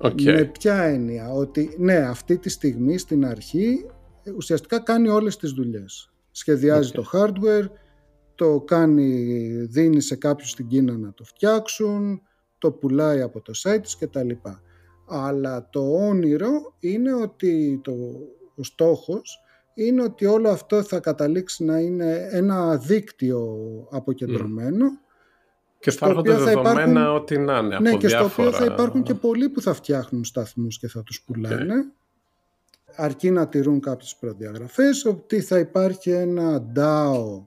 Okay. 0.00 0.24
Με 0.24 0.44
ποια 0.44 0.82
έννοια, 0.82 1.30
ότι 1.30 1.74
ναι, 1.78 1.96
αυτή 1.96 2.38
τη 2.38 2.48
στιγμή 2.48 2.98
στην 2.98 3.26
αρχή 3.26 3.86
ουσιαστικά 4.36 4.80
κάνει 4.80 5.08
όλες 5.08 5.36
τις 5.36 5.50
δουλειές. 5.50 6.12
Σχεδιάζει 6.30 6.90
το 6.90 7.10
hardware, 7.12 7.66
το 8.34 8.60
κάνει, 8.60 9.48
δίνει 9.64 10.00
σε 10.00 10.16
κάποιους 10.16 10.50
στην 10.50 10.66
Κίνα 10.66 10.96
να 10.96 11.14
το 11.14 11.24
φτιάξουν, 11.24 12.22
το 12.58 12.72
πουλάει 12.72 13.20
από 13.20 13.40
το 13.40 13.52
site 13.62 13.82
της 13.82 13.96
κτλ. 13.96 14.30
Αλλά 15.08 15.68
το 15.70 15.80
όνειρο 15.80 16.74
είναι 16.78 17.14
ότι 17.14 17.80
το, 17.84 17.92
ο 18.54 18.62
στόχος 18.62 19.40
είναι 19.74 20.02
ότι 20.02 20.26
όλο 20.26 20.48
αυτό 20.48 20.82
θα 20.82 21.00
καταλήξει 21.00 21.64
να 21.64 21.78
είναι 21.78 22.28
ένα 22.30 22.76
δίκτυο 22.76 23.58
αποκεντρωμένο 23.90 24.86
και 25.80 25.90
θα 25.90 26.06
έρχονται 26.06 26.32
δεδομένα 26.32 26.82
υπάρχουν... 26.82 26.96
ό,τι 27.14 27.38
να 27.38 27.58
είναι 27.58 27.78
ναι, 27.78 27.88
από 27.88 27.98
και 27.98 28.06
διάφορα... 28.06 28.30
στο 28.30 28.42
οποίο 28.42 28.58
θα 28.58 28.64
υπάρχουν 28.64 29.02
και 29.02 29.14
πολλοί 29.14 29.48
που 29.48 29.60
θα 29.60 29.72
φτιάχνουν 29.72 30.24
σταθμούς 30.24 30.78
και 30.78 30.88
θα 30.88 31.02
τους 31.02 31.22
πουλάνε. 31.22 31.74
Αρκεί 32.96 33.30
να 33.30 33.48
τηρούν 33.48 33.80
κάποιες 33.80 34.16
προδιαγραφές, 34.20 35.04
ότι 35.04 35.40
θα 35.40 35.58
υπάρχει 35.58 36.10
ένα 36.10 36.72
DAO, 36.76 37.46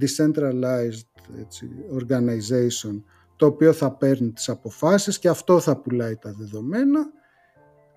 Decentralized 0.00 1.06
έτσι, 1.40 1.70
Organization, 1.92 3.02
το 3.36 3.46
οποίο 3.46 3.72
θα 3.72 3.90
παίρνει 3.92 4.30
τις 4.30 4.48
αποφάσεις 4.48 5.18
και 5.18 5.28
αυτό 5.28 5.60
θα 5.60 5.76
πουλάει 5.76 6.16
τα 6.16 6.34
δεδομένα 6.38 7.06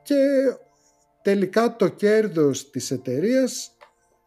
και 0.02 0.16
τελικά 1.22 1.76
το 1.76 1.88
κέρδος 1.88 2.70
της 2.70 2.92
εταιρείας 2.92 3.72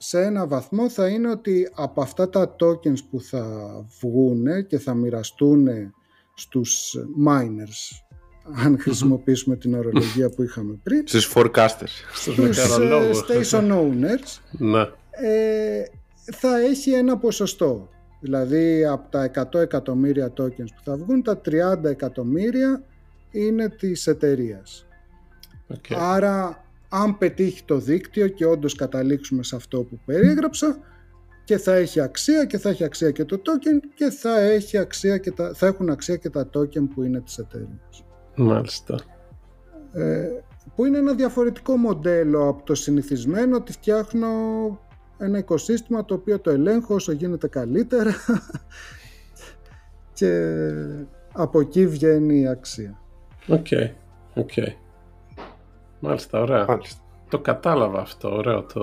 σε 0.05 0.21
ένα 0.21 0.47
βαθμό 0.47 0.91
θα 0.91 1.09
είναι 1.09 1.31
ότι 1.31 1.69
από 1.75 2.03
αυτά 2.03 2.29
τα 2.29 2.57
tokens 2.61 2.99
που 3.11 3.21
θα 3.21 3.45
βγουν 4.01 4.67
και 4.67 4.79
θα 4.79 4.95
μοιραστούν 4.95 5.69
στους 6.35 6.97
miners 7.27 8.05
αν 8.65 8.79
χρησιμοποιήσουμε 8.79 9.57
την 9.57 9.75
ορολογία 9.75 10.31
που 10.31 10.43
είχαμε 10.43 10.79
πριν 10.83 11.03
στους 11.07 11.33
forecasters 11.35 11.93
στους 12.13 12.39
ε, 12.39 13.11
station 13.29 13.71
owners 13.71 14.39
ναι. 14.51 14.81
ε, 15.11 15.85
θα 16.33 16.59
έχει 16.59 16.91
ένα 16.91 17.19
ποσοστό 17.19 17.89
δηλαδή 18.21 18.85
από 18.85 19.11
τα 19.11 19.31
100 19.53 19.61
εκατομμύρια 19.61 20.33
tokens 20.41 20.73
που 20.77 20.83
θα 20.85 20.97
βγουν 20.97 21.23
τα 21.23 21.41
30 21.45 21.85
εκατομμύρια 21.85 22.83
είναι 23.31 23.69
της 23.69 24.07
εταιρείας. 24.07 24.87
Okay. 25.75 25.95
άρα 25.99 26.62
αν 26.95 27.19
πετύχει 27.19 27.65
το 27.65 27.79
δίκτυο 27.79 28.29
και 28.29 28.47
όντως 28.47 28.75
καταλήξουμε 28.75 29.43
σε 29.43 29.57
αυτό 29.57 29.83
που 29.83 30.01
περιέγραψα 30.05 30.79
και 31.45 31.59
θα 31.59 31.75
έχει 31.75 32.01
αξία 32.01 32.45
και 32.45 32.59
θα 32.59 32.69
έχει 32.69 32.85
αξία 32.85 33.11
και 33.11 33.25
το 33.25 33.41
token 33.45 33.87
και 33.95 34.11
θα, 34.11 34.41
έχει 34.41 34.79
αξία 34.79 35.19
και 35.19 35.31
τα, 35.31 35.53
θα 35.55 35.67
έχουν 35.67 35.91
αξία 35.91 36.17
και 36.17 36.31
τα 36.31 36.51
token 36.55 36.89
που 36.95 37.03
είναι 37.03 37.21
της 37.21 37.39
εταιρεία. 37.39 37.81
Μάλιστα. 38.37 38.99
Ε, 39.93 40.29
που 40.75 40.85
είναι 40.85 40.99
ένα 40.99 41.15
διαφορετικό 41.15 41.77
μοντέλο 41.77 42.49
από 42.49 42.63
το 42.63 42.75
συνηθισμένο 42.75 43.57
ότι 43.57 43.73
φτιάχνω 43.73 44.29
ένα 45.19 45.39
οικοσύστημα 45.39 46.05
το 46.05 46.15
οποίο 46.15 46.39
το 46.39 46.51
ελέγχω 46.51 46.95
όσο 46.95 47.13
γίνεται 47.13 47.49
καλύτερα 47.49 48.15
και 50.19 50.61
από 51.33 51.61
εκεί 51.61 51.87
βγαίνει 51.87 52.41
η 52.41 52.47
αξία. 52.47 53.01
Οκ, 53.49 53.67
okay. 53.71 53.91
okay. 54.35 54.82
Μάλιστα, 56.03 56.41
ωραία. 56.41 56.65
Μάλιστα. 56.69 57.01
Το 57.29 57.39
κατάλαβα 57.39 58.01
αυτό, 58.01 58.35
ωραίο 58.37 58.63
το... 58.63 58.83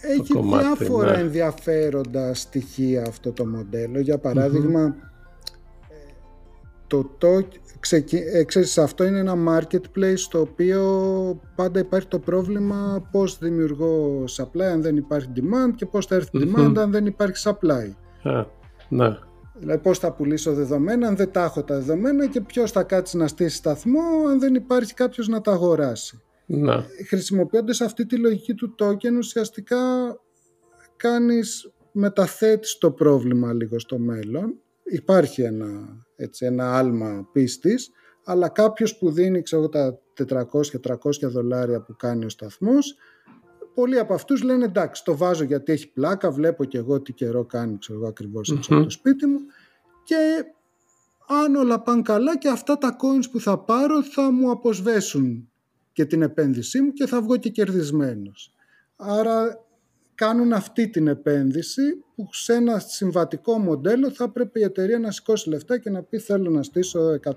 Έχει 0.00 0.32
το 0.32 0.34
κομμάτι, 0.34 0.64
διάφορα 0.64 1.12
ναι. 1.12 1.18
ενδιαφέροντα 1.18 2.34
στοιχεία 2.34 3.02
αυτό 3.02 3.32
το 3.32 3.46
μοντέλο. 3.46 4.00
Για 4.00 4.18
παραδειγμα 4.18 4.94
το, 6.86 7.10
το 7.18 7.28
ε, 8.32 8.44
ξέρεις, 8.44 8.78
αυτό 8.78 9.04
είναι 9.04 9.18
ένα 9.18 9.34
marketplace 9.48 10.16
στο 10.16 10.40
οποίο 10.40 10.82
πάντα 11.54 11.80
υπάρχει 11.80 12.08
το 12.08 12.18
πρόβλημα 12.18 13.08
πώς 13.10 13.38
δημιουργώ 13.38 14.24
supply 14.36 14.62
αν 14.72 14.82
δεν 14.82 14.96
υπάρχει 14.96 15.28
demand 15.36 15.74
και 15.76 15.86
πώς 15.86 16.06
θα 16.06 16.14
έρθει 16.14 16.30
demand 16.32 16.74
αν 16.78 16.90
δεν 16.90 17.06
υπάρχει 17.06 17.42
supply. 17.48 17.92
Α, 18.30 18.44
ναι. 18.88 19.18
Δηλαδή 19.58 19.82
πώς 19.82 19.98
θα 19.98 20.12
πουλήσω 20.12 20.52
δεδομένα 20.52 21.08
αν 21.08 21.16
δεν 21.16 21.30
τα 21.30 21.44
έχω 21.44 21.64
τα 21.64 21.74
δεδομένα 21.74 22.26
και 22.26 22.40
ποιος 22.40 22.70
θα 22.70 22.82
κάτσει 22.82 23.16
να 23.16 23.28
στήσει 23.28 23.56
σταθμό 23.56 24.26
αν 24.28 24.38
δεν 24.40 24.54
υπάρχει 24.54 24.94
κάποιος 24.94 25.28
να 25.28 25.40
τα 25.40 25.52
αγοράσει. 25.52 26.22
Ναι. 26.46 26.84
Χρησιμοποιώντας 27.08 27.80
αυτή 27.80 28.06
τη 28.06 28.16
λογική 28.16 28.54
του 28.54 28.74
token 28.78 29.16
ουσιαστικά 29.18 29.78
κάνεις 30.96 31.72
μεταθέτεις 31.92 32.78
το 32.78 32.90
πρόβλημα 32.90 33.52
λίγο 33.52 33.78
στο 33.78 33.98
μέλλον. 33.98 34.60
Υπάρχει 34.84 35.42
ένα, 35.42 35.68
έτσι, 36.16 36.46
ένα 36.46 36.78
άλμα 36.78 37.28
πίστης, 37.32 37.90
αλλά 38.24 38.48
κάποιος 38.48 38.98
που 38.98 39.10
δίνει 39.10 39.42
ξέρω, 39.42 39.68
τα 39.68 39.98
400-300 40.28 41.28
δολάρια 41.28 41.82
που 41.82 41.96
κάνει 41.96 42.24
ο 42.24 42.28
σταθμός, 42.28 42.96
πολλοί 43.74 43.98
από 43.98 44.14
αυτούς 44.14 44.42
λένε 44.42 44.64
εντάξει 44.64 45.04
το 45.04 45.16
βάζω 45.16 45.44
γιατί 45.44 45.72
έχει 45.72 45.88
πλάκα, 45.88 46.30
βλέπω 46.30 46.64
και 46.64 46.78
εγώ 46.78 47.00
τι 47.00 47.12
καιρό 47.12 47.44
κάνει 47.44 47.78
ξέρω 47.78 47.98
εγώ 47.98 48.08
ακριβώς 48.08 48.50
από 48.50 48.82
το 48.82 48.90
σπίτι 48.90 49.26
μου 49.26 49.38
και 50.04 50.44
αν 51.26 51.54
όλα 51.54 51.80
πάνε 51.80 52.02
καλά 52.02 52.38
και 52.38 52.48
αυτά 52.48 52.78
τα 52.78 52.96
coins 53.00 53.30
που 53.30 53.40
θα 53.40 53.58
πάρω 53.58 54.02
θα 54.02 54.30
μου 54.30 54.50
αποσβέσουν 54.50 55.48
και 55.92 56.04
την 56.04 56.22
επένδυσή 56.22 56.80
μου 56.80 56.92
και 56.92 57.06
θα 57.06 57.22
βγω 57.22 57.36
και 57.36 57.48
κερδισμένος. 57.48 58.54
Άρα 58.96 59.64
κάνουν 60.14 60.52
αυτή 60.52 60.88
την 60.88 61.06
επένδυση 61.06 62.04
που 62.14 62.28
σε 62.32 62.54
ένα 62.54 62.78
συμβατικό 62.78 63.58
μοντέλο 63.58 64.10
θα 64.10 64.28
πρέπει 64.28 64.60
η 64.60 64.62
εταιρεία 64.62 64.98
να 64.98 65.10
σηκώσει 65.10 65.48
λεφτά 65.48 65.78
και 65.78 65.90
να 65.90 66.02
πει 66.02 66.18
θέλω 66.18 66.50
να 66.50 66.62
στήσω 66.62 67.18
100.000 67.24 67.30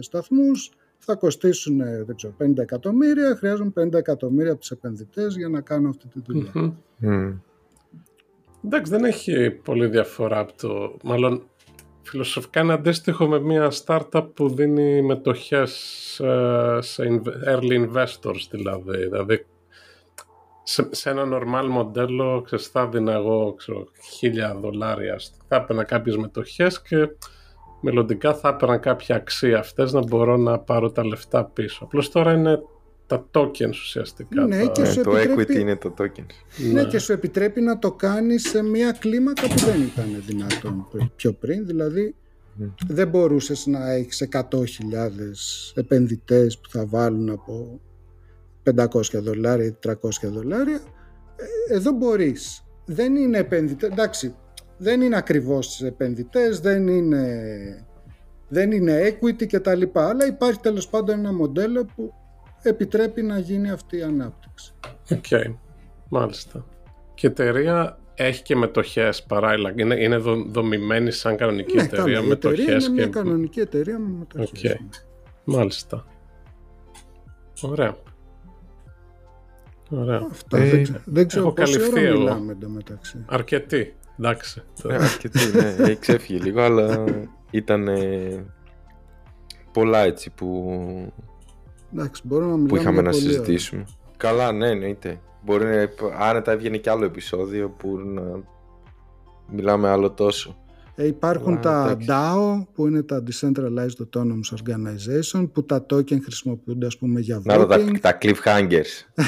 σταθμούς, 0.00 0.70
θα 1.00 1.14
κοστίσουν 1.14 1.76
δεν 2.06 2.16
ξέρω, 2.16 2.34
50 2.38 2.58
εκατομμύρια, 2.58 3.36
χρειάζονται 3.36 3.84
50 3.84 3.92
εκατομμύρια 3.92 4.50
από 4.50 4.60
τους 4.60 4.70
επενδυτές 4.70 5.36
για 5.36 5.48
να 5.48 5.60
κάνουν 5.60 5.88
αυτή 5.88 6.08
τη 6.08 6.20
δουλειά. 6.26 6.74
Mm. 7.02 7.38
Εντάξει, 8.64 8.90
δεν 8.92 9.04
έχει 9.04 9.50
πολύ 9.50 9.86
διαφορά 9.86 10.38
από 10.38 10.52
το... 10.56 10.96
Μάλλον 11.02 11.42
φιλοσοφικά 12.02 12.60
είναι 12.60 12.72
αντίστοιχο 12.72 13.26
με 13.26 13.40
μια 13.40 13.72
startup 13.84 14.26
που 14.34 14.48
δίνει 14.48 15.02
μετοχές 15.02 15.72
ε, 16.20 16.78
σε 16.80 17.22
early 17.46 17.88
investors 17.88 18.46
δηλαδή. 18.50 18.98
Δηλαδή 18.98 19.46
σε, 20.62 20.88
σε 20.90 21.10
ένα 21.10 21.22
normal 21.26 21.66
μοντέλο 21.68 22.42
ξέρεις, 22.44 22.66
θα 22.66 22.88
δίνα 22.88 23.12
εγώ 23.12 23.54
ξέρω, 23.56 23.86
χίλια 24.10 24.54
δολάρια 24.54 25.20
θα 25.48 25.56
έπαιρνα 25.56 25.84
κάποιες 25.84 26.16
μετοχές 26.16 26.82
και 26.82 27.08
μελλοντικά 27.80 28.34
θα 28.34 28.48
έπαιρνα 28.48 28.78
κάποια 28.78 29.16
αξία 29.16 29.58
αυτές 29.58 29.92
να 29.92 30.04
μπορώ 30.06 30.36
να 30.36 30.58
πάρω 30.58 30.90
τα 30.90 31.06
λεφτά 31.06 31.44
πίσω. 31.44 31.84
Απλώς 31.84 32.10
τώρα 32.10 32.32
είναι 32.32 32.62
τα 33.06 33.26
tokens 33.30 33.70
ουσιαστικά. 33.70 34.46
Ναι, 34.46 34.64
τα... 34.64 34.72
και 34.72 34.84
σου 34.84 35.00
ε, 35.00 35.02
το 35.02 35.16
επιτρέπει... 35.16 35.52
equity 35.52 35.60
είναι 35.60 35.76
το 35.76 35.94
tokens. 35.98 36.34
Ναι. 36.56 36.72
ναι, 36.72 36.84
και 36.84 36.98
σου 36.98 37.12
επιτρέπει 37.12 37.60
να 37.60 37.78
το 37.78 37.92
κάνεις 37.92 38.48
σε 38.48 38.62
μια 38.62 38.92
κλίμακα 38.92 39.48
που 39.48 39.58
δεν 39.58 39.82
ήταν 39.82 40.22
δυνατόν 40.26 40.88
πιο 41.16 41.32
πριν. 41.32 41.66
Δηλαδή 41.66 42.14
δεν 42.86 43.08
μπορούσες 43.08 43.66
να 43.66 43.90
έχεις 43.92 44.28
100.000 44.32 44.40
επενδυτές 45.74 46.58
που 46.58 46.70
θα 46.70 46.86
βάλουν 46.86 47.30
από 47.30 47.80
500 48.76 48.86
δολάρια 49.12 49.66
ή 49.66 49.76
300 49.86 49.94
δολάρια. 50.22 50.80
Ε, 51.36 51.74
εδώ 51.74 51.92
μπορείς. 51.92 52.64
Δεν 52.84 53.16
είναι 53.16 53.38
επενδυτές, 53.38 53.90
εντάξει, 53.90 54.34
δεν 54.82 55.00
είναι 55.00 55.16
ακριβώς 55.16 55.82
επενδυτές, 55.82 56.60
δεν 56.60 56.88
είναι, 56.88 57.86
δεν 58.48 58.72
είναι 58.72 59.08
equity 59.08 59.46
και 59.46 59.60
τα 59.60 59.74
λοιπά, 59.74 60.08
αλλά 60.08 60.26
υπάρχει 60.26 60.60
τέλος 60.60 60.88
πάντων 60.88 61.18
ένα 61.18 61.32
μοντέλο 61.32 61.84
που 61.84 62.12
επιτρέπει 62.62 63.22
να 63.22 63.38
γίνει 63.38 63.70
αυτή 63.70 63.96
η 63.96 64.02
ανάπτυξη. 64.02 64.74
Οκ, 65.10 65.24
okay. 65.30 65.54
μάλιστα. 66.08 66.66
Και 67.14 67.26
η 67.26 67.30
εταιρεία 67.30 67.98
έχει 68.14 68.42
και 68.42 68.56
μετοχές 68.56 69.22
παράλληλα, 69.22 69.72
είναι, 69.76 69.94
είναι 69.94 70.16
δομημένη 70.50 71.10
σαν 71.10 71.36
κανονική 71.36 71.76
ναι, 71.76 71.82
εταιρεία. 71.82 72.14
Καλά, 72.14 72.26
η 72.26 72.30
εταιρεία 72.30 72.74
είναι 72.74 72.88
μια 72.88 73.06
κανονική 73.06 73.60
εταιρεία 73.60 73.98
με 73.98 74.08
μετοχές. 74.18 74.76
Okay. 74.76 75.00
Μάλιστα. 75.44 76.06
Ωραία. 77.62 77.96
Ωραία. 79.90 80.26
Αυτό, 80.30 80.56
ε, 80.56 80.68
δεν, 80.70 81.02
δεν 81.04 81.26
ξέρω 81.26 81.52
πόση 81.52 81.82
ώρα 81.82 82.00
εγώ. 82.00 82.18
μιλάμε 82.18 82.52
εντωμεταξύ. 82.52 83.24
Αρκετή. 83.26 83.94
Εντάξει. 84.20 84.62
Ναι, 84.82 84.94
αρκετή, 84.94 85.38
ναι. 85.54 85.74
Έχει 85.78 85.98
ξέφυγε 85.98 86.38
λίγο, 86.38 86.62
αλλά 86.62 87.04
ήταν 87.50 87.88
πολλά 89.72 89.98
έτσι 89.98 90.30
που, 90.30 91.12
Εντάξει, 91.92 92.22
μπορούμε 92.24 92.56
να 92.56 92.66
που 92.66 92.76
είχαμε 92.76 93.02
να 93.02 93.12
συζητήσουμε. 93.12 93.80
Ώρα. 93.80 93.96
Καλά, 94.16 94.52
ναι, 94.52 94.68
εννοείται. 94.68 95.20
Μπορεί 95.44 95.64
να, 95.64 95.88
άνετα 96.26 96.52
έβγαινε 96.52 96.76
κι 96.76 96.88
άλλο 96.88 97.04
επεισόδιο 97.04 97.68
που 97.68 97.98
να 97.98 98.22
μιλάμε 99.50 99.88
άλλο 99.88 100.10
τόσο. 100.10 100.56
Ε, 101.00 101.06
υπάρχουν 101.06 101.60
τα 101.60 101.96
DAO 102.08 102.66
που 102.72 102.86
είναι 102.86 103.02
τα 103.02 103.22
Decentralized 103.26 104.04
Autonomous 104.04 104.56
Organization 104.56 105.48
που 105.52 105.64
τα 105.64 105.86
token 105.90 106.20
χρησιμοποιούνται 106.22 106.86
ας 106.86 106.98
πούμε 106.98 107.20
για 107.20 107.38
voting. 107.38 107.44
Να 107.44 107.66
τα, 107.66 107.78
τα 108.00 108.18
cliffhangers. 108.20 109.22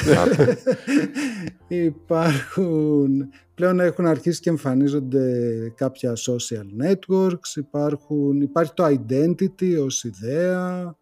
υπάρχουν, 1.67 3.29
πλέον 3.53 3.79
έχουν 3.79 4.05
αρχίσει 4.05 4.39
και 4.39 4.49
εμφανίζονται 4.49 5.47
κάποια 5.75 6.13
social 6.13 6.83
networks, 6.85 7.55
υπάρχουν, 7.55 8.41
υπάρχει 8.41 8.73
το 8.73 8.85
identity 8.85 9.83
ως 9.85 10.03
ιδέα, 10.03 10.95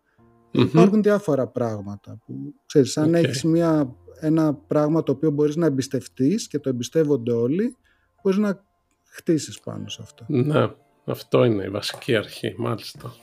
υπάρχουν 0.51 1.01
διάφορα 1.01 1.47
πράγματα 1.47 2.19
που 2.25 2.53
ξέρεις, 2.65 2.97
αν 2.97 3.09
okay. 3.09 3.13
έχεις 3.13 3.43
μια, 3.43 3.95
ένα 4.19 4.53
πράγμα 4.53 5.03
το 5.03 5.11
οποίο 5.11 5.31
μπορείς 5.31 5.55
να 5.55 5.65
εμπιστευτείς 5.65 6.47
και 6.47 6.59
το 6.59 6.69
εμπιστεύονται 6.69 7.31
όλοι, 7.31 7.77
μπορείς 8.23 8.39
να 8.39 8.69
χτίσεις 9.11 9.59
πάνω 9.59 9.87
σε 9.87 9.99
αυτό. 10.01 10.25
Ναι, 10.27 10.67
αυτό 11.05 11.43
είναι 11.43 11.63
η 11.63 11.69
βασική 11.69 12.15
αρχή, 12.15 12.55
μάλιστα. 12.57 13.13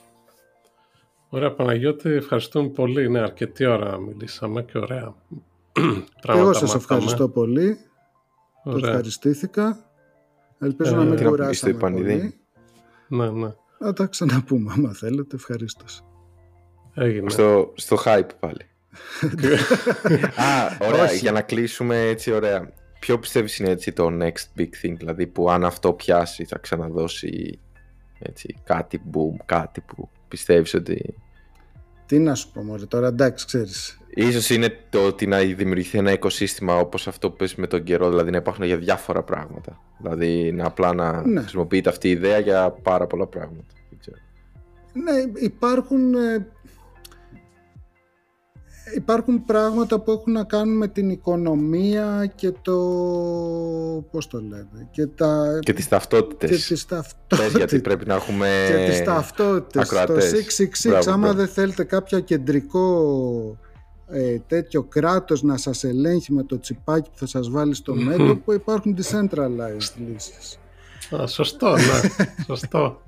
Ωραία 1.29 1.53
Παναγιώτη, 1.53 2.09
ευχαριστούμε 2.09 2.69
πολύ. 2.69 3.09
Ναι, 3.09 3.19
αρκετή 3.19 3.65
ώρα 3.65 3.97
μιλήσαμε 3.97 4.63
και 4.63 4.77
ωραία 4.77 5.15
πράγματα 6.21 6.43
Εγώ 6.43 6.53
σας 6.53 6.75
ευχαριστώ 6.75 7.29
πολύ. 7.29 7.77
Ωραία. 8.63 8.81
Το 8.81 8.87
ευχαριστήθηκα. 8.87 9.85
Ελπίζω 10.59 10.93
ε, 10.93 10.97
να 10.97 11.03
μην 11.03 11.25
κουράσαμε 11.25 11.73
πολύ. 11.73 12.33
Ναι, 13.07 13.29
ναι. 13.29 13.53
Θα 13.77 13.93
τα 13.93 14.05
ξαναπούμε 14.05 14.73
άμα 14.77 14.93
θέλετε. 14.93 15.35
Ευχαριστώ. 15.35 15.85
Έγινε. 16.93 17.29
Στο, 17.29 17.73
στο 17.75 17.97
hype 18.05 18.29
πάλι. 18.39 18.65
Α, 20.35 20.87
ωραία. 20.87 21.13
Για 21.13 21.31
να 21.31 21.41
κλείσουμε 21.41 22.07
έτσι 22.07 22.31
ωραία. 22.31 22.73
Ποιο 22.99 23.19
πιστεύεις 23.19 23.59
είναι 23.59 23.69
έτσι 23.69 23.91
το 23.91 24.09
next 24.21 24.59
big 24.59 24.69
thing, 24.83 24.95
δηλαδή 24.97 25.27
που 25.27 25.49
αν 25.49 25.65
αυτό 25.65 25.93
πιάσει 25.93 26.45
θα 26.45 26.57
ξαναδώσει 26.57 27.59
έτσι, 28.19 28.55
κάτι 28.63 29.01
boom, 29.13 29.35
κάτι 29.45 29.81
που 29.81 30.09
πιστεύεις 30.27 30.73
ότι... 30.73 31.15
Τι 32.05 32.19
να 32.19 32.35
σου 32.35 32.51
πω 32.51 32.61
μωρέ 32.61 32.85
τώρα, 32.85 33.07
εντάξει 33.07 33.45
ξέρεις. 33.45 33.99
Ίσως 34.09 34.49
είναι 34.49 34.77
το 34.89 35.05
ότι 35.05 35.27
να 35.27 35.39
δημιουργηθεί 35.39 35.97
ένα 35.97 36.11
οικοσύστημα 36.11 36.77
όπως 36.79 37.07
αυτό 37.07 37.29
που 37.29 37.35
πες 37.35 37.55
με 37.55 37.67
τον 37.67 37.83
καιρό, 37.83 38.09
δηλαδή 38.09 38.31
να 38.31 38.37
υπάρχουν 38.37 38.65
για 38.65 38.77
διάφορα 38.77 39.23
πράγματα. 39.23 39.79
Δηλαδή 39.97 40.51
να 40.51 40.65
απλά 40.65 40.93
να 40.93 41.27
ναι. 41.27 41.39
χρησιμοποιείται 41.39 41.89
αυτή 41.89 42.07
η 42.07 42.11
ιδέα 42.11 42.39
για 42.39 42.69
πάρα 42.81 43.07
πολλά 43.07 43.27
πράγματα. 43.27 43.73
Ναι, 44.93 45.41
υπάρχουν 45.41 46.13
ε, 46.13 46.47
υπάρχουν 48.95 49.45
πράγματα 49.45 49.99
που 49.99 50.11
έχουν 50.11 50.33
να 50.33 50.43
κάνουν 50.43 50.77
με 50.77 50.87
την 50.87 51.09
οικονομία 51.09 52.31
και 52.35 52.51
το... 52.61 52.77
πώς 54.11 54.27
το 54.27 54.41
λέμε... 54.41 54.87
Και, 54.91 55.07
τα... 55.07 55.59
και 55.61 55.73
τις 55.73 55.87
ταυτότητες. 55.87 56.49
Και 56.49 56.73
τις 56.73 56.85
ταυτότητες. 56.85 57.51
γιατί 57.51 57.79
πρέπει 57.79 58.05
να 58.07 58.15
έχουμε 58.15 58.47
Και 58.67 58.85
τις 58.89 59.03
ταυτότητες. 59.03 59.83
Ακροατές. 59.83 60.31
Το 60.81 60.89
666, 60.89 61.03
άμα 61.07 61.33
δεν 61.33 61.47
θέλετε 61.47 61.83
κάποιο 61.83 62.19
κεντρικό 62.19 63.57
ε, 64.11 64.39
τέτοιο 64.47 64.83
κράτος 64.83 65.41
να 65.41 65.57
σας 65.57 65.83
ελέγχει 65.83 66.33
με 66.33 66.43
το 66.43 66.59
τσιπάκι 66.59 67.09
που 67.09 67.17
θα 67.17 67.25
σας 67.25 67.49
βάλει 67.49 67.75
στο 67.75 67.95
μέτωπο, 68.07 68.53
υπάρχουν 68.53 68.97
decentralized 68.97 69.93
λύσεις. 70.07 70.59
Α, 71.15 71.27
σωστό, 71.27 71.71
ναι. 71.71 72.25
σωστό. 72.45 73.01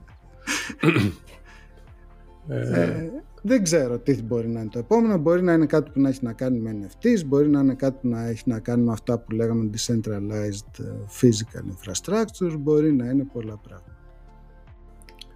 ε, 2.47 3.09
δεν 3.41 3.63
ξέρω 3.63 3.99
τι 3.99 4.23
μπορεί 4.23 4.47
να 4.47 4.59
είναι 4.59 4.69
το 4.69 4.79
επόμενο. 4.79 5.17
Μπορεί 5.17 5.41
να 5.41 5.53
είναι 5.53 5.65
κάτι 5.65 5.91
που 5.91 5.99
να 6.01 6.09
έχει 6.09 6.19
να 6.21 6.33
κάνει 6.33 6.59
με 6.59 6.75
NFTs, 6.81 7.25
μπορεί 7.25 7.49
να 7.49 7.59
είναι 7.59 7.73
κάτι 7.73 7.97
που 8.01 8.07
να 8.07 8.27
έχει 8.27 8.43
να 8.45 8.59
κάνει 8.59 8.83
με 8.83 8.91
αυτά 8.91 9.19
που 9.19 9.31
λέγαμε 9.31 9.69
decentralized 9.73 10.79
ε, 10.79 10.83
physical 11.21 11.63
infrastructures, 11.73 12.55
μπορεί 12.59 12.93
να 12.93 13.05
είναι 13.05 13.23
πολλά 13.33 13.57
πράγματα. 13.57 13.97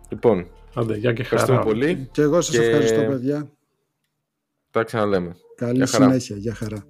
Λοιπόν, 0.09 0.47
Άντε, 0.73 0.97
γεια 0.97 1.13
και 1.13 1.23
χαρά. 1.23 1.59
πολύ. 1.59 2.09
Και 2.11 2.21
εγώ 2.21 2.41
σας 2.41 2.55
ευχαριστώ 2.55 3.01
παιδιά. 3.01 3.49
Τα 4.71 4.83
ξαναλέμε. 4.83 5.35
Καλή 5.55 5.87
συνέχεια. 5.87 6.35
Γεια 6.35 6.53
χαρά. 6.53 6.85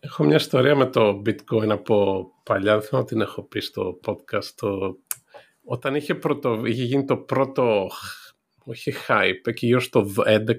Έχω 0.00 0.24
μια 0.24 0.36
ιστορία 0.36 0.76
με 0.76 0.86
το 0.86 1.22
bitcoin 1.26 1.68
από 1.68 2.26
παλιά, 2.42 2.72
δεν 2.72 2.82
θέλω 2.88 3.00
να 3.00 3.06
την 3.06 3.20
έχω 3.20 3.42
πει 3.42 3.60
στο 3.60 4.00
podcast. 4.06 4.44
Το... 4.56 4.98
Όταν 5.64 5.94
είχε, 5.94 6.14
πρωτο... 6.14 6.64
είχε 6.64 6.82
γίνει 6.82 7.04
το 7.04 7.16
πρώτο, 7.16 7.90
όχι 8.64 8.92
hype, 9.08 9.46
εκεί 9.46 9.66
γύρω 9.66 9.80
στο 9.80 10.06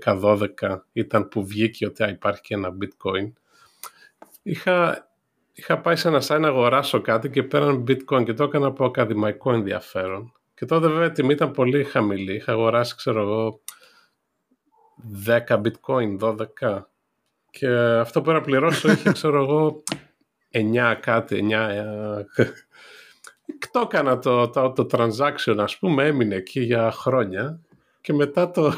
11-12 0.06 0.48
ήταν 0.91 1.27
που 1.27 1.45
βγήκε 1.45 1.85
ότι 1.85 2.10
υπάρχει 2.10 2.41
και 2.41 2.53
ένα 2.53 2.69
bitcoin. 2.81 3.31
Είχα, 4.41 5.07
είχα 5.53 5.80
πάει 5.80 5.95
σε 5.95 6.07
ένα 6.07 6.22
site 6.27 6.39
να 6.39 6.48
αγοράσω 6.48 7.02
κάτι 7.02 7.30
και 7.30 7.43
πέραν 7.43 7.84
bitcoin 7.88 8.23
και 8.26 8.34
το 8.34 8.43
έκανα 8.43 8.68
από 8.68 8.85
ακαδημαϊκό 8.85 9.53
ενδιαφέρον. 9.53 10.34
Και 10.53 10.65
τότε 10.65 10.88
βέβαια 10.88 11.06
η 11.06 11.11
τιμή 11.11 11.34
ήταν 11.34 11.52
πολύ 11.52 11.84
χαμηλή. 11.84 12.35
Είχα 12.35 12.52
αγοράσει, 12.52 12.95
ξέρω 12.95 13.22
εγώ, 13.22 13.61
10 15.48 15.61
bitcoin, 15.61 16.19
12 16.19 16.81
και 17.52 17.68
αυτό 17.99 18.22
που 18.22 18.32
να 18.32 18.41
πληρώσω 18.41 18.91
είχε, 18.91 19.11
ξέρω 19.11 19.41
εγώ, 19.41 19.84
9 20.52 20.95
κάτι, 20.99 21.48
9... 21.49 21.52
Ε, 21.52 22.45
το 23.72 23.80
έκανα 23.80 24.19
το, 24.19 24.49
το, 24.49 24.72
το 24.72 24.88
transaction, 24.91 25.56
ας 25.57 25.78
πούμε, 25.78 26.07
έμεινε 26.07 26.36
εκεί 26.36 26.61
για 26.61 26.91
χρόνια 26.91 27.60
και 28.02 28.14
μετά 28.14 28.52
το... 28.52 28.73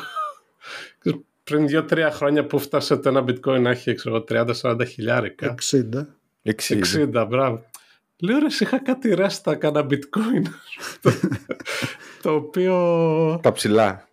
πριν 1.43 1.65
2-3 1.69 2.09
χρόνια 2.11 2.45
που 2.45 2.59
φτάσε 2.59 2.97
το 2.97 3.09
ένα 3.09 3.23
bitcoin 3.27 3.61
να 3.61 3.69
έχει, 3.69 3.93
ξέρω 3.93 4.23
30-40 4.29 4.81
χιλιάρικα. 4.87 5.55
60. 5.71 5.81
60. 6.43 6.81
60, 7.13 7.25
μπράβο. 7.27 7.65
Λέω 8.19 8.39
ρε, 8.39 8.45
είχα 8.59 8.79
κάτι 8.79 9.13
ρέστα, 9.13 9.55
κάνα 9.55 9.85
bitcoin. 9.89 10.43
το 12.23 12.33
οποίο... 12.33 13.39
Τα 13.43 13.51
ψηλά. 13.51 14.07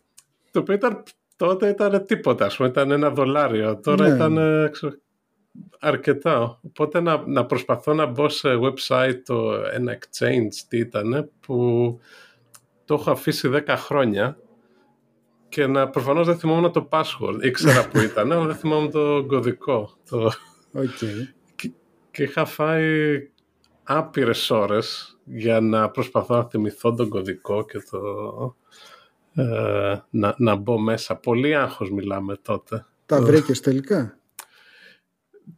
Το 0.50 0.60
οποίο 0.60 0.74
ήταν 0.74 1.02
τότε 1.40 1.68
ήταν 1.68 2.06
τίποτα, 2.06 2.44
ας 2.44 2.56
πούμε, 2.56 2.68
ήταν 2.68 2.90
ένα 2.90 3.10
δολάριο. 3.10 3.80
Τώρα 3.80 4.08
ναι. 4.08 4.14
ήταν 4.14 4.38
ξέρω, 4.70 4.92
αρκετά. 5.80 6.60
Οπότε 6.62 7.00
να, 7.00 7.22
να 7.26 7.46
προσπαθώ 7.46 7.94
να 7.94 8.06
μπω 8.06 8.28
σε 8.28 8.48
website, 8.62 9.20
το, 9.24 9.52
ένα 9.72 9.98
exchange, 9.98 10.54
τι 10.68 10.78
ήταν, 10.78 11.30
που 11.40 11.98
το 12.84 12.94
έχω 12.94 13.10
αφήσει 13.10 13.50
10 13.52 13.74
χρόνια 13.76 14.38
και 15.48 15.66
να 15.66 15.88
προφανώς 15.88 16.26
δεν 16.26 16.38
θυμόμουν 16.38 16.72
το 16.72 16.88
password. 16.90 17.42
Ήξερα 17.42 17.88
που 17.88 17.98
ήταν, 18.00 18.32
αλλά 18.32 18.46
δεν 18.46 18.56
θυμόμουν 18.56 18.90
το 18.90 19.24
κωδικό. 19.26 19.90
Το... 20.08 20.32
Okay. 20.74 21.34
Και, 21.54 21.72
και 22.10 22.22
είχα 22.22 22.44
φάει 22.44 23.28
άπειρες 23.82 24.50
ώρες 24.50 25.18
για 25.24 25.60
να 25.60 25.90
προσπαθώ 25.90 26.36
να 26.36 26.44
θυμηθώ 26.44 26.94
τον 26.94 27.08
κωδικό 27.08 27.64
και 27.64 27.78
το 27.90 28.00
ε, 29.34 29.96
να, 30.10 30.34
να 30.38 30.54
μπω 30.54 30.78
μέσα. 30.78 31.16
Πολύ 31.16 31.54
άγχος 31.54 31.90
μιλάμε 31.90 32.36
τότε. 32.42 32.86
Τα 33.06 33.22
βρήκες 33.22 33.60
τελικά; 33.60 34.18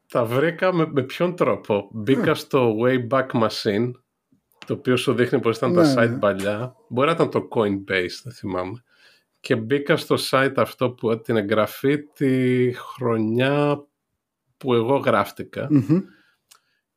Τα 0.08 0.24
βρήκα 0.24 0.74
με, 0.74 0.86
με 0.92 1.02
ποιον 1.02 1.36
τρόπο. 1.36 1.88
Μπήκα 1.92 2.34
στο 2.34 2.76
Wayback 2.82 3.26
Machine, 3.26 3.90
το 4.66 4.72
οποίο 4.74 4.96
σου 4.96 5.14
δείχνει 5.14 5.40
πως 5.40 5.56
ήταν 5.56 5.74
τα 5.74 5.82
ναι, 5.82 5.92
site 5.92 6.10
ναι. 6.10 6.18
παλιά. 6.18 6.76
Μπορεί 6.88 7.06
να 7.06 7.12
ήταν 7.12 7.30
το 7.30 7.48
Coinbase, 7.50 8.20
δεν 8.22 8.32
θυμάμαι. 8.32 8.82
Και 9.40 9.56
μπήκα 9.56 9.96
στο 9.96 10.16
site 10.30 10.54
αυτό 10.56 10.90
που 10.90 11.20
την 11.20 11.36
εγγραφή 11.36 12.02
τη 12.02 12.72
χρονιά 12.72 13.86
που 14.56 14.74
εγώ 14.74 14.96
γραφτηκα 14.96 15.68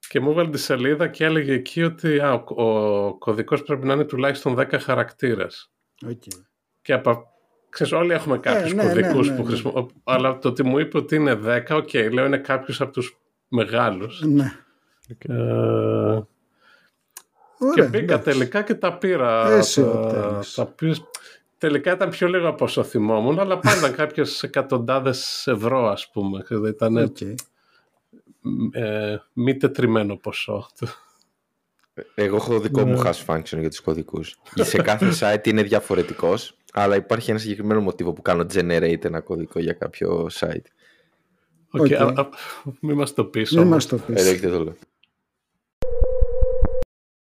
Και 0.10 0.20
μου 0.20 0.30
έβαλε 0.30 0.50
τη 0.50 0.58
σελίδα 0.58 1.08
και 1.08 1.26
έλεγε 1.26 1.54
εκεί 1.54 1.84
ότι 1.84 2.20
α, 2.20 2.34
ο, 2.34 2.64
ο 2.64 3.18
κωδικός 3.18 3.64
πρέπει 3.64 3.86
να 3.86 3.94
είναι 3.94 4.04
τουλάχιστον 4.04 4.56
10 4.58 4.78
χαρακτήρες. 4.80 5.72
Okay 6.06 6.44
και 6.86 6.94
από... 6.94 7.28
Ξέρεις, 7.70 7.94
όλοι 7.94 8.14
έχουμε 8.14 8.38
κάποιους 8.38 8.72
ε, 8.72 8.76
ναι, 8.76 8.84
κωδικούς 8.84 9.28
ναι, 9.28 9.34
ναι, 9.34 9.38
που 9.38 9.44
ναι. 9.44 9.50
χρησιμοποιούμε, 9.50 9.92
αλλά 10.04 10.38
το 10.40 10.48
ότι 10.48 10.64
μου 10.64 10.80
είπε 10.80 10.98
ότι 10.98 11.16
είναι 11.16 11.40
10, 11.46 11.62
οκ, 11.70 11.90
okay, 11.92 12.10
λέω 12.12 12.26
είναι 12.26 12.38
κάποιος 12.38 12.82
από 12.82 12.92
τους 12.92 13.18
μεγάλους. 13.48 14.22
Ναι. 14.22 14.52
Ε, 15.18 15.34
Ωραία, 17.58 17.74
και 17.74 17.84
μπήκα 17.84 18.14
εντάξει. 18.14 18.24
τελικά 18.24 18.62
και 18.62 18.76
τα 18.76 18.98
πήρα. 18.98 19.52
Εσύ, 19.52 19.82
τα, 19.82 20.44
τα 20.56 20.66
πήρα, 20.66 20.94
τελικά 21.58 21.92
ήταν 21.92 22.10
πιο 22.10 22.28
λίγο 22.28 22.48
από 22.48 22.66
όσο 22.66 22.84
θυμόμουν, 22.84 23.40
αλλά 23.40 23.60
πάντα 23.60 23.90
κάποιες 24.02 24.44
εκατοντάδες 24.44 25.48
ευρώ, 25.48 25.88
ας 25.88 26.10
πούμε. 26.12 26.44
Ήταν 26.68 27.14
okay. 27.14 27.34
ε, 28.72 29.18
μη 29.34 29.58
τετριμένο 29.58 30.16
ποσό. 30.16 30.68
Εγώ 32.16 32.36
έχω 32.36 32.60
δικό 32.60 32.86
μου 32.86 33.02
hash 33.06 33.26
function 33.26 33.60
για 33.60 33.70
τους 33.70 33.82
κωδικούς. 33.82 34.36
Σε 34.56 34.82
κάθε 34.82 35.12
site 35.20 35.48
είναι 35.48 35.64
διαφορετικός 35.64 36.58
αλλά 36.78 36.96
υπάρχει 36.96 37.30
ένα 37.30 37.40
συγκεκριμένο 37.40 37.82
μοτίβο 37.82 38.14
που 38.14 38.22
κάνω 38.22 38.46
generate 38.54 39.06
ένα 39.06 39.20
κωδικό 39.20 39.60
για 39.60 39.74
κάποιο 39.74 40.30
site. 40.32 40.66
Οκ, 41.70 41.86
okay, 41.90 42.16
okay. 42.16 42.26
μην 42.80 42.96
μας 42.96 43.14
το 43.14 43.26
πεις. 43.26 43.52
Μην 43.52 43.68
μας 43.68 43.86
το 43.86 43.98
πεις. 43.98 44.44
Ε, 44.44 44.50
το 44.50 44.76